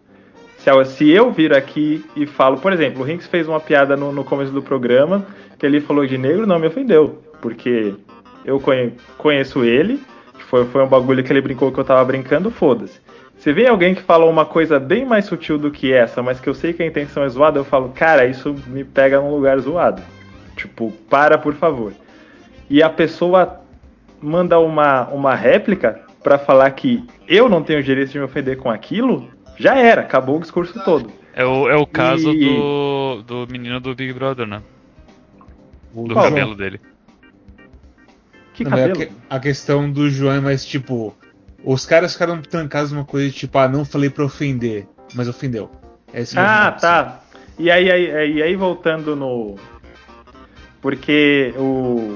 se 0.57 0.72
eu, 0.72 0.84
se 0.84 1.09
eu 1.11 1.32
vir 1.32 1.53
aqui 1.53 2.03
e 2.15 2.26
falo, 2.26 2.57
por 2.57 2.74
exemplo, 2.74 3.03
o 3.03 3.05
Rinks 3.05 3.28
fez 3.28 3.47
uma 3.47 3.59
piada 3.59 3.95
no, 3.95 4.11
no 4.11 4.24
começo 4.24 4.51
do 4.51 4.63
programa 4.63 5.28
que 5.59 5.65
ele 5.68 5.80
falou 5.80 6.07
de 6.07 6.18
negro, 6.18 6.47
não 6.47 6.57
me 6.57 6.65
ofendeu, 6.65 7.22
porque 7.39 7.93
eu 8.43 8.59
conhe- 8.59 8.93
conheço 9.15 9.63
ele, 9.63 10.01
foi, 10.49 10.65
foi 10.65 10.84
um 10.84 10.88
bagulho 10.88 11.24
que 11.24 11.32
ele 11.32 11.41
brincou 11.41 11.72
que 11.72 11.80
eu 11.80 11.84
tava 11.84 12.03
brincando, 12.03 12.49
foda-se. 12.49 12.99
Se 13.47 13.53
vem 13.53 13.65
alguém 13.65 13.95
que 13.95 14.01
fala 14.01 14.25
uma 14.25 14.45
coisa 14.45 14.77
bem 14.77 15.05
mais 15.05 15.23
sutil 15.23 15.57
do 15.57 15.71
que 15.71 15.93
essa, 15.93 16.21
mas 16.21 16.37
que 16.37 16.49
eu 16.49 16.53
sei 16.53 16.73
que 16.73 16.83
a 16.83 16.85
intenção 16.85 17.23
é 17.23 17.29
zoada, 17.29 17.57
eu 17.57 17.63
falo, 17.63 17.87
cara, 17.95 18.25
isso 18.25 18.53
me 18.67 18.83
pega 18.83 19.21
num 19.21 19.31
lugar 19.33 19.57
zoado. 19.59 20.01
Tipo, 20.57 20.91
para, 21.09 21.37
por 21.37 21.53
favor. 21.53 21.93
E 22.69 22.83
a 22.83 22.89
pessoa 22.89 23.61
manda 24.21 24.59
uma, 24.59 25.07
uma 25.07 25.33
réplica 25.33 26.01
pra 26.21 26.37
falar 26.37 26.69
que 26.71 27.05
eu 27.25 27.47
não 27.47 27.63
tenho 27.63 27.81
direito 27.81 28.11
de 28.11 28.17
me 28.19 28.25
ofender 28.25 28.57
com 28.57 28.69
aquilo, 28.69 29.29
já 29.57 29.77
era, 29.77 30.01
acabou 30.01 30.35
o 30.35 30.41
discurso 30.41 30.77
todo. 30.83 31.09
É 31.33 31.45
o, 31.45 31.69
é 31.69 31.75
o 31.77 31.87
caso 31.87 32.33
E- 32.33 32.43
do, 32.53 33.21
do 33.25 33.47
menino 33.49 33.79
do 33.79 33.95
Big 33.95 34.11
Brother, 34.11 34.45
né? 34.45 34.61
Do 35.95 36.13
Qual? 36.13 36.25
cabelo 36.25 36.53
dele. 36.53 36.81
Que 38.53 38.65
Não, 38.65 38.73
a, 38.73 38.75
cabelo? 38.75 38.95
que- 38.97 39.09
a 39.29 39.39
questão 39.39 39.89
do 39.89 40.09
João 40.09 40.33
é 40.33 40.41
mais 40.41 40.65
tipo. 40.65 41.15
Os 41.70 41.86
caras 41.86 42.13
ficaram 42.13 42.41
trancados 42.41 42.93
numa 42.93 43.03
coisa 43.03 43.28
de 43.28 43.36
tipo, 43.36 43.57
ah, 43.57 43.68
não 43.68 43.84
falei 43.84 44.09
pra 44.09 44.24
ofender, 44.24 44.88
mas 45.13 45.28
ofendeu. 45.28 45.70
É 46.13 46.24
Ah, 46.38 46.72
tá. 46.72 47.20
E 47.59 47.70
aí, 47.70 47.91
aí, 47.91 48.36
e 48.36 48.41
aí 48.41 48.55
voltando 48.55 49.18
no. 49.18 49.55
Porque 50.82 51.53
o. 51.57 52.15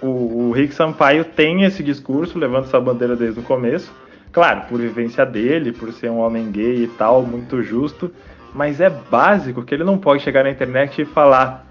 O, 0.00 0.50
o 0.50 0.52
Rick 0.52 0.74
Sampaio 0.74 1.24
tem 1.24 1.64
esse 1.64 1.82
discurso, 1.82 2.38
levando 2.38 2.66
essa 2.66 2.78
bandeira 2.78 3.16
desde 3.16 3.40
o 3.40 3.42
começo. 3.42 3.90
Claro, 4.30 4.66
por 4.68 4.78
vivência 4.78 5.26
dele, 5.26 5.72
por 5.72 5.92
ser 5.92 6.10
um 6.10 6.18
homem 6.18 6.48
gay 6.52 6.84
e 6.84 6.86
tal, 6.86 7.22
muito 7.22 7.60
justo. 7.64 8.12
Mas 8.54 8.80
é 8.80 8.88
básico 8.88 9.64
que 9.64 9.74
ele 9.74 9.82
não 9.82 9.98
pode 9.98 10.22
chegar 10.22 10.44
na 10.44 10.50
internet 10.50 11.02
e 11.02 11.04
falar: 11.04 11.66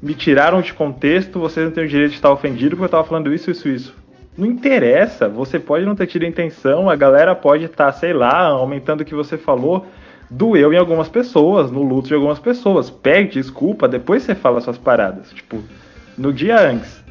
me 0.00 0.14
tiraram 0.14 0.62
de 0.62 0.72
contexto, 0.72 1.38
vocês 1.38 1.66
não 1.66 1.72
têm 1.72 1.84
o 1.84 1.88
direito 1.88 2.12
de 2.12 2.16
estar 2.16 2.30
ofendido 2.30 2.70
porque 2.70 2.86
eu 2.86 2.88
tava 2.88 3.04
falando 3.04 3.34
isso, 3.34 3.50
isso, 3.50 3.68
isso. 3.68 4.05
Não 4.36 4.46
interessa, 4.46 5.28
você 5.28 5.58
pode 5.58 5.86
não 5.86 5.94
ter 5.94 6.06
tido 6.06 6.24
intenção, 6.26 6.90
a 6.90 6.96
galera 6.96 7.34
pode 7.34 7.64
estar, 7.64 7.90
sei 7.92 8.12
lá, 8.12 8.38
aumentando 8.48 9.00
o 9.00 9.04
que 9.04 9.14
você 9.14 9.38
falou. 9.38 9.86
Doeu 10.28 10.72
em 10.72 10.76
algumas 10.76 11.08
pessoas, 11.08 11.70
no 11.70 11.82
luto 11.82 12.08
de 12.08 12.14
algumas 12.14 12.38
pessoas. 12.38 12.90
Pede 12.90 13.34
desculpa, 13.40 13.86
depois 13.88 14.22
você 14.24 14.34
fala 14.34 14.60
suas 14.60 14.76
paradas. 14.76 15.30
Tipo, 15.30 15.62
no 16.18 16.32
dia 16.32 16.60
antes. 16.60 17.04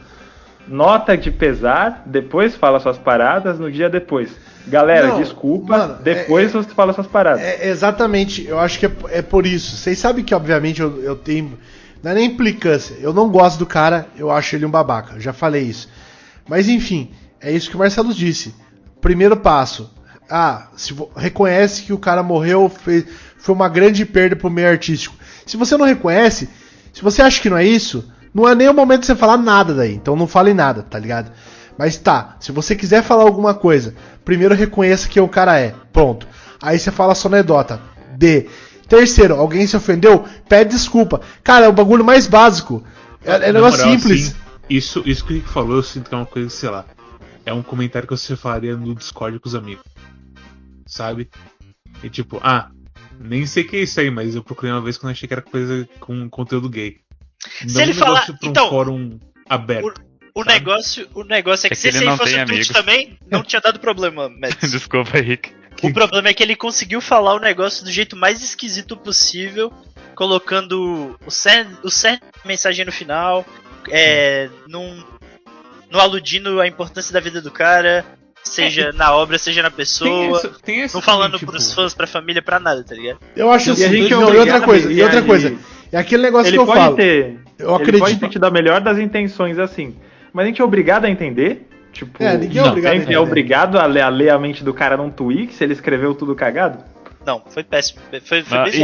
Nota 0.68 1.16
de 1.16 1.30
pesar, 1.32 2.04
depois 2.06 2.56
fala 2.56 2.80
suas 2.80 2.98
paradas, 2.98 3.60
no 3.60 3.72
dia 3.72 3.90
depois. 3.90 4.36
Galera, 4.68 5.10
Não, 5.10 5.22
desculpa, 5.22 5.78
mano, 5.78 5.98
depois 6.02 6.48
é- 6.54 6.58
você 6.58 6.70
fala 6.70 6.92
suas 6.92 7.06
paradas. 7.06 7.42
É, 7.44 7.70
exatamente, 7.70 8.46
eu 8.48 8.58
acho 8.60 8.80
que 8.80 8.88
é, 8.88 8.92
é 9.12 9.22
por 9.22 9.46
isso. 9.46 9.78
Vocês 9.78 10.00
sabem 10.00 10.24
que, 10.26 10.34
obviamente, 10.34 10.82
eu, 10.82 11.02
eu 11.04 11.16
tenho. 11.16 11.58
Não 12.02 12.12
é 12.12 12.16
nem 12.16 12.26
implicância. 12.26 12.96
Eu 13.00 13.14
não 13.14 13.30
gosto 13.30 13.60
do 13.60 13.66
cara, 13.66 14.08
eu 14.18 14.32
acho 14.32 14.56
ele 14.56 14.66
um 14.66 14.70
babaca. 14.72 15.16
eu 15.16 15.22
Já 15.22 15.34
falei 15.34 15.62
isso. 15.64 15.88
Mas 16.48 16.68
enfim, 16.68 17.12
é 17.42 17.52
isso 17.52 17.70
que 17.70 17.76
o 17.76 17.80
Marcelo 17.80 18.14
disse. 18.14 18.54
Primeiro 19.02 19.38
passo. 19.38 19.92
Ah, 20.30 20.68
se 20.76 20.94
reconhece 21.16 21.84
que 21.84 21.94
o 21.94 21.98
cara 22.00 22.24
morreu, 22.24 22.68
fez- 22.70 23.06
foi 23.38 23.54
uma 23.54 23.70
grande 23.70 24.06
perda 24.06 24.36
pro 24.36 24.50
meio 24.50 24.70
artístico. 24.70 25.16
Se 25.46 25.56
você 25.58 25.78
não 25.78 25.86
reconhece, 25.86 26.50
se 26.92 27.02
você 27.04 27.22
acha 27.22 27.40
que 27.42 27.50
não 27.50 27.58
é 27.58 27.66
isso, 27.66 28.12
não 28.34 28.48
é 28.50 28.56
nem 28.56 28.68
o 28.68 28.74
momento 28.74 29.02
de 29.02 29.06
você 29.08 29.16
falar 29.16 29.38
nada 29.38 29.74
daí. 29.74 29.94
Então 29.94 30.16
não 30.16 30.26
fale 30.28 30.54
nada, 30.54 30.82
tá 30.82 30.98
ligado? 30.98 31.32
Mas 31.78 31.98
tá, 31.98 32.38
se 32.40 32.52
você 32.52 32.76
quiser 32.76 33.04
falar 33.04 33.24
alguma 33.24 33.54
coisa, 33.54 33.94
primeiro 34.24 34.56
reconheça 34.56 35.08
quem 35.10 35.22
o 35.22 35.28
cara 35.28 35.60
é. 35.60 35.76
Pronto. 35.94 36.28
Aí 36.62 36.80
você 36.80 36.90
fala 36.90 37.14
sua 37.14 37.30
anedota. 37.30 37.80
D. 38.18 38.48
Terceiro, 38.88 39.36
alguém 39.36 39.68
se 39.68 39.76
ofendeu? 39.76 40.24
Pede 40.48 40.72
desculpa. 40.72 41.22
Cara, 41.44 41.66
é 41.66 41.70
o 41.70 41.74
bagulho 41.74 42.04
mais 42.06 42.28
básico. 42.28 42.84
É, 43.24 43.36
é 43.36 43.40
Na 43.48 43.54
negócio 43.54 43.80
moral, 43.86 44.00
simples. 44.00 44.28
assim, 44.30 44.36
isso, 44.70 45.04
isso 45.06 45.26
que 45.26 45.34
o 45.34 45.36
Rick 45.38 45.50
falou, 45.50 45.78
eu 45.78 45.84
sinto 45.84 46.10
que 46.10 46.16
é 46.16 46.18
uma 46.18 46.26
coisa, 46.26 46.50
sei 46.50 46.70
lá. 46.70 46.86
É 47.46 47.54
um 47.54 47.62
comentário 47.64 48.08
que 48.08 48.16
você 48.16 48.36
falaria 48.36 48.76
no 48.76 48.96
Discord 48.96 49.40
com 49.40 49.48
os 49.48 49.56
amigos. 49.56 49.84
Sabe? 50.88 51.30
E 52.04 52.10
tipo, 52.10 52.40
ah, 52.44 52.70
nem 53.20 53.46
sei 53.46 53.64
o 53.64 53.68
que 53.68 53.78
é 53.78 53.82
isso 53.82 54.00
aí, 54.00 54.10
mas 54.10 54.36
eu 54.36 54.44
procurei 54.44 54.72
uma 54.72 54.82
vez 54.82 54.98
quando 54.98 55.12
achei 55.12 55.28
que 55.28 55.34
era 55.34 55.42
coisa 55.42 55.88
com 56.00 56.30
conteúdo 56.30 56.70
gay. 56.70 56.98
Se 57.68 57.82
ele 57.82 57.92
um 57.92 57.96
falar- 57.96 58.26
pra 58.26 58.34
um 58.48 58.50
então, 58.50 58.70
fórum 58.70 59.20
aberto. 59.48 60.02
O 60.38 60.44
Sabe? 60.44 60.54
negócio, 60.60 61.08
o 61.14 61.24
negócio 61.24 61.66
é 61.66 61.70
que, 61.70 61.74
É 61.74 61.76
que 61.78 61.82
se 61.82 61.88
ele 61.88 62.06
não 62.06 62.18
fosse 62.18 62.34
o 62.34 62.46
tweet 62.46 62.50
amigos. 62.52 62.68
também, 62.70 63.18
não 63.32 63.42
tinha 63.42 63.62
dado 63.62 63.80
problema, 63.80 64.28
Mads. 64.38 64.72
Desculpa, 64.72 65.18
Rick. 65.18 65.54
O 65.84 65.94
problema 65.94 66.28
é 66.30 66.34
que 66.34 66.42
ele 66.44 66.56
conseguiu 66.56 67.00
falar 67.00 67.36
o 67.36 67.40
negócio 67.40 67.84
do 67.86 67.92
jeito 67.92 68.16
mais 68.16 68.42
esquisito 68.44 68.98
possível, 68.98 69.72
colocando 70.16 71.18
o 71.26 71.32
cerne, 71.32 71.78
o 71.84 71.90
cerne 71.90 72.20
mensagem 72.44 72.86
no 72.86 72.92
final, 72.92 73.46
é, 73.90 74.50
num, 74.68 75.04
não 75.92 76.00
aludindo 76.00 76.60
a 76.62 76.68
importância 76.68 77.14
da 77.14 77.20
vida 77.20 77.42
do 77.42 77.52
cara, 77.52 78.06
seja 78.44 78.92
na 78.94 79.16
obra, 79.16 79.38
seja 79.38 79.62
na 79.64 79.70
Tem 79.70 79.78
pessoa, 79.78 80.38
essa, 80.38 80.50
tem 80.64 80.82
essa 80.82 80.98
não 80.98 81.02
falando 81.02 81.32
também, 81.34 81.40
tipo, 81.40 81.52
pros 81.52 81.74
fãs, 81.74 81.94
pra 81.94 82.06
família, 82.08 82.42
pra 82.42 82.60
nada, 82.60 82.84
tá 82.84 82.94
ligado? 82.96 83.20
Eu 83.36 83.52
acho 83.52 83.70
E 83.70 83.72
assim. 83.74 83.90
gente 83.90 84.14
é 84.14 84.16
não, 84.16 84.34
e 84.34 84.38
outra 84.38 84.62
coisa, 84.62 84.92
e 84.92 85.02
outra 85.02 85.18
ele- 85.20 85.28
coisa. 85.28 85.56
É 85.92 85.98
aquele 85.98 86.24
negócio 86.24 86.48
Ele 86.50 86.58
que 86.58 86.62
eu 86.62 86.66
pode 86.66 86.80
falo. 86.80 86.96
ter. 86.96 87.40
Eu 87.58 87.68
Ele 87.68 87.76
acredito. 87.76 88.00
pode 88.02 88.20
ter 88.20 88.30
tido 88.30 88.44
a 88.44 88.52
melhor 88.52 88.82
das 88.82 88.98
intenções 88.98 89.58
assim. 89.58 89.96
Mas 90.34 90.44
a 90.44 90.48
gente 90.48 90.62
é 90.62 90.66
obrigado 90.66 91.06
a 91.06 91.10
entender. 91.10 91.68
Tipo, 91.94 92.22
É, 92.22 92.36
ninguém 92.38 92.58
é 92.60 92.62
Não, 92.64 92.70
obrigado 92.72 92.92
a 92.94 92.98
gente 92.98 93.14
é 93.14 93.20
obrigado 93.20 93.80
a 93.80 93.86
ler, 93.86 94.02
a 94.02 94.10
ler 94.10 94.30
a 94.30 94.38
mente 94.38 94.62
do 94.62 94.74
cara 94.74 94.98
num 94.98 95.10
tweet 95.10 95.54
se 95.54 95.64
ele 95.64 95.72
escreveu 95.72 96.14
tudo 96.14 96.36
cagado. 96.36 96.84
Não, 97.26 97.42
foi 97.50 97.64
péssimo. 97.64 98.02
Foi, 98.26 98.44
foi 98.44 98.58
Ah, 98.58 98.68
e- 98.68 98.76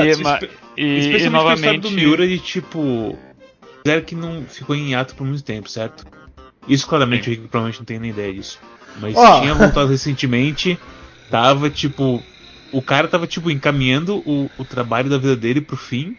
e, 0.77 0.83
e 0.83 0.99
Especialmente 0.99 1.25
a 1.27 1.29
novamente. 1.31 1.81
do 1.81 1.91
Miura 1.91 2.25
de 2.25 2.39
tipo. 2.39 3.17
Zero 3.87 4.05
que 4.05 4.15
não 4.15 4.43
ficou 4.45 4.75
em 4.75 4.93
ato 4.95 5.15
por 5.15 5.25
muito 5.25 5.43
tempo, 5.43 5.69
certo? 5.69 6.05
Isso 6.67 6.87
claramente 6.87 7.27
o 7.27 7.31
Rick 7.31 7.47
provavelmente 7.47 7.79
não 7.79 7.85
tem 7.85 7.99
nem 7.99 8.11
ideia 8.11 8.33
disso. 8.33 8.59
Mas 8.99 9.17
Ó. 9.17 9.39
tinha 9.41 9.53
voltado 9.55 9.89
recentemente, 9.91 10.77
tava 11.29 11.69
tipo. 11.69 12.23
O 12.71 12.81
cara 12.81 13.07
tava 13.07 13.27
tipo 13.27 13.51
encaminhando 13.51 14.21
o, 14.25 14.49
o 14.57 14.63
trabalho 14.63 15.09
da 15.09 15.17
vida 15.17 15.35
dele 15.35 15.59
pro 15.59 15.75
fim, 15.75 16.15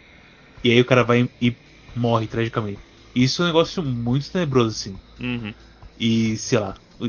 e 0.62 0.70
aí 0.70 0.80
o 0.80 0.84
cara 0.84 1.02
vai 1.02 1.28
e 1.40 1.54
morre 1.96 2.26
tragicamente. 2.26 2.80
Isso 3.14 3.42
é 3.42 3.44
um 3.44 3.48
negócio 3.48 3.82
muito 3.82 4.30
tenebroso, 4.30 4.68
assim. 4.68 4.96
Uhum. 5.20 5.54
E 5.98 6.36
sei 6.36 6.58
lá. 6.58 6.74
o- 7.00 7.08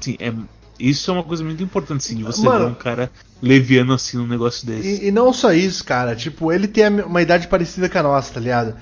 Sim, 0.00 0.16
é, 0.18 0.32
isso 0.78 1.10
é 1.10 1.14
uma 1.14 1.22
coisa 1.22 1.42
muito 1.44 1.62
importante, 1.62 2.04
assim, 2.04 2.16
de 2.16 2.24
você 2.24 2.44
Mano. 2.46 2.66
ver 2.66 2.70
um 2.72 2.74
cara 2.74 3.10
leviano 3.40 3.94
assim 3.94 4.16
num 4.16 4.26
negócio 4.26 4.66
desse. 4.66 5.04
E, 5.04 5.08
e 5.08 5.10
não 5.10 5.32
só 5.32 5.52
isso, 5.52 5.84
cara. 5.84 6.14
Tipo, 6.14 6.52
ele 6.52 6.66
tem 6.68 6.88
uma 6.88 7.22
idade 7.22 7.48
parecida 7.48 7.88
com 7.88 7.98
a 7.98 8.02
nossa, 8.02 8.34
tá 8.34 8.40
ligado? 8.40 8.76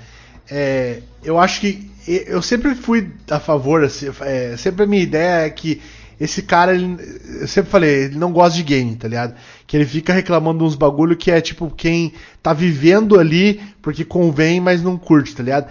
É, 0.50 1.00
eu 1.24 1.38
acho 1.38 1.60
que. 1.60 1.90
Eu 2.26 2.42
sempre 2.42 2.74
fui 2.74 3.08
a 3.30 3.38
favor, 3.38 3.84
assim, 3.84 4.06
é, 4.22 4.56
sempre 4.56 4.82
a 4.82 4.86
minha 4.86 5.02
ideia 5.02 5.46
é 5.46 5.50
que 5.50 5.80
esse 6.20 6.42
cara, 6.42 6.74
ele, 6.74 6.96
eu 7.40 7.46
sempre 7.46 7.70
falei, 7.70 8.04
ele 8.04 8.18
não 8.18 8.32
gosta 8.32 8.56
de 8.56 8.64
game, 8.64 8.96
tá 8.96 9.06
ligado? 9.06 9.34
Que 9.66 9.76
ele 9.76 9.86
fica 9.86 10.12
reclamando 10.12 10.64
uns 10.64 10.74
bagulho 10.74 11.16
que 11.16 11.30
é 11.30 11.40
tipo 11.40 11.70
quem 11.70 12.12
tá 12.42 12.52
vivendo 12.52 13.18
ali 13.20 13.60
porque 13.80 14.04
convém, 14.04 14.60
mas 14.60 14.82
não 14.82 14.96
curte, 14.98 15.34
tá 15.34 15.42
ligado? 15.44 15.70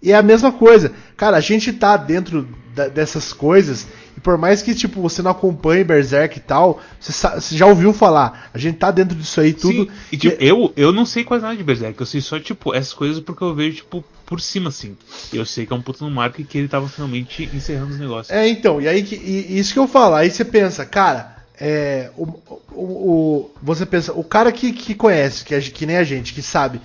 E 0.00 0.12
é 0.12 0.16
a 0.16 0.22
mesma 0.22 0.52
coisa. 0.52 0.92
Cara, 1.16 1.36
a 1.36 1.40
gente 1.40 1.72
tá 1.72 1.96
dentro 1.96 2.48
da- 2.74 2.88
dessas 2.88 3.32
coisas, 3.32 3.86
por 4.22 4.38
mais 4.38 4.62
que 4.62 4.74
tipo 4.74 5.00
você 5.00 5.20
não 5.22 5.30
acompanhe 5.32 5.82
Berserk 5.84 6.38
e 6.38 6.40
tal, 6.40 6.80
você, 7.00 7.12
você 7.12 7.56
já 7.56 7.66
ouviu 7.66 7.92
falar. 7.92 8.50
A 8.54 8.58
gente 8.58 8.78
tá 8.78 8.90
dentro 8.90 9.16
disso 9.16 9.40
aí 9.40 9.52
tudo. 9.52 9.84
Sim, 9.84 9.90
e, 10.12 10.16
tipo, 10.16 10.36
eu, 10.42 10.72
eu 10.76 10.92
não 10.92 11.04
sei 11.04 11.24
quase 11.24 11.42
nada 11.42 11.56
de 11.56 11.64
Berserk, 11.64 11.98
eu 12.00 12.06
sei 12.06 12.20
só, 12.20 12.38
tipo, 12.38 12.74
essas 12.74 12.92
coisas 12.94 13.20
porque 13.22 13.42
eu 13.42 13.54
vejo, 13.54 13.76
tipo, 13.76 14.04
por 14.24 14.40
cima, 14.40 14.68
assim. 14.68 14.96
Eu 15.32 15.44
sei 15.44 15.66
que 15.66 15.72
é 15.72 15.76
um 15.76 15.82
puto 15.82 16.04
no 16.04 16.10
marco 16.10 16.40
e 16.40 16.44
que 16.44 16.56
ele 16.56 16.68
tava 16.68 16.88
finalmente 16.88 17.50
encerrando 17.52 17.92
os 17.92 17.98
negócios. 17.98 18.30
É, 18.30 18.48
então, 18.48 18.80
e 18.80 18.88
aí 18.88 19.02
que, 19.02 19.16
e- 19.16 19.58
isso 19.58 19.72
que 19.72 19.78
eu 19.78 19.88
falo, 19.88 20.14
aí 20.14 20.30
você 20.30 20.44
pensa, 20.44 20.86
cara, 20.86 21.36
é, 21.60 22.10
o, 22.16 22.24
o, 22.70 22.82
o- 22.82 23.50
você 23.62 23.84
pensa, 23.84 24.12
o 24.12 24.24
cara 24.24 24.50
que, 24.52 24.72
que 24.72 24.94
conhece, 24.94 25.44
que, 25.44 25.54
é, 25.54 25.60
que 25.60 25.84
nem 25.84 25.96
a 25.96 26.04
gente, 26.04 26.32
que 26.32 26.40
sabe, 26.42 26.80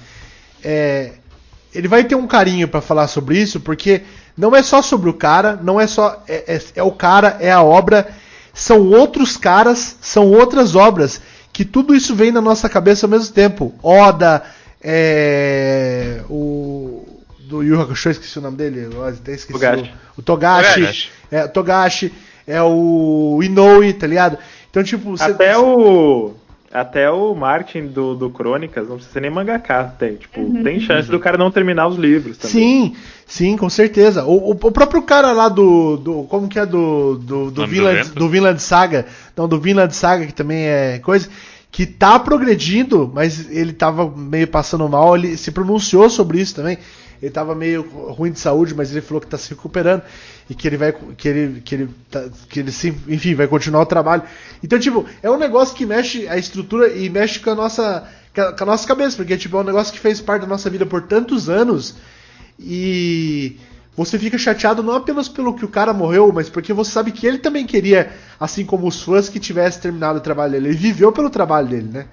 é, 0.63 1.13
ele 1.73 1.87
vai 1.87 2.03
ter 2.03 2.15
um 2.15 2.27
carinho 2.27 2.67
pra 2.67 2.81
falar 2.81 3.07
sobre 3.07 3.39
isso, 3.39 3.59
porque 3.59 4.01
não 4.37 4.55
é 4.55 4.61
só 4.61 4.81
sobre 4.81 5.09
o 5.09 5.13
cara, 5.13 5.59
não 5.61 5.79
é 5.81 5.87
só, 5.87 6.21
é, 6.27 6.55
é- 6.55 6.61
é 6.75 6.83
o 6.83 6.91
cara, 6.91 7.37
é 7.39 7.51
a 7.51 7.61
obra, 7.63 8.07
são 8.53 8.87
outros 8.89 9.35
caras, 9.37 9.97
são 10.01 10.29
outras 10.31 10.75
obras, 10.75 11.21
que 11.51 11.65
tudo 11.65 11.95
isso 11.95 12.13
vem 12.15 12.31
na 12.31 12.41
nossa 12.41 12.69
cabeça 12.69 13.05
ao 13.05 13.09
mesmo 13.09 13.33
tempo. 13.33 13.73
Oda, 13.81 14.43
é, 14.81 16.21
o 16.29 17.05
do 17.39 17.63
Yu 17.63 17.79
Hakusho, 17.81 18.09
esqueci 18.09 18.37
o 18.39 18.41
nome 18.41 18.57
dele, 18.57 18.89
eu 18.91 19.05
até 19.05 19.33
esqueci. 19.33 19.53
Togashi. 19.53 19.91
O, 20.17 20.19
o 20.19 20.23
Togashi, 20.23 20.73
Togashi. 20.81 21.09
é, 21.31 21.43
o 21.45 21.49
Togashi, 21.49 22.13
é 22.45 22.61
o 22.61 23.39
Inoue, 23.41 23.93
tá 23.93 24.05
ligado? 24.05 24.37
Então, 24.69 24.83
tipo, 24.83 25.11
você- 25.17 25.23
Até 25.31 25.57
o. 25.57 26.33
Até 26.69 27.09
o 27.09 27.33
Martin 27.33 27.87
do, 27.87 28.13
do 28.13 28.29
Crônicas, 28.29 28.87
não 28.89 28.95
precisa 28.97 29.13
ser 29.13 29.21
nem 29.21 29.31
mangaka, 29.31 29.95
tem, 29.97 30.15
tipo, 30.15 30.61
tem 30.63 30.79
chance 30.81 31.09
do 31.09 31.17
cara 31.19 31.37
não 31.37 31.49
terminar 31.49 31.87
os 31.87 31.95
livros 31.95 32.37
também. 32.37 32.51
Sim, 32.91 32.95
sim, 33.27 33.57
com 33.57 33.69
certeza. 33.69 34.23
O, 34.25 34.49
o, 34.49 34.51
o 34.51 34.71
próprio 34.71 35.01
cara 35.03 35.31
lá 35.31 35.49
do, 35.49 35.97
do. 35.97 36.23
Como 36.23 36.47
que 36.47 36.59
é 36.59 36.65
do. 36.65 37.15
Do, 37.17 37.51
do, 37.51 37.67
Vinland, 37.67 38.09
do 38.11 38.29
Vinland 38.29 38.61
Saga. 38.61 39.05
Não, 39.35 39.47
do 39.47 39.59
Vinland 39.59 39.95
Saga, 39.95 40.25
que 40.25 40.33
também 40.33 40.65
é 40.65 40.99
coisa. 40.99 41.29
Que 41.71 41.85
tá 41.85 42.17
progredindo, 42.17 43.11
mas 43.13 43.51
ele 43.51 43.73
tava 43.73 44.09
meio 44.09 44.47
passando 44.47 44.87
mal. 44.87 45.15
Ele 45.15 45.37
se 45.37 45.51
pronunciou 45.51 46.09
sobre 46.09 46.39
isso 46.39 46.55
também. 46.55 46.77
Ele 47.21 47.31
tava 47.31 47.55
meio 47.55 47.81
ruim 48.11 48.31
de 48.31 48.39
saúde, 48.39 48.75
mas 48.75 48.91
ele 48.91 49.01
falou 49.01 49.19
que 49.19 49.27
tá 49.27 49.37
se 49.37 49.49
recuperando 49.49 50.03
e 50.49 50.53
que 50.53 50.67
ele 50.67 50.77
vai 50.77 50.93
que 51.17 51.27
ele 51.27 51.61
que 51.61 51.75
ele 51.75 51.89
tá- 52.11 52.25
que 52.47 52.59
ele 52.59 52.71
sim, 52.71 52.95
enfim, 53.07 53.33
vai 53.33 53.47
continuar 53.47 53.81
o 53.81 53.85
trabalho. 53.85 54.23
Então, 54.63 54.77
tipo, 54.79 55.05
é 55.21 55.29
um 55.29 55.37
negócio 55.37 55.75
que 55.75 55.85
mexe 55.85 56.27
a 56.27 56.37
estrutura 56.37 56.89
e 56.89 57.09
mexe 57.09 57.39
com 57.39 57.49
a 57.49 57.55
nossa 57.55 58.07
com 58.33 58.63
a 58.63 58.67
nossa 58.67 58.87
cabeça, 58.87 59.17
porque 59.17 59.35
tipo, 59.35 59.57
é 59.57 59.61
um 59.61 59.63
negócio 59.63 59.91
que 59.91 59.99
fez 59.99 60.21
parte 60.21 60.41
da 60.43 60.47
nossa 60.47 60.69
vida 60.69 60.85
por 60.85 61.01
tantos 61.03 61.49
anos 61.49 61.95
e 62.59 63.57
você 63.95 64.17
fica 64.19 64.37
chateado 64.37 64.83
não 64.83 64.93
apenas 64.93 65.27
pelo 65.27 65.55
que 65.55 65.65
o 65.65 65.67
cara 65.67 65.93
morreu, 65.93 66.31
mas 66.31 66.49
porque 66.49 66.71
você 66.71 66.91
sabe 66.91 67.11
que 67.11 67.25
ele 67.25 67.39
também 67.39 67.65
queria, 67.65 68.11
assim 68.39 68.65
como 68.65 68.87
os 68.87 69.01
fãs, 69.01 69.27
que 69.27 69.39
tivesse 69.39 69.81
terminado 69.81 70.19
o 70.19 70.21
trabalho 70.21 70.51
dele. 70.53 70.69
Ele 70.69 70.77
viveu 70.77 71.11
pelo 71.11 71.29
trabalho 71.29 71.67
dele, 71.67 71.89
né? 71.91 72.07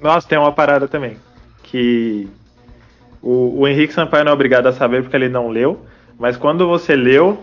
Nossa, 0.00 0.28
tem 0.28 0.38
uma 0.38 0.52
parada 0.52 0.86
também. 0.86 1.16
Que 1.62 2.28
o, 3.22 3.60
o 3.60 3.68
Henrique 3.68 3.94
Sampaio 3.94 4.24
não 4.24 4.32
é 4.32 4.34
obrigado 4.34 4.66
a 4.66 4.72
saber 4.72 5.02
porque 5.02 5.16
ele 5.16 5.28
não 5.28 5.48
leu. 5.48 5.84
Mas 6.18 6.36
quando 6.36 6.66
você 6.66 6.94
leu 6.94 7.42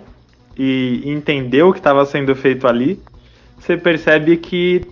e 0.57 1.01
entendeu 1.05 1.69
o 1.69 1.73
que 1.73 1.79
estava 1.79 2.05
sendo 2.05 2.35
feito 2.35 2.67
ali, 2.67 3.01
você 3.57 3.77
percebe 3.77 4.37
que, 4.37 4.85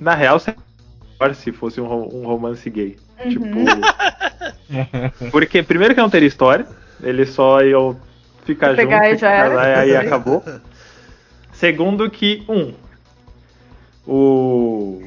na 0.00 0.14
real, 0.14 0.38
seria 0.38 0.61
melhor 1.22 1.34
se 1.34 1.52
fosse 1.52 1.80
um, 1.80 1.86
um 1.86 2.26
romance 2.26 2.68
gay. 2.68 2.96
Tipo. 3.28 3.46
Porque, 5.30 5.62
primeiro, 5.62 5.94
que 5.94 6.00
não 6.00 6.10
teria 6.10 6.28
história. 6.28 6.66
Ele 7.02 7.26
só 7.26 7.62
ia 7.62 7.76
ficar 8.44 8.74
pegar 8.76 9.04
junto, 9.04 9.14
e 9.14 9.18
já 9.18 9.30
era. 9.30 9.48
casar, 9.50 9.78
aí 9.78 9.96
acabou. 9.96 10.42
Segundo, 11.52 12.08
que, 12.10 12.42
um. 12.48 12.72
O. 14.06 15.02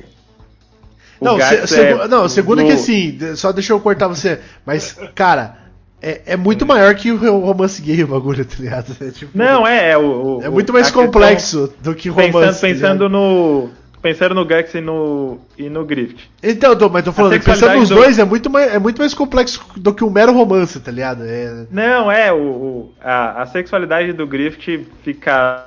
o 1.20 1.26
Não, 1.26 1.38
se- 1.68 1.80
é 1.82 2.08
não, 2.08 2.30
segundo 2.30 2.62
no- 2.62 2.68
que 2.68 2.74
assim, 2.74 3.18
só 3.36 3.52
deixa 3.52 3.74
eu 3.74 3.80
cortar 3.80 4.08
você. 4.08 4.40
Mas, 4.66 4.98
cara, 5.14 5.64
É, 6.02 6.22
é 6.34 6.36
muito 6.38 6.66
maior 6.68 6.94
que 6.94 7.10
o 7.12 7.40
romance 7.40 7.82
gay 7.82 8.04
o 8.04 8.08
bagulho, 8.08 8.46
tá 8.46 8.56
ligado? 8.60 8.96
É, 9.02 9.10
tipo, 9.12 9.32
Não, 9.36 9.66
é, 9.66 9.92
é 9.92 9.98
o, 9.98 10.38
o- 10.38 10.42
é 10.44 10.50
muito 10.50 10.72
mais 10.72 10.88
questão- 10.88 11.06
complexo 11.06 11.74
do 11.82 11.96
que 11.96 12.10
romance. 12.10 12.32
Pensando, 12.32 12.54
tá 12.54 12.60
pensando 12.62 13.08
ligado? 13.08 13.10
no. 13.10 13.70
Pensando 14.06 14.36
no 14.36 14.46
Gux 14.46 14.72
e 14.76 14.82
no, 14.82 15.40
e 15.58 15.68
no 15.68 15.84
Grift. 15.84 16.30
Então, 16.44 16.76
tô- 16.78 16.88
mas 16.92 17.04
tô 17.04 17.12
falando, 17.12 17.42
pensando 17.44 17.74
nos 17.80 17.90
do- 17.90 17.96
dois, 17.96 18.20
é 18.20 18.24
muito, 18.24 18.52
mais, 18.52 18.72
é 18.72 18.78
muito 18.78 19.00
mais 19.00 19.16
complexo 19.16 19.66
do 19.78 19.92
que 19.96 20.04
um 20.04 20.12
mero 20.12 20.32
romance, 20.32 20.80
tá 20.80 20.92
ligado? 20.92 21.24
É, 21.26 21.66
Não, 21.72 22.12
é, 22.12 22.32
o, 22.32 22.38
o- 22.38 22.94
a, 23.02 23.42
a 23.42 23.46
sexualidade 23.48 24.14
do 24.14 24.28
Grift 24.28 24.86
fica. 25.02 25.66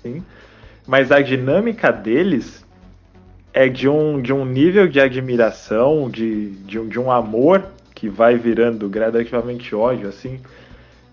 Sim. 0.00 0.22
Mas 0.86 1.10
a 1.10 1.20
dinâmica 1.20 1.90
deles 1.90 2.64
é 3.52 3.68
de 3.68 3.88
um, 3.88 4.22
de 4.22 4.32
um 4.32 4.44
nível 4.44 4.86
de 4.86 5.00
admiração, 5.00 6.08
de, 6.08 6.50
de, 6.50 6.78
um, 6.78 6.86
de 6.86 7.00
um 7.00 7.10
amor 7.10 7.64
que 7.96 8.08
vai 8.08 8.36
virando 8.36 8.88
gradativamente 8.88 9.74
ódio, 9.74 10.08
assim. 10.08 10.38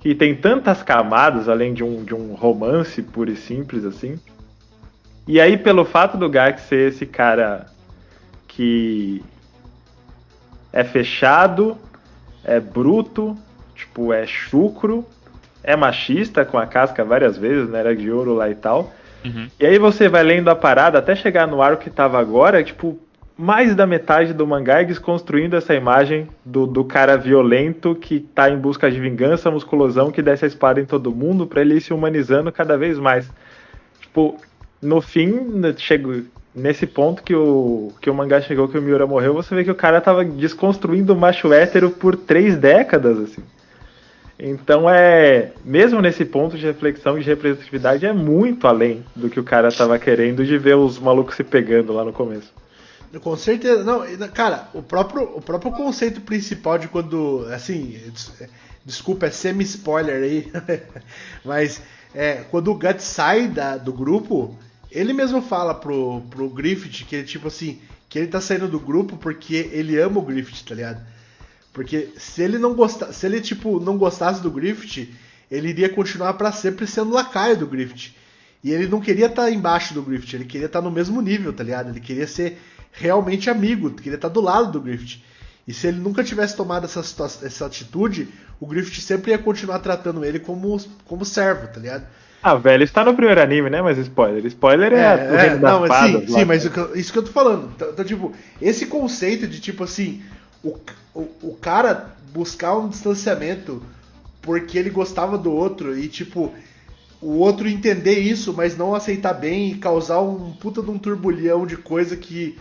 Que 0.02 0.14
tem 0.14 0.36
tantas 0.36 0.84
camadas, 0.84 1.48
além 1.48 1.74
de 1.74 1.84
um, 1.84 2.04
de 2.04 2.14
um 2.14 2.34
romance 2.34 3.02
puro 3.02 3.32
e 3.32 3.36
simples, 3.38 3.86
assim. 3.86 4.20
E 5.28 5.40
aí, 5.40 5.56
pelo 5.56 5.86
fato 5.86 6.18
do 6.18 6.30
Gax 6.30 6.64
ser 6.64 6.90
esse 6.90 7.06
cara 7.06 7.68
que 8.48 9.24
é 10.74 10.84
fechado, 10.84 11.78
é 12.44 12.60
bruto, 12.60 13.38
tipo, 13.76 14.12
é 14.12 14.26
chucro, 14.26 15.06
é 15.64 15.76
machista 15.76 16.44
com 16.44 16.58
a 16.58 16.66
casca 16.66 17.04
várias 17.06 17.38
vezes, 17.38 17.70
né? 17.70 17.80
Era 17.80 17.96
de 17.96 18.12
ouro 18.12 18.34
lá 18.34 18.50
e 18.50 18.56
tal. 18.56 18.92
Uhum. 19.24 19.48
E 19.60 19.66
aí 19.66 19.78
você 19.78 20.10
vai 20.10 20.24
lendo 20.24 20.50
a 20.50 20.56
parada 20.56 20.98
até 20.98 21.16
chegar 21.16 21.48
no 21.48 21.62
arco 21.62 21.84
que 21.84 21.90
tava 21.90 22.20
agora, 22.20 22.64
tipo, 22.64 23.00
mais 23.42 23.76
da 23.76 23.88
metade 23.88 24.34
do 24.36 24.46
mangá 24.46 24.82
é 24.82 24.86
desconstruindo 24.86 25.56
essa 25.56 25.74
imagem 25.74 26.28
do, 26.46 26.68
do 26.68 26.86
cara 26.86 27.18
violento 27.18 27.96
que 27.96 28.20
tá 28.20 28.48
em 28.52 28.58
busca 28.58 28.90
de 28.92 29.00
vingança, 29.00 29.50
musculosão, 29.50 30.12
que 30.12 30.22
desce 30.22 30.46
a 30.46 30.48
espada 30.48 30.80
em 30.80 30.86
todo 30.86 31.10
mundo 31.10 31.48
pra 31.48 31.62
ele 31.62 31.74
ir 31.74 31.82
se 31.82 31.92
humanizando 31.92 32.52
cada 32.52 32.78
vez 32.78 33.00
mais. 33.00 33.28
Tipo, 34.00 34.38
no 34.80 35.02
fim, 35.02 35.32
né, 35.32 35.74
chego 35.76 36.24
nesse 36.54 36.86
ponto 36.86 37.24
que 37.24 37.34
o, 37.34 37.92
que 38.00 38.12
o 38.12 38.14
mangá 38.14 38.42
chegou, 38.42 38.68
que 38.68 38.78
o 38.78 38.82
Miura 38.82 39.08
morreu, 39.08 39.34
você 39.34 39.56
vê 39.56 39.64
que 39.64 39.72
o 39.72 39.76
cara 39.76 40.00
tava 40.00 40.24
desconstruindo 40.24 41.14
o 41.14 41.18
macho 41.18 41.52
hétero 41.52 41.90
por 41.90 42.16
três 42.16 42.56
décadas, 42.56 43.18
assim. 43.18 43.42
Então 44.38 44.88
é, 44.88 45.52
mesmo 45.66 46.00
nesse 46.00 46.26
ponto 46.26 46.56
de 46.56 46.66
reflexão 46.68 47.18
e 47.18 47.24
de 47.24 47.30
representatividade, 47.30 48.06
é 48.06 48.14
muito 48.14 48.68
além 48.68 49.04
do 49.16 49.32
que 49.32 49.40
o 49.40 49.44
cara 49.44 49.72
tava 49.72 49.98
querendo 49.98 50.46
de 50.46 50.60
ver 50.60 50.76
os 50.76 51.00
malucos 51.00 51.36
se 51.36 51.44
pegando 51.44 51.92
lá 51.92 52.04
no 52.04 52.14
começo. 52.14 52.62
Com 53.20 53.36
certeza. 53.36 53.84
Não, 53.84 54.04
cara, 54.30 54.70
o 54.74 54.82
próprio, 54.82 55.24
o 55.36 55.42
próprio 55.42 55.72
conceito 55.72 56.22
principal 56.22 56.78
de 56.78 56.88
quando. 56.88 57.46
Assim, 57.54 58.00
des- 58.14 58.32
desculpa, 58.86 59.26
é 59.26 59.32
semi-spoiler 59.32 60.24
aí. 60.24 60.52
mas 61.44 61.82
é, 62.16 62.46
quando 62.50 62.72
o 62.72 62.76
Guts 62.76 63.04
sai 63.04 63.48
da- 63.48 63.78
do 63.78 63.92
grupo, 63.92 64.58
ele 64.90 65.14
mesmo 65.14 65.42
fala 65.42 65.74
pro, 65.74 66.22
pro 66.30 66.50
Griffith 66.50 67.06
que 67.06 67.16
ele, 67.18 67.28
tipo 67.28 67.48
assim, 67.48 67.82
que 68.08 68.18
ele 68.20 68.28
tá 68.28 68.40
saindo 68.40 68.68
do 68.68 68.80
grupo 68.80 69.18
porque 69.18 69.70
ele 69.72 70.00
ama 70.00 70.20
o 70.20 70.24
Griffith, 70.24 70.64
tá 70.68 70.76
ligado? 70.76 71.02
Porque 71.74 72.10
se 72.18 72.42
ele 72.42 72.58
não 72.58 72.74
gostasse, 72.74 73.14
se 73.14 73.26
ele 73.26 73.40
tipo 73.42 73.80
não 73.80 73.98
gostasse 73.98 74.42
do 74.42 74.52
Griffith, 74.52 75.10
ele 75.50 75.70
iria 75.70 75.90
continuar 75.90 76.34
pra 76.34 76.52
sempre 76.52 76.86
sendo 76.88 77.12
lacaio 77.14 77.58
do 77.58 77.68
Griffith. 77.68 78.14
E 78.64 78.72
ele 78.72 78.88
não 78.88 79.02
queria 79.02 79.26
estar 79.26 79.50
embaixo 79.52 79.94
do 79.94 80.04
Griffith, 80.04 80.36
ele 80.36 80.46
queria 80.46 80.68
estar 80.68 80.82
no 80.82 80.92
mesmo 80.92 81.22
nível, 81.22 81.52
tá 81.52 81.64
ligado? 81.64 81.90
Ele 81.90 82.00
queria 82.00 82.28
ser 82.28 82.60
realmente 82.92 83.50
amigo, 83.50 83.90
queria 83.92 84.16
estar 84.16 84.30
do 84.30 84.42
lado 84.42 84.72
do 84.72 84.82
Griffith. 84.82 85.22
E 85.68 85.74
se 85.74 85.88
ele 85.88 86.00
nunca 86.00 86.24
tivesse 86.24 86.56
tomado 86.56 86.86
essa, 86.86 87.00
essa 87.00 87.66
atitude, 87.66 88.28
o 88.60 88.66
Griffith 88.66 89.02
sempre 89.02 89.32
ia 89.32 89.38
continuar 89.38 89.80
tratando 89.80 90.26
ele 90.26 90.40
como, 90.40 90.80
como 91.06 91.24
servo, 91.24 91.68
tá 91.68 91.80
ligado? 91.80 92.06
Ah, 92.44 92.56
velho, 92.56 92.84
está 92.84 93.06
no 93.06 93.14
primeiro 93.14 93.40
anime, 93.40 93.70
né? 93.70 93.82
Mas 93.82 93.98
spoiler. 94.00 94.44
Spoiler 94.48 94.92
é, 94.92 95.16
reino 95.38 95.60
das 95.60 95.72
não, 95.72 95.82
mas 95.82 95.92
sim, 96.12 96.28
sim, 96.28 96.46
mas 96.46 96.68
que 96.68 96.78
eu- 96.78 96.96
isso 96.96 97.14
que 97.14 97.20
eu 97.20 97.24
tô 97.24 97.32
falando. 97.32 97.72
Então, 97.76 97.90
então, 97.92 98.04
tipo, 98.04 98.34
esse 98.60 98.88
conceito 98.88 99.48
de 99.48 99.60
tipo 99.60 99.84
assim, 99.84 100.24
o, 100.64 100.76
o, 101.14 101.22
o 101.44 101.58
cara 101.62 102.16
buscar 102.34 102.76
um 102.78 102.90
distanciamento 102.90 103.82
porque 104.42 104.76
ele 104.78 104.90
gostava 104.90 105.38
do 105.38 105.52
outro 105.52 105.96
e 105.96 106.08
tipo, 106.08 106.52
o 107.22 107.34
outro 107.38 107.68
entender 107.68 108.18
isso, 108.20 108.52
mas 108.54 108.76
não 108.76 108.96
aceitar 108.96 109.34
bem 109.36 109.72
e 109.74 109.78
causar 109.78 110.20
um 110.22 110.52
puta 110.54 110.82
de 110.82 110.90
um 110.90 110.98
turbulhão 110.98 111.68
de 111.68 111.78
coisa 111.78 112.18
que 112.18 112.58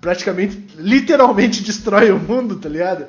praticamente, 0.00 0.62
literalmente 0.76 1.62
destrói 1.62 2.10
o 2.10 2.18
mundo, 2.18 2.56
tá 2.56 2.68
ligado? 2.68 3.06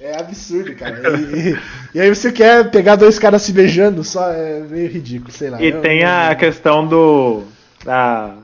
É 0.00 0.18
absurdo, 0.20 0.74
cara. 0.74 1.00
E, 1.18 1.50
e- 1.50 1.58
e 1.94 2.00
aí 2.00 2.14
você 2.14 2.30
quer 2.30 2.70
pegar 2.70 2.96
dois 2.96 3.18
caras 3.18 3.42
se 3.42 3.52
beijando, 3.52 4.04
só 4.04 4.30
é 4.30 4.60
meio 4.60 4.88
ridículo, 4.90 5.32
sei 5.32 5.48
lá. 5.50 5.60
E 5.62 5.68
Eu- 5.68 5.80
tem 5.80 6.02
eu- 6.02 6.08
a 6.08 6.34
questão 6.34 6.86
do. 6.86 7.42
A, 7.86 8.34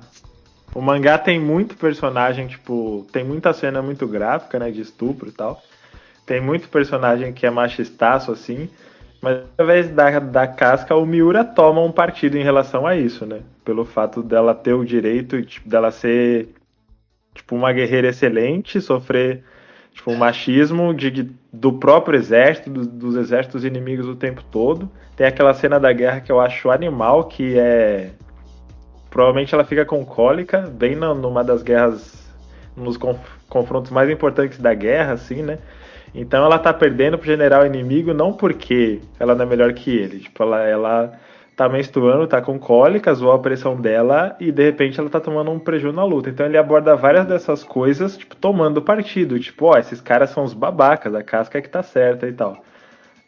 o 0.74 0.80
mangá 0.80 1.18
tem 1.18 1.38
muito 1.38 1.76
personagem, 1.76 2.46
tipo, 2.46 3.06
tem 3.12 3.24
muita 3.24 3.52
cena 3.52 3.82
muito 3.82 4.06
gráfica, 4.06 4.58
né? 4.58 4.70
De 4.70 4.80
estupro 4.80 5.28
e 5.28 5.32
tal. 5.32 5.60
Tem 6.24 6.40
muito 6.40 6.68
personagem 6.68 7.32
que 7.32 7.44
é 7.44 7.50
machistaço, 7.50 8.30
assim. 8.32 8.70
Mas 9.20 9.38
através 9.52 9.90
da, 9.90 10.18
da 10.18 10.46
casca, 10.46 10.94
o 10.96 11.04
Miura 11.04 11.44
toma 11.44 11.82
um 11.82 11.92
partido 11.92 12.38
em 12.38 12.42
relação 12.42 12.86
a 12.86 12.96
isso, 12.96 13.26
né? 13.26 13.40
Pelo 13.64 13.84
fato 13.84 14.22
dela 14.22 14.54
ter 14.54 14.72
o 14.72 14.84
direito 14.84 15.42
tipo, 15.42 15.68
dela 15.68 15.90
ser 15.90 16.48
tipo 17.40 17.56
uma 17.56 17.72
guerreira 17.72 18.08
excelente, 18.08 18.80
sofrer 18.80 19.42
tipo 19.92 20.10
um 20.12 20.16
machismo 20.16 20.94
de, 20.94 21.10
de- 21.10 21.30
do 21.52 21.72
próprio 21.72 22.16
exército, 22.18 22.70
dos, 22.70 22.86
dos 22.86 23.16
exércitos 23.16 23.64
inimigos 23.64 24.06
o 24.06 24.14
tempo 24.14 24.42
todo. 24.50 24.90
Tem 25.16 25.26
aquela 25.26 25.52
cena 25.54 25.80
da 25.80 25.92
guerra 25.92 26.20
que 26.20 26.30
eu 26.30 26.38
acho 26.38 26.70
animal, 26.70 27.24
que 27.24 27.58
é 27.58 28.10
provavelmente 29.10 29.52
ela 29.54 29.64
fica 29.64 29.84
com 29.84 30.04
cólica, 30.04 30.60
bem 30.60 30.94
na- 30.94 31.14
numa 31.14 31.42
das 31.42 31.62
guerras, 31.62 32.30
nos 32.76 32.96
conf- 32.96 33.18
confrontos 33.48 33.90
mais 33.90 34.08
importantes 34.08 34.58
da 34.58 34.72
guerra, 34.74 35.12
assim, 35.14 35.42
né? 35.42 35.58
Então 36.14 36.44
ela 36.44 36.58
tá 36.58 36.72
perdendo 36.72 37.16
pro 37.18 37.26
general 37.26 37.64
inimigo 37.66 38.12
não 38.12 38.32
porque 38.32 39.00
ela 39.18 39.34
não 39.34 39.44
é 39.44 39.48
melhor 39.48 39.72
que 39.72 39.90
ele, 39.96 40.20
tipo, 40.20 40.42
ela, 40.42 40.60
ela 40.66 41.12
tá 41.60 41.68
menstruando, 41.68 42.26
tá 42.26 42.40
com 42.40 42.58
cólica, 42.58 43.12
zoou 43.12 43.32
a 43.32 43.38
pressão 43.38 43.78
dela 43.78 44.34
e 44.40 44.50
de 44.50 44.64
repente 44.64 44.98
ela 44.98 45.10
tá 45.10 45.20
tomando 45.20 45.50
um 45.50 45.58
prejuízo 45.58 45.94
na 45.94 46.02
luta. 46.02 46.30
Então 46.30 46.46
ele 46.46 46.56
aborda 46.56 46.96
várias 46.96 47.26
dessas 47.26 47.62
coisas, 47.62 48.16
tipo, 48.16 48.34
tomando 48.34 48.80
partido, 48.80 49.38
tipo, 49.38 49.66
ó, 49.66 49.76
esses 49.76 50.00
caras 50.00 50.30
são 50.30 50.42
os 50.42 50.54
babacas, 50.54 51.14
a 51.14 51.22
casca 51.22 51.58
é 51.58 51.60
que 51.60 51.68
tá 51.68 51.82
certa 51.82 52.26
e 52.26 52.32
tal. 52.32 52.64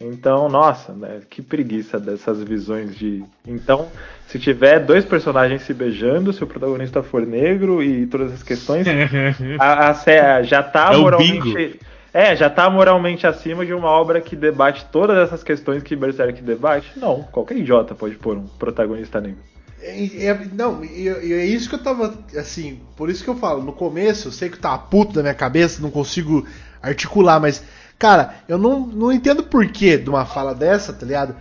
Então, 0.01 0.49
nossa, 0.49 0.95
né, 0.95 1.21
que 1.29 1.43
preguiça 1.43 2.01
dessas 2.01 2.43
visões 2.43 2.97
de. 2.97 3.23
Então, 3.47 3.89
se 4.27 4.39
tiver 4.39 4.81
dois 4.81 5.05
personagens 5.05 5.61
se 5.61 5.75
beijando, 5.75 6.33
se 6.33 6.43
o 6.43 6.47
protagonista 6.47 7.03
for 7.03 7.27
negro 7.27 7.83
e 7.83 8.07
todas 8.07 8.33
as 8.33 8.43
questões, 8.43 8.87
a, 9.61 9.91
a 9.91 10.43
já 10.43 10.63
tá 10.63 10.95
É 10.95 10.97
moralmente. 10.97 11.79
É, 12.13 12.37
já 12.37 12.51
tá 12.51 12.69
moralmente 12.69 13.27
acima 13.27 13.65
de 13.65 13.73
uma 13.73 13.89
obra 13.89 14.21
que 14.21 14.37
debate 14.37 14.85
todas 14.93 15.17
essas 15.17 15.43
questões 15.43 15.83
que 15.83 15.97
Berserk 15.97 16.43
debate? 16.43 16.93
Não, 16.97 17.23
qualquer 17.23 17.57
idiota 17.57 17.95
pode 17.95 18.17
pôr 18.17 18.37
um 18.37 18.47
protagonista 18.47 19.21
negro. 19.21 19.41
É, 19.81 20.27
é- 20.27 20.49
não, 20.53 20.85
e 20.85 21.09
é 21.09 21.45
isso 21.45 21.69
que 21.69 21.75
eu 21.75 21.83
tava. 21.83 22.15
Assim, 22.37 22.81
por 22.97 23.09
isso 23.09 23.25
que 23.25 23.31
eu 23.31 23.37
falo, 23.37 23.63
no 23.63 23.73
começo, 23.73 24.29
eu 24.29 24.33
sei 24.33 24.49
que 24.51 24.59
tá 24.59 24.77
puto 24.77 25.15
da 25.15 25.23
minha 25.23 25.35
cabeça, 25.35 25.83
não 25.83 25.91
consigo 25.91 26.47
articular, 26.83 27.41
mas, 27.41 27.65
cara, 27.99 28.35
eu 28.47 28.59
não, 28.59 28.87
não 28.87 29.11
entendo 29.11 29.43
por 29.43 29.67
que 29.67 29.97
de 29.97 30.09
uma 30.09 30.27
fala 30.27 30.55
dessa, 30.55 30.93
tá 30.93 31.07
ligado? 31.07 31.35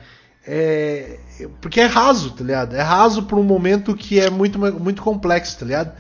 É, 0.48 1.20
porque 1.60 1.82
é 1.82 1.86
raso, 1.86 2.32
tá 2.32 2.44
ligado? 2.44 2.76
É 2.76 2.82
raso 2.82 3.24
por 3.24 3.38
um 3.38 3.44
momento 3.44 3.96
que 3.96 4.20
é 4.20 4.30
muito, 4.30 4.58
muito 4.58 5.04
complexo, 5.04 5.60
tá 5.60 5.66
ligado? 5.66 5.92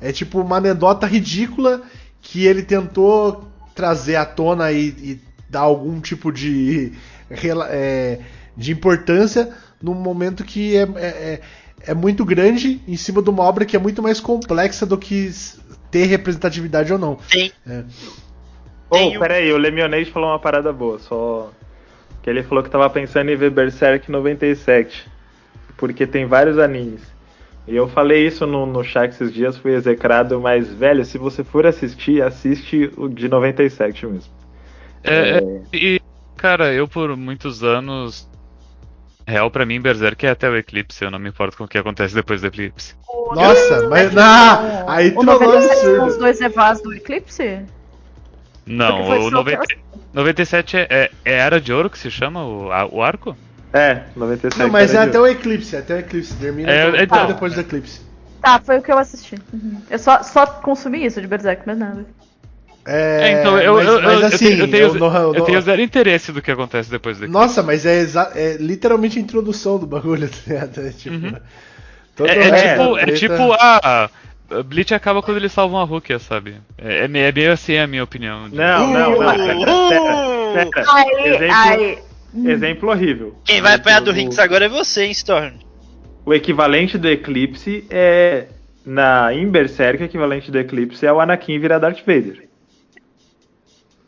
É 0.00 0.12
tipo 0.12 0.40
uma 0.40 0.56
anedota 0.56 1.06
ridícula 1.06 1.82
que 2.22 2.46
ele 2.46 2.62
tentou 2.62 3.51
trazer 3.74 4.16
à 4.16 4.24
tona 4.24 4.70
e, 4.72 4.88
e 4.88 5.20
dar 5.48 5.60
algum 5.60 6.00
tipo 6.00 6.30
de, 6.32 6.92
rela- 7.30 7.68
é, 7.70 8.20
de 8.56 8.72
importância 8.72 9.50
num 9.82 9.94
momento 9.94 10.44
que 10.44 10.76
é, 10.76 10.82
é, 10.96 11.06
é- 11.06 11.40
é 11.88 11.94
muito 11.94 12.24
grande 12.24 12.80
em 12.86 12.96
cima 12.96 13.20
de 13.20 13.28
uma 13.30 13.42
obra 13.42 13.64
que 13.64 13.74
é 13.74 13.78
muito 13.78 14.02
mais 14.02 14.20
complexa 14.20 14.86
do 14.86 14.96
que 14.96 15.30
ter 15.90 16.04
representatividade 16.06 16.92
ou 16.92 16.98
não. 16.98 17.16
Tem, 17.28 17.52
É. 17.66 17.82
Oh, 18.88 19.18
peraí, 19.18 19.50
o 19.52 19.56
Lemonade 19.56 20.10
falou 20.10 20.28
uma 20.30 20.38
parada 20.38 20.70
boa, 20.72 20.98
só. 20.98 21.50
Que 22.22 22.28
ele 22.30 22.42
falou 22.42 22.62
que 22.62 22.70
tava 22.70 22.88
pensando 22.90 23.30
em 23.30 23.36
ver 23.36 23.50
Berserk 23.50 24.10
97. 24.10 25.08
Porque 25.76 26.06
tem 26.06 26.26
vários 26.26 26.58
animes. 26.58 27.00
E 27.66 27.76
eu 27.76 27.88
falei 27.88 28.26
isso 28.26 28.46
no, 28.46 28.66
no 28.66 28.82
chat 28.82 29.10
esses 29.10 29.32
dias, 29.32 29.56
fui 29.56 29.72
execrado, 29.74 30.40
mas, 30.40 30.72
velho, 30.72 31.04
se 31.04 31.16
você 31.16 31.44
for 31.44 31.64
assistir, 31.66 32.22
assiste 32.22 32.90
o 32.96 33.08
de 33.08 33.28
97 33.28 34.06
mesmo. 34.06 34.32
É, 35.04 35.38
é, 35.38 35.42
e, 35.72 36.00
cara, 36.36 36.72
eu 36.72 36.88
por 36.88 37.16
muitos 37.16 37.62
anos. 37.62 38.28
Real 39.24 39.48
pra 39.50 39.64
mim, 39.64 39.80
Berserk 39.80 40.26
é 40.26 40.30
até 40.30 40.50
o 40.50 40.56
eclipse, 40.56 41.04
eu 41.04 41.10
não 41.10 41.18
me 41.18 41.28
importo 41.28 41.56
com 41.56 41.64
o 41.64 41.68
que 41.68 41.78
acontece 41.78 42.12
depois 42.12 42.40
do 42.40 42.48
eclipse. 42.48 42.94
O 43.08 43.34
Nossa, 43.34 43.88
mas. 43.88 44.16
Ah, 44.16 44.84
aí 44.88 45.10
O 45.10 45.20
trollou 45.24 45.54
97 45.54 45.80
são 45.80 46.06
os 46.06 46.16
dois 46.18 46.40
Evas 46.40 46.82
do 46.82 46.92
Eclipse? 46.92 47.60
Não, 48.66 49.08
o 49.08 49.30
só 49.30 49.30
90, 49.30 49.62
97 50.12 50.76
é, 50.76 50.86
é, 50.90 51.10
é 51.24 51.32
Era 51.34 51.60
de 51.60 51.72
Ouro 51.72 51.88
que 51.88 51.98
se 51.98 52.10
chama 52.10 52.44
o, 52.44 52.72
a- 52.72 52.86
o 52.86 53.02
arco? 53.02 53.36
É, 53.72 54.02
97 54.14 54.58
Não, 54.58 54.68
mas 54.70 54.94
é 54.94 54.98
até 54.98 55.18
o 55.18 55.26
Eclipse, 55.26 55.76
até 55.76 55.94
o 55.94 55.98
Eclipse. 55.98 56.34
Termina 56.34 56.70
É, 56.70 57.02
então. 57.02 57.26
depois 57.26 57.54
do 57.54 57.60
Eclipse. 57.60 58.00
Tá, 58.42 58.60
foi 58.64 58.78
o 58.78 58.82
que 58.82 58.92
eu 58.92 58.98
assisti. 58.98 59.36
Uhum. 59.52 59.80
Eu 59.88 59.98
só, 59.98 60.22
só 60.22 60.44
consumi 60.46 61.04
isso 61.04 61.20
de 61.20 61.26
Berserk, 61.26 61.62
mas 61.64 61.78
nada. 61.78 62.04
É, 62.84 63.28
É, 63.28 63.40
então 63.40 63.58
eu, 63.58 63.74
mas, 63.74 63.86
eu, 63.86 64.02
mas 64.02 64.22
assim, 64.24 64.54
eu, 64.54 64.68
tenho, 64.68 64.88
eu 64.88 64.94
não- 64.94 65.14
eu 65.14 65.34
eu 65.36 65.44
tenho 65.44 65.60
zero 65.60 65.80
interesse 65.80 66.32
do 66.32 66.42
que 66.42 66.50
acontece 66.50 66.90
depois 66.90 67.18
daqui. 67.18 67.30
Nossa, 67.32 67.62
mas 67.62 67.86
é, 67.86 68.04
é 68.34 68.56
literalmente 68.58 69.18
a 69.18 69.22
introdução 69.22 69.78
do 69.78 69.86
bagulho, 69.86 70.28
tá 70.28 70.36
ligado? 70.46 70.80
É 70.80 70.90
tipo. 70.90 71.14
Uhum. 71.14 71.36
É, 72.18 72.48
é 72.48 72.72
tipo, 72.72 72.98
é 72.98 73.06
tipo 73.12 73.52
a. 73.52 74.10
Bleach 74.66 74.92
acaba 74.92 75.22
quando 75.22 75.38
eles 75.38 75.52
salvam 75.52 75.80
a 75.80 75.84
Rukia, 75.84 76.18
sabe? 76.18 76.56
É, 76.76 77.04
é 77.04 77.08
meio 77.08 77.26
é 77.26 77.32
meio 77.32 77.52
assim 77.52 77.78
a 77.78 77.86
minha 77.86 78.04
opinião. 78.04 78.48
Não, 78.48 78.86
não, 78.92 79.10
não. 79.18 79.88
Pera, 79.88 80.04
pera, 80.52 80.70
pera. 80.70 80.86
Aí, 80.92 81.26
Exemplo, 81.26 81.56
aí. 81.56 81.98
Exemplo 82.34 82.88
horrível. 82.90 83.36
Quem 83.44 83.60
vai 83.60 83.74
apanhar 83.74 84.00
do 84.00 84.10
Rinks 84.12 84.38
agora 84.38 84.64
é 84.64 84.68
você, 84.68 85.04
hein, 85.04 85.10
Storm? 85.12 85.52
O 86.24 86.32
equivalente 86.32 86.96
do 86.98 87.08
Eclipse 87.08 87.84
é. 87.90 88.46
Na 88.84 89.32
em 89.32 89.48
Berserk, 89.48 90.02
o 90.02 90.06
equivalente 90.06 90.50
do 90.50 90.58
Eclipse 90.58 91.06
é 91.06 91.12
o 91.12 91.20
Anakin 91.20 91.58
virar 91.60 91.78
Darth 91.78 92.00
Vader. 92.00 92.48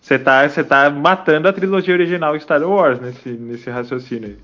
Você 0.00 0.18
tá, 0.18 0.46
tá 0.48 0.90
matando 0.90 1.48
a 1.48 1.52
trilogia 1.52 1.94
original 1.94 2.38
Star 2.40 2.62
Wars 2.62 3.00
nesse, 3.00 3.28
nesse 3.30 3.70
raciocínio 3.70 4.30
aí. 4.30 4.36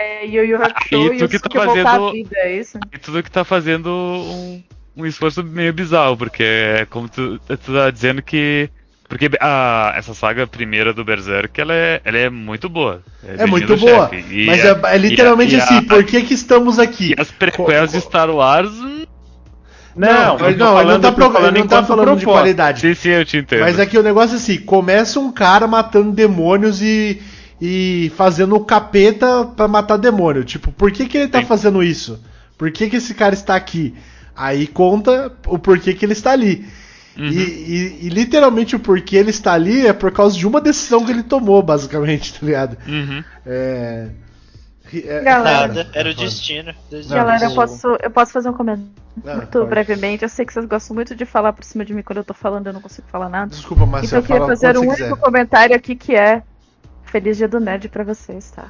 É 0.00 0.26
Yu 0.26 0.44
Yu 0.44 0.56
Ah, 0.62 0.66
Hakusho 0.66 1.12
e 1.12 1.16
e 1.16 1.18
tu 1.18 1.24
o 1.24 1.28
que 1.28 1.38
tá 1.38 1.64
voltar 1.64 1.84
fazendo- 1.84 2.12
vida, 2.12 2.36
é 2.36 2.56
isso? 2.58 2.78
E 2.92 2.98
tudo 2.98 3.22
que 3.22 3.30
tá 3.30 3.42
fazendo 3.44 3.88
um, 3.88 4.62
um 4.96 5.06
esforço 5.06 5.42
meio 5.42 5.72
bizarro, 5.72 6.16
porque 6.16 6.42
é 6.42 6.86
como 6.90 7.08
tu, 7.08 7.38
tu 7.38 7.72
tá 7.72 7.90
dizendo 7.90 8.20
que. 8.22 8.68
Porque 9.08 9.30
a, 9.40 9.94
essa 9.96 10.12
saga 10.12 10.46
primeira 10.46 10.92
do 10.92 11.02
Berserk, 11.02 11.58
ela 11.58 11.72
é, 11.72 12.00
ela 12.04 12.18
é 12.18 12.28
muito 12.28 12.68
boa. 12.68 13.02
É 13.24 13.28
Virginia 13.46 13.46
muito 13.46 13.76
boa. 13.78 14.10
Mas 14.46 14.64
a- 14.66 14.90
é, 14.90 14.94
é 14.94 14.98
literalmente 14.98 15.56
a- 15.56 15.64
assim, 15.64 15.82
por 15.82 16.04
que 16.04 16.22
que 16.22 16.34
estamos 16.34 16.78
aqui? 16.78 17.14
E 17.16 17.20
as 17.20 17.30
prequels 17.30 17.92
de 17.92 18.00
Star 18.02 18.28
Wars. 18.30 18.70
hum, 18.70 19.06
Não, 19.96 20.36
não, 20.36 20.38
não, 20.38 20.48
ele 20.48 20.56
não 20.58 21.00
tá, 21.00 21.08
ele 21.08 21.16
falando 21.32 21.58
não 21.58 21.66
tá 21.66 21.82
falando 21.84 22.16
de 22.18 22.24
qualidade. 22.26 22.80
Sim, 22.82 22.94
sim, 22.94 23.08
eu 23.08 23.24
te 23.24 23.38
entendo. 23.38 23.60
Mas 23.60 23.80
aqui 23.80 23.96
o 23.96 24.02
negócio 24.02 24.34
é 24.34 24.36
assim: 24.36 24.58
começa 24.58 25.18
um 25.18 25.32
cara 25.32 25.66
matando 25.66 26.12
demônios 26.12 26.82
e, 26.82 27.20
e 27.60 28.12
fazendo 28.14 28.54
o 28.56 28.60
capeta 28.64 29.46
pra 29.56 29.66
matar 29.66 29.96
demônio. 29.96 30.44
Tipo, 30.44 30.70
por 30.70 30.92
que, 30.92 31.06
que 31.06 31.16
ele 31.16 31.28
tá 31.28 31.40
Sim. 31.40 31.46
fazendo 31.46 31.82
isso? 31.82 32.22
Por 32.58 32.70
que, 32.70 32.90
que 32.90 32.96
esse 32.96 33.14
cara 33.14 33.32
está 33.34 33.56
aqui? 33.56 33.94
Aí 34.36 34.66
conta 34.66 35.32
o 35.46 35.58
porquê 35.58 35.94
que 35.94 36.04
ele 36.04 36.12
está 36.12 36.30
ali. 36.32 36.64
Uhum. 37.18 37.26
E, 37.26 37.36
e- 37.36 37.98
e 38.02 38.08
literalmente 38.10 38.76
o 38.76 38.78
porquê 38.80 39.16
ele 39.16 39.30
está 39.30 39.52
ali 39.52 39.86
é 39.86 39.92
por 39.92 40.12
causa 40.12 40.36
de 40.38 40.46
uma 40.46 40.60
decisão 40.60 41.04
que 41.04 41.10
ele 41.10 41.22
tomou, 41.24 41.62
basicamente, 41.62 42.32
tá 42.38 42.46
ligado? 42.46 42.76
Uhum. 42.86 43.24
É. 43.44 44.08
é- 44.94 45.20
Galera. 45.22 45.66
Nada, 45.68 45.90
era 45.94 46.10
o 46.10 46.14
destino. 46.14 46.72
Não, 46.92 47.08
Galera, 47.08 47.44
eu 47.46 47.54
posso, 47.54 47.86
eu 48.02 48.10
posso 48.10 48.32
fazer 48.32 48.48
um 48.48 48.52
comentário 48.54 48.88
Ah, 49.26 49.34
muito 49.36 49.48
pode. 49.58 49.68
brevemente. 49.68 50.22
Eu 50.22 50.28
sei 50.28 50.46
que 50.46 50.52
vocês 50.52 50.64
gostam 50.66 50.94
muito 50.94 51.14
de 51.16 51.24
falar 51.24 51.52
por 51.52 51.64
cima 51.64 51.84
de 51.84 51.92
mim 51.92 52.02
quando 52.02 52.18
eu 52.18 52.24
tô 52.24 52.32
falando, 52.34 52.68
eu 52.68 52.72
não 52.72 52.80
consigo 52.80 53.06
falar 53.10 53.28
nada. 53.28 53.50
Desculpa, 53.50 53.82
Então 53.82 53.92
Marcelo, 53.92 54.22
eu 54.22 54.26
queria 54.26 54.46
fazer 54.46 54.76
um 54.78 54.80
único 54.82 54.94
quiser. 54.96 55.16
comentário 55.16 55.74
aqui 55.76 55.96
que 55.96 56.14
é 56.14 56.42
Feliz 57.04 57.36
Dia 57.38 57.48
do 57.48 57.58
Nerd 57.58 57.88
pra 57.88 58.04
vocês, 58.04 58.50
tá? 58.50 58.68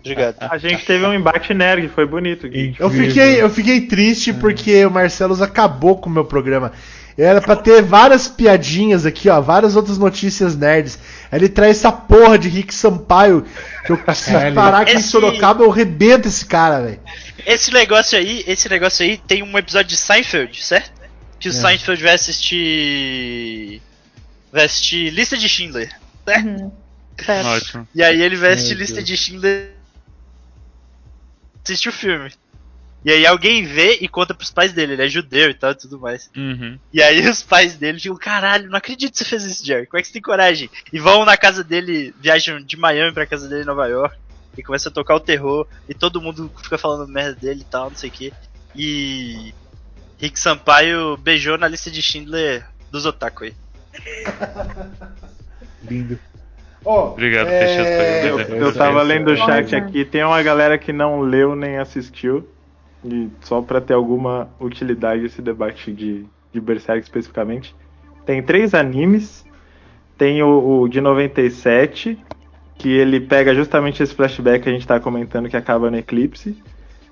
Obrigado. 0.00 0.36
A 0.40 0.58
gente 0.58 0.84
teve 0.86 1.04
um 1.04 1.12
embate 1.14 1.52
nerd, 1.54 1.88
foi 1.88 2.06
bonito. 2.06 2.48
Gui. 2.48 2.74
Eu 2.78 2.88
fiquei, 2.90 3.40
eu 3.42 3.50
fiquei 3.50 3.82
triste 3.82 4.32
porque 4.32 4.84
o 4.86 4.90
Marcelos 4.90 5.40
acabou 5.42 5.98
com 5.98 6.08
o 6.08 6.12
meu 6.12 6.24
programa. 6.24 6.72
Era 7.18 7.40
pra 7.40 7.56
ter 7.56 7.82
várias 7.82 8.28
piadinhas 8.28 9.06
aqui, 9.06 9.28
ó, 9.30 9.40
várias 9.40 9.74
outras 9.74 9.96
notícias 9.96 10.54
nerds. 10.54 10.98
Aí 11.32 11.38
Ele 11.38 11.48
traz 11.48 11.78
essa 11.78 11.90
porra 11.90 12.38
de 12.38 12.46
Rick 12.48 12.74
Sampaio, 12.74 13.46
que 13.86 13.92
eu 13.92 13.96
se 14.14 14.30
Caralho. 14.32 14.54
parar 14.54 14.80
aqui 14.82 14.92
em 14.92 14.96
Esse- 14.96 15.08
Sorocaba, 15.08 15.64
eu 15.64 15.70
rebento 15.70 16.28
esse 16.28 16.44
cara, 16.44 16.80
velho. 16.82 17.00
Esse 17.46 17.72
negócio 17.72 18.18
aí, 18.18 18.44
esse 18.46 18.68
negócio 18.68 19.02
aí 19.04 19.16
tem 19.16 19.42
um 19.42 19.56
episódio 19.56 19.88
de 19.88 19.96
Seinfeld, 19.96 20.62
certo? 20.62 20.92
Que 21.40 21.48
o 21.48 21.52
Seinfeld 21.52 22.02
vai 22.02 22.14
assistir. 22.14 23.80
Vai 24.52 24.64
assistir 24.66 25.10
Lista 25.10 25.36
de 25.38 25.48
Schindler. 25.48 25.90
Certo? 26.26 26.46
Uhum. 26.46 26.72
Certo. 27.24 27.46
Ótimo. 27.46 27.88
E 27.94 28.02
aí 28.02 28.20
ele 28.20 28.36
vai 28.36 28.52
assistir 28.52 28.74
Meu 28.74 28.80
Lista 28.80 28.96
Deus. 28.96 29.06
de 29.06 29.16
Schindler. 29.16 29.70
Assiste 31.64 31.88
o 31.88 31.92
filme. 31.92 32.30
E 33.06 33.12
aí 33.12 33.24
alguém 33.24 33.64
vê 33.64 33.98
e 34.00 34.08
conta 34.08 34.34
pros 34.34 34.50
pais 34.50 34.72
dele, 34.72 34.94
ele 34.94 35.04
é 35.04 35.08
judeu 35.08 35.48
e 35.48 35.54
tal 35.54 35.70
e 35.70 35.76
tudo 35.76 35.96
mais. 35.96 36.28
Uhum. 36.36 36.76
E 36.92 37.00
aí 37.00 37.24
os 37.30 37.40
pais 37.40 37.76
dele 37.76 38.00
ficam, 38.00 38.16
caralho, 38.16 38.68
não 38.68 38.76
acredito 38.76 39.12
que 39.12 39.18
você 39.18 39.24
fez 39.24 39.44
isso, 39.44 39.64
Jerry. 39.64 39.86
Como 39.86 39.96
é 39.96 40.02
que 40.02 40.08
você 40.08 40.14
tem 40.14 40.22
coragem? 40.22 40.68
E 40.92 40.98
vão 40.98 41.24
na 41.24 41.36
casa 41.36 41.62
dele, 41.62 42.12
viajam 42.20 42.60
de 42.60 42.76
Miami 42.76 43.14
pra 43.14 43.24
casa 43.24 43.48
dele 43.48 43.62
em 43.62 43.66
Nova 43.66 43.86
York. 43.86 44.16
E 44.58 44.62
começa 44.62 44.88
a 44.88 44.92
tocar 44.92 45.14
o 45.14 45.20
terror. 45.20 45.68
E 45.88 45.94
todo 45.94 46.20
mundo 46.20 46.50
fica 46.60 46.76
falando 46.76 47.08
merda 47.08 47.36
dele 47.40 47.60
e 47.60 47.70
tal, 47.70 47.90
não 47.90 47.96
sei 47.96 48.10
o 48.10 48.12
que. 48.12 48.32
E. 48.74 49.54
Rick 50.18 50.40
Sampaio 50.40 51.16
beijou 51.16 51.56
na 51.56 51.68
lista 51.68 51.92
de 51.92 52.02
Schindler 52.02 52.66
dos 52.90 53.06
otaku 53.06 53.44
aí. 53.44 53.54
Lindo. 55.88 56.18
Ó, 56.84 57.12
Obrigado, 57.12 57.46
é. 57.50 58.28
Eu, 58.28 58.40
Eu 58.40 58.74
tava 58.74 59.00
lendo 59.02 59.30
o 59.30 59.36
chat 59.36 59.76
aqui, 59.76 60.04
tem 60.04 60.24
uma 60.24 60.42
galera 60.42 60.76
que 60.76 60.92
não 60.92 61.20
leu 61.20 61.54
nem 61.54 61.78
assistiu. 61.78 62.55
E 63.04 63.28
só 63.40 63.60
pra 63.62 63.80
ter 63.80 63.94
alguma 63.94 64.48
utilidade 64.60 65.24
esse 65.26 65.40
debate 65.40 65.92
de, 65.92 66.24
de 66.52 66.60
Berserk 66.60 67.02
especificamente. 67.02 67.74
Tem 68.24 68.42
três 68.42 68.74
animes. 68.74 69.44
Tem 70.18 70.42
o, 70.42 70.80
o 70.82 70.88
de 70.88 71.00
97, 71.00 72.18
que 72.78 72.88
ele 72.88 73.20
pega 73.20 73.54
justamente 73.54 74.02
esse 74.02 74.14
flashback 74.14 74.64
que 74.64 74.68
a 74.68 74.72
gente 74.72 74.86
tá 74.86 74.98
comentando 74.98 75.48
que 75.48 75.56
acaba 75.56 75.90
no 75.90 75.98
Eclipse. 75.98 76.56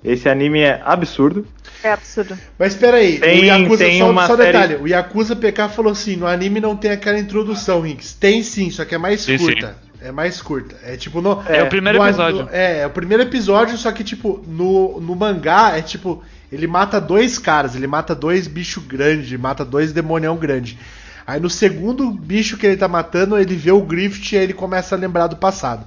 Esse 0.03 0.27
anime 0.29 0.59
é 0.59 0.81
absurdo. 0.83 1.47
É 1.83 1.91
absurdo. 1.91 2.37
Mas 2.59 2.75
peraí, 2.75 3.19
Tem- 3.19 3.41
o 3.41 3.43
Yakuza, 3.45 3.85
tem 3.85 3.99
só, 3.99 4.11
uma 4.11 4.27
só 4.27 4.35
série- 4.37 4.51
detalhe, 4.51 4.75
o 4.75 4.87
Yakuza 4.87 5.35
PK 5.35 5.69
falou 5.69 5.91
assim, 5.91 6.15
no 6.15 6.27
anime 6.27 6.59
não 6.59 6.75
tem 6.75 6.91
aquela 6.91 7.17
introdução, 7.17 7.81
Rinks. 7.81 8.13
Tem 8.13 8.43
sim, 8.43 8.69
só 8.69 8.85
que 8.85 8.93
é 8.93 8.97
mais 8.99 9.21
Sim, 9.21 9.37
curta. 9.37 9.77
É 10.01 10.11
mais 10.11 10.41
curta. 10.41 10.75
É 10.83 10.95
tipo 10.97 11.21
no... 11.21 11.41
É, 11.47 11.63
o 11.63 11.69
primeiro 11.69 11.97
no- 11.99 12.05
episódio. 12.05 12.43
no- 12.43 12.49
é, 12.51 12.79
é 12.79 12.87
o 12.87 12.89
primeiro 12.89 13.23
episódio, 13.23 13.77
só 13.77 13.91
que 13.91 14.03
tipo, 14.03 14.43
no, 14.47 14.99
no 14.99 15.15
mangá 15.15 15.77
é 15.77 15.81
tipo, 15.81 16.23
ele 16.51 16.67
mata 16.67 16.99
dois 17.01 17.39
caras, 17.39 17.75
ele 17.75 17.87
mata 17.87 18.13
dois 18.13 18.47
bichos 18.47 18.83
grandes, 18.85 19.39
mata 19.39 19.63
dois 19.65 19.91
demonião 19.93 20.35
grandes. 20.37 20.77
Aí 21.25 21.39
no 21.39 21.49
segundo 21.49 22.11
bicho 22.11 22.57
que 22.57 22.67
ele 22.67 22.77
tá 22.77 22.87
matando, 22.87 23.37
ele 23.37 23.55
vê 23.55 23.71
o 23.71 23.81
Grift 23.81 24.31
e 24.31 24.37
aí 24.37 24.43
ele 24.43 24.53
começa 24.53 24.95
a 24.95 24.97
lembrar 24.97 25.27
do 25.27 25.37
passado. 25.37 25.85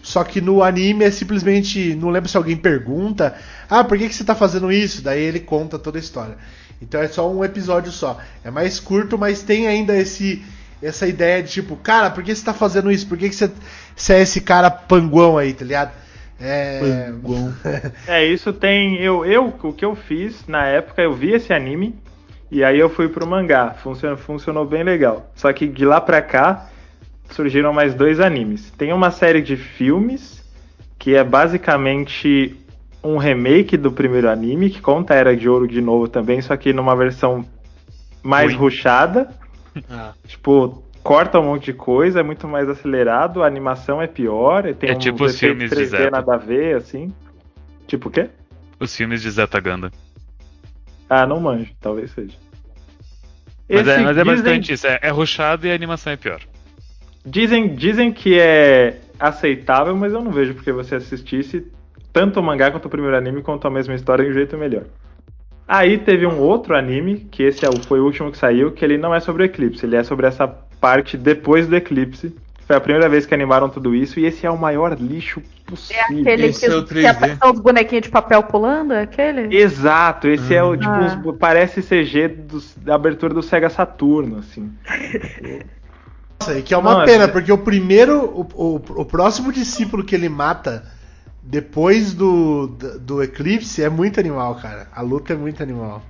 Só 0.00 0.22
que 0.22 0.40
no 0.40 0.62
anime 0.62 1.04
é 1.04 1.10
simplesmente. 1.10 1.96
Não 1.96 2.10
lembro 2.10 2.28
se 2.28 2.36
alguém 2.36 2.56
pergunta. 2.56 3.34
Ah, 3.68 3.82
por 3.82 3.98
que, 3.98 4.08
que 4.08 4.14
você 4.14 4.22
tá 4.22 4.36
fazendo 4.36 4.70
isso? 4.70 5.02
Daí 5.02 5.20
ele 5.20 5.40
conta 5.40 5.76
toda 5.80 5.98
a 5.98 6.00
história. 6.00 6.36
Então 6.80 7.00
é 7.00 7.08
só 7.08 7.28
um 7.28 7.44
episódio 7.44 7.90
só. 7.90 8.16
É 8.44 8.50
mais 8.52 8.78
curto, 8.78 9.18
mas 9.18 9.42
tem 9.42 9.66
ainda 9.66 9.96
esse 9.98 10.44
essa 10.82 11.06
ideia 11.06 11.42
de 11.42 11.50
tipo, 11.50 11.76
cara, 11.76 12.10
por 12.10 12.22
que 12.22 12.34
você 12.34 12.44
tá 12.44 12.52
fazendo 12.52 12.90
isso? 12.90 13.06
Por 13.08 13.16
que, 13.16 13.28
que 13.28 13.34
você, 13.34 13.50
você 13.94 14.14
é 14.14 14.20
esse 14.22 14.40
cara 14.40 14.70
panguão 14.70 15.38
aí, 15.38 15.52
tá 15.52 15.64
ligado? 15.64 15.92
É. 16.40 17.12
É, 18.06 18.24
isso 18.24 18.52
tem. 18.52 18.96
Eu, 18.96 19.24
eu, 19.24 19.54
o 19.62 19.72
que 19.72 19.84
eu 19.84 19.94
fiz 19.94 20.46
na 20.46 20.66
época, 20.66 21.02
eu 21.02 21.14
vi 21.14 21.32
esse 21.32 21.52
anime 21.52 21.94
e 22.50 22.62
aí 22.62 22.78
eu 22.78 22.88
fui 22.88 23.08
pro 23.08 23.26
mangá. 23.26 23.70
Funcionou, 23.82 24.16
funcionou 24.16 24.66
bem 24.66 24.82
legal. 24.82 25.30
Só 25.34 25.52
que 25.52 25.66
de 25.66 25.84
lá 25.84 26.00
pra 26.00 26.20
cá 26.20 26.68
surgiram 27.30 27.72
mais 27.72 27.94
dois 27.94 28.20
animes. 28.20 28.70
Tem 28.72 28.92
uma 28.92 29.10
série 29.10 29.40
de 29.40 29.56
filmes 29.56 30.44
que 30.98 31.14
é 31.14 31.24
basicamente 31.24 32.56
um 33.02 33.18
remake 33.18 33.76
do 33.76 33.92
primeiro 33.92 34.28
anime, 34.28 34.70
que 34.70 34.80
conta 34.80 35.14
a 35.14 35.16
Era 35.16 35.36
de 35.36 35.48
Ouro 35.48 35.68
de 35.68 35.80
novo 35.80 36.08
também, 36.08 36.40
só 36.40 36.56
que 36.56 36.72
numa 36.72 36.96
versão 36.96 37.44
mais 38.22 38.52
Ruim. 38.52 38.58
ruchada. 38.58 39.28
Ah. 39.90 40.14
Tipo, 40.26 40.82
corta 41.02 41.38
um 41.38 41.44
monte 41.44 41.66
de 41.66 41.72
coisa, 41.74 42.20
é 42.20 42.22
muito 42.22 42.48
mais 42.48 42.68
acelerado, 42.68 43.42
a 43.42 43.46
animação 43.46 44.00
é 44.02 44.06
pior, 44.06 44.74
tem 44.74 44.90
É 44.90 44.96
uns 44.96 44.98
tipo 44.98 45.24
os 45.24 45.38
filmes 45.38 45.72
de 45.72 45.84
3D 45.84 45.84
Zeta. 45.84 46.10
nada 46.10 46.34
a 46.34 46.38
ver, 46.38 46.76
assim. 46.76 47.12
Tipo 47.86 48.08
o 48.08 48.10
quê? 48.10 48.28
Os 48.80 48.94
filmes 48.94 49.22
de 49.22 49.30
Zeta 49.30 49.60
Ganda. 49.60 49.90
Ah, 51.08 51.26
não 51.26 51.40
manjo, 51.40 51.72
talvez 51.80 52.10
seja. 52.10 52.36
Mas, 53.68 53.86
é, 53.86 53.98
mas 53.98 54.16
é 54.16 54.24
dizem, 54.24 54.24
basicamente 54.24 54.72
isso. 54.72 54.86
É, 54.86 54.98
é 55.02 55.10
rushado 55.10 55.66
e 55.66 55.70
a 55.70 55.74
animação 55.74 56.12
é 56.12 56.16
pior. 56.16 56.40
Dizem, 57.24 57.74
dizem 57.74 58.12
que 58.12 58.38
é 58.38 59.00
aceitável, 59.18 59.96
mas 59.96 60.12
eu 60.12 60.22
não 60.22 60.30
vejo 60.30 60.54
porque 60.54 60.72
você 60.72 60.96
assistisse 60.96 61.66
tanto 62.12 62.40
o 62.40 62.42
mangá 62.42 62.70
quanto 62.70 62.86
o 62.86 62.90
primeiro 62.90 63.16
anime 63.16 63.42
contam 63.42 63.70
a 63.70 63.74
mesma 63.74 63.94
história 63.94 64.24
de 64.24 64.30
um 64.30 64.34
jeito 64.34 64.56
melhor. 64.56 64.84
Aí 65.68 65.98
teve 65.98 66.26
um 66.26 66.38
outro 66.38 66.76
anime, 66.76 67.26
que 67.30 67.42
esse 67.42 67.64
é 67.66 67.70
foi 67.86 68.00
o 68.00 68.04
último 68.04 68.30
que 68.30 68.38
saiu, 68.38 68.70
que 68.72 68.84
ele 68.84 68.96
não 68.96 69.14
é 69.14 69.18
sobre 69.20 69.42
o 69.42 69.46
Eclipse, 69.46 69.84
ele 69.84 69.96
é 69.96 70.04
sobre 70.04 70.26
essa 70.26 70.46
parte 70.80 71.16
depois 71.16 71.66
do 71.66 71.74
Eclipse. 71.74 72.34
Foi 72.66 72.74
a 72.76 72.80
primeira 72.80 73.08
vez 73.08 73.24
que 73.26 73.32
animaram 73.34 73.68
tudo 73.68 73.94
isso, 73.94 74.18
e 74.18 74.26
esse 74.26 74.44
é 74.44 74.50
o 74.50 74.58
maior 74.58 74.96
lixo 75.00 75.40
É 75.40 75.70
possível. 75.70 76.02
aquele 76.02 76.46
Esse 76.46 76.66
é 76.66 76.68
que, 76.68 76.82
que 76.82 76.94
3D. 76.94 77.06
aparecem 77.10 77.50
os 77.52 77.60
bonequinhos 77.60 78.02
de 78.04 78.10
papel 78.10 78.42
pulando? 78.42 78.92
É 78.92 79.02
aquele? 79.02 79.56
Exato, 79.56 80.26
esse 80.28 80.52
é 80.54 80.62
o 80.62 80.76
tipo, 80.76 80.88
Ah. 80.90 81.22
uns- 81.26 81.38
parece 81.38 81.80
CG 81.82 82.26
dos- 82.28 82.74
da 82.76 82.94
abertura 82.96 83.32
do 83.34 83.42
Sega 83.42 83.68
Saturno, 83.70 84.38
assim. 84.38 84.72
Nossa, 86.40 86.58
e 86.58 86.62
que 86.62 86.74
é 86.74 86.76
uma 86.76 86.94
Não, 86.94 87.02
é- 87.02 87.06
pena, 87.06 87.28
porque 87.28 87.50
o 87.52 87.58
primeiro, 87.58 88.20
o, 88.24 88.46
o, 88.54 88.74
o 89.00 89.04
próximo 89.04 89.52
discípulo 89.52 90.04
que 90.04 90.14
ele 90.14 90.28
mata 90.28 90.84
depois 91.48 92.12
do, 92.12 92.66
do, 92.66 92.98
do 92.98 93.22
eclipse 93.22 93.82
é 93.82 93.88
muito 93.88 94.18
animal, 94.18 94.56
cara. 94.56 94.88
A 94.94 95.00
luta 95.00 95.32
é 95.32 95.36
muito 95.36 95.62
animal. 95.62 96.02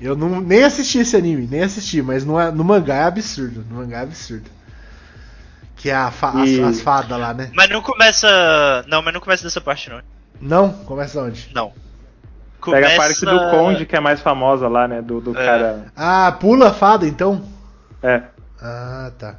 Eu 0.00 0.16
não, 0.16 0.40
nem 0.40 0.62
assisti 0.64 0.98
esse 1.00 1.16
anime, 1.16 1.46
nem 1.50 1.62
assisti, 1.62 2.00
mas 2.00 2.24
no, 2.24 2.34
no 2.52 2.64
mangá 2.64 2.94
é 2.96 3.02
absurdo. 3.04 3.64
No 3.68 3.76
mangá 3.76 3.98
é 3.98 4.02
absurdo. 4.02 4.48
Que 5.76 5.90
é 5.90 5.94
a 5.94 6.10
fa- 6.10 6.42
as, 6.42 6.48
E- 6.48 6.62
as 6.62 6.80
fadas 6.80 7.18
lá, 7.18 7.34
né? 7.34 7.50
Mas 7.54 7.68
não 7.68 7.82
começa. 7.82 8.84
Não, 8.88 9.02
mas 9.02 9.12
não 9.12 9.20
começa 9.20 9.44
dessa 9.44 9.60
parte, 9.60 9.90
não. 9.90 10.00
Não? 10.40 10.72
Começa 10.84 11.20
onde? 11.22 11.50
Não. 11.54 11.72
Pega 12.64 12.94
a 12.94 12.96
parte 12.96 13.24
do 13.24 13.50
Conde, 13.50 13.86
que 13.86 13.94
é 13.96 14.00
mais 14.00 14.20
famosa 14.20 14.66
lá, 14.66 14.88
né? 14.88 15.00
Do, 15.02 15.20
do 15.20 15.30
É. 15.38 15.44
cara. 15.44 15.92
Ah, 15.96 16.32
pula 16.32 16.68
a 16.70 16.74
fada 16.74 17.06
então? 17.06 17.44
É. 18.02 18.22
Ah, 18.60 19.12
tá. 19.18 19.36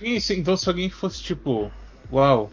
Isso, 0.00 0.32
então 0.32 0.56
se 0.56 0.68
alguém 0.68 0.88
fosse 0.90 1.22
tipo, 1.22 1.70
uau, 2.12 2.50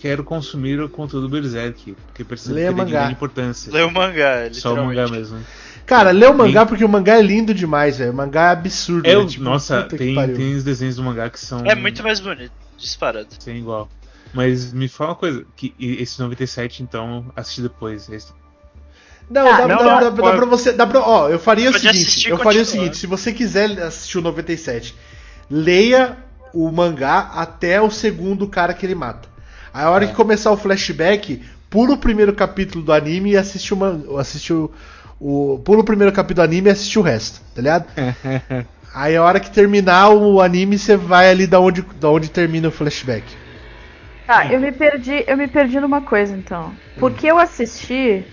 quero 0.00 0.22
consumir 0.24 0.80
o 0.80 0.88
conteúdo 0.88 1.28
Berserk, 1.28 1.92
porque 2.06 2.24
percebo 2.24 2.54
Leia 2.54 2.68
que 2.68 2.74
ele 2.74 2.80
é 2.80 2.84
de 2.84 2.90
grande 2.92 3.12
importância. 3.12 3.72
Lê 3.72 3.82
o 3.82 3.90
mangá, 3.90 4.48
Só 4.52 4.74
o 4.74 4.84
mangá 4.84 5.08
mesmo. 5.08 5.38
Cara, 5.84 6.10
lê 6.10 6.26
o 6.26 6.34
mangá 6.34 6.66
porque 6.66 6.84
o 6.84 6.88
mangá 6.88 7.16
é 7.18 7.22
lindo 7.22 7.54
demais, 7.54 7.98
velho. 7.98 8.10
O 8.10 8.14
mangá 8.14 8.48
é 8.48 8.52
absurdo. 8.52 9.06
Eu, 9.08 9.22
né? 9.22 9.28
Tipo, 9.28 9.44
nossa, 9.44 9.84
tem, 9.84 10.14
tem 10.34 10.54
os 10.54 10.64
desenhos 10.64 10.96
do 10.96 11.02
mangá 11.02 11.30
que 11.30 11.38
são. 11.38 11.64
É 11.64 11.74
muito 11.74 12.02
mais 12.02 12.18
bonito, 12.20 12.52
disparado. 12.76 13.28
Sem 13.38 13.58
igual. 13.58 13.88
Mas 14.34 14.72
me 14.72 14.88
fala 14.88 15.10
uma 15.10 15.16
coisa, 15.16 15.46
que 15.56 15.72
esse 15.78 16.20
97, 16.20 16.82
então, 16.82 17.24
assisti 17.36 17.62
depois. 17.62 18.08
Esse... 18.10 18.32
Não, 19.30 19.46
Ah, 19.48 19.60
dá, 19.60 19.68
não, 19.68 19.76
dá- 19.78 19.84
não, 19.84 20.00
dá- 20.00 20.10
dá 20.10 20.32
pra 20.36 20.46
você. 20.46 20.72
Dá 20.72 20.86
pra, 20.86 21.00
ó, 21.00 21.28
eu 21.28 21.38
faria 21.38 21.70
o 21.70 21.72
seguinte. 21.72 22.28
Eu 22.28 22.36
faria 22.38 22.62
o 22.62 22.64
seguinte: 22.64 22.96
se 22.96 23.06
você 23.06 23.32
quiser 23.32 23.80
assistir 23.80 24.18
o 24.18 24.22
97, 24.22 24.94
leia 25.48 26.16
o 26.52 26.70
mangá 26.70 27.30
até 27.34 27.80
o 27.80 27.90
segundo 27.90 28.46
cara 28.48 28.74
que 28.74 28.84
ele 28.84 28.94
mata. 28.94 29.28
Aí 29.76 29.84
a 29.84 29.90
hora 29.90 30.06
É. 30.06 30.08
que 30.08 30.14
começar 30.14 30.50
o 30.52 30.56
flashback, 30.56 31.42
pula 31.68 31.94
o 31.94 31.98
primeiro 31.98 32.34
capítulo 32.34 32.82
do 32.84 32.92
anime 32.92 33.32
e 33.32 33.36
assiste 33.36 33.74
o 33.74 33.76
man- 33.76 34.02
assiste 34.18 34.52
o, 34.52 34.70
o 35.20 35.58
pula 35.64 35.80
o 35.80 35.84
primeiro 35.84 36.12
capítulo 36.14 36.46
do 36.46 36.50
anime 36.50 36.68
e 36.68 36.72
assiste 36.72 36.98
o 36.98 37.02
resto, 37.02 37.40
tá 37.54 37.60
ligado? 37.62 37.86
Aí 38.92 39.14
a 39.16 39.22
hora 39.22 39.38
que 39.40 39.50
terminar 39.50 40.10
o 40.10 40.40
anime, 40.40 40.78
você 40.78 40.96
vai 40.96 41.30
ali 41.30 41.46
da 41.46 41.60
onde, 41.60 41.82
da 41.82 42.10
onde 42.10 42.30
termina 42.30 42.68
o 42.68 42.72
flashback. 42.72 43.36
Tá, 44.26 44.46
eu 44.50 44.60
me 44.60 44.72
perdi, 44.72 45.24
eu 45.28 45.36
me 45.36 45.48
perdi 45.48 45.78
numa 45.80 46.04
coisa 46.04 46.34
então. 46.36 46.80
Porque 46.98 47.26
eu 47.26 47.38
assisti 47.38 48.32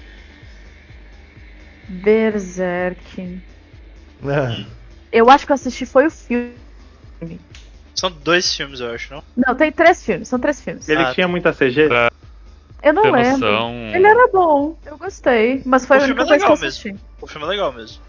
Berserk. 1.88 3.16
Ah, 4.24 4.66
Eu 5.12 5.30
acho 5.30 5.46
que 5.46 5.52
eu 5.52 5.56
assisti 5.56 5.86
foi 5.86 6.08
o 6.08 6.12
filme. 6.12 6.60
São 7.96 8.12
dois 8.12 8.56
filmes, 8.56 8.80
eu 8.80 8.92
acho, 8.94 9.14
não? 9.14 9.24
Não, 9.36 9.56
tem 9.56 9.72
três 9.72 10.04
filmes, 10.04 10.28
são 10.28 10.40
três 10.40 10.60
filmes. 10.62 10.88
Ele 10.90 11.02
Ah, 11.02 11.14
tinha 11.14 11.28
muita 11.28 11.54
CG? 11.54 11.88
Pra 11.88 12.10
Eu 12.82 12.94
não 12.94 13.12
lembro. 13.12 13.30
noção, 13.30 13.72
Ele 13.94 14.08
era 14.08 14.28
bom, 14.32 14.78
eu 14.86 14.98
gostei, 14.98 15.62
mas 15.66 15.86
foi 15.86 15.98
O 15.98 16.02
filme 16.02 16.22
é 16.22 16.26
coisa 16.26 16.46
que 16.46 16.52
eu 16.52 16.54
legal 16.54 16.54
assisti. 16.54 16.96
O 17.22 17.28
filme 17.28 17.46
é 17.46 17.50
legal 17.50 17.72
mesmo. 17.72 18.02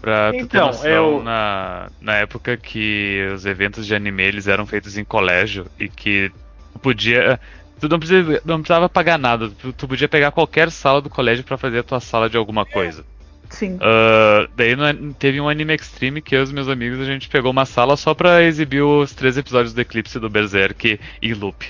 pra 0.00 0.32
tu 0.32 0.36
ter 0.36 0.42
Então, 0.44 0.66
noção, 0.66 0.88
eu- 0.88 1.22
na, 1.22 1.90
na 2.00 2.16
época 2.16 2.56
que 2.56 3.26
os 3.34 3.46
eventos 3.46 3.86
de 3.86 3.94
anime 3.94 4.22
eles 4.24 4.46
eram 4.48 4.66
feitos 4.66 4.96
em 4.98 5.04
colégio 5.04 5.66
e 5.78 5.88
que 5.88 6.30
tu 6.72 6.78
podia. 6.80 7.38
Tu 7.78 7.88
não 7.88 7.98
precisava, 7.98 8.40
não 8.44 8.58
precisava 8.60 8.88
pagar 8.90 9.18
nada, 9.18 9.48
tu, 9.50 9.72
tu 9.72 9.88
podia 9.88 10.08
pegar 10.08 10.32
qualquer 10.32 10.70
sala 10.70 11.00
do 11.00 11.08
colégio 11.08 11.44
pra 11.44 11.56
fazer 11.56 11.78
a 11.78 11.82
tua 11.82 12.00
sala 12.00 12.28
de 12.28 12.36
alguma 12.36 12.66
coisa. 12.66 13.04
Sim. 13.50 13.78
Ah, 13.80 14.48
daí 14.56 14.74
no- 14.76 15.12
teve 15.14 15.40
um 15.40 15.48
anime 15.48 15.74
extreme 15.74 16.22
que 16.22 16.34
eu 16.34 16.40
e 16.40 16.42
os 16.44 16.52
meus 16.52 16.68
amigos 16.68 17.00
a 17.00 17.04
gente 17.04 17.28
pegou 17.28 17.50
uma 17.50 17.66
sala 17.66 17.96
só 17.96 18.14
pra 18.14 18.42
exibir 18.42 18.80
os 18.82 19.12
três 19.12 19.36
episódios 19.36 19.74
do 19.74 19.80
Eclipse 19.80 20.18
do 20.18 20.30
Berserk 20.30 20.98
em 21.20 21.34
loop. 21.34 21.66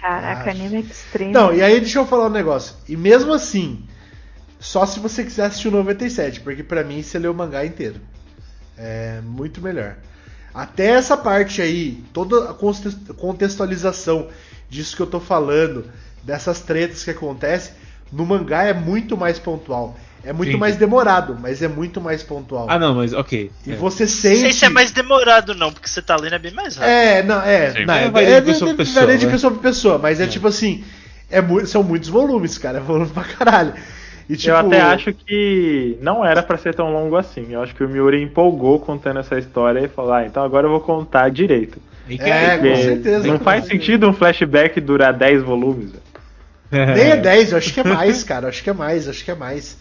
Caraca, 0.00 0.48
Ah. 0.50 0.52
anime 0.52 0.80
extreme. 0.80 1.32
Não, 1.32 1.52
e 1.54 1.62
aí 1.62 1.80
deixa 1.80 1.98
eu 1.98 2.06
falar 2.06 2.26
um 2.26 2.30
negócio. 2.30 2.76
E 2.88 2.96
mesmo 2.96 3.32
assim, 3.32 3.84
só 4.58 4.86
se 4.86 4.98
você 4.98 5.22
quiser 5.22 5.46
assistir 5.46 5.68
o 5.68 5.72
97, 5.72 6.40
porque 6.40 6.62
pra 6.62 6.82
mim 6.82 7.02
você 7.02 7.18
lê 7.18 7.28
o 7.28 7.34
mangá 7.34 7.64
inteiro. 7.66 8.00
É 8.78 9.20
muito 9.22 9.60
melhor. 9.60 9.96
Até 10.54 10.86
essa 10.92 11.16
parte 11.16 11.60
aí, 11.60 12.02
toda 12.12 12.50
a 12.50 12.54
conte- 12.54 12.96
contextualização 13.18 14.28
disso 14.70 14.96
que 14.96 15.02
eu 15.02 15.06
tô 15.06 15.20
falando, 15.20 15.84
dessas 16.22 16.60
tretas 16.60 17.04
que 17.04 17.10
acontecem, 17.10 17.74
no 18.10 18.24
mangá 18.24 18.64
é 18.64 18.72
muito 18.72 19.16
mais 19.16 19.38
pontual. 19.38 19.98
É 20.26 20.32
muito 20.32 20.52
Sim. 20.52 20.58
mais 20.58 20.76
demorado, 20.76 21.38
mas 21.40 21.62
é 21.62 21.68
muito 21.68 22.00
mais 22.00 22.22
pontual. 22.22 22.66
Ah, 22.68 22.78
não, 22.78 22.96
mas 22.96 23.12
ok. 23.12 23.50
e 23.66 23.72
é. 23.72 23.76
você 23.76 24.02
Não 24.02 24.10
sente. 24.10 24.36
sei 24.40 24.52
se 24.52 24.64
é 24.64 24.68
mais 24.68 24.90
demorado, 24.90 25.54
não, 25.54 25.72
porque 25.72 25.88
você 25.88 26.02
tá 26.02 26.16
lendo 26.16 26.34
é 26.34 26.38
bem 26.38 26.52
mais 26.52 26.76
rápido. 26.76 26.92
É, 26.92 27.22
não, 27.22 27.40
é. 27.42 27.70
Sim. 27.70 27.84
Não, 27.84 27.94
é, 27.94 28.04
É, 28.04 28.10
varia 28.10 28.28
de 28.28 28.34
é, 28.34 28.40
pessoa 28.52 28.70
é, 28.70 28.74
pra 28.74 28.84
pessoa, 28.84 29.04
varia 29.06 29.18
de 29.18 29.26
né? 29.26 29.32
pessoa 29.32 29.52
pra 29.52 29.62
pessoa, 29.62 29.98
mas 29.98 30.20
é, 30.20 30.24
É. 30.24 30.26
tipo 30.26 30.48
assim, 30.48 30.84
é 31.30 31.40
são 31.66 31.82
muitos 31.82 32.08
volumes, 32.08 32.58
cara. 32.58 32.78
É 32.78 32.80
volume 32.80 33.10
pra 33.10 33.22
caralho. 33.24 33.72
E, 34.28 34.36
tipo, 34.36 34.50
Eu 34.50 34.56
até 34.56 34.80
acho 34.80 35.12
que 35.14 35.96
não 36.02 36.24
era 36.26 36.42
pra 36.42 36.58
ser 36.58 36.74
tão 36.74 36.92
longo 36.92 37.16
assim. 37.16 37.46
Eu 37.50 37.62
acho 37.62 37.72
que 37.76 37.84
o 37.84 37.88
Miura 37.88 38.18
empolgou 38.18 38.80
contando 38.80 39.20
essa 39.20 39.38
história 39.38 39.78
e 39.78 39.88
falou: 39.88 40.12
Ah, 40.12 40.26
então 40.26 40.42
agora 40.42 40.66
eu 40.66 40.70
vou 40.70 40.80
contar 40.80 41.28
direito. 41.30 41.80
É, 42.08 42.58
com 42.58 42.76
certeza. 42.76 43.26
Não 43.28 43.38
faz 43.38 43.66
sentido 43.66 44.08
um 44.08 44.12
flashback 44.12 44.80
durar 44.80 45.12
10 45.12 45.42
volumes. 45.44 45.90
Nem 46.72 47.10
é 47.10 47.16
10, 47.22 47.52
eu 47.52 47.58
acho 47.58 47.72
que 47.72 47.78
é 47.80 47.84
mais, 47.84 48.24
cara. 48.24 48.46
eu 48.46 48.48
Acho 48.48 48.62
que 48.64 48.70
é 48.70 48.72
mais, 48.72 49.08
acho 49.08 49.24
que 49.24 49.30
é 49.30 49.34
mais. 49.36 49.76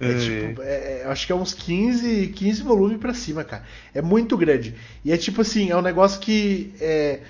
É, 0.00 0.12
É. 0.12 0.18
tipo, 0.18 0.62
é, 0.62 0.66
é, 0.66 1.02
eu 1.04 1.10
acho 1.10 1.26
que 1.26 1.32
é 1.32 1.34
uns 1.36 1.52
15, 1.52 2.28
15 2.28 2.62
volumes 2.62 2.98
pra 2.98 3.14
cima, 3.14 3.44
cara. 3.44 3.64
É 3.94 4.00
muito 4.00 4.36
grande. 4.36 4.74
E 5.04 5.12
é 5.12 5.16
tipo 5.16 5.42
assim, 5.42 5.70
é 5.70 5.76
um 5.76 5.82
negócio 5.82 6.20
que 6.20 6.72
é, 6.80 7.20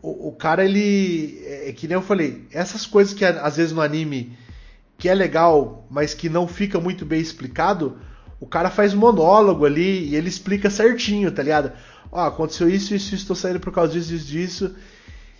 o, 0.00 0.28
o 0.28 0.32
cara, 0.32 0.64
ele. 0.64 1.42
É, 1.44 1.70
é 1.70 1.72
que 1.72 1.88
nem 1.88 1.94
eu 1.94 2.02
falei, 2.02 2.44
essas 2.52 2.86
coisas 2.86 3.12
que 3.12 3.24
às 3.24 3.56
vezes 3.56 3.72
no 3.72 3.80
anime 3.80 4.36
que 4.98 5.08
é 5.08 5.14
legal, 5.14 5.84
mas 5.90 6.14
que 6.14 6.28
não 6.28 6.46
fica 6.46 6.78
muito 6.78 7.04
bem 7.04 7.20
explicado, 7.20 7.98
o 8.38 8.46
cara 8.46 8.70
faz 8.70 8.94
monólogo 8.94 9.64
ali 9.66 10.08
e 10.08 10.14
ele 10.14 10.28
explica 10.28 10.70
certinho, 10.70 11.32
tá 11.32 11.42
ligado? 11.42 11.72
Ó, 12.10 12.24
aconteceu 12.24 12.68
isso, 12.68 12.94
isso, 12.94 13.14
isso, 13.14 13.26
tô 13.26 13.34
saindo 13.34 13.58
por 13.58 13.72
causa 13.72 13.92
disso, 13.92 14.10
disso, 14.10 14.26
disso. 14.26 14.76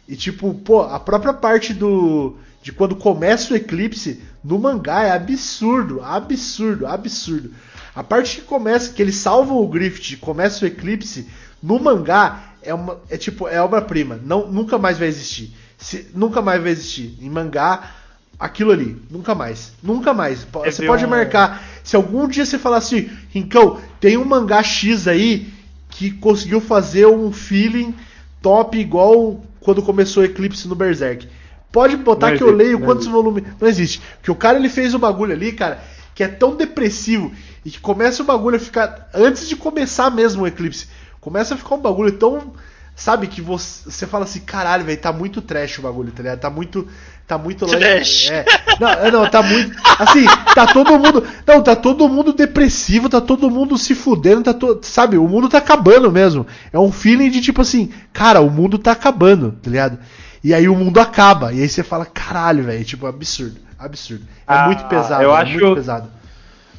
E 0.09 0.17
tipo, 0.17 0.53
pô, 0.55 0.81
a 0.83 0.99
própria 0.99 1.33
parte 1.33 1.73
do. 1.73 2.37
De 2.63 2.73
quando 2.73 2.95
começa 2.97 3.53
o 3.53 3.57
eclipse 3.57 4.23
no 4.43 4.59
mangá 4.59 5.03
é 5.05 5.11
absurdo, 5.11 6.01
absurdo, 6.03 6.87
absurdo. 6.87 7.51
A 7.95 8.03
parte 8.05 8.37
que 8.37 8.43
começa, 8.43 8.93
que 8.93 9.03
eles 9.03 9.17
salvam 9.17 9.59
o 9.59 9.69
Griffith 9.69 10.13
e 10.15 10.17
começa 10.17 10.65
o 10.65 10.69
eclipse, 10.69 11.27
no 11.63 11.79
mangá 11.81 12.55
é 12.63 12.73
uma. 12.73 12.99
É 13.11 13.17
tipo, 13.17 13.49
é 13.49 13.61
obra-prima. 13.61 14.19
Não, 14.25 14.51
nunca 14.51 14.79
mais 14.79 14.97
vai 14.99 15.09
existir. 15.09 15.53
Se- 15.77 16.07
nunca 16.15 16.41
mais 16.41 16.63
vai 16.63 16.71
existir. 16.73 17.19
Em 17.21 17.29
mangá, 17.29 17.91
aquilo 18.39 18.71
ali. 18.71 18.97
Nunca 19.11 19.35
mais. 19.35 19.73
Nunca 19.83 20.15
mais. 20.15 20.45
Po- 20.45 20.61
Você 20.65 20.87
pode 20.87 21.05
um- 21.05 21.09
marcar. 21.11 21.63
Se 21.83 21.97
algum 21.97 22.29
dia 22.29 22.47
você 22.47 22.59
falar 22.59 22.77
assim, 22.79 23.11
Rincão, 23.31 23.81
tem 24.01 24.17
um 24.17 24.25
mangá 24.25 24.63
X 24.63 25.09
aí 25.09 25.53
que 25.91 26.11
conseguiu 26.13 26.61
fazer 26.61 27.07
um 27.07 27.33
feeling 27.33 27.93
top 28.41 28.79
igual 28.79 29.45
quando 29.61 29.83
começou 29.83 30.23
o 30.23 30.27
Eclipse 30.27 30.67
no 30.69 30.75
Berserk. 30.77 31.29
Pode 31.73 31.97
botar 31.97 32.31
Não 32.31 32.37
que 32.37 32.43
eu 32.43 32.49
existe, 32.49 32.63
leio 32.65 32.79
não 32.79 32.87
quantos 32.87 33.07
existe. 33.07 33.13
volumes. 33.13 33.45
Não 33.59 33.67
existe. 33.67 34.03
Porque 34.19 34.31
o 34.31 34.37
cara 34.37 34.59
ele 34.59 34.69
fez 34.69 34.95
um 34.95 34.99
bagulho 34.99 35.33
ali, 35.33 35.53
cara, 35.53 35.83
que 36.15 36.23
é 36.23 36.29
tão 36.29 36.55
depressivo 36.55 37.33
e 37.65 37.71
que 37.71 37.81
começa 37.81 38.23
o 38.23 38.27
bagulho 38.27 38.57
a 38.57 38.61
ficar. 38.61 39.09
Antes 39.15 39.49
de 39.49 39.57
começar 39.57 40.11
mesmo 40.11 40.43
o 40.43 40.47
Eclipse, 40.47 40.87
começa 41.21 41.55
a 41.55 41.57
ficar 41.57 41.75
um 41.75 41.81
bagulho 41.81 42.13
tão. 42.13 42.53
Sabe, 42.95 43.27
que 43.27 43.41
você, 43.41 43.91
você 43.91 44.07
fala 44.07 44.25
assim, 44.25 44.41
caralho, 44.41 44.85
velho, 44.85 45.01
tá 45.01 45.11
muito 45.11 45.41
trash 45.41 45.79
o 45.79 45.83
bagulho, 45.83 46.13
tá 46.13 46.23
ligado? 46.23 46.41
Tá 46.41 46.51
muito. 46.51 46.87
Tá 47.27 47.39
muito 47.39 47.67
Trash. 47.67 48.31
É. 48.31 48.45
Não, 48.79 48.89
é, 48.91 49.11
não, 49.11 49.31
tá 49.31 49.43
muito. 49.43 49.75
Assim, 49.99 50.27
tá 50.55 50.67
todo 50.67 50.99
mundo. 50.99 51.25
Não, 51.47 51.63
tá 51.63 51.75
todo 51.75 52.07
mundo 52.07 52.35
depressivo, 52.35 53.09
tá 53.09 53.21
todo 53.23 53.51
mundo 53.51 53.79
se 53.79 53.95
fudendo, 53.95 54.43
tá 54.43 54.53
todo. 54.53 54.85
Sabe, 54.85 55.17
o 55.17 55.27
mundo 55.27 55.49
tá 55.49 55.57
acabando 55.57 56.13
mesmo. 56.13 56.47
É 56.71 56.79
um 56.79 56.93
feeling 56.93 57.31
de 57.31 57.41
tipo 57.41 57.63
assim, 57.63 57.91
cara, 58.13 58.43
o 58.43 58.51
mundo 58.51 58.77
tá 58.79 58.93
acabando, 58.93 59.53
tá 59.63 59.71
ligado? 59.71 59.99
E 60.43 60.53
aí 60.53 60.69
o 60.69 60.75
mundo 60.75 60.99
acaba. 60.99 61.53
E 61.53 61.61
aí 61.63 61.69
você 61.69 61.83
fala, 61.83 62.05
caralho, 62.05 62.65
velho, 62.65 62.85
tipo, 62.85 63.07
absurdo. 63.07 63.61
Absurdo. 63.79 64.25
É 64.25 64.29
Ah, 64.47 64.67
muito 64.67 64.85
pesado, 64.87 65.23
eu 65.23 65.35
é 65.35 65.41
acho- 65.41 65.53
muito 65.59 65.75
pesado. 65.75 66.09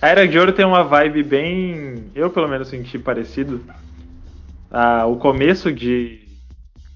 A 0.02 0.08
Era 0.10 0.28
de 0.28 0.38
Ouro 0.38 0.52
tem 0.52 0.66
uma 0.66 0.84
vibe 0.84 1.24
bem. 1.24 2.06
Eu, 2.14 2.30
pelo 2.30 2.48
menos, 2.48 2.68
senti 2.68 3.00
parecido. 3.00 3.62
Ah, 4.72 5.06
o 5.06 5.16
começo 5.18 5.72
de 5.72 6.20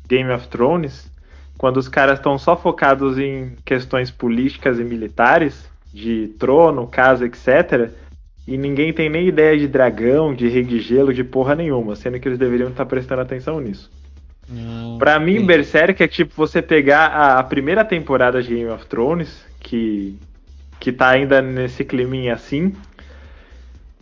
Game 0.07 0.29
of 0.31 0.47
Thrones, 0.47 1.09
quando 1.57 1.77
os 1.77 1.87
caras 1.87 2.19
estão 2.19 2.37
só 2.37 2.55
focados 2.57 3.17
em 3.17 3.55
questões 3.63 4.11
políticas 4.11 4.79
e 4.79 4.83
militares, 4.83 5.69
de 5.93 6.27
trono, 6.39 6.85
casa, 6.87 7.25
etc. 7.25 7.91
E 8.47 8.57
ninguém 8.57 8.93
tem 8.93 9.09
nem 9.09 9.27
ideia 9.27 9.57
de 9.57 9.67
dragão, 9.67 10.33
de 10.33 10.47
rei 10.47 10.63
de 10.63 10.79
gelo, 10.79 11.13
de 11.13 11.23
porra 11.23 11.55
nenhuma, 11.55 11.95
sendo 11.95 12.19
que 12.19 12.27
eles 12.27 12.37
deveriam 12.39 12.69
estar 12.69 12.85
prestando 12.85 13.21
atenção 13.21 13.59
nisso. 13.59 13.89
Pra 14.97 15.19
mim, 15.19 15.45
Berserk 15.45 16.01
é 16.01 16.07
tipo 16.07 16.33
você 16.35 16.61
pegar 16.61 17.07
a, 17.07 17.39
a 17.39 17.43
primeira 17.43 17.83
temporada 17.83 18.41
de 18.41 18.55
Game 18.55 18.69
of 18.69 18.85
Thrones, 18.85 19.45
que, 19.59 20.17
que 20.79 20.91
tá 20.91 21.09
ainda 21.09 21.41
nesse 21.41 21.83
climinha 21.83 22.33
assim, 22.33 22.73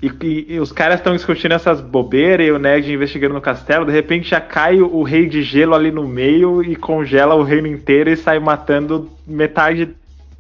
E, 0.01 0.07
e- 0.22 0.53
e 0.55 0.59
os 0.59 0.72
caras 0.72 0.99
estão 0.99 1.15
discutindo 1.15 1.53
essas 1.53 1.80
bobeiras 1.81 2.45
e 2.47 2.51
o 2.51 2.59
Ned 2.59 2.91
investigando 2.93 3.34
no 3.34 3.41
castelo. 3.41 3.85
De 3.85 3.91
repente 3.91 4.30
já 4.30 4.39
cai 4.41 4.81
o, 4.81 4.93
o 4.93 5.03
rei 5.03 5.26
de 5.27 5.41
gelo 5.41 5.73
ali 5.73 5.89
no 5.89 6.07
meio 6.07 6.61
e 6.61 6.76
congela 6.76 7.34
o 7.34 7.43
reino 7.43 7.65
inteiro 7.67 8.09
e 8.11 8.17
sai 8.17 8.38
matando 8.38 9.09
metade, 9.26 9.95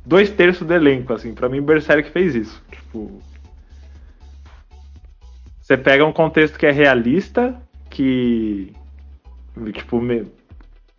dois 0.05 0.29
terços 0.29 0.67
do 0.67 0.73
elenco. 0.73 1.13
Assim, 1.13 1.33
para 1.33 1.49
mim, 1.49 1.61
Berserk 1.61 2.11
fez 2.11 2.35
isso. 2.35 2.61
Tipo, 2.69 3.21
você 5.61 5.75
pega 5.77 6.05
um 6.05 6.13
contexto 6.13 6.59
que 6.59 6.65
é 6.65 6.71
realista, 6.71 7.55
que 7.89 8.71
tipo 9.73 9.99
me- 10.01 10.25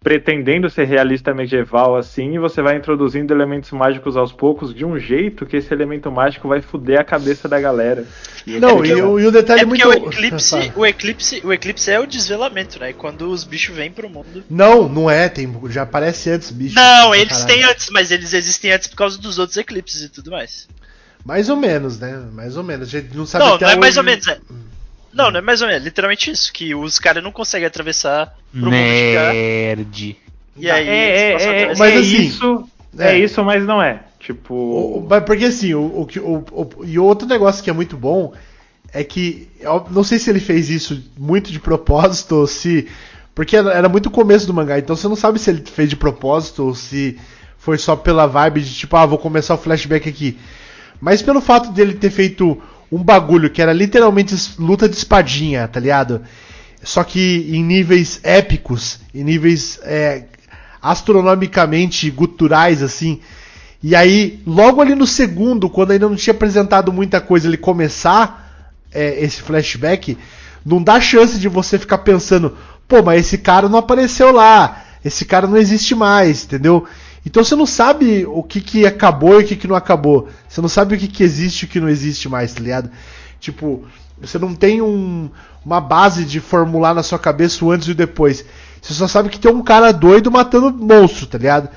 pretendendo 0.02 0.70
ser 0.70 0.84
realista 0.84 1.34
medieval 1.34 1.96
assim, 1.96 2.34
e 2.34 2.38
você 2.38 2.62
vai 2.62 2.76
introduzindo 2.76 3.34
elementos 3.34 3.72
mágicos 3.72 4.16
aos 4.16 4.30
poucos 4.32 4.72
de 4.72 4.84
um 4.84 4.96
jeito 4.98 5.44
que 5.44 5.56
esse 5.56 5.74
elemento 5.74 6.12
mágico 6.12 6.46
vai 6.46 6.62
fuder 6.62 7.00
a 7.00 7.04
cabeça 7.04 7.48
da 7.48 7.58
galera. 7.58 8.06
E 8.46 8.60
Não, 8.60 8.84
é 8.84 8.88
e, 8.88 9.02
o- 9.02 9.18
e 9.18 9.26
o 9.26 9.32
detalhe 9.32 9.62
É 9.62 9.66
porque 9.66 9.84
muito. 9.84 10.04
o 10.06 10.08
eclipse, 10.12 10.50
Fala. 10.50 10.72
o 10.76 10.86
eclipse, 10.86 11.40
o 11.44 11.52
eclipse 11.52 11.90
é 11.90 11.98
o 11.98 12.06
desvelamento, 12.06 12.78
né? 12.78 12.90
E 12.90 12.92
quando 12.92 13.28
os 13.28 13.42
bichos 13.42 13.74
vêm 13.74 13.90
pro 13.90 14.08
mundo. 14.08 14.44
Não, 14.48 14.88
não 14.88 15.10
é, 15.10 15.28
tem, 15.28 15.52
já 15.70 15.82
aparece 15.82 16.30
antes, 16.30 16.52
bicho. 16.52 16.76
Não, 16.76 17.12
eles 17.12 17.38
caralho. 17.38 17.46
têm 17.48 17.64
antes, 17.64 17.88
mas 17.90 18.12
eles 18.12 18.32
existem 18.32 18.70
antes 18.70 18.86
por 18.86 18.96
causa 18.96 19.18
dos 19.18 19.40
outros 19.40 19.56
eclipses 19.56 20.02
e 20.04 20.08
tudo 20.08 20.30
mais. 20.30 20.68
Mais 21.24 21.48
ou 21.48 21.56
menos, 21.56 21.98
né? 21.98 22.22
Mais 22.32 22.56
ou 22.56 22.62
menos. 22.62 22.86
A 22.86 22.90
gente 23.00 23.16
não 23.16 23.26
sabe 23.26 23.44
Não, 23.44 23.54
até 23.54 23.64
não 23.64 23.72
é 23.72 23.76
mais 23.76 23.94
hoje- 23.94 23.98
ou 23.98 24.04
menos. 24.04 24.28
É... 24.28 24.38
Não, 25.16 25.30
não 25.30 25.38
é 25.38 25.42
mais 25.42 25.60
ou 25.62 25.68
menos. 25.68 25.82
é 25.82 25.84
Literalmente 25.84 26.30
isso. 26.30 26.52
Que 26.52 26.74
os 26.74 26.98
caras 26.98 27.22
não 27.22 27.32
conseguem 27.32 27.66
atravessar 27.66 28.34
pro 28.52 28.60
mundo 28.70 28.74
chegar. 28.74 29.32
Nerd. 29.32 30.16
E 30.56 30.70
aí. 30.70 30.88
é, 30.88 30.92
a 30.92 30.96
é, 30.96 31.30
é, 31.30 31.34
atravessar. 31.34 31.78
Mas 31.78 31.94
é 31.94 31.96
assim, 31.98 32.22
isso, 32.26 32.68
é. 32.98 33.12
é. 33.12 33.18
isso, 33.18 33.44
mas 33.44 33.64
não 33.64 33.82
é. 33.82 34.02
Tipo, 34.20 34.54
O- 34.54 35.08
porque 35.24 35.44
assim, 35.44 35.74
o, 35.74 35.80
o, 35.80 36.02
o, 36.20 36.60
o- 36.80 36.84
e 36.84 36.98
outro 36.98 37.28
negócio 37.28 37.62
que 37.62 37.70
é 37.70 37.72
muito 37.72 37.96
bom 37.96 38.32
é 38.92 39.04
que 39.04 39.48
eu 39.60 39.86
não 39.90 40.02
sei 40.02 40.18
se 40.18 40.30
ele 40.30 40.40
fez 40.40 40.68
isso 40.70 41.02
muito 41.16 41.52
de 41.52 41.60
propósito 41.60 42.34
ou 42.36 42.46
se 42.46 42.88
porque 43.34 43.54
era, 43.56 43.70
era 43.72 43.88
muito 43.88 44.06
o 44.06 44.10
começo 44.10 44.46
do 44.46 44.54
mangá, 44.54 44.78
então 44.78 44.96
você 44.96 45.06
não 45.06 45.14
sabe 45.16 45.38
se 45.38 45.50
ele 45.50 45.62
fez 45.66 45.90
de 45.90 45.96
propósito 45.96 46.64
ou 46.64 46.74
se 46.74 47.18
foi 47.58 47.76
só 47.76 47.94
pela 47.94 48.26
vibe 48.26 48.62
de 48.62 48.74
tipo, 48.74 48.96
ah, 48.96 49.04
vou 49.04 49.18
começar 49.18 49.54
o 49.54 49.58
flashback 49.58 50.08
aqui. 50.08 50.38
Mas 51.00 51.20
pelo 51.20 51.40
fato 51.42 51.70
dele 51.70 51.94
ter 51.94 52.10
feito 52.10 52.60
um 52.90 53.02
bagulho 53.02 53.50
que 53.50 53.60
era 53.60 53.72
literalmente 53.72 54.34
luta 54.58 54.88
de 54.88 54.96
espadinha, 54.96 55.66
tá 55.68 55.80
ligado? 55.80 56.22
Só 56.82 57.02
que 57.02 57.48
em 57.50 57.62
níveis 57.64 58.20
épicos, 58.22 59.00
em 59.14 59.24
níveis 59.24 59.78
é, 59.82 60.24
astronomicamente 60.80 62.10
guturais, 62.10 62.82
assim. 62.82 63.20
E 63.82 63.94
aí, 63.94 64.40
logo 64.46 64.80
ali 64.80 64.94
no 64.94 65.06
segundo, 65.06 65.68
quando 65.68 65.90
ainda 65.90 66.08
não 66.08 66.16
tinha 66.16 66.34
apresentado 66.34 66.92
muita 66.92 67.20
coisa, 67.20 67.48
ele 67.48 67.56
começar 67.56 68.64
é, 68.92 69.22
esse 69.22 69.42
flashback, 69.42 70.16
não 70.64 70.82
dá 70.82 71.00
chance 71.00 71.38
de 71.38 71.48
você 71.48 71.78
ficar 71.78 71.98
pensando, 71.98 72.56
pô, 72.88 73.02
mas 73.02 73.20
esse 73.20 73.38
cara 73.38 73.68
não 73.68 73.78
apareceu 73.78 74.32
lá, 74.32 74.84
esse 75.04 75.24
cara 75.24 75.46
não 75.46 75.56
existe 75.56 75.94
mais, 75.94 76.44
entendeu? 76.44 76.86
Então 77.26 77.42
você 77.42 77.56
não 77.56 77.66
sabe 77.66 78.24
o 78.24 78.42
que, 78.42 78.60
que 78.60 78.86
acabou 78.86 79.40
e 79.40 79.44
o 79.44 79.46
que, 79.46 79.56
que 79.56 79.66
não 79.66 79.74
acabou. 79.76 80.28
Você 80.48 80.60
não 80.60 80.68
sabe 80.68 80.94
o 80.94 80.98
que, 80.98 81.08
que 81.08 81.24
existe 81.24 81.62
e 81.62 81.64
o 81.66 81.68
que 81.68 81.80
não 81.80 81.88
existe 81.88 82.28
mais, 82.28 82.54
tá 82.54 82.60
ligado? 82.62 82.88
Tipo, 83.40 83.84
você 84.20 84.38
não 84.38 84.54
tem 84.54 84.80
um- 84.80 85.28
uma 85.64 85.80
base 85.80 86.24
de 86.24 86.38
formular 86.38 86.94
na 86.94 87.02
sua 87.02 87.18
cabeça 87.18 87.64
o 87.64 87.70
antes 87.72 87.88
e 87.88 87.90
o 87.90 87.94
depois. 87.94 88.44
Você 88.80 88.94
só 88.94 89.08
sabe 89.08 89.28
que 89.28 89.40
tem 89.40 89.50
um 89.52 89.62
cara 89.62 89.90
doido 89.92 90.30
matando 90.30 90.72
monstro, 90.72 91.26
tá 91.26 91.36
ligado? 91.36 91.68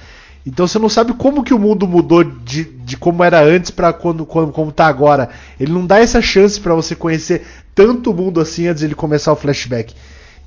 Então 0.45 0.67
você 0.67 0.77
não 0.77 0.87
sabe 0.87 1.13
como 1.13 1.43
que 1.43 1.53
o 1.53 1.59
mundo 1.59 1.87
mudou 1.87 2.23
de, 2.23 2.63
de 2.63 2.95
como 2.95 3.23
era 3.23 3.41
antes 3.43 3.71
pra 3.71 3.91
quando, 3.91 4.25
quando, 4.27 4.51
como 4.51 4.71
tá 4.71 4.85
agora. 4.85 5.29
Ele 5.59 5.71
não 5.71 5.85
dá 5.85 5.99
essa 5.99 6.21
chance 6.21 6.59
pra 6.59 6.75
você 6.75 6.95
conhecer 6.95 7.45
tanto 7.73 8.11
o 8.11 8.13
mundo 8.13 8.39
assim 8.39 8.67
antes 8.67 8.81
de 8.81 8.85
ele 8.85 8.95
começar 8.95 9.31
o 9.33 9.35
flashback. 9.35 9.93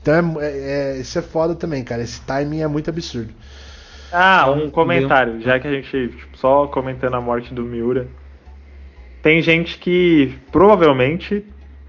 Então 0.01 0.15
é, 0.41 0.45
é- 0.47 0.97
é- 0.97 1.01
isso 1.01 1.19
é 1.19 1.23
foda 1.23 1.55
também, 1.57 1.83
cara. 1.83 2.03
Esse 2.03 2.21
timing 2.21 2.61
é 2.61 2.69
muito 2.69 2.89
absurdo. 2.89 3.31
Ah, 4.13 4.51
um 4.51 4.71
comentário, 4.71 5.41
já 5.41 5.59
que 5.59 5.67
a 5.67 5.73
gente 5.73 6.09
tipo, 6.09 6.37
só 6.37 6.67
comentando 6.67 7.15
a 7.15 7.21
morte 7.21 7.55
do 7.55 7.63
Miura. 7.65 8.07
Tem 9.23 9.41
gente 9.41 9.79
que 9.79 10.35
provavelmente 10.51 11.45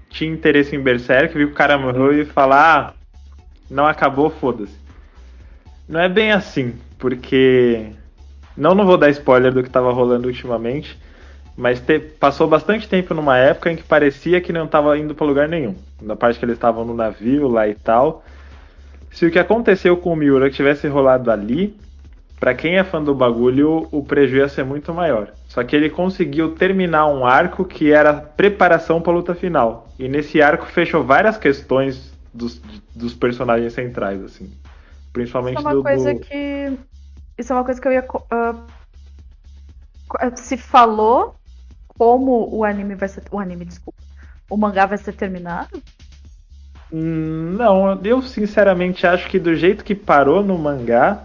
tinha 0.08 0.32
interesse 0.32 0.74
em 0.76 0.80
Berserk, 0.80 1.36
viu 1.36 1.48
que 1.48 1.52
o 1.54 1.56
cara 1.56 1.76
morreu 1.76 2.12
e 2.20 2.24
falar, 2.24 2.94
ah, 2.94 2.94
não 3.68 3.86
acabou, 3.86 4.30
foda-se. 4.30 4.78
Não 5.88 6.00
é 6.00 6.08
bem 6.08 6.32
assim, 6.32 6.74
porque 6.98 7.90
não 8.56 8.74
não 8.74 8.86
vou 8.86 8.96
dar 8.96 9.10
spoiler 9.10 9.52
do 9.52 9.62
que 9.62 9.68
tava 9.70 9.92
rolando 9.92 10.28
ultimamente, 10.28 10.98
mas 11.56 11.80
te- 11.80 11.98
passou 11.98 12.46
bastante 12.48 12.88
tempo 12.88 13.12
numa 13.14 13.36
época 13.36 13.70
em 13.70 13.76
que 13.76 13.82
parecia 13.82 14.40
que 14.40 14.52
não 14.52 14.66
tava 14.66 14.96
indo 14.98 15.14
pra 15.14 15.26
lugar 15.26 15.48
nenhum. 15.48 15.74
Na 16.00 16.16
parte 16.16 16.38
que 16.38 16.44
eles 16.44 16.56
estavam 16.56 16.84
no 16.84 16.94
navio 16.94 17.48
lá 17.48 17.68
e 17.68 17.74
tal. 17.74 18.24
Se 19.10 19.26
o 19.26 19.30
que 19.30 19.38
aconteceu 19.38 19.96
com 19.96 20.12
o 20.12 20.16
Miura 20.16 20.50
tivesse 20.50 20.88
rolado 20.88 21.30
ali, 21.30 21.76
Pra 22.44 22.54
quem 22.54 22.76
é 22.76 22.84
fã 22.84 23.02
do 23.02 23.14
bagulho, 23.14 23.88
o 23.90 24.04
prejuízo 24.04 24.36
ia 24.42 24.48
ser 24.50 24.64
muito 24.66 24.92
maior. 24.92 25.32
Só 25.48 25.64
que 25.64 25.74
ele 25.74 25.88
conseguiu 25.88 26.54
terminar 26.54 27.06
um 27.06 27.24
arco 27.24 27.64
que 27.64 27.90
era 27.90 28.12
preparação 28.12 29.00
pra 29.00 29.14
luta 29.14 29.34
final. 29.34 29.88
E 29.98 30.08
nesse 30.10 30.42
arco 30.42 30.66
fechou 30.66 31.02
várias 31.02 31.38
questões 31.38 32.12
dos, 32.34 32.60
dos 32.94 33.14
personagens 33.14 33.72
centrais, 33.72 34.22
assim. 34.22 34.52
Principalmente 35.10 35.58
Isso 35.58 35.66
é 35.66 35.70
uma 35.70 35.76
do. 35.76 35.82
coisa 35.82 36.12
do- 36.12 36.20
que. 36.20 36.78
Isso 37.38 37.50
é 37.50 37.56
uma 37.56 37.64
coisa 37.64 37.80
que 37.80 37.88
eu 37.88 37.92
ia. 37.92 38.04
ah, 40.20 40.36
se 40.36 40.58
falou 40.58 41.34
como 41.96 42.54
o 42.54 42.62
anime 42.62 42.94
vai 42.94 43.08
ser. 43.08 43.22
O 43.30 43.38
anime, 43.38 43.64
desculpa. 43.64 44.02
O 44.50 44.56
mangá 44.58 44.84
vai 44.84 44.98
ser 44.98 45.14
terminado? 45.14 45.82
Hum, 46.92 47.54
Não, 47.56 48.00
eu 48.04 48.20
sinceramente 48.20 49.06
acho 49.06 49.30
que 49.30 49.38
do 49.38 49.54
jeito 49.54 49.82
que 49.82 49.94
parou 49.94 50.42
no 50.42 50.58
mangá, 50.58 51.22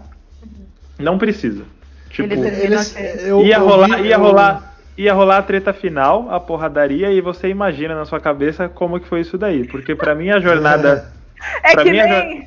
não 1.00 1.18
precisa. 1.18 1.64
Tipo, 2.10 2.32
Eles, 2.34 2.94
eu- 3.24 3.42
ia 3.44 3.56
eu 3.56 3.64
rolar, 3.66 3.96
vi- 3.98 4.08
ia 4.08 4.14
eu- 4.16 4.20
rolar, 4.20 4.74
ia 4.98 5.14
rolar 5.14 5.38
a 5.38 5.42
treta 5.42 5.72
final, 5.72 6.28
a 6.30 6.40
porradaria, 6.40 7.10
e 7.12 7.20
você 7.20 7.48
imagina 7.48 7.94
na 7.94 8.04
sua 8.04 8.18
cabeça 8.20 8.68
como 8.68 8.98
que 9.00 9.06
foi 9.08 9.20
isso 9.20 9.38
daí. 9.38 9.66
Porque 9.66 9.94
pra 9.94 10.14
mim 10.14 10.30
a 10.30 10.40
jornada. 10.40 11.10
É 11.64 11.72
Pra 11.72 11.84
que 11.84 11.90
nem. 11.90 12.46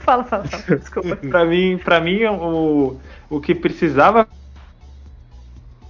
Fala, 0.00 0.24
fala, 0.24 0.44
fala. 0.44 0.78
Desculpa. 0.78 1.14
Pra 1.30 1.44
mim, 1.44 1.78
pra 1.78 2.00
mim 2.00 2.24
o, 2.24 2.96
o 3.30 3.40
que 3.40 3.54
precisava 3.54 4.26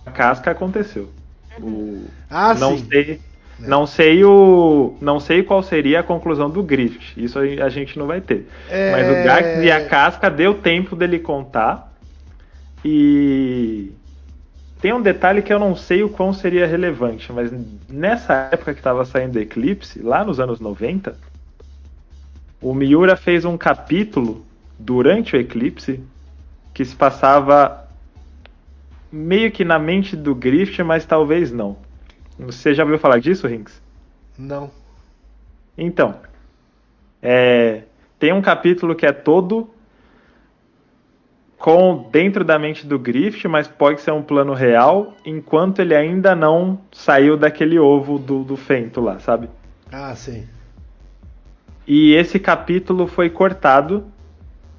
a 0.05 0.10
casca 0.10 0.51
aconteceu. 0.51 1.10
O, 1.60 2.05
Ah, 2.28 2.55
não 2.55 2.77
sim. 2.77 2.86
sei, 2.90 3.20
não 3.59 3.87
sei 3.87 4.23
o, 4.24 4.97
não 5.01 5.19
sei 5.19 5.43
qual 5.43 5.62
seria 5.62 6.01
a 6.01 6.03
conclusão 6.03 6.51
do 6.51 6.62
Griffith. 6.62 7.16
Isso 7.16 7.39
a 7.39 7.69
gente 7.69 7.99
não 7.99 8.07
vai 8.07 8.20
ter. 8.20 8.47
É, 8.69 8.93
Mas 8.93 9.09
o 9.09 9.24
Gax 9.24 9.65
e 9.65 9.70
a 9.70 9.87
casca 9.87 10.31
deu 10.31 10.55
tempo 10.55 10.95
dele 10.95 11.19
contar. 11.19 11.93
E 12.85 13.93
tem 14.81 14.93
um 14.93 15.01
detalhe 15.01 15.43
que 15.43 15.53
eu 15.53 15.59
não 15.59 15.74
sei 15.74 16.03
o 16.03 16.09
quão 16.09 16.33
seria 16.33 16.66
relevante, 16.66 17.33
mas 17.33 17.51
nessa 17.89 18.51
época 18.53 18.74
que 18.74 18.81
estava 18.81 19.05
saindo 19.05 19.41
Eclipse, 19.41 20.01
lá 20.01 20.23
nos 20.23 20.39
anos 20.39 20.61
90, 20.61 21.16
o 22.61 22.74
Miura 22.74 23.16
fez 23.16 23.45
um 23.45 23.57
capítulo 23.57 24.45
durante 24.78 25.35
o 25.35 25.41
Eclipse 25.41 26.01
que 26.74 26.85
se 26.85 26.95
passava 26.95 27.89
meio 29.11 29.51
que 29.51 29.65
na 29.65 29.78
mente 29.78 30.15
do 30.15 30.35
Griffith, 30.35 30.85
mas 30.85 31.07
talvez 31.07 31.51
não. 31.51 31.77
Você 32.38 32.74
já 32.74 32.82
ouviu 32.82 32.98
falar 32.98 33.18
disso, 33.18 33.46
Rinks? 33.46 33.80
Não. 34.38 34.70
Então, 35.76 36.16
é, 37.22 37.82
tem 38.18 38.32
um 38.32 38.42
capítulo 38.42 38.94
que 38.94 39.06
é 39.06 39.12
todo 39.12 39.68
com 41.58 42.08
dentro 42.12 42.44
da 42.44 42.58
mente 42.58 42.86
do 42.86 42.98
Griffith, 42.98 43.48
mas 43.48 43.66
pode 43.66 44.00
ser 44.00 44.12
um 44.12 44.22
plano 44.22 44.52
real, 44.52 45.14
enquanto 45.24 45.80
ele 45.80 45.94
ainda 45.94 46.34
não 46.34 46.78
saiu 46.92 47.36
daquele 47.36 47.78
ovo 47.78 48.18
do, 48.18 48.44
do 48.44 48.56
Fento 48.56 49.00
lá, 49.00 49.18
sabe? 49.18 49.48
Ah, 49.90 50.14
sim. 50.14 50.46
E 51.86 52.14
esse 52.14 52.38
capítulo 52.38 53.06
foi 53.06 53.30
cortado. 53.30 54.04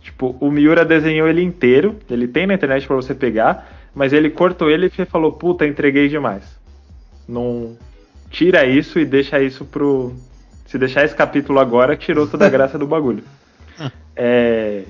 Tipo, 0.01 0.35
o 0.39 0.51
Miura 0.51 0.85
desenhou 0.85 1.27
ele 1.27 1.41
inteiro. 1.41 1.95
Ele 2.09 2.27
tem 2.27 2.45
na 2.45 2.53
internet 2.53 2.85
pra 2.85 2.95
você 2.95 3.15
pegar. 3.15 3.69
Mas 3.95 4.11
ele 4.13 4.29
cortou 4.29 4.69
ele 4.69 4.87
e 4.87 5.05
falou: 5.05 5.31
Puta, 5.31 5.65
entreguei 5.65 6.09
demais. 6.09 6.56
Não. 7.27 7.77
Tira 8.29 8.65
isso 8.65 8.99
e 8.99 9.05
deixa 9.05 9.41
isso 9.41 9.65
pro. 9.65 10.13
Se 10.65 10.77
deixar 10.77 11.05
esse 11.05 11.15
capítulo 11.15 11.59
agora, 11.59 11.95
tirou 11.95 12.27
toda 12.27 12.45
a 12.45 12.49
graça 12.49 12.77
do 12.77 12.87
bagulho. 12.87 13.23
É. 14.19 14.83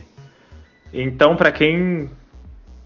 Então, 0.93 1.35
pra 1.35 1.51
quem 1.51 2.09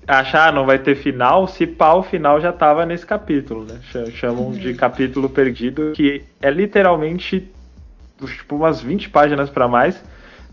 achar 0.08 0.50
ah, 0.50 0.52
não 0.52 0.66
vai 0.66 0.80
ter 0.80 0.96
final, 0.96 1.48
se 1.48 1.68
pá, 1.68 1.94
o 1.94 2.02
final 2.02 2.42
já 2.42 2.52
tava 2.52 2.84
nesse 2.84 3.06
capítulo, 3.06 3.64
né? 3.64 3.80
Ch- 3.84 4.12
Chamam 4.18 4.52
de 4.52 4.74
capítulo 4.74 5.30
perdido, 5.30 5.92
que 5.96 6.24
é 6.42 6.50
literalmente 6.50 7.48
tipo, 8.26 8.56
umas 8.56 8.82
20 8.82 9.10
páginas 9.12 9.52
pra 9.52 9.68
mais, 9.68 10.04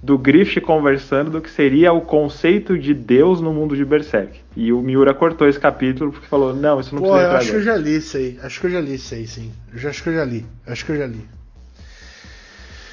do 0.02 0.16
Griffith 0.16 0.60
conversando 0.60 1.30
do 1.30 1.40
que 1.40 1.50
seria 1.50 1.92
o 1.92 2.00
conceito 2.00 2.78
de 2.78 2.94
Deus 2.94 3.40
no 3.40 3.52
mundo 3.52 3.76
de 3.76 3.84
Berserk. 3.84 4.40
E 4.56 4.72
o 4.72 4.80
Miura 4.80 5.12
cortou 5.12 5.48
esse 5.48 5.58
capítulo 5.58 6.12
porque 6.12 6.26
falou: 6.26 6.54
não, 6.54 6.78
isso 6.80 6.94
não 6.94 7.02
Pô, 7.02 7.10
precisa 7.12 7.30
eu 7.32 7.36
acho 7.36 7.50
que 7.50 7.56
eu 7.56 7.62
já 7.62 7.76
li 7.76 7.96
isso 7.96 8.16
aí. 8.16 8.38
Acho 8.42 8.60
que 8.60 8.66
eu 8.66 8.70
já 8.70 8.80
li 8.80 8.94
isso 8.94 9.14
aí, 9.14 9.26
sim. 9.26 9.52
Eu 9.72 9.78
já, 9.78 9.90
acho 9.90 10.02
que 10.02 10.08
eu 10.08 10.14
já 10.14 10.24
li. 10.24 10.46
Acho 10.66 10.84
que 10.84 10.92
eu 10.92 10.96
já 10.96 11.06
li. 11.06 11.24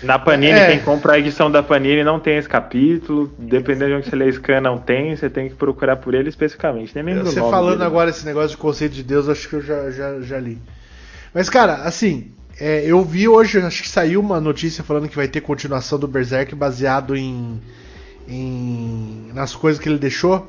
Na 0.03 0.19
Panini, 0.19 0.52
É. 0.52 0.68
quem 0.72 0.80
compra 0.82 1.14
a 1.14 1.19
edição 1.19 1.49
da 1.49 1.64
Panini 1.64 2.03
não 2.03 2.19
tem 2.19 2.38
esse 2.38 2.49
capítulo. 2.49 3.34
Dependendo 3.40 3.91
de 3.91 3.94
onde 3.98 4.10
você 4.10 4.15
lê 4.15 4.32
scan, 4.32 4.61
não 4.61 4.77
tem. 4.77 5.15
Você 5.15 5.30
tem 5.30 5.48
que 5.49 5.56
procurar 5.56 5.95
por 5.95 6.14
ele 6.14 6.30
especificamente. 6.30 6.94
Nem 6.94 7.03
lembro 7.03 7.26
Você 7.26 7.40
falando 7.40 7.77
dele. 7.77 7.86
agora 7.86 8.10
esse 8.10 8.26
negócio 8.26 8.52
de 8.52 8.57
conceito 8.57 8.94
de 8.94 9.03
Deus, 9.03 9.30
acho 9.30 9.48
que 9.48 9.56
eu 9.56 9.61
já, 9.61 9.90
já, 9.91 10.19
já 10.22 10.40
li. 10.40 10.60
Mas, 11.34 11.49
cara, 11.49 11.76
assim, 11.84 12.32
é, 12.60 12.86
eu 12.86 13.03
vi 13.03 13.27
hoje, 13.27 13.60
acho 13.60 13.84
que 13.84 13.90
saiu 13.90 14.19
uma 14.22 14.40
notícia 14.40 14.84
falando 14.84 15.10
que 15.10 15.15
vai 15.15 15.27
ter 15.27 15.41
continuação 15.41 15.99
do 15.99 16.07
Berserk 16.07 16.56
baseado 16.56 17.15
em, 17.15 17.61
em 18.27 19.32
nas 19.34 19.56
coisas 19.56 19.82
que 19.82 19.90
ele 19.90 19.98
deixou. 19.99 20.45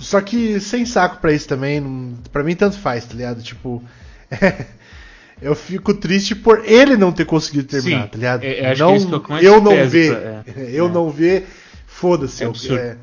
Só 0.00 0.20
que 0.20 0.60
sem 0.60 0.86
saco 0.86 1.20
pra 1.20 1.32
isso 1.32 1.48
também, 1.48 2.14
pra 2.32 2.44
mim 2.44 2.54
tanto 2.54 2.78
faz, 2.78 3.04
tá 3.04 3.14
ligado? 3.14 3.42
Tipo, 3.42 3.82
eu 5.42 5.54
fico 5.54 5.92
triste 5.94 6.34
por 6.36 6.64
ele 6.64 6.96
não 6.96 7.12
ter 7.12 7.24
conseguido 7.24 7.66
terminar, 7.66 8.02
Sim, 8.04 8.08
tá 8.08 8.16
ligado? 8.16 8.44
é- 8.44 8.58
é, 8.60 8.76
não, 8.76 8.94
é 8.94 8.98
eu 8.98 9.22
mais 9.28 9.44
eu 9.44 9.60
não 9.60 9.72
peso 9.72 9.90
ver, 9.90 10.12
é. 10.16 10.42
eu 10.72 10.86
É. 10.86 10.90
não 10.90 11.10
ver, 11.10 11.46
foda-se. 11.86 12.44
É 12.44 12.46
eu- 12.46 12.52
é, 12.78 12.96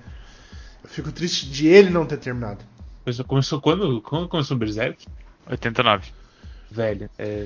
eu 0.83 0.89
fico 0.89 1.11
triste 1.11 1.49
de 1.49 1.67
ele 1.67 1.89
não 1.89 2.05
ter 2.05 2.17
terminado. 2.17 2.63
Começou, 3.03 3.25
começou 3.25 3.61
quando, 3.61 4.01
quando 4.01 4.27
começou 4.29 4.55
o 4.55 4.59
Berserk? 4.59 5.05
89. 5.47 6.07
Velho, 6.71 7.09
é, 7.19 7.45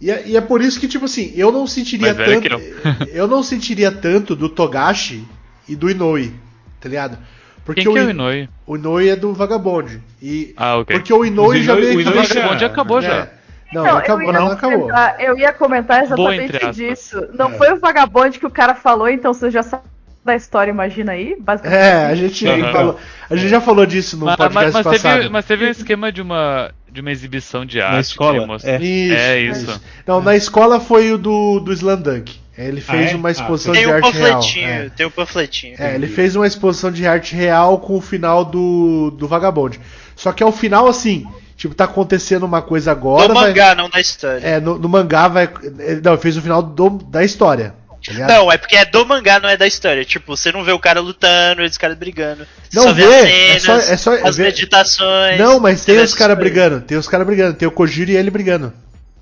E 0.00 0.10
é, 0.10 0.22
e 0.26 0.36
é 0.36 0.40
por 0.40 0.62
isso 0.62 0.80
que, 0.80 0.88
tipo 0.88 1.04
assim, 1.04 1.32
eu 1.36 1.52
não 1.52 1.66
sentiria 1.66 2.14
velho 2.14 2.40
tanto. 2.40 2.58
que 2.58 3.10
eu 3.12 3.26
não 3.28 3.42
sentiria 3.42 3.92
tanto 3.92 4.34
do 4.34 4.48
Togashi 4.48 5.24
e 5.68 5.76
do 5.76 5.90
Inoue, 5.90 6.32
tá 6.80 6.88
ligado? 6.88 7.18
Porque 7.64 7.82
Quem 7.82 7.92
que 7.92 7.98
é 7.98 8.02
o 8.04 8.10
Inoue? 8.10 8.48
o 8.66 8.76
Inoue 8.76 9.08
é 9.10 9.16
do 9.16 9.34
Vagabond. 9.34 10.00
E 10.22 10.54
Ah, 10.56 10.78
ok. 10.78 10.96
porque 10.96 11.12
o 11.12 11.24
Inoue 11.24 11.60
o 11.60 11.62
já 11.62 11.74
meio 11.74 11.98
o 11.98 12.00
Inoue 12.00 12.16
Onde 12.50 12.64
acabou 12.64 12.98
É. 12.98 13.02
já? 13.02 13.28
Não, 13.72 13.84
Então, 13.84 13.96
acabou, 13.98 14.22
eu 14.24 14.32
ia 14.32 14.40
não 14.40 14.46
acabou. 14.50 14.78
comentar- 14.80 15.16
Eu 15.20 15.38
ia 15.38 15.52
comentar 15.52 16.02
exatamente 16.02 16.70
disso. 16.72 17.28
Não 17.34 17.50
É. 17.52 17.58
foi 17.58 17.72
o 17.72 17.78
vagabonde 17.78 18.38
que 18.40 18.46
o 18.46 18.50
cara 18.50 18.74
falou, 18.74 19.08
então 19.08 19.32
você 19.32 19.48
já 19.50 19.62
sabe 19.62 19.84
da 20.24 20.36
história, 20.36 20.70
imagina 20.70 21.12
aí? 21.12 21.36
Basicamente. 21.40 21.78
É, 21.80 22.06
a 22.06 22.14
gente, 22.14 22.46
Aham. 22.46 22.72
falou, 22.72 22.98
a 23.30 23.36
gente 23.36 23.48
já 23.48 23.60
falou 23.60 23.86
disso 23.86 24.16
no 24.18 24.26
Mas, 24.26 24.36
podcast 24.36 24.64
mas- 24.74 24.74
mas 24.74 24.84
passado. 24.96 25.16
teve, 25.18 25.28
mas 25.30 25.44
teve 25.46 25.64
um 25.66 25.68
esquema 25.70 26.12
de 26.12 26.20
uma, 26.22 26.70
de 26.90 27.00
uma 27.00 27.10
exibição 27.10 27.64
de 27.64 27.80
arte. 27.80 28.00
escola? 28.10 28.40
que 28.40 28.46
mostra- 28.46 28.70
É. 28.72 28.82
Isso, 28.82 29.14
É 29.16 29.40
isso. 29.40 29.80
Não, 30.06 30.20
na 30.20 30.36
escola 30.36 30.78
foi 30.80 31.12
o 31.12 31.18
do, 31.18 31.60
do 31.60 31.72
Slandunk. 31.72 32.38
Ele 32.58 32.80
fez 32.82 33.08
Ah, 33.08 33.12
é? 33.12 33.16
uma 33.16 33.28
Ah, 33.30 33.32
exposição 33.32 33.72
Tem 33.72 33.82
de 33.84 33.88
um 33.88 33.94
arte 33.94 34.10
real. 34.12 34.32
panfletinho, 34.34 34.68
é. 34.68 34.88
tem 34.90 35.06
um 35.06 35.10
panfletinho. 35.10 35.76
É, 35.78 35.94
ele 35.94 36.06
fez 36.06 36.36
uma 36.36 36.46
exposição 36.46 36.92
de 36.92 37.06
arte 37.06 37.34
real 37.34 37.78
com 37.78 37.96
o 37.96 38.00
final 38.02 38.44
do, 38.44 39.10
do 39.12 39.26
Vagabond. 39.26 39.80
Só 40.14 40.30
que 40.32 40.42
é 40.42 40.46
o 40.46 40.52
final 40.52 40.86
assim, 40.86 41.26
tipo, 41.56 41.74
tá 41.74 41.84
acontecendo 41.84 42.42
uma 42.44 42.60
coisa 42.60 42.90
agora. 42.92 43.32
Vai- 43.32 43.48
mangá, 43.48 43.74
não 43.74 43.88
da 43.88 43.98
história. 43.98 44.40
é, 44.46 44.60
no, 44.60 44.78
no 44.78 44.88
mangá 44.90 45.26
vai. 45.28 45.48
ele- 45.78 46.02
Não, 46.04 46.12
ele 46.12 46.20
fez 46.20 46.36
o 46.36 46.42
final 46.42 46.62
do- 46.62 46.90
da 46.90 47.24
história. 47.24 47.74
Tá 48.10 48.14
ligado? 48.14 48.28
Não, 48.30 48.50
é 48.52 48.58
porque 48.58 48.76
é 48.76 48.84
do 48.84 49.06
mangá, 49.06 49.38
não 49.40 49.48
é 49.48 49.56
da 49.56 49.66
história. 49.66 50.04
Tipo, 50.04 50.36
você 50.36 50.50
não 50.50 50.64
vê 50.64 50.72
o 50.72 50.78
cara 50.78 51.00
lutando, 51.00 51.62
eles 51.62 51.78
caras 51.78 51.96
brigando. 51.96 52.46
Não 52.72 52.82
só 52.84 52.92
vê 52.92 53.02
vê, 53.06 53.16
as 53.16 53.24
é 53.24 53.58
cenas, 53.58 53.84
só- 53.84 53.92
é 53.92 53.96
só- 53.96 54.28
as 54.28 54.36
vê- 54.36 54.44
meditações. 54.44 55.38
Não, 55.38 55.60
mas 55.60 55.84
tem 55.84 55.98
os 56.00 56.14
caras 56.14 56.36
brigando. 56.36 56.80
Tem 56.80 56.98
os 56.98 57.06
caras 57.08 57.26
brigando. 57.26 57.54
Tem 57.56 57.68
o 57.68 57.70
Kojiro 57.72 58.10
e 58.10 58.16
ele 58.16 58.30
brigando. 58.30 58.72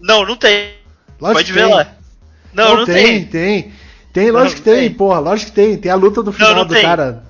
Não, 0.01 0.25
não 0.25 0.37
tem. 0.37 0.75
Lógico 1.21 1.39
Pode 1.41 1.53
ver 1.53 1.65
tem. 1.65 1.75
lá. 1.75 1.87
Não, 2.53 2.77
não, 2.79 2.87
tem, 2.87 2.95
tem. 2.95 3.25
tem. 3.25 3.73
Tem, 4.13 4.31
lógico 4.31 4.57
Não, 4.59 4.65
que 4.65 4.71
tem, 4.71 4.89
tem. 4.89 4.95
porra, 4.95 5.19
lógico 5.19 5.51
que 5.51 5.55
tem. 5.57 5.77
Tem 5.77 5.93
a 5.93 5.95
luta 5.95 6.23
do 6.23 6.33
final 6.33 6.55
não 6.55 6.65
do 6.65 6.75
tem. 6.75 6.83
cara. 6.83 7.23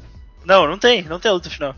Não, 0.45 0.67
não 0.67 0.79
tem. 0.79 1.03
Não 1.03 1.19
tem 1.19 1.31
luta 1.33 1.51
final. 1.51 1.75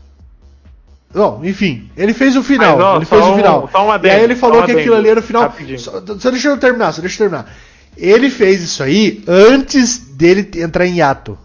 Bom, 1.13 1.41
enfim, 1.43 1.89
ele 1.97 2.13
fez 2.13 2.37
o 2.37 2.43
final. 2.43 2.79
Ó, 2.79 2.95
ele 2.95 3.05
fez 3.05 3.21
o 3.21 3.31
um- 3.31 3.35
final. 3.35 3.69
só 3.69 3.85
um 3.85 4.05
e 4.05 4.09
aí 4.09 4.23
ele 4.23 4.35
falou 4.35 4.63
que 4.63 4.71
aquilo 4.71 4.95
ali 4.95 5.09
era 5.09 5.19
o 5.19 5.23
final. 5.23 5.41
rapidinho. 5.43 5.77
Só, 5.77 5.91
só 6.19 6.31
deixa 6.31 6.47
eu 6.47 6.57
terminar, 6.57 6.93
só 6.93 7.01
deixa 7.01 7.15
eu 7.21 7.29
terminar. 7.29 7.53
Ele 7.97 8.29
fez 8.29 8.61
isso 8.61 8.81
aí 8.81 9.23
antes 9.27 9.97
dele 9.97 10.49
entrar 10.55 10.85
em 10.85 10.97
hiato. 10.97 11.37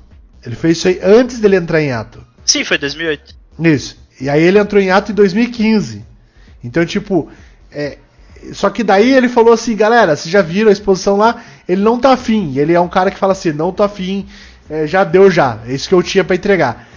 Ele 0.45 0.55
fez 0.55 0.79
isso 0.79 0.89
aí 0.89 1.01
antes 1.03 1.41
dele 1.41 1.57
entrar 1.57 1.83
em 1.83 1.89
hiato. 1.89 2.25
Sim, 2.45 2.65
foi 2.65 2.79
2008. 2.79 3.35
Isso. 3.59 3.99
E 4.21 4.31
aí 4.31 4.43
ele 4.43 4.59
entrou 4.59 4.81
em 4.81 4.91
ato 4.91 5.13
em 5.13 5.15
2015. 5.15 6.05
Então, 6.63 6.85
tipo, 6.87 7.29
é, 7.71 7.99
só 8.53 8.71
que 8.71 8.83
daí 8.83 9.13
ele 9.13 9.29
falou 9.29 9.53
assim, 9.53 9.77
galera, 9.77 10.17
vocês 10.17 10.33
já 10.33 10.43
viram 10.43 10.69
a 10.69 10.73
exposição 10.73 11.17
lá? 11.17 11.43
Ele 11.69 11.83
não 11.83 11.99
tá 11.99 12.13
afim. 12.13 12.57
Ele 12.59 12.73
é 12.73 12.81
um 12.81 12.89
cara 12.89 13.11
que 13.11 13.19
fala 13.19 13.33
assim, 13.33 13.53
não 13.53 13.73
tô 13.73 13.83
afim, 13.83 14.27
é, 14.71 14.87
já 14.87 15.05
deu 15.05 15.31
já. 15.31 15.59
É 15.67 15.73
isso 15.73 15.89
que 15.89 15.95
eu 15.95 16.03
tinha 16.03 16.25
pra 16.25 16.37
entregar. 16.37 16.89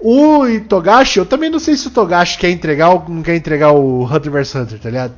O 0.00 0.44
Togashi, 0.68 1.18
eu 1.18 1.26
também 1.26 1.50
não 1.50 1.58
sei 1.58 1.76
se 1.76 1.88
o 1.88 1.90
Togashi 1.90 2.38
quer 2.38 2.50
entregar 2.50 2.90
ou 2.90 3.04
não 3.08 3.22
quer 3.22 3.34
entregar 3.34 3.72
o 3.72 4.04
Hunter 4.04 4.30
vs 4.30 4.54
Hunter, 4.54 4.78
tá 4.78 4.88
ligado? 4.88 5.14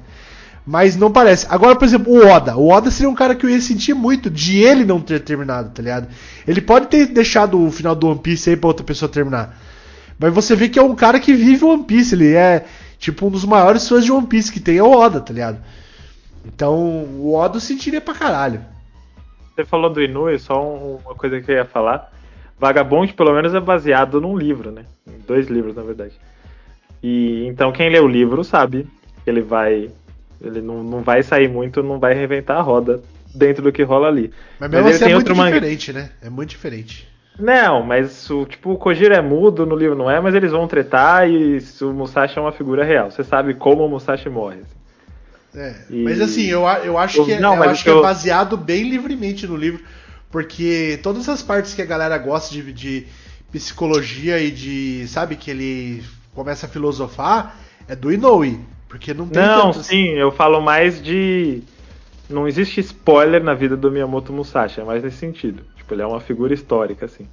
Mas 0.71 0.95
não 0.95 1.11
parece. 1.11 1.49
Agora, 1.51 1.75
por 1.75 1.85
exemplo, 1.85 2.13
o 2.13 2.25
Oda. 2.29 2.57
O 2.57 2.69
Oda 2.71 2.93
seria 2.93 3.11
um 3.11 3.15
cara 3.15 3.35
que 3.35 3.45
eu 3.45 3.51
ia 3.51 3.61
sentir 3.61 3.93
muito 3.93 4.31
de 4.31 4.61
ele 4.63 4.85
não 4.85 5.01
ter 5.01 5.19
terminado, 5.19 5.71
tá 5.71 5.83
ligado? 5.83 6.07
Ele 6.47 6.61
pode 6.61 6.87
ter 6.87 7.07
deixado 7.07 7.61
o 7.61 7.73
final 7.73 7.93
do 7.97 8.07
One 8.09 8.21
Piece 8.21 8.51
aí 8.51 8.57
pra 8.57 8.69
outra 8.69 8.87
pessoa 8.87 9.09
terminar. 9.11 9.59
Mas 10.17 10.33
você 10.33 10.55
vê 10.55 10.69
que 10.69 10.79
é 10.79 10.83
um 10.83 10.95
cara 10.95 11.19
que 11.19 11.33
vive 11.35 11.65
One 11.65 11.83
Piece. 11.83 12.15
Ele 12.15 12.35
é, 12.37 12.67
tipo, 13.01 13.27
um 13.27 13.31
dos 13.31 13.45
maiores 13.45 13.89
fãs 13.89 14.05
de 14.05 14.13
One 14.13 14.29
Piece 14.29 14.53
que 14.53 14.61
tem 14.61 14.77
é 14.77 14.83
o 14.83 14.93
Oda, 14.93 15.21
tá 15.21 15.33
ligado? 15.33 15.59
Então, 16.47 16.77
o 16.79 17.35
Oda 17.35 17.57
eu 17.57 17.61
sentiria 17.61 18.01
pra 18.01 18.15
caralho. 18.15 18.61
Você 19.57 19.65
falou 19.65 19.91
do 19.93 20.01
Inoue, 20.01 20.39
só 20.39 20.65
um- 20.65 20.99
uma 21.05 21.17
coisa 21.17 21.41
que 21.41 21.51
eu 21.51 21.57
ia 21.57 21.65
falar. 21.65 22.13
Vagabond, 22.61 23.13
pelo 23.15 23.35
menos, 23.35 23.53
é 23.57 23.61
baseado 23.61 24.21
num 24.21 24.37
livro, 24.39 24.71
né? 24.71 24.85
Em 25.05 25.19
dois 25.27 25.49
livros, 25.49 25.75
na 25.75 25.83
verdade. 25.83 26.13
E 27.03 27.45
então 27.49 27.73
quem 27.73 27.91
lê 27.91 27.99
o 27.99 28.07
livro 28.07 28.45
sabe 28.45 28.87
que 29.25 29.29
ele 29.31 29.41
vai. 29.43 29.91
Ele 30.41 30.61
não, 30.61 30.83
não 30.83 31.03
vai 31.03 31.23
sair 31.23 31.49
muito, 31.49 31.83
não 31.83 31.99
vai 31.99 32.15
reventar 32.15 32.57
a 32.59 32.63
roda 32.63 33.03
dentro 33.35 33.63
do 33.63 33.71
que 33.73 33.83
rola 33.83 34.09
ali. 34.09 34.33
Mas 34.59 34.71
mesmo 34.71 34.87
ele 34.89 34.97
assim 34.97 35.05
é 35.11 35.15
muito 35.15 35.37
manga- 35.37 35.53
diferente, 35.55 35.93
né? 35.93 36.11
É 36.23 36.31
muito 36.31 36.51
diferente. 36.51 37.09
Não, 37.39 37.83
mas 37.83 38.29
o 38.31 38.45
tipo, 38.45 38.71
o 38.73 38.77
Kojiro 38.77 39.15
é 39.15 39.21
mudo, 39.23 39.65
no 39.65 39.75
livro 39.77 39.97
não 39.97 40.11
é, 40.11 40.21
mas 40.21 40.35
eles 40.35 40.51
vão 40.53 40.67
tretar 40.67 41.29
e 41.31 41.59
o 41.81 41.87
Musashi 41.93 42.39
é 42.39 42.41
uma 42.41 42.53
figura 42.53 42.85
real. 42.85 43.11
Você 43.11 43.23
sabe 43.25 43.55
como 43.55 43.85
o 43.85 43.89
Musashi 43.89 44.29
morre. 44.29 44.57
assim. 44.61 45.59
É, 45.59 45.75
E- 45.91 46.05
Mas 46.05 46.21
assim, 46.21 46.47
eu, 46.47 46.63
eu 46.85 46.97
acho 46.99 47.19
Eu- 47.21 47.25
que, 47.25 47.33
é- 47.33 47.41
não, 47.41 47.55
eu 47.55 47.59
mas 47.61 47.71
acho 47.73 47.85
que 47.85 47.91
é 47.91 47.93
eu- 47.93 48.03
baseado 48.03 48.57
bem 48.57 48.89
livremente 48.89 49.47
no 49.47 49.57
livro, 49.57 49.83
porque 50.31 50.99
todas 51.03 51.29
as 51.29 51.43
partes 51.43 51.75
que 51.75 51.83
a 51.83 51.87
galera 51.87 52.17
gosta 52.19 52.55
de, 52.55 52.73
de 52.73 53.07
psicologia 53.51 54.39
e 54.41 54.51
de, 54.51 55.07
sabe, 55.09 55.35
que 55.37 55.51
ele 55.51 56.05
começa 56.35 56.67
a 56.67 56.69
filosofar, 56.69 57.57
é 57.89 57.97
do 57.97 58.13
Inoue, 58.13 58.61
porque 58.91 59.15
não 59.15 59.27
tem 59.27 59.43
Não, 59.43 59.71
tanto- 59.73 59.83
sim, 59.85 60.09
eu 60.11 60.31
falo 60.31 60.61
mais 60.61 61.03
de. 61.03 61.63
Não 62.29 62.47
existe 62.47 62.81
spoiler 62.81 63.43
na 63.43 63.55
vida 63.55 63.77
do 63.77 63.91
Miyamoto 63.91 64.33
Musashi, 64.33 64.81
é 64.81 64.85
mais 64.85 65.03
nesse 65.03 65.17
sentido. 65.17 65.63
Tipo, 65.77 65.95
ele 65.95 66.03
é 66.03 66.07
uma 66.07 66.21
figura 66.21 66.53
histórica, 66.53 67.07
assim. 67.07 67.27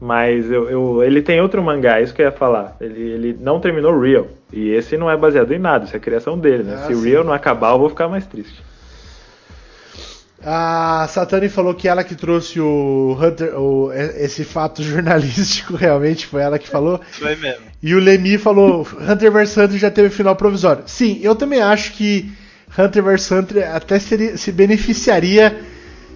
Mas 0.00 0.50
eu, 0.50 0.68
eu- 0.68 1.02
ele 1.04 1.22
tem 1.22 1.40
outro 1.40 1.62
mangá, 1.62 2.00
isso 2.00 2.12
que 2.12 2.20
eu 2.20 2.26
ia 2.26 2.32
falar. 2.32 2.76
Ele, 2.80 3.00
ele 3.00 3.38
não 3.40 3.60
terminou 3.60 3.98
Real. 3.98 4.26
E 4.52 4.70
esse 4.70 4.96
não 4.98 5.10
é 5.10 5.16
baseado 5.16 5.52
em 5.52 5.58
nada, 5.58 5.84
isso 5.86 5.96
é 5.96 6.00
criação 6.00 6.36
dele, 6.38 6.64
né? 6.64 6.74
Ah, 6.74 6.86
Se 6.86 6.92
o 6.92 6.96
sim. 6.98 7.08
Real 7.08 7.24
não 7.24 7.32
acabar, 7.32 7.72
eu 7.72 7.78
vou 7.78 7.88
ficar 7.88 8.08
mais 8.08 8.26
triste. 8.26 8.62
A 10.46 11.06
Satani 11.08 11.48
falou 11.48 11.74
que 11.74 11.88
ela 11.88 12.04
que 12.04 12.14
trouxe 12.14 12.60
o 12.60 13.16
Hunter, 13.20 13.58
o- 13.58 13.90
esse 13.92 14.44
fato 14.44 14.82
jornalístico, 14.84 15.74
realmente 15.74 16.26
foi 16.26 16.42
ela 16.42 16.58
que 16.58 16.68
falou. 16.68 17.00
Foi 17.12 17.34
mesmo. 17.36 17.64
E 17.82 17.94
o 17.94 17.98
Lemi 17.98 18.36
falou: 18.36 18.86
Hunter 19.00 19.32
vs 19.32 19.56
Hunter 19.56 19.78
já 19.78 19.90
teve 19.90 20.10
final 20.10 20.36
provisório. 20.36 20.84
Sim, 20.86 21.18
eu 21.22 21.34
também 21.34 21.62
acho 21.62 21.92
que 21.92 22.30
Hunter 22.78 23.02
vs 23.02 23.30
Hunter 23.30 23.74
até 23.74 23.98
seria- 23.98 24.36
se 24.36 24.52
beneficiaria 24.52 25.58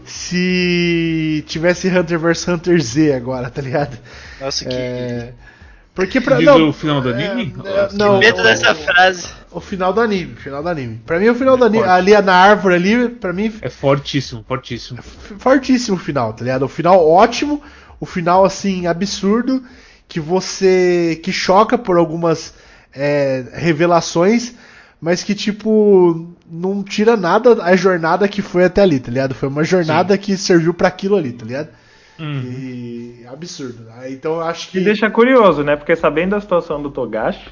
se 0.05 1.45
tivesse 1.47 1.89
Hunter 1.89 2.19
vs 2.19 2.49
Hunter 2.49 2.81
Z 2.81 3.13
agora, 3.15 3.51
tá 3.51 3.61
ligado? 3.63 3.99
Nossa, 4.41 4.65
que 4.65 4.75
É, 4.75 5.33
porque 6.07 6.21
pra. 6.21 6.37
Diz 6.37 6.47
Não, 6.47 6.69
o 6.69 6.73
final 6.73 7.01
do 7.01 7.09
anime? 7.11 7.55
é, 7.65 7.89
não, 7.93 8.19
medo 8.19 8.41
o- 8.41 8.43
dessa 8.45 8.73
o- 8.73 8.75
frase. 8.77 9.27
O 9.51 9.61
final 9.61 9.93
do 9.93 10.01
anime, 10.01 10.35
o 10.35 10.37
final 10.37 10.63
do 10.63 10.69
anime. 10.69 11.01
Pra 11.05 11.19
mim, 11.19 11.29
o 11.29 11.35
final 11.35 11.57
do 11.57 11.65
anime, 11.65 11.83
Forte. 11.85 11.91
ali 12.11 12.23
na 12.23 12.35
árvore 12.35 12.75
ali, 12.77 13.09
pra 13.09 13.33
mim, 13.33 13.53
É 13.61 13.69
fortíssimo, 13.69 14.45
fortíssimo. 14.47 15.01
fortíssimo 15.03 15.97
o 15.97 16.01
final, 16.01 16.33
tá 16.33 16.45
ligado? 16.45 16.65
O 16.65 16.69
final 16.69 17.05
ótimo, 17.09 17.61
o 17.99 18.07
final 18.07 18.45
assim 18.45 18.87
absurdo 18.87 19.63
que 20.07 20.21
você 20.21 21.19
que 21.23 21.33
choca 21.33 21.77
por 21.77 21.97
algumas 21.97 22.55
é, 22.95 23.45
revelações, 23.55 24.55
mas 25.01 25.23
que 25.23 25.35
tipo 25.35 26.33
não 26.51 26.83
tira 26.83 27.17
nada 27.17 27.63
a 27.63 27.75
jornada 27.77 28.27
que 28.29 28.41
foi 28.43 28.65
até 28.65 28.83
ali, 28.83 28.99
tá 29.01 29.11
ligado? 29.11 29.35
Foi 29.35 29.49
uma 29.49 29.63
jornada 29.65 30.17
que 30.17 30.37
serviu 30.37 30.73
pra 30.73 30.89
aquilo 30.89 31.17
ali, 31.17 31.33
tá 31.33 31.45
ligado? 31.45 31.69
Uhum. 32.19 32.43
E 33.23 33.27
absurdo. 33.31 33.87
Aí, 33.97 34.15
Então 34.15 34.35
eu 34.35 34.41
acho 34.43 34.71
que 34.71 34.79
E 34.79 34.85
deixa 34.85 35.09
curioso, 35.11 35.63
né? 35.63 35.77
Porque 35.77 35.95
sabendo 35.95 36.31
da 36.31 36.41
situação 36.41 36.83
do 36.83 36.91
Togashi, 36.91 37.49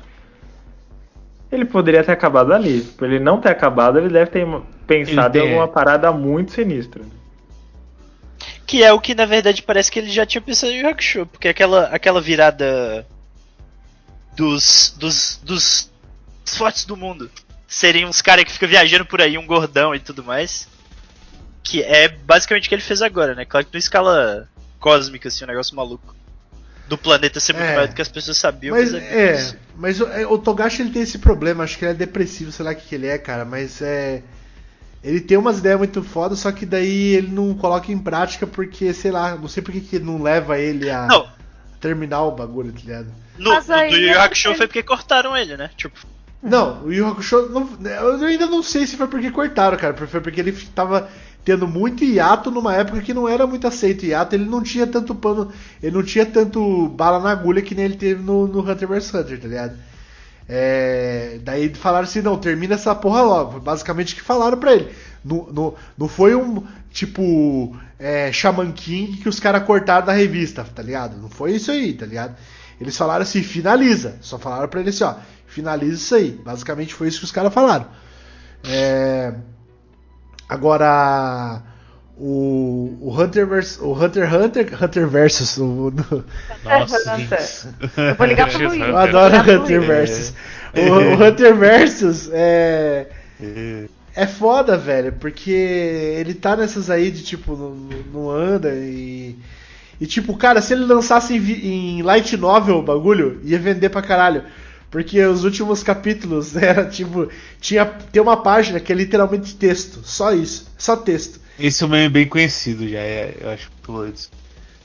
ele 1.50 1.64
poderia 1.64 2.02
ter 2.02 2.12
acabado 2.12 2.52
ali. 2.52 2.80
Por 2.82 3.06
ele 3.08 3.20
não 3.22 3.40
ter 3.40 3.50
acabado, 3.50 3.98
ele 3.98 4.08
deve 4.08 4.30
ter 4.30 4.46
pensado 4.86 5.32
tem- 5.32 5.42
em 5.42 5.44
alguma 5.48 5.68
parada 5.68 6.10
muito 6.12 6.52
sinistra. 6.52 7.02
Que 8.66 8.82
é 8.82 8.92
o 8.92 9.00
que 9.00 9.14
na 9.14 9.26
verdade 9.26 9.62
parece 9.62 9.90
que 9.92 9.98
ele 10.00 10.10
já 10.10 10.26
tinha 10.26 10.42
pensado 10.42 10.72
em 10.72 10.80
Yu 10.80 10.88
Hakusho, 10.88 11.26
porque 11.26 11.46
aquela, 11.46 11.84
aquela 11.84 12.20
virada 12.20 13.06
dos, 14.36 14.94
dos, 14.98 15.40
dos 15.44 15.90
fortes 16.44 16.84
do 16.84 16.96
mundo 16.96 17.30
seriam 17.68 18.08
uns 18.10 18.20
caras 18.20 18.44
que 18.44 18.52
ficam 18.52 18.68
viajando 18.68 19.06
por 19.06 19.20
aí, 19.20 19.38
um 19.38 19.46
gordão 19.46 19.94
e 19.94 20.00
tudo 20.00 20.24
mais. 20.24 20.68
Que 21.62 21.82
é 21.82 22.08
basicamente 22.08 22.66
o 22.66 22.68
que 22.68 22.74
ele 22.74 22.82
fez 22.82 23.02
agora, 23.02 23.34
né? 23.34 23.44
Claro 23.44 23.66
que 23.66 23.72
não 23.72 23.78
escala 23.78 24.48
cósmica, 24.78 25.28
assim, 25.28 25.44
um 25.44 25.48
negócio 25.48 25.74
maluco. 25.76 26.14
Do 26.88 26.96
planeta 26.96 27.40
ser 27.40 27.52
muito 27.52 27.64
É. 27.66 27.74
maior 27.74 27.88
do 27.88 27.94
que 27.94 28.02
as 28.02 28.08
pessoas 28.08 28.36
sabiam. 28.36 28.76
Mas 28.76 28.94
é 28.94 28.98
é, 28.98 29.56
mas 29.76 30.00
o, 30.00 30.06
é, 30.06 30.24
o 30.26 30.38
Togashi 30.38 30.82
ele 30.82 30.90
tem 30.90 31.02
esse 31.02 31.18
problema, 31.18 31.64
acho 31.64 31.76
que 31.76 31.84
ele 31.84 31.92
é 31.92 31.94
depressivo, 31.94 32.52
sei 32.52 32.64
lá 32.64 32.70
o 32.72 32.76
que, 32.76 32.86
que 32.86 32.94
ele 32.94 33.06
é, 33.08 33.18
cara, 33.18 33.44
mas 33.44 33.82
é. 33.82 34.22
Ele 35.02 35.20
tem 35.20 35.36
umas 35.36 35.58
ideias 35.58 35.78
muito 35.78 36.02
fodas, 36.02 36.38
só 36.40 36.50
que 36.50 36.64
daí 36.66 37.14
ele 37.14 37.28
não 37.28 37.54
coloca 37.54 37.92
em 37.92 37.98
prática 37.98 38.46
porque, 38.46 38.92
sei 38.92 39.10
lá, 39.10 39.36
não 39.36 39.46
sei 39.48 39.62
por 39.62 39.70
que 39.72 39.80
que 39.80 39.98
não 39.98 40.20
leva 40.22 40.58
ele 40.58 40.90
a 40.90 41.06
Não, 41.06 41.28
terminar 41.80 42.22
o 42.22 42.32
bagulho, 42.32 42.72
tá 42.72 42.80
ligado? 42.80 43.12
no, 43.38 43.50
Mas 43.50 43.68
no 43.68 43.74
aí 43.74 43.90
do 43.90 43.96
Yu 43.96 44.18
Hakusho 44.20 44.42
porque- 44.48 44.56
foi 44.58 44.66
porque 44.66 44.82
cortaram 44.82 45.36
ele, 45.36 45.56
né? 45.56 45.70
Tipo, 45.76 45.98
Não, 46.42 46.84
o 46.84 46.92
Yu 46.92 47.06
Hakusho, 47.06 47.48
não, 47.50 47.68
eu 47.88 48.24
ainda 48.26 48.46
não 48.46 48.62
sei 48.62 48.86
se 48.86 48.96
foi 48.96 49.06
porque 49.08 49.30
cortaram, 49.30 49.76
cara, 49.76 49.94
foi 50.06 50.20
porque 50.20 50.40
ele 50.40 50.52
tava 50.74 51.08
tendo 51.46 51.68
muito 51.68 52.02
hiato 52.02 52.50
numa 52.50 52.74
época 52.74 53.00
que 53.00 53.14
não 53.14 53.28
era 53.28 53.46
muito 53.46 53.68
aceito 53.68 54.04
hiato, 54.04 54.34
ele 54.34 54.46
não 54.46 54.60
tinha 54.64 54.84
tanto 54.84 55.14
pano, 55.14 55.52
ele 55.80 55.94
não 55.94 56.02
tinha 56.02 56.26
tanto 56.26 56.88
bala 56.88 57.20
na 57.20 57.30
agulha 57.30 57.62
que 57.62 57.72
nem 57.72 57.84
ele 57.84 57.96
teve 57.96 58.20
no, 58.20 58.48
no 58.48 58.68
Hunter 58.68 58.88
vs 58.88 59.14
Hunter, 59.14 59.40
tá 59.40 59.46
ligado? 59.46 59.76
É, 60.48 61.38
daí 61.44 61.72
falaram 61.72 62.04
assim, 62.04 62.20
não, 62.20 62.36
termina 62.36 62.74
essa 62.74 62.92
porra 62.96 63.22
logo. 63.22 63.60
Basicamente 63.60 64.12
o 64.12 64.16
que 64.16 64.22
falaram 64.22 64.58
pra 64.58 64.74
ele. 64.74 64.92
Não, 65.24 65.46
não, 65.52 65.74
não 65.96 66.08
foi 66.08 66.34
um 66.34 66.64
tipo 66.90 67.76
é, 67.96 68.32
Shaman 68.32 68.72
King 68.72 69.18
que 69.18 69.28
os 69.28 69.38
caras 69.38 69.62
cortaram 69.62 70.04
da 70.04 70.12
revista, 70.12 70.64
tá 70.64 70.82
ligado? 70.82 71.16
Não 71.16 71.28
foi 71.28 71.52
isso 71.52 71.70
aí, 71.70 71.92
tá 71.92 72.06
ligado? 72.06 72.36
Eles 72.80 72.96
falaram 72.96 73.22
assim, 73.22 73.44
finaliza. 73.44 74.18
Só 74.20 74.36
falaram 74.36 74.68
pra 74.68 74.80
ele 74.80 74.90
assim, 74.90 75.04
ó, 75.04 75.14
finaliza 75.46 75.94
isso 75.94 76.14
aí. 76.16 76.30
Basicamente 76.44 76.92
foi 76.92 77.06
isso 77.06 77.20
que 77.20 77.24
os 77.24 77.32
caras 77.32 77.54
falaram. 77.54 77.86
É, 78.64 79.32
agora 80.48 81.62
o, 82.16 82.96
o 83.00 83.14
Hunter 83.20 83.46
vs 83.46 83.78
o 83.80 83.92
Hunter 83.92 84.24
x 84.24 84.34
Hunter 84.44 84.84
Hunter 84.84 85.08
versus 85.08 85.56
o, 85.58 85.90
no- 85.90 86.24
Nossa, 86.64 87.14
Hunter. 87.14 87.38
Eu 88.10 88.14
vou 88.14 88.26
ligar 88.26 88.48
pro 88.48 88.58
Luiz. 88.58 88.72
Hunter. 88.74 88.88
eu 88.88 88.96
adoro 88.96 89.36
Hunter 89.36 89.80
versus. 89.82 90.34
O, 90.74 90.80
o 90.80 91.24
Hunter 91.26 91.54
versus 91.54 92.30
é 92.32 93.06
é 94.14 94.26
foda, 94.26 94.78
velho, 94.78 95.12
porque 95.12 95.50
ele 95.50 96.32
tá 96.32 96.56
nessas 96.56 96.88
aí 96.88 97.10
de 97.10 97.22
tipo, 97.22 97.54
não, 97.54 97.74
não 98.12 98.30
anda 98.30 98.72
e. 98.74 99.36
E 99.98 100.06
tipo, 100.06 100.36
cara, 100.36 100.60
se 100.60 100.74
ele 100.74 100.84
lançasse 100.84 101.34
em, 101.34 101.98
em 101.98 102.02
light 102.02 102.36
novel 102.36 102.76
o 102.78 102.82
bagulho, 102.82 103.40
ia 103.42 103.58
vender 103.58 103.88
pra 103.88 104.02
caralho. 104.02 104.42
Porque 104.90 105.20
os 105.24 105.44
últimos 105.44 105.82
capítulos 105.82 106.54
era 106.56 106.84
tipo. 106.84 107.28
Tinha, 107.60 107.84
tem 107.84 108.22
uma 108.22 108.36
página 108.36 108.80
que 108.80 108.92
é 108.92 108.96
literalmente 108.96 109.54
texto. 109.56 110.00
Só 110.04 110.32
isso. 110.32 110.66
Só 110.78 110.96
texto. 110.96 111.40
Esse 111.58 111.82
é 111.82 111.86
um 111.86 111.90
meme 111.90 112.08
bem 112.10 112.26
conhecido 112.26 112.86
já, 112.86 112.98
é, 112.98 113.34
eu 113.40 113.50
acho 113.50 113.70
louco 113.88 114.12
isso. 114.12 114.30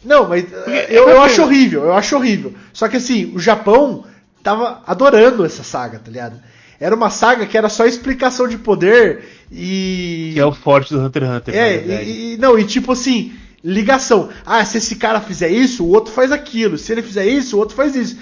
Não, 0.03 0.27
mas 0.27 0.45
eh, 0.67 0.87
eu, 0.89 1.09
eu 1.09 1.21
acho 1.21 1.43
horrível, 1.43 1.83
eu 1.83 1.93
acho 1.93 2.15
horrível. 2.15 2.53
Só 2.73 2.87
que 2.87 2.97
assim, 2.97 3.31
o 3.35 3.39
Japão 3.39 4.05
tava 4.41 4.81
adorando 4.87 5.45
essa 5.45 5.63
saga, 5.63 5.99
tá 5.99 6.09
ligado? 6.09 6.41
Era 6.79 6.95
uma 6.95 7.11
saga 7.11 7.45
que 7.45 7.57
era 7.57 7.69
só 7.69 7.85
explicação 7.85 8.47
de 8.47 8.57
poder 8.57 9.23
e. 9.51 10.31
Que 10.33 10.39
é 10.39 10.45
o 10.45 10.51
forte 10.51 10.93
do 10.93 10.99
Hunter 10.99 11.23
x 11.23 11.31
Hunter. 11.31 11.55
É, 11.55 12.03
e, 12.03 12.33
e- 12.33 12.37
não, 12.37 12.57
e 12.57 12.63
tipo 12.63 12.91
assim, 12.91 13.33
ligação. 13.63 14.29
Ah, 14.43 14.65
se 14.65 14.79
esse 14.79 14.95
cara 14.95 15.21
fizer 15.21 15.49
isso, 15.49 15.83
o 15.83 15.89
outro 15.89 16.11
faz 16.11 16.31
aquilo. 16.31 16.79
Se 16.79 16.91
ele 16.91 17.03
fizer 17.03 17.27
isso, 17.27 17.55
o 17.55 17.59
outro 17.59 17.75
faz 17.75 17.95
isso. 17.95 18.17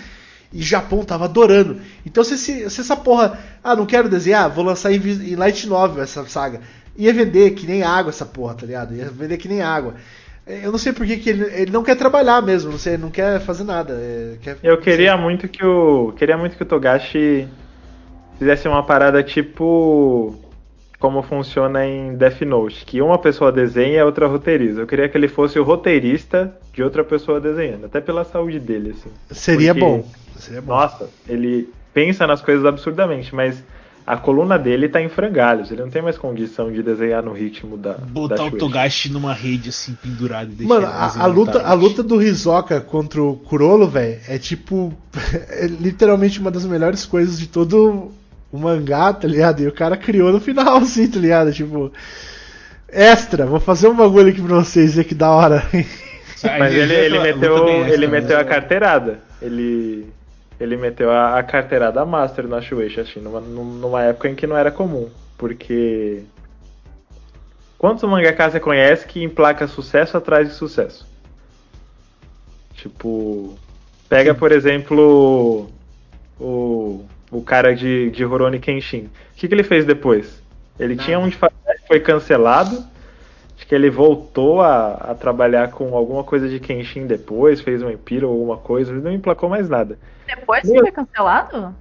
E 0.51 0.61
Japão 0.61 1.03
tava 1.03 1.25
adorando. 1.25 1.77
Então 2.05 2.23
se, 2.23 2.33
esse- 2.33 2.69
se 2.69 2.81
essa 2.81 2.95
porra. 2.95 3.37
Ah, 3.63 3.75
não 3.75 3.85
quero 3.85 4.09
desenhar, 4.09 4.49
vou 4.49 4.63
lançar 4.63 4.91
em, 4.91 4.97
em 4.97 5.35
Light 5.35 5.67
Novel 5.67 6.01
essa 6.03 6.25
saga. 6.25 6.61
Ia 6.97 7.13
vender 7.13 7.51
que 7.51 7.65
nem 7.67 7.83
água 7.83 8.09
essa 8.09 8.25
porra, 8.25 8.55
tá 8.55 8.65
ligado? 8.65 8.93
Ia 8.95 9.05
vender 9.09 9.37
que 9.37 9.47
nem 9.47 9.61
água. 9.61 9.93
É, 10.47 10.65
Eu 10.65 10.71
não 10.71 10.79
sei 10.79 10.91
por 10.91 11.05
que, 11.05 11.17
que 11.17 11.29
ele, 11.29 11.43
ele 11.53 11.71
não 11.71 11.83
quer 11.83 11.95
trabalhar 11.95 12.41
mesmo, 12.41 12.71
não 12.71 12.79
sei, 12.79 12.97
não 12.97 13.11
quer 13.11 13.39
fazer 13.41 13.63
nada. 13.63 13.93
é, 13.93 14.37
quer- 14.41 14.57
Eu 14.63 14.77
queria 14.79 15.15
muito 15.15 15.47
que 15.47 15.63
o. 15.63 16.13
Queria 16.17 16.37
muito 16.37 16.57
que 16.57 16.63
o 16.63 16.65
Togashi 16.65 17.47
fizesse 18.37 18.67
uma 18.67 18.83
parada 18.83 19.21
tipo. 19.23 20.35
Como 20.97 21.21
funciona 21.23 21.85
em 21.85 22.13
Death 22.17 22.41
Note, 22.41 22.83
que 22.85 23.01
uma 23.01 23.17
pessoa 23.17 23.53
desenha 23.53 23.93
e 23.93 23.99
a 23.99 24.05
outra 24.05 24.27
roteiriza. 24.27 24.81
Eu 24.81 24.87
queria 24.87 25.07
que 25.07 25.17
ele 25.17 25.29
fosse 25.29 25.57
o 25.57 25.63
roteirista 25.63 26.53
de 26.73 26.83
outra 26.83 27.05
pessoa 27.05 27.39
desenhando, 27.39 27.85
até 27.85 28.01
pela 28.01 28.25
saúde 28.25 28.59
dele, 28.59 28.89
assim. 28.97 29.09
Seria 29.31 29.73
Porque- 29.73 29.79
bom. 29.85 30.05
Seria 30.39 30.61
bom. 30.61 30.73
Nossa, 30.73 31.09
ele 31.27 31.69
pensa 31.93 32.25
nas 32.25 32.41
coisas 32.41 32.65
absurdamente, 32.65 33.33
mas 33.33 33.63
a 34.09 34.17
coluna 34.17 34.57
dele 34.57 34.89
tá 34.89 34.99
em 34.99 35.07
frangalhos. 35.07 35.69
Ele 35.69 35.83
não 35.83 35.89
tem 35.91 36.01
mais 36.01 36.17
condição 36.17 36.71
de 36.71 36.81
desenhar 36.81 37.21
no 37.21 37.31
ritmo 37.31 37.77
da. 37.77 37.93
da 37.93 38.05
Botar 38.05 38.35
o 38.35 38.37
Shueisha. 38.37 38.57
Togashi 38.57 39.11
numa 39.11 39.33
rede 39.33 39.69
assim, 39.69 39.95
pendurado 40.01 40.51
e 40.51 40.55
deixar 40.55 40.73
Mano, 40.73 40.87
ele 40.87 40.93
a, 40.95 41.23
a 41.23 41.25
luta, 41.27 41.61
a 41.61 41.73
luta 41.73 42.01
do 42.01 42.19
Hisoka 42.19 42.81
contra 42.81 43.21
o 43.21 43.35
Kurolo, 43.35 43.87
velho, 43.87 44.19
é 44.27 44.39
tipo. 44.39 44.91
É 45.49 45.67
literalmente 45.67 46.39
uma 46.39 46.49
das 46.49 46.65
melhores 46.65 47.05
coisas 47.05 47.37
de 47.37 47.47
todo 47.47 48.11
o 48.51 48.57
mangá, 48.57 49.13
tá 49.13 49.27
ligado? 49.27 49.61
E 49.61 49.67
o 49.67 49.71
cara 49.71 49.95
criou 49.95 50.31
no 50.31 50.39
final, 50.39 50.77
assim, 50.81 51.07
tá 51.07 51.19
ligado? 51.19 51.53
Tipo. 51.53 51.91
Extra, 52.91 53.45
vou 53.45 53.59
fazer 53.59 53.87
um 53.87 53.95
bagulho 53.95 54.29
aqui 54.29 54.41
pra 54.41 54.55
vocês 54.55 54.95
ver 54.95 55.03
que 55.03 55.13
da 55.13 55.29
hora. 55.29 55.63
Mas 56.57 56.73
ele, 56.73 56.93
ele 56.95 57.17
Luta 57.17 57.33
meteu, 57.33 57.67
ele 57.85 58.07
né? 58.07 58.21
meteu 58.21 58.39
a 58.39 58.43
carteirada. 58.43 59.19
Ele, 59.39 60.07
ele 60.59 60.75
meteu 60.75 61.09
a, 61.09 61.39
a 61.39 61.43
carteirada 61.43 62.05
master 62.05 62.47
na 62.47 62.61
Shueisha, 62.61 63.01
assim, 63.01 63.19
numa, 63.19 63.39
numa 63.39 64.03
época 64.03 64.29
em 64.29 64.35
que 64.35 64.45
não 64.45 64.57
era 64.57 64.69
comum. 64.71 65.09
Porque. 65.37 66.23
Quantos 67.77 68.03
mangakas 68.03 68.51
você 68.51 68.59
conhece 68.59 69.07
que 69.07 69.23
emplaca 69.23 69.65
sucesso 69.67 70.17
atrás 70.17 70.49
de 70.49 70.53
sucesso? 70.53 71.07
Tipo. 72.73 73.57
Pega, 74.09 74.33
por 74.33 74.51
exemplo, 74.51 75.69
o, 76.39 77.05
o 77.31 77.41
cara 77.41 77.75
de, 77.75 78.09
de 78.09 78.23
Rurouni 78.23 78.59
Kenshin. 78.59 79.05
O 79.05 79.35
que, 79.35 79.47
que 79.47 79.53
ele 79.53 79.63
fez 79.63 79.85
depois? 79.85 80.41
Ele 80.79 80.95
tinha 80.95 81.19
um 81.19 81.29
de 81.29 81.35
fazer, 81.35 81.53
foi 81.87 81.99
cancelado. 81.99 82.83
Que 83.69 83.75
ele 83.75 83.89
voltou 83.89 84.59
a, 84.61 84.93
a 84.95 85.15
trabalhar 85.15 85.71
com 85.71 85.95
alguma 85.95 86.23
coisa 86.23 86.49
de 86.49 86.59
Kenshin 86.59 87.07
depois, 87.07 87.61
fez 87.61 87.81
um 87.81 87.89
Empiro 87.89 88.27
ou 88.27 88.33
alguma 88.33 88.57
coisa, 88.57 88.91
ele 88.91 88.99
não 88.99 89.13
emplacou 89.13 89.47
mais 89.47 89.69
nada. 89.69 89.97
Depois 90.25 90.63
que 90.63 90.77
foi 90.77 90.91
cancelado? 90.91 91.73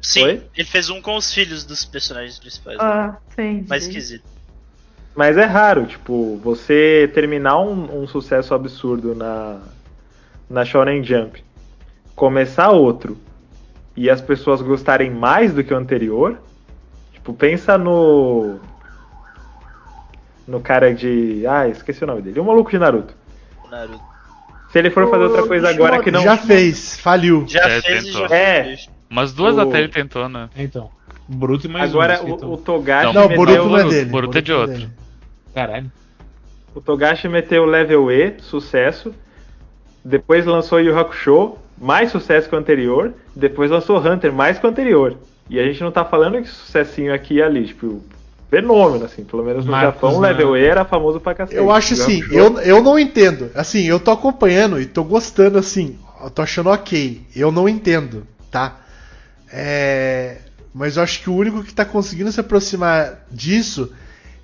sim, 0.00 0.22
Oi? 0.22 0.42
ele 0.54 0.68
fez 0.68 0.90
um 0.90 1.02
com 1.02 1.16
os 1.16 1.32
filhos 1.32 1.64
dos 1.64 1.84
personagens 1.84 2.38
principais. 2.38 2.78
né? 2.78 2.84
Ah, 2.84 3.16
sim. 3.34 3.64
Mais 3.68 3.86
esquisito. 3.86 4.24
Mas 5.16 5.36
é 5.36 5.44
raro, 5.44 5.86
tipo, 5.86 6.36
você 6.36 7.10
terminar 7.12 7.58
um, 7.58 8.02
um 8.02 8.06
sucesso 8.06 8.54
absurdo 8.54 9.16
na, 9.16 9.60
na 10.48 10.64
Shonen 10.64 11.02
Jump, 11.02 11.42
começar 12.14 12.70
outro 12.70 13.18
e 13.96 14.08
as 14.08 14.20
pessoas 14.20 14.62
gostarem 14.62 15.10
mais 15.10 15.52
do 15.52 15.64
que 15.64 15.74
o 15.74 15.76
anterior. 15.76 16.38
Tipo, 17.12 17.34
pensa 17.34 17.76
no. 17.76 18.60
No 20.48 20.60
cara 20.60 20.92
de. 20.94 21.46
Ah, 21.46 21.68
esqueci 21.68 22.02
o 22.02 22.06
nome 22.06 22.22
dele. 22.22 22.40
O 22.40 22.44
maluco 22.44 22.70
de 22.70 22.78
Naruto. 22.78 23.14
O 23.64 23.70
Naruto. 23.70 24.00
Se 24.72 24.78
ele 24.78 24.90
for 24.90 25.08
fazer 25.10 25.24
outra 25.24 25.46
coisa 25.46 25.68
agora 25.68 26.02
que 26.02 26.10
não. 26.10 26.22
Já 26.22 26.36
fez, 26.38 26.98
faliu. 26.98 27.44
Já 27.46 27.60
É, 27.68 27.80
fez 27.82 28.04
e 28.04 28.06
tentou. 28.12 28.28
já 28.28 28.34
É. 28.34 28.64
fez. 28.64 28.88
Umas 29.10 29.32
duas 29.32 29.56
O- 29.56 29.60
até 29.60 29.78
ele 29.80 29.88
tentou, 29.88 30.28
né? 30.28 30.48
Então, 30.56 30.90
Boruto 31.28 31.66
e 31.66 31.70
mais 31.70 31.90
Agora 31.90 32.22
um. 32.22 32.30
o, 32.32 32.52
o 32.54 32.56
Togashi 32.56 33.12
Não, 33.14 33.26
o 33.26 33.28
meteu. 33.28 33.36
Boruto 33.44 33.68
não 33.68 33.78
é 33.78 33.84
dele. 33.84 34.10
Boruto 34.10 34.38
é 34.38 34.40
de 34.40 34.50
não 34.52 34.58
outro. 34.60 34.74
dele. 34.74 34.90
Caralho. 35.54 35.92
O 36.74 36.80
Togashi 36.80 37.28
meteu 37.28 37.64
level 37.66 38.10
E, 38.10 38.34
sucesso. 38.40 39.14
Depois 40.04 40.46
lançou 40.46 40.80
Yu 40.80 40.96
Hakusho, 40.98 41.56
mais 41.76 42.10
sucesso 42.10 42.48
que 42.48 42.54
o 42.54 42.58
anterior. 42.58 43.12
Depois 43.36 43.70
lançou 43.70 43.98
Hunter, 43.98 44.32
mais 44.32 44.58
que 44.58 44.66
o 44.66 44.70
anterior. 44.70 45.16
E 45.50 45.58
a 45.58 45.64
gente 45.64 45.82
não 45.82 45.90
tá 45.90 46.04
falando 46.04 46.40
de 46.40 46.48
sucessinho 46.48 47.12
aqui 47.12 47.34
e 47.34 47.42
ali, 47.42 47.66
tipo, 47.66 48.02
fenômeno, 48.50 49.04
assim. 49.04 49.24
Pelo 49.24 49.44
menos 49.44 49.64
no 49.64 49.72
Marcos, 49.72 49.94
Japão, 49.94 50.18
o 50.18 50.20
né? 50.20 50.28
level 50.28 50.56
E 50.56 50.64
era 50.64 50.84
famoso 50.84 51.20
pra 51.20 51.34
cacete. 51.34 51.56
Eu 51.56 51.70
acho 51.70 51.94
Yu 51.94 52.02
assim, 52.02 52.24
eu, 52.30 52.58
eu 52.60 52.82
não 52.82 52.98
entendo. 52.98 53.50
Assim, 53.54 53.84
eu 53.84 54.00
tô 54.00 54.10
acompanhando 54.10 54.80
e 54.80 54.86
tô 54.86 55.04
gostando, 55.04 55.58
assim. 55.58 55.98
Eu 56.22 56.30
tô 56.30 56.42
achando 56.42 56.70
ok. 56.70 57.22
Eu 57.34 57.52
não 57.52 57.68
entendo, 57.68 58.26
tá? 58.50 58.80
É, 59.50 60.38
mas 60.74 60.96
eu 60.96 61.02
acho 61.02 61.20
que 61.22 61.30
o 61.30 61.34
único 61.34 61.62
que 61.62 61.72
tá 61.72 61.84
conseguindo 61.84 62.30
se 62.32 62.40
aproximar 62.40 63.24
disso 63.30 63.92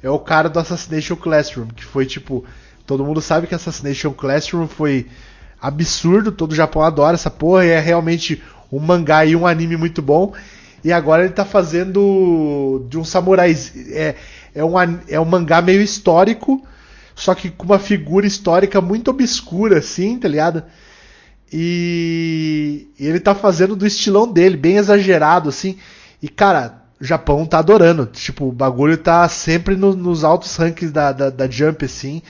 é 0.02 0.10
o 0.10 0.18
cara 0.18 0.48
do 0.48 0.58
Assassination 0.58 1.16
Classroom, 1.16 1.66
que 1.68 1.84
foi 1.84 2.06
tipo. 2.06 2.44
Todo 2.86 3.04
mundo 3.04 3.20
sabe 3.22 3.46
que 3.46 3.54
Assassination 3.54 4.12
Classroom 4.12 4.68
foi 4.68 5.06
absurdo, 5.60 6.30
todo 6.30 6.52
o 6.52 6.54
Japão 6.54 6.82
adora 6.82 7.14
essa 7.14 7.30
porra, 7.30 7.64
e 7.64 7.70
é 7.70 7.80
realmente 7.80 8.42
um 8.70 8.78
mangá 8.78 9.24
e 9.24 9.34
um 9.34 9.46
anime 9.46 9.76
muito 9.76 10.02
bom. 10.02 10.34
E 10.84 10.92
agora 10.92 11.24
ele 11.24 11.32
tá 11.32 11.44
fazendo 11.44 12.86
de 12.88 12.98
um 12.98 13.04
samurai. 13.04 13.56
É, 13.90 14.14
é, 14.54 14.64
um, 14.64 14.74
é 15.08 15.18
um 15.18 15.24
mangá 15.24 15.62
meio 15.62 15.80
histórico, 15.80 16.62
só 17.14 17.34
que 17.34 17.50
com 17.50 17.64
uma 17.64 17.78
figura 17.78 18.26
histórica 18.26 18.80
muito 18.80 19.10
obscura, 19.10 19.78
assim, 19.78 20.18
tá 20.18 20.28
ligado? 20.28 20.62
E, 21.52 22.88
e 22.98 23.06
ele 23.06 23.20
tá 23.20 23.34
fazendo 23.34 23.76
do 23.76 23.86
estilão 23.86 24.30
dele, 24.30 24.56
bem 24.56 24.76
exagerado, 24.76 25.48
assim. 25.48 25.78
E, 26.22 26.28
cara, 26.28 26.82
o 27.00 27.04
Japão 27.04 27.46
tá 27.46 27.58
adorando. 27.58 28.06
Tipo, 28.06 28.46
o 28.48 28.52
bagulho 28.52 28.96
tá 28.98 29.28
sempre 29.28 29.76
no- 29.76 29.94
nos 29.94 30.24
altos 30.24 30.56
rankings 30.56 30.92
da, 30.92 31.12
da, 31.12 31.30
da 31.30 31.48
Jump, 31.48 31.84
assim. 31.84 32.22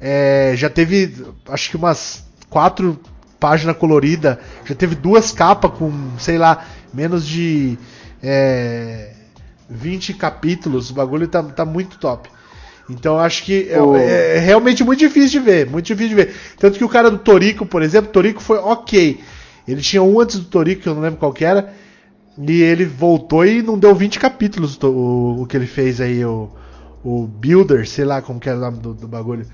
É, 0.00 0.52
já 0.56 0.68
teve, 0.70 1.14
acho 1.48 1.70
que 1.70 1.76
umas 1.76 2.24
quatro 2.50 3.00
páginas 3.38 3.76
coloridas. 3.76 4.38
Já 4.64 4.74
teve 4.74 4.94
duas 4.94 5.32
capas 5.32 5.72
com, 5.72 5.92
sei 6.18 6.38
lá, 6.38 6.64
menos 6.92 7.26
de 7.26 7.78
é, 8.22 9.12
20 9.68 10.14
capítulos. 10.14 10.90
O 10.90 10.94
bagulho 10.94 11.28
tá, 11.28 11.42
tá 11.42 11.64
muito 11.64 11.98
top. 11.98 12.28
Então 12.90 13.14
eu 13.16 13.20
acho 13.20 13.44
que 13.44 13.68
é, 13.70 13.80
O- 13.82 13.96
é 13.96 14.38
realmente 14.38 14.82
muito 14.82 14.98
difícil 15.00 15.40
de 15.40 15.40
ver, 15.40 15.66
muito 15.70 15.86
difícil 15.86 16.08
de 16.10 16.14
ver. 16.14 16.34
Tanto 16.58 16.78
que 16.78 16.84
o 16.84 16.88
cara 16.88 17.10
do 17.10 17.18
Torico, 17.18 17.66
por 17.66 17.82
exemplo, 17.82 18.10
Torico 18.10 18.40
foi 18.42 18.58
ok. 18.58 19.20
Ele 19.66 19.80
tinha 19.82 20.02
um 20.02 20.18
antes 20.18 20.38
do 20.38 20.46
Torico, 20.46 20.82
que 20.82 20.88
eu 20.88 20.94
não 20.94 21.02
lembro 21.02 21.18
qual 21.18 21.32
que 21.32 21.44
era, 21.44 21.74
e 22.38 22.62
ele 22.62 22.86
voltou 22.86 23.44
e 23.44 23.60
não 23.62 23.78
deu 23.78 23.94
20 23.94 24.18
capítulos 24.18 24.78
o, 24.82 24.86
o, 24.88 25.42
o 25.42 25.46
que 25.46 25.56
ele 25.56 25.66
fez 25.66 26.00
aí, 26.00 26.24
o, 26.24 26.48
o 27.04 27.26
Builder, 27.26 27.86
sei 27.86 28.04
lá 28.06 28.22
como 28.22 28.40
que 28.40 28.48
era 28.48 28.56
o 28.56 28.60
nome 28.62 28.78
do, 28.78 28.94
do 28.94 29.06
bagulho. 29.08 29.46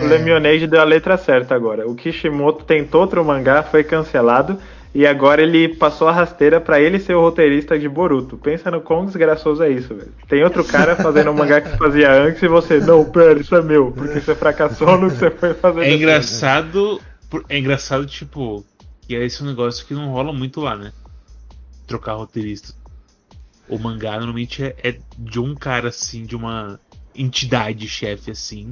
O 0.00 0.04
Lemonade 0.04 0.66
deu 0.66 0.80
a 0.80 0.84
letra 0.84 1.16
certa 1.16 1.54
agora. 1.54 1.88
O 1.88 1.94
Kishimoto 1.94 2.64
tentou 2.64 3.02
outro 3.02 3.24
mangá, 3.24 3.62
foi 3.62 3.84
cancelado. 3.84 4.58
E 4.94 5.06
agora 5.06 5.40
ele 5.40 5.68
passou 5.68 6.06
a 6.06 6.12
rasteira 6.12 6.60
pra 6.60 6.78
ele 6.78 6.98
ser 6.98 7.14
o 7.14 7.20
roteirista 7.20 7.78
de 7.78 7.88
Boruto. 7.88 8.36
Pensa 8.36 8.70
no 8.70 8.82
quão 8.82 9.06
desgraçoso 9.06 9.62
é 9.62 9.70
isso, 9.70 9.94
velho. 9.94 10.12
Tem 10.28 10.44
outro 10.44 10.62
cara 10.64 10.94
fazendo 10.96 11.30
um 11.30 11.34
mangá 11.34 11.62
que 11.62 11.70
você 11.70 11.76
fazia 11.78 12.12
antes 12.12 12.42
e 12.42 12.48
você, 12.48 12.78
não, 12.78 13.02
pera, 13.04 13.40
isso 13.40 13.56
é 13.56 13.62
meu, 13.62 13.90
porque 13.90 14.20
você 14.20 14.34
fracassou 14.34 14.98
no 14.98 15.10
que 15.10 15.16
você 15.16 15.30
foi 15.30 15.54
fazer. 15.54 15.80
É 15.80 15.84
depois. 15.84 16.00
engraçado. 16.00 17.00
É 17.48 17.58
engraçado, 17.58 18.04
tipo, 18.04 18.62
que 19.00 19.16
é 19.16 19.24
esse 19.24 19.42
um 19.42 19.46
negócio 19.46 19.86
que 19.86 19.94
não 19.94 20.10
rola 20.10 20.30
muito 20.30 20.60
lá, 20.60 20.76
né? 20.76 20.92
Trocar 21.86 22.12
roteirista. 22.12 22.74
O 23.68 23.78
mangá 23.78 24.12
normalmente 24.12 24.62
é, 24.62 24.76
é 24.82 24.98
de 25.18 25.40
um 25.40 25.54
cara 25.54 25.88
assim, 25.88 26.26
de 26.26 26.36
uma 26.36 26.78
entidade 27.14 27.88
chefe 27.88 28.30
assim. 28.30 28.70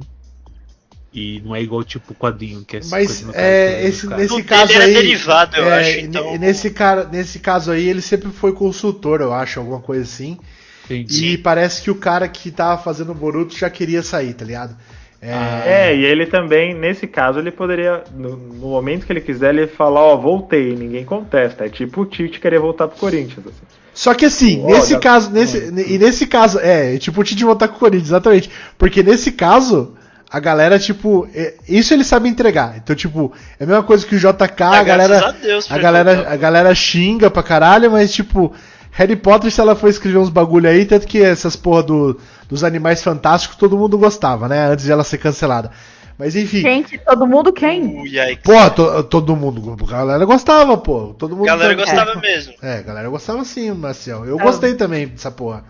E 1.13 1.41
não 1.43 1.53
é 1.53 1.61
igual 1.61 1.83
tipo 1.83 2.13
quadrinho, 2.13 2.63
que 2.65 2.77
é 2.77 2.79
Mas 2.89 3.11
50 3.11 3.25
no 3.37 3.43
é, 3.45 3.85
esse, 3.85 4.07
cara. 4.07 4.21
nesse 4.21 4.33
O 4.33 4.43
caso 4.45 4.67
dele 4.67 4.75
era 4.79 4.85
aí. 4.85 4.93
derivado, 4.93 5.57
eu 5.57 5.65
é, 5.69 5.79
acho, 5.79 5.99
então- 5.99 6.37
Nesse, 6.37 6.69
cara, 6.71 7.03
nesse 7.11 7.39
caso 7.39 7.69
aí, 7.71 7.89
ele 7.89 8.01
sempre 8.01 8.29
foi 8.31 8.53
consultor, 8.53 9.19
eu 9.19 9.33
acho, 9.33 9.59
alguma 9.59 9.81
coisa 9.81 10.03
assim. 10.03 10.37
Entendi. 10.85 11.33
E 11.33 11.37
parece 11.37 11.81
que 11.81 11.91
o 11.91 11.95
cara 11.95 12.27
que 12.29 12.49
tava 12.49 12.81
fazendo 12.81 13.11
o 13.11 13.15
Boruto 13.15 13.57
já 13.57 13.69
queria 13.69 14.01
sair, 14.01 14.33
tá 14.33 14.45
ligado? 14.45 14.75
É, 15.21 15.89
É, 15.91 15.95
e 15.95 16.03
ele 16.05 16.25
também, 16.25 16.73
nesse 16.73 17.05
caso, 17.07 17.39
ele 17.39 17.51
poderia, 17.51 18.03
no, 18.15 18.35
no 18.37 18.67
momento 18.69 19.05
que 19.05 19.11
ele 19.13 19.21
quiser, 19.21 19.53
ele 19.53 19.67
falar, 19.67 19.99
ó, 20.01 20.15
voltei, 20.17 20.75
ninguém 20.75 21.03
contesta. 21.05 21.65
É 21.65 21.69
tipo 21.69 22.01
o 22.01 22.05
Tite 22.05 22.39
querer 22.39 22.59
voltar 22.59 22.87
pro 22.87 22.97
Corinthians, 22.97 23.45
assim. 23.45 23.61
Só 23.93 24.13
que 24.13 24.25
assim, 24.25 24.63
Olha, 24.63 24.75
nesse 24.75 24.97
caso, 24.97 25.29
nesse, 25.29 25.57
e 25.87 25.97
nesse 25.99 26.25
caso, 26.25 26.57
é, 26.59 26.97
tipo 26.97 27.19
o 27.19 27.23
Tite 27.23 27.43
voltar 27.43 27.67
com 27.67 27.75
o 27.75 27.79
Corinthians, 27.79 28.07
exatamente. 28.07 28.49
Porque 28.77 29.03
nesse 29.03 29.33
caso, 29.33 29.93
a 30.31 30.39
galera, 30.39 30.79
tipo, 30.79 31.27
é, 31.35 31.55
isso 31.67 31.93
ele 31.93 32.03
sabe 32.03 32.29
entregar. 32.29 32.75
Então, 32.77 32.95
tipo, 32.95 33.33
é 33.59 33.63
a 33.63 33.67
mesma 33.67 33.83
coisa 33.83 34.05
que 34.05 34.15
o 34.15 34.19
JK, 34.19 34.63
a 34.63 34.79
Ah, 34.79 34.83
galera. 34.83 35.27
a 35.27 35.31
Deus, 35.31 35.69
a 35.71 35.77
galera, 35.77 36.15
voltar. 36.15 36.31
a 36.31 36.35
galera 36.37 36.73
xinga 36.75 37.29
pra 37.29 37.43
caralho, 37.43 37.91
mas 37.91 38.13
tipo, 38.13 38.53
Harry 38.91 39.15
Potter, 39.15 39.51
se 39.51 39.59
ela 39.59 39.75
for 39.75 39.89
escrever 39.89 40.17
uns 40.17 40.29
bagulho 40.29 40.69
aí, 40.69 40.85
tanto 40.85 41.05
que 41.07 41.21
essas 41.21 41.55
porra 41.55 41.83
do, 41.83 42.19
dos 42.47 42.63
animais 42.63 43.03
fantásticos 43.03 43.57
todo 43.57 43.77
mundo 43.77 43.97
gostava, 43.97 44.47
né? 44.47 44.67
Antes 44.67 44.85
de 44.85 44.91
ela 44.91 45.03
ser 45.03 45.17
cancelada. 45.17 45.71
Mas 46.17 46.35
enfim. 46.35 46.61
Quem 46.61 46.83
que 46.83 46.97
todo 46.99 47.25
mundo 47.25 47.51
quem? 47.51 48.03
Porra, 48.43 48.69
to- 48.69 49.03
todo 49.05 49.35
mundo. 49.35 49.75
A 49.83 49.87
galera 49.91 50.23
gostava, 50.25 50.77
pô. 50.77 51.15
Todo 51.17 51.35
mundo 51.35 51.47
A 51.49 51.55
galera 51.55 51.73
gostava 51.73 52.15
mesmo. 52.19 52.53
É, 52.61 52.77
a 52.77 52.81
galera 52.81 53.09
gostava 53.09 53.43
sim, 53.43 53.71
Marcel. 53.71 54.23
Eu 54.25 54.39
Ah. 54.39 54.43
gostei 54.43 54.75
também 54.75 55.07
dessa 55.07 55.31
porra. 55.31 55.63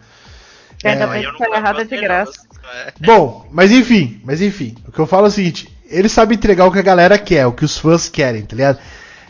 Ainda 0.83 1.03
É, 1.03 1.07
bem 1.07 1.23
Eu 1.23 1.33
que 1.33 1.39
não 1.43 1.51
tá 1.51 1.57
errada 1.57 1.85
de 1.85 1.95
graça. 1.95 2.33
É. 2.63 2.93
Bom, 2.99 3.47
mas 3.51 3.71
enfim, 3.71 4.21
mas 4.23 4.41
enfim. 4.41 4.75
O 4.87 4.91
que 4.91 4.99
eu 4.99 5.07
falo 5.07 5.25
é 5.25 5.29
o 5.29 5.31
seguinte: 5.31 5.69
ele 5.85 6.09
sabe 6.09 6.35
entregar 6.35 6.65
o 6.65 6.71
que 6.71 6.79
a 6.79 6.83
galera 6.83 7.17
quer, 7.17 7.45
o 7.45 7.53
que 7.53 7.65
os 7.65 7.77
fãs 7.77 8.07
querem, 8.07 8.43
tá 8.43 8.55
ligado? 8.55 8.79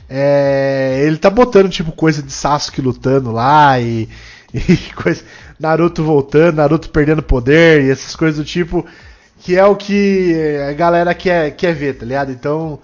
É, 0.10 1.04
ele 1.06 1.18
tá 1.18 1.30
botando 1.30 1.70
tipo 1.70 1.92
coisa 1.92 2.22
de 2.22 2.32
Sasuke 2.32 2.82
lutando 2.82 3.32
lá 3.32 3.80
e, 3.80 4.10
e 4.54 4.78
coisa, 4.94 5.24
Naruto 5.60 6.04
voltando, 6.04 6.58
Naruto 6.58 6.90
perdendo 6.90 7.24
poder 7.24 7.84
e 7.84 7.90
essas 7.90 8.16
coisas 8.16 8.38
do 8.38 8.46
tipo, 8.46 8.86
que 9.40 9.58
é 9.58 9.66
o 9.66 9.76
que 9.76 10.36
a 10.70 10.74
galera 10.74 11.14
quer, 11.14 11.52
quer 11.52 11.74
ver, 11.74 11.94
tá 11.98 12.06
ligado? 12.06 12.32
Então, 12.32 12.80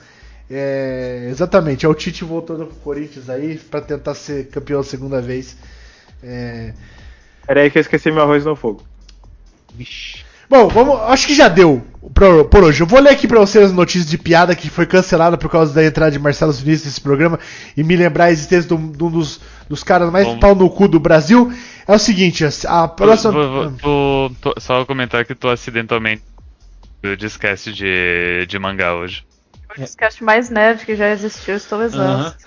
é, 0.49 1.27
exatamente, 1.29 1.85
é 1.85 1.89
o 1.89 1.93
Tite 1.93 2.23
voltando 2.23 2.65
pro 2.65 2.75
Corinthians 2.77 3.29
aí 3.29 3.57
pra 3.57 3.81
tentar 3.81 4.15
ser 4.15 4.47
campeão 4.47 4.79
a 4.79 4.83
segunda 4.83 5.21
vez. 5.21 5.57
É, 6.23 6.73
Peraí 7.45 7.69
que 7.69 7.77
eu 7.77 7.81
esqueci 7.81 8.11
meu 8.11 8.23
arroz 8.23 8.43
no 8.43 8.55
fogo. 8.55 8.83
Vixe. 9.73 10.26
Bom, 10.49 10.67
vamos, 10.69 10.97
acho 11.09 11.27
que 11.27 11.35
já 11.35 11.47
deu 11.47 11.81
por, 12.13 12.45
por 12.45 12.63
hoje. 12.63 12.81
Eu 12.81 12.87
vou 12.87 12.99
ler 13.01 13.09
aqui 13.11 13.27
pra 13.27 13.39
vocês 13.39 13.65
as 13.65 13.71
notícias 13.73 14.09
de 14.09 14.17
piada 14.17 14.55
que 14.55 14.69
foi 14.69 14.85
cancelada 14.85 15.37
por 15.37 15.49
causa 15.49 15.73
da 15.73 15.83
entrada 15.83 16.11
de 16.11 16.19
Marcelo 16.19 16.53
Vinícius 16.53 16.85
nesse 16.85 17.01
programa 17.01 17.37
e 17.75 17.83
me 17.83 17.95
lembrar 17.95 18.25
a 18.25 18.31
existência 18.31 18.67
de 18.67 18.73
um, 18.73 18.91
de 18.91 19.03
um 19.03 19.11
dos, 19.11 19.41
dos 19.67 19.83
caras 19.83 20.09
mais 20.11 20.25
Vamos. 20.25 20.39
pau 20.39 20.55
no 20.55 20.69
cu 20.69 20.87
do 20.87 20.99
Brasil. 20.99 21.51
É 21.87 21.93
o 21.93 21.99
seguinte, 21.99 22.45
a, 22.45 22.83
a 22.83 22.87
próxima. 22.87 23.31
Vou- 23.33 23.69
vou- 23.71 24.29
tu- 24.41 24.53
só 24.59 24.85
comentar 24.85 25.25
que 25.25 25.35
tu 25.35 25.49
acidentalmente 25.49 26.23
esquece 27.23 27.71
de, 27.73 28.45
de 28.47 28.57
mangá 28.59 28.95
hoje. 28.95 29.23
O 29.65 29.75
podcast 29.75 30.23
mais 30.23 30.49
nerd 30.49 30.85
que 30.85 30.95
já 30.95 31.09
existiu, 31.11 31.55
estou 31.55 31.83
exausto. 31.83 32.37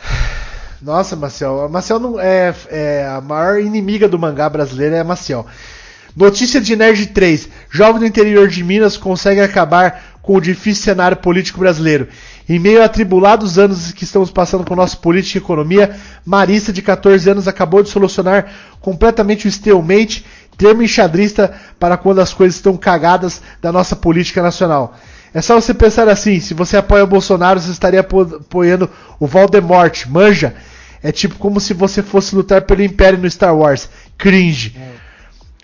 Nossa, 0.82 1.14
Marcel. 1.14 1.60
A 1.64 1.68
Marcel 1.68 2.00
não 2.00 2.18
é, 2.18 2.54
é 2.68 3.06
a 3.06 3.20
maior 3.20 3.60
inimiga 3.60 4.08
do 4.08 4.18
mangá 4.18 4.48
brasileiro 4.48 4.94
é 4.94 5.00
a 5.00 5.04
Marcel. 5.04 5.46
Notícia 6.16 6.60
de 6.60 6.74
Nerd 6.76 7.06
3. 7.08 7.48
Jovem 7.70 8.00
do 8.00 8.06
interior 8.06 8.48
de 8.48 8.62
Minas 8.64 8.96
consegue 8.96 9.40
acabar 9.40 10.18
com 10.22 10.36
o 10.36 10.40
difícil 10.40 10.82
cenário 10.84 11.16
político 11.16 11.60
brasileiro. 11.60 12.08
Em 12.48 12.58
meio 12.58 12.82
a 12.82 12.86
atribulados 12.86 13.58
anos 13.58 13.92
que 13.92 14.04
estamos 14.04 14.30
passando 14.30 14.64
com 14.64 14.74
nossa 14.74 14.96
política 14.96 15.38
e 15.38 15.42
economia, 15.42 15.96
Marissa, 16.24 16.72
de 16.72 16.82
14 16.82 17.30
anos, 17.30 17.46
acabou 17.46 17.82
de 17.82 17.88
solucionar 17.88 18.50
completamente 18.80 19.46
o 19.46 19.48
stalemate, 19.48 20.24
termo 20.58 20.82
enxadrista 20.82 21.52
para 21.78 21.96
quando 21.96 22.20
as 22.20 22.34
coisas 22.34 22.56
estão 22.56 22.76
cagadas 22.76 23.40
da 23.62 23.70
nossa 23.72 23.94
política 23.94 24.42
nacional. 24.42 24.96
É 25.32 25.40
só 25.40 25.54
você 25.60 25.72
pensar 25.72 26.08
assim, 26.08 26.40
se 26.40 26.54
você 26.54 26.76
apoia 26.76 27.04
o 27.04 27.06
Bolsonaro, 27.06 27.60
você 27.60 27.70
estaria 27.70 28.00
apo- 28.00 28.22
apoiando 28.40 28.90
o 29.18 29.28
Voldemort, 29.28 30.06
manja? 30.08 30.54
É 31.02 31.12
tipo 31.12 31.36
como 31.36 31.60
se 31.60 31.72
você 31.72 32.02
fosse 32.02 32.34
lutar 32.34 32.62
pelo 32.62 32.82
Império 32.82 33.18
no 33.18 33.30
Star 33.30 33.56
Wars. 33.56 33.88
Cringe. 34.18 34.76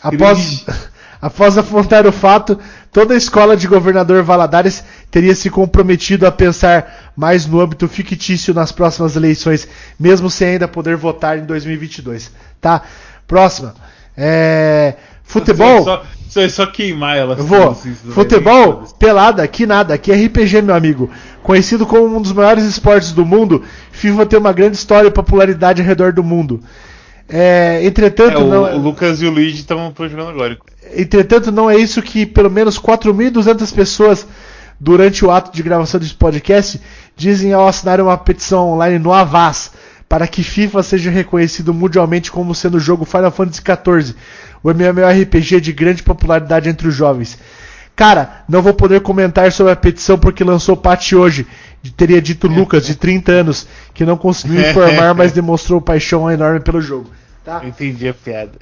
Após, 0.02 0.64
após 1.20 1.58
apontar 1.58 2.06
o 2.06 2.12
fato, 2.12 2.58
toda 2.92 3.14
a 3.14 3.16
escola 3.16 3.56
de 3.56 3.66
governador 3.66 4.22
Valadares 4.22 4.84
teria 5.10 5.34
se 5.34 5.50
comprometido 5.50 6.26
a 6.26 6.32
pensar 6.32 7.12
mais 7.16 7.46
no 7.46 7.60
âmbito 7.60 7.88
fictício 7.88 8.54
nas 8.54 8.72
próximas 8.72 9.16
eleições, 9.16 9.68
mesmo 9.98 10.30
sem 10.30 10.48
ainda 10.48 10.68
poder 10.68 10.96
votar 10.96 11.38
em 11.38 11.44
2022. 11.44 12.30
Tá? 12.60 12.82
Próxima. 13.26 13.74
É, 14.16 14.94
futebol. 15.22 15.84
Só, 15.84 16.04
só, 16.28 16.40
é 16.40 16.48
só 16.48 16.66
queimar 16.66 17.16
ela. 17.16 17.34
Eu 17.36 17.44
vou. 17.44 17.70
assim, 17.70 17.92
isso 17.92 18.06
não 18.06 18.14
vai 18.14 18.24
Futebol, 18.24 18.84
pelada, 18.98 19.42
aqui 19.42 19.66
nada. 19.66 19.94
Aqui 19.94 20.12
é 20.12 20.26
RPG, 20.26 20.62
meu 20.62 20.74
amigo. 20.74 21.10
Conhecido 21.42 21.86
como 21.86 22.16
um 22.16 22.20
dos 22.20 22.32
maiores 22.32 22.64
esportes 22.64 23.12
do 23.12 23.24
mundo, 23.24 23.62
FIFA 23.92 24.26
tem 24.26 24.38
uma 24.38 24.52
grande 24.52 24.76
história 24.76 25.08
e 25.08 25.12
popularidade 25.12 25.80
ao 25.80 25.86
redor 25.86 26.12
do 26.12 26.24
mundo. 26.24 26.62
É, 27.28 27.80
entretanto, 27.84 28.38
É, 28.38 28.42
o, 28.42 28.46
não, 28.46 28.76
o 28.76 28.78
Lucas 28.78 29.20
e 29.20 29.26
o 29.26 29.30
Luigi 29.30 29.60
estão 29.60 29.92
jogando 29.98 30.28
agora. 30.30 30.56
entretanto, 30.94 31.50
não 31.50 31.68
é 31.68 31.76
isso 31.76 32.00
que 32.00 32.24
pelo 32.24 32.50
menos 32.50 32.78
4.200 32.78 33.74
pessoas 33.74 34.26
durante 34.78 35.24
o 35.24 35.30
ato 35.30 35.50
de 35.52 35.62
gravação 35.62 35.98
desse 35.98 36.14
podcast 36.14 36.80
dizem 37.16 37.52
ao 37.52 37.66
assinar 37.66 38.00
uma 38.00 38.16
petição 38.16 38.68
online 38.70 38.98
no 38.98 39.12
Avaz 39.12 39.72
para 40.08 40.28
que 40.28 40.42
FIFA 40.44 40.82
seja 40.82 41.10
reconhecido 41.10 41.74
mundialmente 41.74 42.30
como 42.30 42.54
sendo 42.54 42.76
o 42.76 42.80
jogo 42.80 43.04
Final 43.04 43.32
Fantasy 43.32 43.60
XIV, 43.60 44.14
o 44.62 44.70
MMORPG 44.70 45.60
de 45.60 45.72
grande 45.72 46.02
popularidade 46.02 46.68
entre 46.68 46.86
os 46.86 46.94
jovens. 46.94 47.36
Cara, 47.96 48.44
não 48.48 48.60
vou 48.62 48.74
poder 48.74 49.00
comentar 49.00 49.50
sobre 49.50 49.72
a 49.72 49.76
petição 49.76 50.18
porque 50.18 50.44
lançou 50.44 50.76
patch 50.76 51.14
hoje. 51.14 51.46
Teria 51.96 52.20
dito 52.20 52.48
Lucas, 52.48 52.86
de 52.86 52.94
30 52.94 53.32
anos, 53.32 53.66
que 53.94 54.04
não 54.04 54.16
conseguiu 54.16 54.60
informar, 54.60 55.14
mas 55.14 55.30
demonstrou 55.32 55.80
paixão 55.80 56.30
enorme 56.30 56.60
pelo 56.60 56.80
jogo. 56.80 57.10
Tá? 57.44 57.60
Eu 57.62 57.68
entendi 57.68 58.08
a 58.08 58.14
piada. 58.14 58.58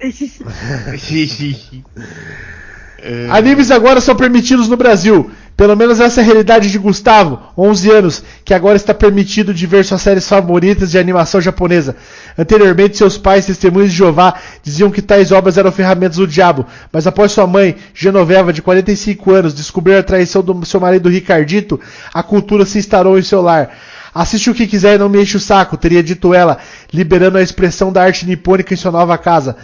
Animes 3.30 3.70
agora 3.70 4.00
são 4.00 4.14
permitidos 4.14 4.68
no 4.68 4.76
Brasil. 4.76 5.30
Pelo 5.60 5.76
menos 5.76 6.00
essa 6.00 6.22
é 6.22 6.24
a 6.24 6.26
realidade 6.26 6.70
de 6.70 6.78
Gustavo, 6.78 7.38
11 7.54 7.90
anos, 7.90 8.24
que 8.46 8.54
agora 8.54 8.76
está 8.76 8.94
permitido 8.94 9.52
de 9.52 9.66
ver 9.66 9.84
suas 9.84 10.00
séries 10.00 10.26
favoritas 10.26 10.90
de 10.90 10.98
animação 10.98 11.38
japonesa. 11.38 11.96
Anteriormente, 12.38 12.96
seus 12.96 13.18
pais, 13.18 13.44
testemunhas 13.44 13.90
de 13.90 13.98
Jeová, 13.98 14.32
diziam 14.62 14.90
que 14.90 15.02
tais 15.02 15.30
obras 15.30 15.58
eram 15.58 15.70
ferramentas 15.70 16.16
do 16.16 16.26
diabo, 16.26 16.64
mas 16.90 17.06
após 17.06 17.32
sua 17.32 17.46
mãe, 17.46 17.76
Genoveva, 17.92 18.54
de 18.54 18.62
45 18.62 19.32
anos, 19.32 19.52
descobrir 19.52 19.96
a 19.96 20.02
traição 20.02 20.42
do 20.42 20.64
seu 20.64 20.80
marido 20.80 21.10
Ricardito, 21.10 21.78
a 22.14 22.22
cultura 22.22 22.64
se 22.64 22.78
instalou 22.78 23.18
em 23.18 23.22
seu 23.22 23.42
lar. 23.42 23.68
Assiste 24.14 24.48
o 24.48 24.54
que 24.54 24.66
quiser 24.66 24.94
e 24.94 24.98
não 24.98 25.10
me 25.10 25.20
enche 25.20 25.36
o 25.36 25.40
saco, 25.40 25.76
teria 25.76 26.02
dito 26.02 26.32
ela, 26.32 26.56
liberando 26.90 27.36
a 27.36 27.42
expressão 27.42 27.92
da 27.92 28.02
arte 28.02 28.24
nipônica 28.24 28.72
em 28.72 28.78
sua 28.78 28.92
nova 28.92 29.18
casa. 29.18 29.56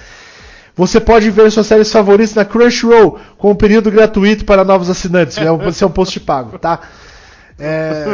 Você 0.76 1.00
pode 1.00 1.30
ver 1.30 1.50
suas 1.50 1.66
séries 1.66 1.90
favoritas 1.90 2.34
na 2.34 2.44
Crunchyroll 2.44 3.18
com 3.38 3.50
um 3.50 3.54
período 3.54 3.90
gratuito 3.90 4.44
para 4.44 4.62
novos 4.62 4.90
assinantes. 4.90 5.38
É 5.38 5.50
um, 5.50 5.66
esse 5.66 5.82
é 5.82 5.86
um 5.86 5.90
post 5.90 6.20
pago, 6.20 6.58
tá? 6.58 6.80
É... 7.58 8.04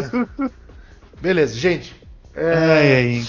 Beleza, 1.21 1.55
gente. 1.55 1.93
É... 2.37 3.21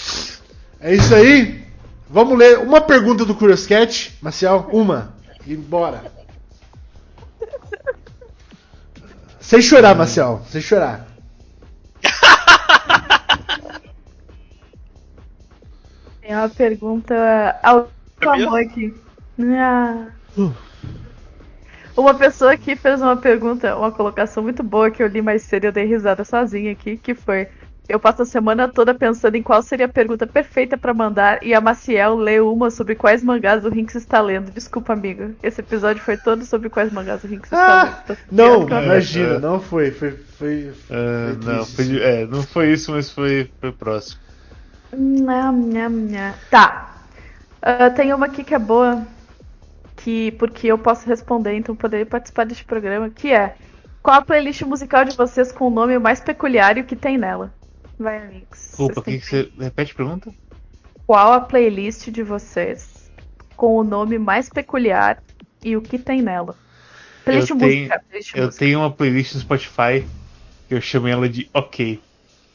é 0.80 0.94
isso 0.94 1.16
aí. 1.16 1.64
Vamos 2.08 2.38
ler 2.38 2.60
uma 2.60 2.80
pergunta 2.80 3.26
do 3.26 3.34
Curious 3.34 3.66
Cat. 3.66 4.16
Marcial, 4.22 4.70
uma. 4.72 5.16
E 5.48 5.56
bora. 5.56 6.04
Sem 9.40 9.64
chorar, 9.64 9.96
Marcial. 9.96 10.46
Sem 10.48 10.62
chorar. 10.62 11.08
Tem 16.22 16.36
uma 16.38 16.50
pergunta 16.50 17.60
ao 17.64 17.90
amor 18.22 18.60
aqui. 18.62 18.94
Ah. 19.40 20.08
Uma 21.96 22.14
pessoa 22.16 22.54
aqui 22.54 22.76
fez 22.76 23.02
uma 23.02 23.16
pergunta, 23.16 23.76
uma 23.76 23.92
colocação 23.92 24.42
muito 24.42 24.64
boa 24.64 24.90
que 24.90 25.02
eu 25.02 25.08
li 25.08 25.22
mais 25.22 25.44
cedo 25.44 25.66
e 25.66 25.68
eu 25.68 25.72
dei 25.72 25.86
risada 25.86 26.24
sozinha 26.24 26.72
aqui, 26.72 26.98
que 26.98 27.14
foi 27.14 27.48
eu 27.88 28.00
passo 28.00 28.22
a 28.22 28.26
semana 28.26 28.68
toda 28.70 28.94
pensando 28.94 29.36
em 29.36 29.44
qual 29.44 29.62
seria 29.62 29.88
a 29.88 29.90
pergunta 29.90 30.26
perfeita 30.26 30.78
para 30.78 30.94
mandar 30.94 31.44
e 31.44 31.54
a 31.54 31.60
Maciel 31.60 32.16
leu 32.16 32.52
uma 32.52 32.72
sobre 32.72 32.96
quais 32.96 33.22
mangás 33.22 33.66
o 33.66 33.70
Rinks 33.70 33.96
está 33.96 34.22
lendo. 34.22 34.52
Desculpa, 34.52 34.94
amigo. 34.94 35.36
Esse 35.44 35.60
episódio 35.60 36.02
foi 36.02 36.16
todo 36.16 36.46
sobre 36.46 36.70
quais 36.70 36.92
mangás 36.94 37.24
o 37.24 37.28
Rinks 37.28 37.52
ah, 37.52 38.00
está 38.02 38.16
lendo. 38.32 38.70
Não, 38.70 38.84
imagina, 38.84 39.38
não 39.38 39.60
foi. 39.60 39.92
Foi, 39.92 40.12
foi, 40.12 40.72
foi, 40.88 40.98
uh, 40.98 41.46
não, 41.46 41.66
foi, 41.66 42.02
é, 42.02 42.26
não 42.26 42.42
foi 42.42 42.72
isso, 42.72 42.92
mas 42.92 43.10
foi, 43.10 43.52
foi 43.60 43.72
próximo. 43.74 44.22
Nham, 44.94 45.52
nham, 45.52 45.90
nham. 45.90 46.34
Tá. 46.50 46.96
Uh, 47.62 47.94
tem 47.96 48.14
uma 48.14 48.28
aqui 48.28 48.44
que 48.44 48.56
é 48.56 48.60
boa, 48.60 49.06
que 50.04 50.32
porque 50.34 50.68
eu 50.68 50.78
posso 50.78 51.08
responder, 51.08 51.56
então 51.56 51.76
poderia 51.76 52.06
participar 52.06 52.46
deste 52.46 52.66
programa, 52.66 53.10
que 53.10 53.32
é 53.32 53.56
qual 54.02 54.18
a 54.18 54.22
playlist 54.22 54.62
musical 54.64 55.06
de 55.06 55.16
vocês 55.16 55.50
com 55.50 55.68
o 55.68 55.70
nome 55.70 55.98
mais 55.98 56.20
peculiar 56.20 56.78
e 56.78 56.82
o 56.82 56.84
que 56.84 56.96
tem 56.96 57.18
nela? 57.18 57.54
Vai, 57.98 58.18
amigos. 58.18 58.78
Opa, 58.78 59.02
que, 59.02 59.20
que 59.20 59.26
você 59.26 59.52
repete 59.58 59.94
a 59.94 59.96
pergunta? 59.96 60.32
Qual 61.08 61.32
a 61.32 61.40
playlist 61.40 62.10
de 62.10 62.22
vocês 62.22 63.10
com 63.56 63.78
o 63.78 63.84
nome 63.84 64.20
mais 64.20 64.50
peculiar 64.50 65.24
e 65.64 65.78
o 65.78 65.82
que 65.82 65.98
tem 65.98 66.22
nela? 66.22 66.58
Playlist 67.24 67.52
eu 67.52 67.56
música, 67.56 67.70
tenho, 67.70 67.88
playlist 68.10 68.36
eu 68.36 68.46
música. 68.46 68.66
tenho 68.66 68.80
uma 68.80 68.92
playlist 68.92 69.36
no 69.36 69.40
Spotify 69.40 70.06
que 70.68 70.76
eu 70.76 70.82
chamo 70.82 71.08
ela 71.08 71.30
de 71.30 71.50
OK, 71.54 72.02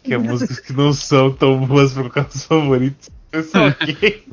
que 0.03 0.13
é 0.13 0.19
músicas 0.19 0.61
que 0.61 0.75
não 0.75 0.93
são 0.93 1.33
tão 1.33 1.65
boas 1.65 1.95
para 1.95 2.03
colocar 2.03 2.29
os 2.29 2.45
favoritos. 2.45 3.09
Eu 3.31 3.41
ok. 3.69 4.27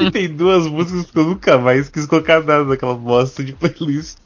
e 0.00 0.10
tem 0.10 0.34
duas 0.34 0.66
músicas 0.66 1.10
que 1.10 1.18
eu 1.18 1.24
nunca 1.24 1.58
mais 1.58 1.88
quis 1.88 2.06
colocar 2.06 2.40
nada 2.40 2.64
naquela 2.64 2.94
bosta 2.94 3.44
de 3.44 3.52
playlist. 3.52 4.16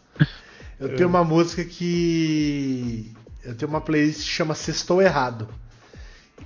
Eu 0.78 0.95
tenho 0.97 1.09
uma 1.09 1.24
música 1.24 1.65
que. 1.65 3.12
Eu 3.43 3.55
tenho 3.55 3.69
uma 3.69 3.81
playlist 3.81 4.20
que 4.20 4.28
chama 4.28 4.55
Sextou 4.55 5.03
Errado. 5.03 5.49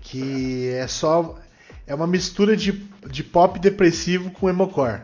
Que 0.00 0.68
é 0.70 0.86
só. 0.86 1.38
É 1.86 1.94
uma 1.94 2.06
mistura 2.06 2.56
de, 2.56 2.72
de 3.06 3.22
pop 3.22 3.58
depressivo 3.58 4.30
com 4.30 4.48
emocore. 4.48 5.02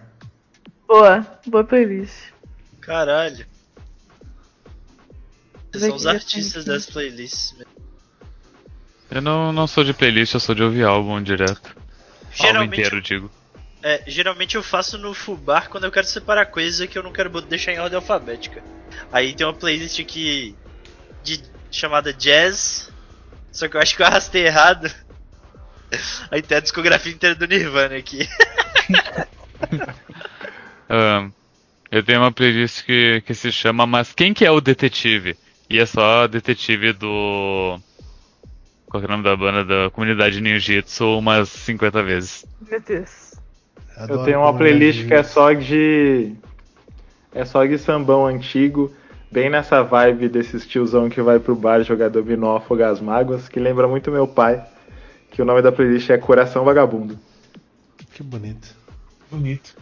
Boa, 0.86 1.26
boa 1.46 1.64
playlist. 1.64 2.32
Caralho. 2.80 3.46
São 5.74 5.96
os 5.96 6.06
artistas 6.06 6.64
das 6.64 6.86
playlists. 6.86 7.54
Eu 9.10 9.20
não, 9.20 9.52
não 9.52 9.66
sou 9.66 9.84
de 9.84 9.92
playlist, 9.92 10.34
eu 10.34 10.40
sou 10.40 10.54
de 10.54 10.62
ouvir 10.62 10.84
álbum 10.84 11.22
direto. 11.22 11.83
Geralmente, 12.34 12.80
inteiro, 12.80 13.00
digo. 13.00 13.30
É, 13.82 14.02
geralmente 14.06 14.54
eu 14.56 14.62
faço 14.62 14.96
no 14.96 15.12
Fubar 15.12 15.68
quando 15.68 15.84
eu 15.84 15.92
quero 15.92 16.06
separar 16.06 16.46
coisas 16.46 16.88
que 16.88 16.96
eu 16.98 17.02
não 17.02 17.12
quero 17.12 17.28
deixar 17.42 17.72
em 17.72 17.78
ordem 17.78 17.96
alfabética. 17.96 18.62
Aí 19.12 19.34
tem 19.34 19.46
uma 19.46 19.52
playlist 19.52 20.00
aqui 20.00 20.56
de, 21.22 21.42
chamada 21.70 22.12
Jazz, 22.12 22.90
só 23.52 23.68
que 23.68 23.76
eu 23.76 23.80
acho 23.80 23.94
que 23.94 24.02
eu 24.02 24.06
arrastei 24.06 24.46
errado. 24.46 24.90
Aí 26.30 26.42
tem 26.42 26.58
a 26.58 26.60
discografia 26.60 27.12
inteira 27.12 27.34
do 27.34 27.46
Nirvana 27.46 27.96
aqui. 27.96 28.28
um, 30.90 31.30
eu 31.90 32.02
tenho 32.02 32.20
uma 32.20 32.32
playlist 32.32 32.84
que, 32.84 33.22
que 33.26 33.34
se 33.34 33.52
chama 33.52 33.86
Mas 33.86 34.12
Quem 34.12 34.32
que 34.32 34.44
é 34.44 34.50
o 34.50 34.60
Detetive? 34.60 35.36
E 35.68 35.78
é 35.78 35.86
só 35.86 36.26
detetive 36.26 36.92
do 36.92 37.80
qual 38.94 39.02
é 39.02 39.06
o 39.06 39.10
nome 39.10 39.24
da 39.24 39.36
banda 39.36 39.64
da 39.64 39.90
comunidade 39.90 40.40
Ninjitsu 40.40 41.18
umas 41.18 41.48
50 41.48 42.00
vezes. 42.04 42.46
Meu 42.70 42.80
Deus. 42.80 43.34
Eu 44.08 44.24
tenho 44.24 44.38
uma 44.38 44.56
playlist 44.56 45.08
que 45.08 45.14
é 45.14 45.24
só 45.24 45.52
de. 45.52 46.32
É 47.34 47.44
só 47.44 47.64
de 47.64 47.76
sambão 47.76 48.24
antigo, 48.24 48.94
bem 49.32 49.50
nessa 49.50 49.82
vibe 49.82 50.28
desses 50.28 50.64
tiozão 50.64 51.10
que 51.10 51.20
vai 51.20 51.40
pro 51.40 51.56
bar 51.56 51.82
jogar 51.82 52.08
dominó 52.08 52.56
afogar 52.56 52.92
as 52.92 53.00
mágoas, 53.00 53.48
que 53.48 53.58
lembra 53.58 53.88
muito 53.88 54.12
meu 54.12 54.28
pai, 54.28 54.64
que 55.32 55.42
o 55.42 55.44
nome 55.44 55.60
da 55.60 55.72
playlist 55.72 56.10
é 56.10 56.16
Coração 56.16 56.64
Vagabundo. 56.64 57.18
Que 58.12 58.22
bonito. 58.22 58.76
Bonito. 59.28 59.74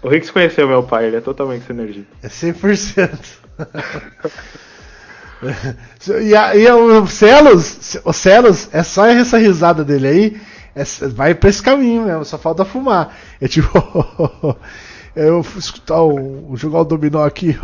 O 0.00 0.08
Rix 0.08 0.30
conheceu 0.30 0.68
meu 0.68 0.84
pai, 0.84 1.06
ele 1.06 1.16
é 1.16 1.20
totalmente 1.20 1.62
essa 1.62 1.72
energia. 1.72 2.06
É 2.22 2.28
100%. 2.28 3.38
e, 6.22 6.34
a, 6.34 6.56
e 6.56 6.70
o 6.70 7.06
Celos, 7.06 7.98
o 8.04 8.12
Celos, 8.12 8.68
é 8.72 8.82
só 8.82 9.06
essa 9.06 9.38
risada 9.38 9.84
dele 9.84 10.06
aí, 10.06 10.40
é, 10.74 10.84
vai 11.08 11.34
pra 11.34 11.50
esse 11.50 11.62
caminho 11.62 12.04
mesmo, 12.04 12.24
só 12.24 12.38
falta 12.38 12.64
fumar. 12.64 13.16
É 13.40 13.48
tipo, 13.48 13.68
eu 15.16 15.40
escutar 15.56 16.02
o, 16.02 16.54
jogar 16.56 16.80
o 16.80 16.84
dominó 16.84 17.24
aqui, 17.24 17.56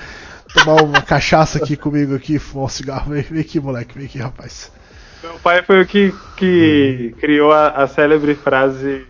tomar 0.54 0.82
uma 0.82 1.02
cachaça 1.02 1.58
aqui 1.58 1.76
comigo 1.76 2.14
aqui, 2.14 2.38
fumar 2.38 2.66
um 2.66 2.68
cigarro, 2.68 3.10
vem, 3.10 3.22
vem 3.22 3.40
aqui 3.40 3.58
moleque, 3.58 3.96
vem 3.96 4.06
aqui 4.06 4.18
rapaz. 4.18 4.70
Meu 5.22 5.34
pai 5.34 5.62
foi 5.62 5.80
o 5.80 5.86
que, 5.86 6.12
que 6.36 7.14
criou 7.20 7.52
a, 7.52 7.68
a 7.68 7.86
célebre 7.86 8.34
frase 8.34 9.06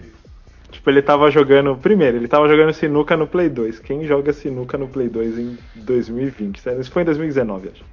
Tipo, 0.82 0.90
ele 0.90 1.02
tava 1.02 1.30
jogando. 1.30 1.76
Primeiro, 1.76 2.16
ele 2.16 2.26
tava 2.26 2.48
jogando 2.48 2.72
sinuca 2.72 3.16
no 3.16 3.26
Play 3.26 3.48
2. 3.48 3.78
Quem 3.78 4.04
joga 4.04 4.32
sinuca 4.32 4.76
no 4.76 4.88
Play 4.88 5.08
2 5.08 5.38
em 5.38 5.58
2020? 5.76 6.60
Isso 6.80 6.90
foi 6.90 7.02
em 7.02 7.04
2019, 7.04 7.68
acho. 7.68 7.84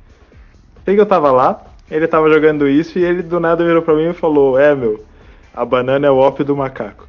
Sei 0.90 0.96
que 0.96 1.02
eu 1.02 1.06
tava 1.06 1.32
lá, 1.32 1.62
ele 1.92 2.08
tava 2.08 2.34
jogando 2.34 2.68
isso 2.68 2.98
e 2.98 3.04
ele 3.04 3.22
do 3.22 3.40
nada 3.40 3.64
virou 3.64 3.84
pra 3.84 3.94
mim 3.94 4.10
e 4.10 4.14
falou: 4.14 4.60
É, 4.60 4.74
meu, 4.74 5.06
a 5.54 5.64
banana 5.64 6.08
é 6.08 6.10
o 6.10 6.18
ópio 6.18 6.44
do 6.44 6.58
macaco. 6.58 7.08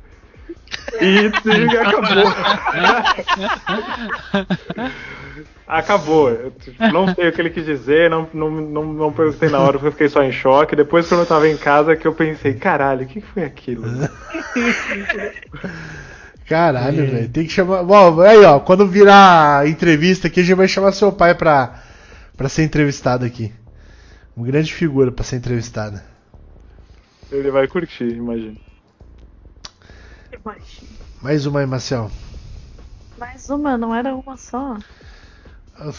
E 1.00 1.30
acabou. 1.80 2.24
acabou. 5.66 6.28
Eu, 6.28 6.52
não 6.92 7.14
sei 7.14 7.28
o 7.28 7.32
que 7.32 7.40
ele 7.40 7.48
quis 7.48 7.64
dizer, 7.64 8.10
não, 8.10 8.28
não, 8.34 8.50
não, 8.50 8.84
não 8.84 9.10
perguntei 9.10 9.48
na 9.48 9.60
hora 9.60 9.78
porque 9.78 9.86
eu 9.86 9.92
fiquei 9.92 10.10
só 10.10 10.22
em 10.22 10.30
choque. 10.30 10.76
Depois, 10.76 11.08
quando 11.08 11.20
eu 11.20 11.26
tava 11.26 11.48
em 11.48 11.56
casa, 11.56 11.96
que 11.96 12.06
eu 12.06 12.12
pensei: 12.12 12.52
Caralho, 12.52 13.06
o 13.06 13.08
que 13.08 13.22
foi 13.22 13.44
aquilo? 13.44 13.84
Caralho, 16.46 17.10
velho. 17.10 17.30
Tem 17.30 17.46
que 17.46 17.52
chamar. 17.52 17.82
Bom, 17.82 18.20
aí, 18.20 18.44
ó, 18.44 18.60
quando 18.60 18.86
virar 18.86 19.66
entrevista 19.66 20.26
aqui, 20.26 20.40
a 20.40 20.42
gente 20.42 20.54
vai 20.54 20.68
chamar 20.68 20.92
seu 20.92 21.10
pai 21.10 21.34
pra, 21.34 21.80
pra 22.36 22.46
ser 22.46 22.62
entrevistado 22.62 23.24
aqui. 23.24 23.50
Uma 24.40 24.46
grande 24.46 24.72
figura 24.72 25.12
para 25.12 25.22
ser 25.22 25.36
entrevistada. 25.36 26.02
Ele 27.30 27.50
vai 27.50 27.68
curtir, 27.68 28.08
imagino. 28.08 28.56
Imagino. 30.32 30.88
Mais 31.20 31.44
uma 31.44 31.60
aí, 31.60 31.66
Marcel. 31.66 32.10
Mais 33.18 33.50
uma, 33.50 33.76
não 33.76 33.94
era 33.94 34.14
uma 34.14 34.38
só. 34.38 34.78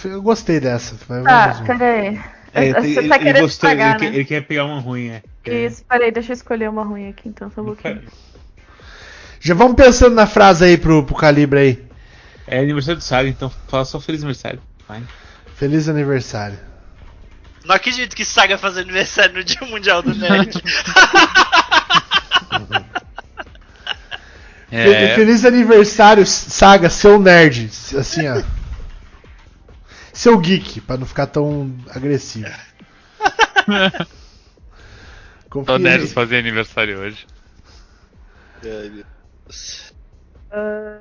Eu, 0.06 0.24
gostei 0.24 0.60
dessa. 0.60 0.96
Tá, 1.24 1.62
peraí. 1.68 2.20
É, 2.52 2.74
Você 2.74 2.88
ele, 2.88 3.10
tá 3.10 3.16
ele, 3.16 3.26
querendo 3.26 3.44
gostou, 3.44 3.70
pagar, 3.70 3.84
ele, 3.84 3.94
né? 3.94 4.00
quer, 4.00 4.16
ele, 4.16 4.26
quer, 4.26 4.42
pegar 4.48 4.66
uma 4.66 4.80
ruim, 4.80 5.10
é. 5.10 5.24
Isso, 5.46 5.86
peraí, 5.86 6.12
deixa 6.12 6.32
eu 6.32 6.34
escolher 6.34 6.68
uma 6.68 6.84
ruim 6.84 7.10
aqui 7.10 7.30
então, 7.30 7.52
só 7.52 7.62
um 7.62 7.66
pouquinho. 7.66 8.02
Já 9.40 9.54
vamos 9.54 9.76
pensando 9.76 10.16
na 10.16 10.26
frase 10.26 10.66
aí 10.66 10.80
pro, 10.80 11.06
pro 11.06 11.16
calibre 11.16 11.60
aí. 11.60 11.86
É 12.48 12.58
aniversário 12.58 12.98
do 12.98 13.04
Saga, 13.04 13.30
então 13.30 13.52
fala 13.68 13.86
só 13.86 14.00
feliz 14.00 14.22
aniversário. 14.22 14.60
Vai. 14.88 15.04
Feliz 15.54 15.88
aniversário. 15.88 16.71
Não 17.66 17.76
acredito 17.76 18.16
que 18.16 18.24
Saga 18.26 18.58
faz 18.58 18.78
aniversário 18.78 19.36
no 19.36 19.44
Dia 19.44 19.62
Mundial 19.68 20.02
do 20.02 20.16
Nerd. 20.16 20.60
é. 24.72 25.16
Feliz 25.16 25.46
aniversário, 25.46 26.26
Saga, 26.26 26.90
seu 26.90 27.20
nerd. 27.20 27.70
Assim, 27.98 28.28
ó. 28.28 28.42
Seu 30.12 30.38
geek, 30.40 30.82
pra 30.82 30.98
não 30.98 31.06
ficar 31.06 31.28
tão 31.28 31.74
agressivo. 31.90 32.50
Confia 35.50 35.74
Só 35.74 35.76
aí. 35.76 35.84
nerds 35.84 36.14
fazem 36.14 36.40
aniversário 36.40 37.00
hoje. 37.00 37.28
Ai, 38.64 38.90
meu 38.90 39.06
Deus. 39.46 39.94
Ah, 40.50 40.98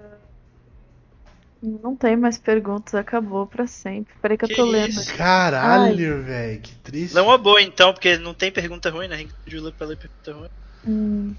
não 1.62 1.95
tem 1.97 2.16
mais 2.16 2.39
perguntas, 2.39 2.95
acabou 2.95 3.47
pra 3.47 3.66
sempre. 3.66 4.15
Peraí 4.20 4.37
que, 4.39 4.47
Que 4.47 4.53
eu 4.53 4.57
tô 4.57 4.65
lendo. 4.65 4.89
isso? 4.91 5.15
Caralho, 5.16 6.23
velho, 6.23 6.61
que 6.61 6.74
triste. 6.77 7.15
Não 7.15 7.23
é 7.23 7.27
uma 7.27 7.39
boa 7.39 7.61
então, 7.61 7.93
porque 7.93 8.16
não 8.19 8.35
tem 8.35 8.51
pergunta 8.51 8.91
ruim, 8.91 9.09
né? 9.09 9.16
A 9.16 9.19
gente 9.19 9.35
pediu 9.45 9.70
pra 9.73 9.87
ler 9.87 9.97
pergunta 9.97 10.32
ruim. 10.32 10.49
Hum. 10.87 11.35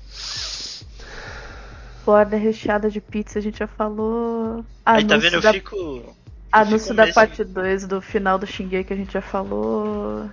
Borda 2.05 2.35
recheada 2.37 2.89
de 2.89 2.99
pizza, 3.01 3.39
a 3.39 3.41
gente 3.41 3.59
já 3.59 3.67
falou. 3.67 4.65
Aí 4.85 5.05
tá 5.05 5.15
Anúncio 5.15 5.19
vendo, 5.21 5.33
eu 5.35 5.41
da, 5.41 5.53
fico. 5.53 6.15
anúncio 6.51 6.79
fico 6.79 6.93
da 6.95 7.07
parte 7.13 7.43
2 7.43 7.87
do 7.87 8.01
final 8.01 8.37
do 8.39 8.47
Shingeki 8.47 8.93
a 8.93 8.95
gente 8.95 9.13
já 9.13 9.21
falou. 9.21 10.29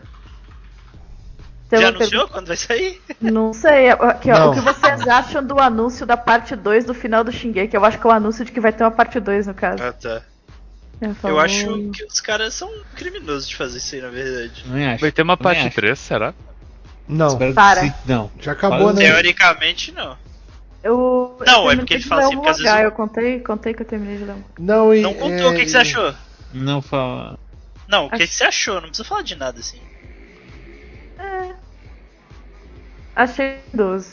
Tem 1.69 1.81
Já 1.81 1.89
anunciou 1.89 2.27
quando 2.29 2.47
vai 2.47 2.57
sair? 2.57 3.01
Não 3.21 3.53
sei, 3.53 3.91
aqui, 3.91 4.31
ó, 4.31 4.39
Não. 4.39 4.51
o 4.51 4.55
que 4.55 4.61
vocês 4.61 5.07
acham 5.07 5.45
do 5.45 5.59
anúncio 5.61 6.07
da 6.07 6.17
parte 6.17 6.57
2 6.57 6.87
do 6.87 6.95
final 6.95 7.23
do 7.23 7.31
Shingeki? 7.31 7.77
Eu 7.77 7.85
acho 7.85 7.99
que 7.99 8.07
é 8.07 8.11
o 8.11 8.13
anúncio 8.13 8.45
de 8.45 8.51
que 8.53 8.59
vai 8.61 8.73
ter 8.73 8.85
uma 8.85 8.91
parte 8.91 9.21
2 9.21 9.47
no 9.47 9.55
caso. 9.55 9.83
Ah, 9.83 9.93
tá. 9.93 10.23
Eu, 11.01 11.11
Eu 11.11 11.15
falou- 11.17 11.41
acho 11.41 11.91
que 11.91 12.05
os 12.05 12.21
caras 12.21 12.55
são 12.55 12.71
criminosos 12.97 13.47
de 13.49 13.55
fazer 13.55 13.79
isso 13.79 13.95
aí, 13.95 14.01
na 14.01 14.09
verdade. 14.09 14.65
Não 14.67 14.91
acho. 14.93 15.01
Vai 15.01 15.13
ter 15.13 15.23
uma 15.23 15.37
parte 15.37 15.67
acho. 15.67 15.75
3, 15.77 15.99
será? 15.99 16.33
Não, 17.07 17.29
Espero 17.29 17.55
Para. 17.55 17.81
sim. 17.83 17.93
Não. 18.07 18.31
já 18.41 18.53
acabou, 18.53 18.93
né? 18.93 19.03
Teoricamente, 19.03 19.93
não. 19.93 20.17
Eu, 20.83 21.37
eu 21.41 21.47
Não, 21.47 21.53
é 21.71 21.77
terminei 21.77 21.77
porque 21.77 21.95
ele 21.95 22.03
fala 22.05 22.23
assim, 22.23 22.35
porque 22.37 22.49
às 22.51 22.59
vezes 22.59 22.81
Eu 22.81 22.93
contei, 22.93 23.41
contei 23.41 23.75
que 23.75 23.83
eu 23.83 23.87
terminei 23.87 24.17
de 24.19 24.25
ler 24.25 24.33
mangá. 24.35 24.45
Não, 24.59 24.95
e, 24.95 25.01
Não 25.03 25.13
contou, 25.13 25.51
o 25.51 25.55
que, 25.55 25.65
que 25.65 25.71
você 25.71 25.77
é, 25.79 25.81
achou? 25.81 26.15
Não 26.53 26.81
fala. 26.81 27.39
Não, 27.87 28.07
o 28.07 28.11
que, 28.11 28.27
que 28.27 28.35
você 28.35 28.45
achou? 28.45 28.75
Não 28.77 28.89
precisa 28.89 29.07
falar 29.09 29.23
de 29.23 29.35
nada 29.37 29.59
assim. 29.61 29.81
Achei 33.15 33.59
duvidoso. 33.73 34.11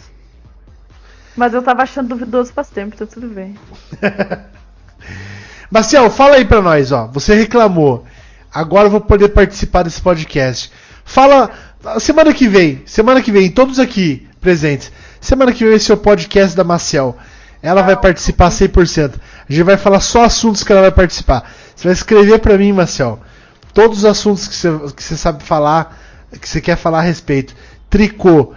Mas 1.35 1.53
eu 1.53 1.61
tava 1.61 1.83
achando 1.83 2.09
duvidoso 2.09 2.53
faz 2.53 2.69
tempo, 2.69 2.95
então 2.95 3.05
tudo 3.05 3.27
bem. 3.27 3.55
Marcel, 5.69 6.09
fala 6.09 6.37
aí 6.37 6.45
pra 6.45 6.61
nós, 6.61 6.91
ó. 6.91 7.07
Você 7.07 7.35
reclamou. 7.35 8.05
Agora 8.53 8.87
eu 8.87 8.91
vou 8.91 9.01
poder 9.01 9.29
participar 9.29 9.83
desse 9.83 10.01
podcast. 10.01 10.71
Fala. 11.03 11.51
Semana 11.99 12.33
que 12.33 12.47
vem, 12.47 12.81
semana 12.87 13.21
que 13.21 13.31
vem, 13.31 13.51
todos 13.51 13.77
aqui 13.77 14.27
presentes. 14.41 14.91
Semana 15.21 15.51
que 15.51 15.59
vem 15.59 15.69
vai 15.69 15.79
ser 15.79 15.93
o 15.93 15.97
podcast 15.97 16.57
da 16.57 16.63
Marcel. 16.63 17.15
Ela 17.61 17.83
vai 17.83 17.95
participar 17.95 18.49
100%. 18.49 19.13
A 19.47 19.51
gente 19.51 19.63
vai 19.63 19.77
falar 19.77 19.99
só 19.99 20.23
assuntos 20.23 20.63
que 20.63 20.71
ela 20.71 20.81
vai 20.81 20.91
participar. 20.91 21.51
Você 21.75 21.83
vai 21.83 21.93
escrever 21.93 22.39
pra 22.39 22.57
mim, 22.57 22.71
Marcel. 22.71 23.19
Todos 23.73 23.99
os 23.99 24.05
assuntos 24.05 24.47
que 24.47 24.55
você, 24.55 24.93
que 24.95 25.03
você 25.03 25.17
sabe 25.17 25.43
falar, 25.43 25.95
que 26.39 26.47
você 26.47 26.59
quer 26.61 26.75
falar 26.77 26.99
a 26.99 27.01
respeito. 27.01 27.55
Tricô, 27.89 28.53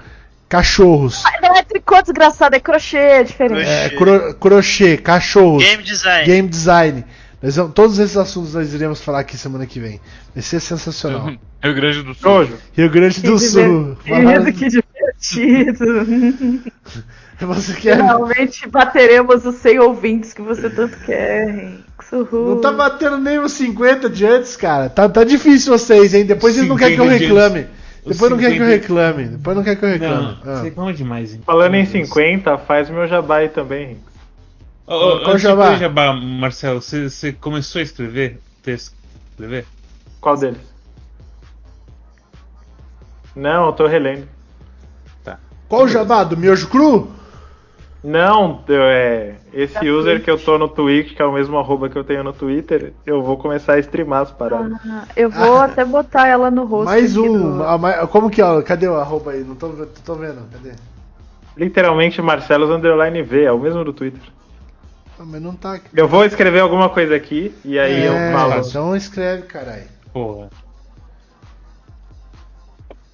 cachorros, 0.48 1.22
Não 1.42 1.54
é 1.56 1.62
tricô 1.62 2.00
desgraçado, 2.02 2.56
é 2.56 2.60
crochê, 2.60 2.96
é 2.96 3.22
diferente. 3.22 3.68
é, 3.68 3.90
cro- 3.90 4.34
crochê, 4.34 4.96
cachorros. 4.96 5.62
Game 5.62 5.82
design. 5.82 6.26
Game 6.26 6.48
design. 6.48 7.04
Nós 7.40 7.54
vamos- 7.54 7.72
todos 7.72 7.98
esses 8.00 8.16
assuntos 8.16 8.54
nós 8.54 8.72
iremos 8.74 9.00
falar 9.00 9.20
aqui 9.20 9.36
semana 9.36 9.64
que 9.66 9.78
vem. 9.78 10.00
Vai 10.34 10.42
ser 10.42 10.58
sensacional. 10.60 11.30
Rio 11.62 11.74
Grande 11.74 12.02
do 12.02 12.14
Sul. 12.14 12.48
Rio 12.72 12.90
Grande 12.90 13.20
do 13.20 13.32
Que 13.34 13.38
Sul. 13.38 13.96
divertido, 14.04 14.52
que 14.52 14.68
divertido. 14.68 16.62
Você 17.40 17.72
quer. 17.74 17.96
Finalmente 17.96 18.68
bateremos 18.68 19.44
os 19.44 19.54
100 19.56 19.78
ouvintes 19.78 20.32
que 20.34 20.42
você 20.42 20.68
tanto 20.68 20.98
quer, 21.04 21.48
Henrique. 21.48 21.84
Uhul. 22.12 22.54
Não 22.54 22.60
tá 22.60 22.72
batendo 22.72 23.18
nem 23.18 23.38
os 23.38 23.52
50 23.52 24.08
de 24.08 24.24
antes, 24.26 24.56
cara. 24.56 24.88
Tá, 24.88 25.08
tá 25.08 25.24
difícil 25.24 25.76
vocês, 25.76 26.14
hein? 26.14 26.24
Depois 26.24 26.56
eles 26.56 26.68
não 26.68 26.76
querem 26.76 26.94
que 26.94 27.00
eu 27.00 27.04
50 27.04 27.18
de 27.18 27.26
reclame. 27.26 27.66
Depois 28.06 28.30
não 28.30 28.38
quer 28.38 28.46
que 28.52 28.56
eu 28.58 28.66
50 28.66 28.70
reclame. 28.80 29.24
Depois 29.28 29.56
não 29.56 29.62
quer 29.64 29.76
que 29.76 29.84
eu 29.84 29.88
reclame. 29.90 30.22
Não, 30.22 30.52
Ah. 30.52 30.56
você 30.56 30.62
reclama 30.64 30.94
demais, 30.94 31.34
hein? 31.34 31.42
Falando 31.44 31.74
em 31.74 31.84
50, 31.84 32.56
faz 32.58 32.88
meu 32.88 33.06
jabá 33.06 33.36
aí 33.38 33.48
também, 33.50 33.82
Henrique. 33.84 34.00
Ô, 34.86 34.94
ô, 34.94 35.18
Qual 35.20 35.30
antes 35.32 35.42
jabá? 35.42 35.74
jabá, 35.76 36.12
Marcelo, 36.14 36.80
você, 36.80 37.10
você 37.10 37.30
começou 37.32 37.78
a 37.80 37.82
escrever 37.82 38.40
texto? 38.62 38.94
Escrever? 39.32 39.66
Qual 40.18 40.34
deles? 40.36 40.56
Não, 43.36 43.66
eu 43.66 43.72
tô 43.72 43.86
relendo. 43.86 44.26
Qual 45.68 45.82
o 45.84 45.88
jabá? 45.88 46.24
Do 46.24 46.34
Miojo 46.36 46.66
Cru? 46.68 47.12
Não, 48.02 48.62
eu- 48.68 48.82
é, 48.82 49.34
esse 49.52 49.74
Da 49.74 49.80
user 49.80 50.12
Twitch. 50.14 50.24
que 50.24 50.30
eu 50.30 50.38
tô 50.38 50.56
no 50.56 50.68
Twitch, 50.68 51.14
que 51.16 51.20
é 51.20 51.24
o 51.24 51.32
mesmo 51.32 51.58
arroba 51.58 51.88
que 51.88 51.96
eu 51.98 52.04
tenho 52.04 52.22
no 52.22 52.32
Twitter, 52.32 52.92
eu 53.04 53.22
vou 53.22 53.36
começar 53.36 53.72
a 53.74 53.78
streamar 53.80 54.22
as 54.22 54.30
paradas. 54.30 54.72
Ah, 54.88 55.04
eu 55.16 55.28
vou 55.28 55.58
até 55.60 55.84
botar 55.84 56.28
ela 56.28 56.48
no 56.50 56.64
rosto. 56.64 56.84
Mais 56.84 57.16
um. 57.16 57.56
do- 57.58 57.62
Ah, 57.64 58.06
Como 58.06 58.30
que 58.30 58.40
é? 58.40 58.62
Cadê 58.62 58.86
o 58.86 58.94
arroba 58.94 59.32
aí? 59.32 59.42
Não 59.42 59.56
tô, 59.56 59.68
tô 60.04 60.14
vendo. 60.14 60.48
Cadê? 60.52 60.74
Literalmente 61.56 62.22
Marcelos 62.22 62.70
Underline 62.70 63.20
V, 63.22 63.42
é 63.42 63.50
o 63.52 63.58
mesmo 63.58 63.82
do 63.84 63.92
Twitter. 63.92 64.22
Ah, 65.18 65.24
mas 65.26 65.42
não 65.42 65.56
tá 65.56 65.72
aqui. 65.74 65.88
Eu 65.92 66.06
vou 66.06 66.24
escrever 66.24 66.60
alguma 66.60 66.88
coisa 66.88 67.16
aqui 67.16 67.52
e 67.64 67.76
aí 67.80 68.04
eu 68.04 68.12
É, 68.12 68.32
falo. 68.32 68.54
Então 68.64 68.94
escreve, 68.94 69.42
caralho. 69.42 69.82
Porra. 70.12 70.48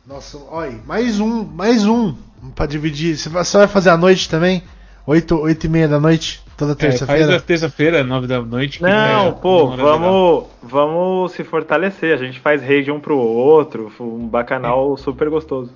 Nossa, 0.06 0.36
olha, 0.50 0.78
mais 0.86 1.18
um, 1.18 1.42
mais 1.42 1.86
um 1.86 2.14
pra 2.54 2.66
dividir. 2.66 3.16
Você 3.16 3.30
vai, 3.30 3.42
você 3.42 3.56
vai 3.56 3.66
fazer 3.66 3.88
à 3.88 3.96
noite 3.96 4.28
também? 4.28 4.62
8, 5.06 5.38
8 5.38 5.64
e 5.64 5.68
meia 5.68 5.88
da 5.88 6.00
noite? 6.00 6.42
Toda 6.56 6.72
É, 6.72 6.76
faz 6.76 6.98
terça-feira? 6.98 7.36
a 7.36 7.40
terça-feira, 7.40 8.04
9 8.04 8.26
da 8.26 8.40
noite. 8.40 8.78
que 8.78 8.84
Não, 8.84 9.28
é 9.28 9.32
pô, 9.32 9.68
vamos, 9.76 10.46
vamos 10.62 11.32
se 11.32 11.44
fortalecer. 11.44 12.14
A 12.14 12.16
gente 12.16 12.38
faz 12.40 12.62
raid 12.62 12.90
um 12.90 13.00
pro 13.00 13.18
outro, 13.18 13.92
um 14.00 14.26
bacanal 14.26 14.96
super 14.96 15.28
gostoso. 15.28 15.72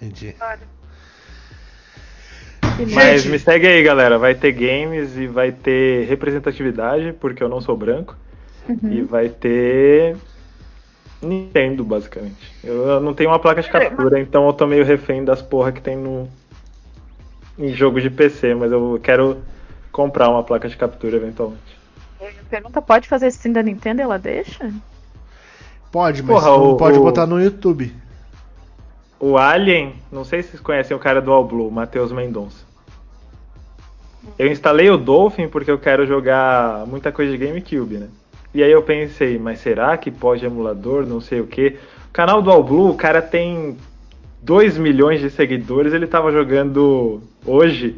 Entendi. 0.00 0.34
Mas 2.94 3.24
me 3.26 3.38
segue 3.38 3.66
aí, 3.66 3.82
galera. 3.82 4.18
Vai 4.18 4.34
ter 4.34 4.52
games 4.52 5.16
e 5.16 5.26
vai 5.26 5.52
ter 5.52 6.06
representatividade, 6.06 7.12
porque 7.20 7.42
eu 7.42 7.48
não 7.48 7.60
sou 7.60 7.76
branco. 7.76 8.16
E 8.90 9.02
vai 9.02 9.28
ter 9.28 10.16
Nintendo, 11.20 11.84
basicamente. 11.84 12.52
Eu 12.62 12.86
eu 12.88 13.00
não 13.00 13.12
tenho 13.14 13.30
uma 13.30 13.38
placa 13.38 13.62
de 13.62 13.68
captura, 13.70 14.20
então 14.20 14.46
eu 14.46 14.52
tô 14.52 14.66
meio 14.66 14.84
refém 14.84 15.24
das 15.24 15.42
porra 15.42 15.72
que 15.72 15.80
tem 15.80 15.96
no 15.96 16.28
em 17.62 17.72
jogo 17.74 18.00
de 18.00 18.10
PC, 18.10 18.54
mas 18.54 18.72
eu 18.72 18.98
quero 19.02 19.38
comprar 19.90 20.28
uma 20.28 20.42
placa 20.42 20.68
de 20.68 20.76
captura 20.76 21.16
eventualmente. 21.16 21.78
Pergunta, 22.50 22.80
pode 22.82 23.08
fazer 23.08 23.28
stream 23.28 23.52
da 23.52 23.62
Nintendo 23.62 24.00
e 24.00 24.04
ela 24.04 24.18
deixa? 24.18 24.72
Pode, 25.90 26.22
mas 26.22 26.34
Porra, 26.34 26.48
não 26.56 26.72
o- 26.72 26.76
pode 26.76 26.98
o- 26.98 27.02
botar 27.02 27.26
no 27.26 27.40
YouTube. 27.42 27.92
O 29.20 29.36
Alien, 29.38 29.94
não 30.10 30.24
sei 30.24 30.42
se 30.42 30.50
vocês 30.50 30.60
conhecem 30.60 30.96
o 30.96 31.00
cara 31.00 31.20
do 31.22 31.32
All 31.32 31.44
Blue, 31.44 31.70
Matheus 31.70 32.10
Mendonça. 32.12 32.64
Eu 34.38 34.50
instalei 34.50 34.88
o 34.90 34.96
Dolphin 34.96 35.48
porque 35.48 35.70
eu 35.70 35.78
quero 35.78 36.06
jogar 36.06 36.86
muita 36.86 37.12
coisa 37.12 37.36
de 37.36 37.38
GameCube, 37.44 37.98
né? 37.98 38.08
E 38.54 38.62
aí 38.62 38.70
eu 38.70 38.82
pensei, 38.82 39.38
mas 39.38 39.60
será 39.60 39.96
que 39.96 40.10
pode 40.10 40.44
emulador, 40.44 41.06
não 41.06 41.20
sei 41.20 41.40
o 41.40 41.46
que. 41.46 41.78
O 42.08 42.12
canal 42.12 42.42
do 42.42 42.50
All 42.50 42.62
Blue, 42.62 42.90
o 42.90 42.94
cara 42.96 43.22
tem 43.22 43.76
2 44.42 44.76
milhões 44.76 45.20
de 45.20 45.30
seguidores, 45.30 45.92
ele 45.92 46.06
tava 46.06 46.32
jogando 46.32 47.22
hoje, 47.46 47.96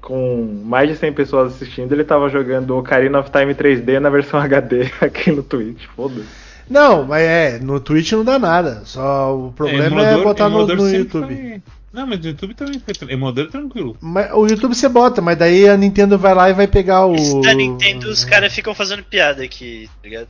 com 0.00 0.62
mais 0.64 0.88
de 0.88 0.96
100 0.96 1.12
pessoas 1.12 1.54
assistindo, 1.54 1.92
ele 1.92 2.04
tava 2.04 2.28
jogando 2.28 2.76
Ocarina 2.76 3.20
of 3.20 3.30
Time 3.30 3.54
3D 3.54 3.98
na 4.00 4.10
versão 4.10 4.38
HD 4.40 4.90
aqui 5.00 5.30
no 5.30 5.42
Twitch, 5.42 5.84
foda-se. 5.96 6.26
Não, 6.68 7.04
mas 7.04 7.22
é, 7.22 7.58
no 7.58 7.78
Twitch 7.78 8.12
não 8.12 8.24
dá 8.24 8.38
nada. 8.38 8.82
Só 8.86 9.36
o 9.36 9.52
problema 9.52 9.82
é, 9.84 9.86
emulador- 9.86 10.22
botar 10.24 10.48
no, 10.48 10.56
emulador 10.62 10.76
no 10.78 10.88
YouTube. 10.90 11.26
foi- 11.36 11.62
Não, 11.92 12.06
mas 12.06 12.18
no 12.20 12.26
YouTube 12.26 12.54
também 12.54 12.80
foi. 12.80 12.94
tra- 12.94 13.12
Emulador 13.12 13.44
é 13.44 13.48
tranquilo. 13.50 13.96
Mas 14.00 14.32
o 14.32 14.46
YouTube 14.46 14.74
você 14.74 14.88
bota, 14.88 15.20
mas 15.20 15.36
daí 15.36 15.68
a 15.68 15.76
Nintendo 15.76 16.18
vai 16.18 16.34
lá 16.34 16.48
e 16.48 16.54
vai 16.54 16.66
pegar 16.66 17.04
o. 17.06 17.14
Esse 17.14 17.38
da 17.42 17.52
Nintendo, 17.54 18.08
os 18.08 18.24
caras 18.24 18.52
ficam 18.54 18.74
fazendo 18.74 19.02
piada 19.04 19.44
aqui, 19.44 19.88
tá 20.02 20.08
ligado? 20.08 20.28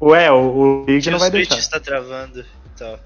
Ué, 0.00 0.30
o, 0.30 0.36
o 0.36 0.84
League 0.86 1.08
não 1.10 1.16
o 1.16 1.20
vai 1.20 1.30
Switch 1.30 1.48
deixar. 1.48 1.58
está 1.62 1.80
travando 1.80 2.40
e 2.40 2.78
tal. 2.78 2.98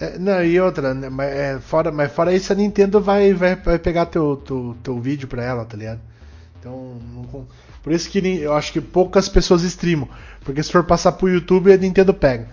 É, 0.00 0.18
não, 0.18 0.44
e 0.44 0.60
outra, 0.60 0.92
né, 0.92 1.08
mas, 1.08 1.30
é, 1.30 1.58
fora, 1.60 1.92
mas 1.92 2.12
fora 2.12 2.34
isso, 2.34 2.52
a 2.52 2.56
Nintendo 2.56 3.00
vai, 3.00 3.32
vai, 3.32 3.54
vai 3.54 3.78
pegar 3.78 4.06
teu, 4.06 4.36
teu, 4.36 4.76
teu 4.82 5.00
vídeo 5.00 5.28
pra 5.28 5.44
ela, 5.44 5.64
tá 5.64 5.76
ligado? 5.76 6.00
Então, 6.58 6.98
não 7.14 7.46
por 7.84 7.92
isso 7.92 8.08
que 8.08 8.18
eu 8.18 8.54
acho 8.54 8.72
que 8.72 8.80
poucas 8.80 9.28
pessoas 9.28 9.62
streamam. 9.62 10.08
Porque 10.42 10.62
se 10.62 10.72
for 10.72 10.82
passar 10.84 11.12
pro 11.12 11.28
YouTube, 11.28 11.70
a 11.70 11.76
Nintendo 11.76 12.14
pega. 12.14 12.48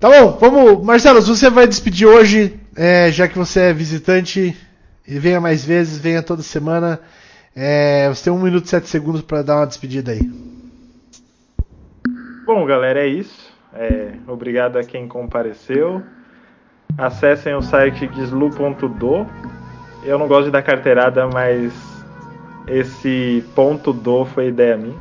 Tá 0.00 0.10
bom, 0.10 0.36
vamos. 0.40 0.84
Marcelo, 0.84 1.22
você 1.22 1.48
vai 1.48 1.68
despedir 1.68 2.08
hoje, 2.08 2.58
é, 2.74 3.12
já 3.12 3.28
que 3.28 3.38
você 3.38 3.60
é 3.60 3.72
visitante. 3.72 4.56
E 5.06 5.18
venha 5.20 5.40
mais 5.40 5.64
vezes, 5.64 5.98
venha 5.98 6.20
toda 6.20 6.42
semana. 6.42 6.98
É, 7.54 8.08
você 8.08 8.24
tem 8.24 8.32
1 8.32 8.38
minuto 8.42 8.64
e 8.64 8.68
7 8.68 8.88
segundos 8.88 9.22
pra 9.22 9.42
dar 9.42 9.58
uma 9.58 9.66
despedida 9.68 10.10
aí. 10.10 10.28
Bom, 12.44 12.66
galera, 12.66 13.04
é 13.04 13.06
isso. 13.06 13.41
É, 13.74 14.12
obrigado 14.26 14.76
a 14.78 14.84
quem 14.84 15.08
compareceu. 15.08 16.02
Acessem 16.98 17.54
o 17.54 17.62
site 17.62 18.06
deslu.do. 18.06 19.26
Eu 20.04 20.18
não 20.18 20.28
gosto 20.28 20.46
de 20.46 20.50
dar 20.50 20.62
carteirada, 20.62 21.26
mas 21.28 21.72
esse 22.66 23.44
ponto 23.54 23.92
do 23.92 24.24
foi 24.26 24.48
ideia 24.48 24.76
minha. 24.76 24.98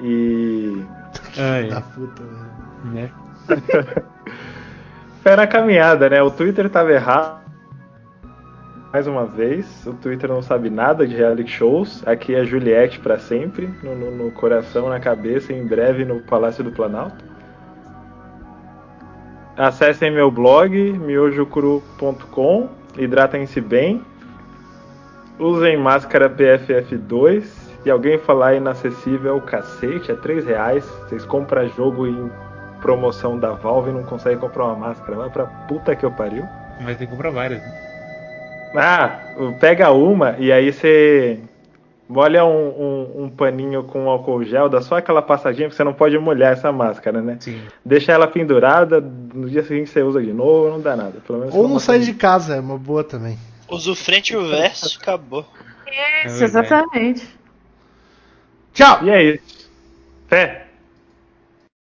E 0.00 0.84
Ai, 1.38 1.68
Da 1.68 1.80
puta, 1.80 2.22
velho. 2.22 2.92
né? 2.92 3.10
Fé 5.22 5.36
na 5.36 5.46
caminhada, 5.46 6.10
né? 6.10 6.22
O 6.22 6.30
Twitter 6.30 6.68
tava 6.68 6.92
errado. 6.92 7.42
Mais 8.92 9.06
uma 9.08 9.24
vez, 9.26 9.84
o 9.86 9.92
Twitter 9.94 10.28
não 10.30 10.42
sabe 10.42 10.70
nada 10.70 11.06
de 11.06 11.16
reality 11.16 11.50
shows. 11.50 12.06
Aqui 12.06 12.34
é 12.34 12.44
Juliette 12.44 13.00
pra 13.00 13.18
sempre, 13.18 13.68
no, 13.82 13.94
no- 13.96 14.10
no 14.24 14.30
coração, 14.32 14.88
na 14.88 15.00
cabeça, 15.00 15.52
em 15.52 15.66
breve 15.66 16.04
no 16.04 16.20
Palácio 16.20 16.62
do 16.62 16.70
Planalto. 16.70 17.24
Acessem 19.56 20.10
meu 20.10 20.30
blog, 20.30 20.74
miojocru.com, 20.92 22.68
hidratem-se 22.98 23.60
bem, 23.60 24.02
usem 25.38 25.76
máscara 25.76 26.28
PFF2. 26.28 27.64
E 27.86 27.90
alguém 27.90 28.16
falar 28.16 28.54
inacessível 28.54 29.34
é 29.34 29.36
o 29.36 29.42
cacete, 29.42 30.10
é 30.10 30.14
3 30.14 30.46
reais. 30.46 30.84
Vocês 31.06 31.24
compram 31.26 31.68
jogo 31.68 32.06
em 32.06 32.30
promoção 32.80 33.38
da 33.38 33.50
Valve 33.50 33.90
e 33.90 33.92
não 33.92 34.02
conseguem 34.04 34.38
comprar 34.38 34.64
uma 34.64 34.76
máscara. 34.76 35.18
Vai 35.18 35.28
pra 35.28 35.44
puta 35.44 35.94
que 35.94 36.04
eu 36.04 36.10
pariu. 36.10 36.44
Mas 36.80 36.96
tem 36.96 37.06
que 37.06 37.12
comprar 37.12 37.30
várias. 37.30 37.60
né? 37.60 37.78
Ah, 38.74 39.20
pega 39.60 39.90
uma 39.90 40.34
e 40.38 40.50
aí 40.50 40.72
você 40.72 41.38
molha 42.08 42.44
um, 42.44 42.68
um- 42.68 43.24
um 43.24 43.28
paninho 43.28 43.82
com 43.84 44.08
álcool 44.08 44.44
gel, 44.44 44.68
dá 44.68 44.80
só 44.80 44.96
aquela 44.96 45.22
passadinha, 45.22 45.68
porque 45.68 45.76
você 45.76 45.84
não 45.84 45.94
pode 45.94 46.18
molhar 46.18 46.52
essa 46.52 46.70
máscara, 46.72 47.20
né? 47.22 47.36
Sim. 47.40 47.60
Deixa 47.84 48.12
ela 48.12 48.26
pendurada, 48.26 49.00
no 49.00 49.48
dia 49.48 49.62
seguinte 49.64 49.90
você 49.90 50.02
usa 50.02 50.22
de 50.22 50.32
novo, 50.32 50.70
não 50.70 50.80
dá 50.80 50.94
nada. 50.96 51.20
Pelo 51.26 51.38
menos 51.40 51.54
Ou 51.54 51.66
não 51.68 51.78
sai 51.78 51.98
de 52.00 52.12
casa, 52.14 52.56
é 52.56 52.60
uma 52.60 52.78
boa 52.78 53.02
também. 53.04 53.38
Usa 53.68 53.90
o 53.90 53.94
frente 53.96 54.34
e 54.34 54.36
o 54.36 54.46
verso, 54.48 54.98
acabou. 55.00 55.46
Isso, 56.26 56.38
verdade. 56.38 56.44
exatamente. 56.44 57.28
Tchau! 58.72 59.04
E 59.04 59.10
é 59.10 59.22
isso. 59.22 59.70
Fé. 60.26 60.63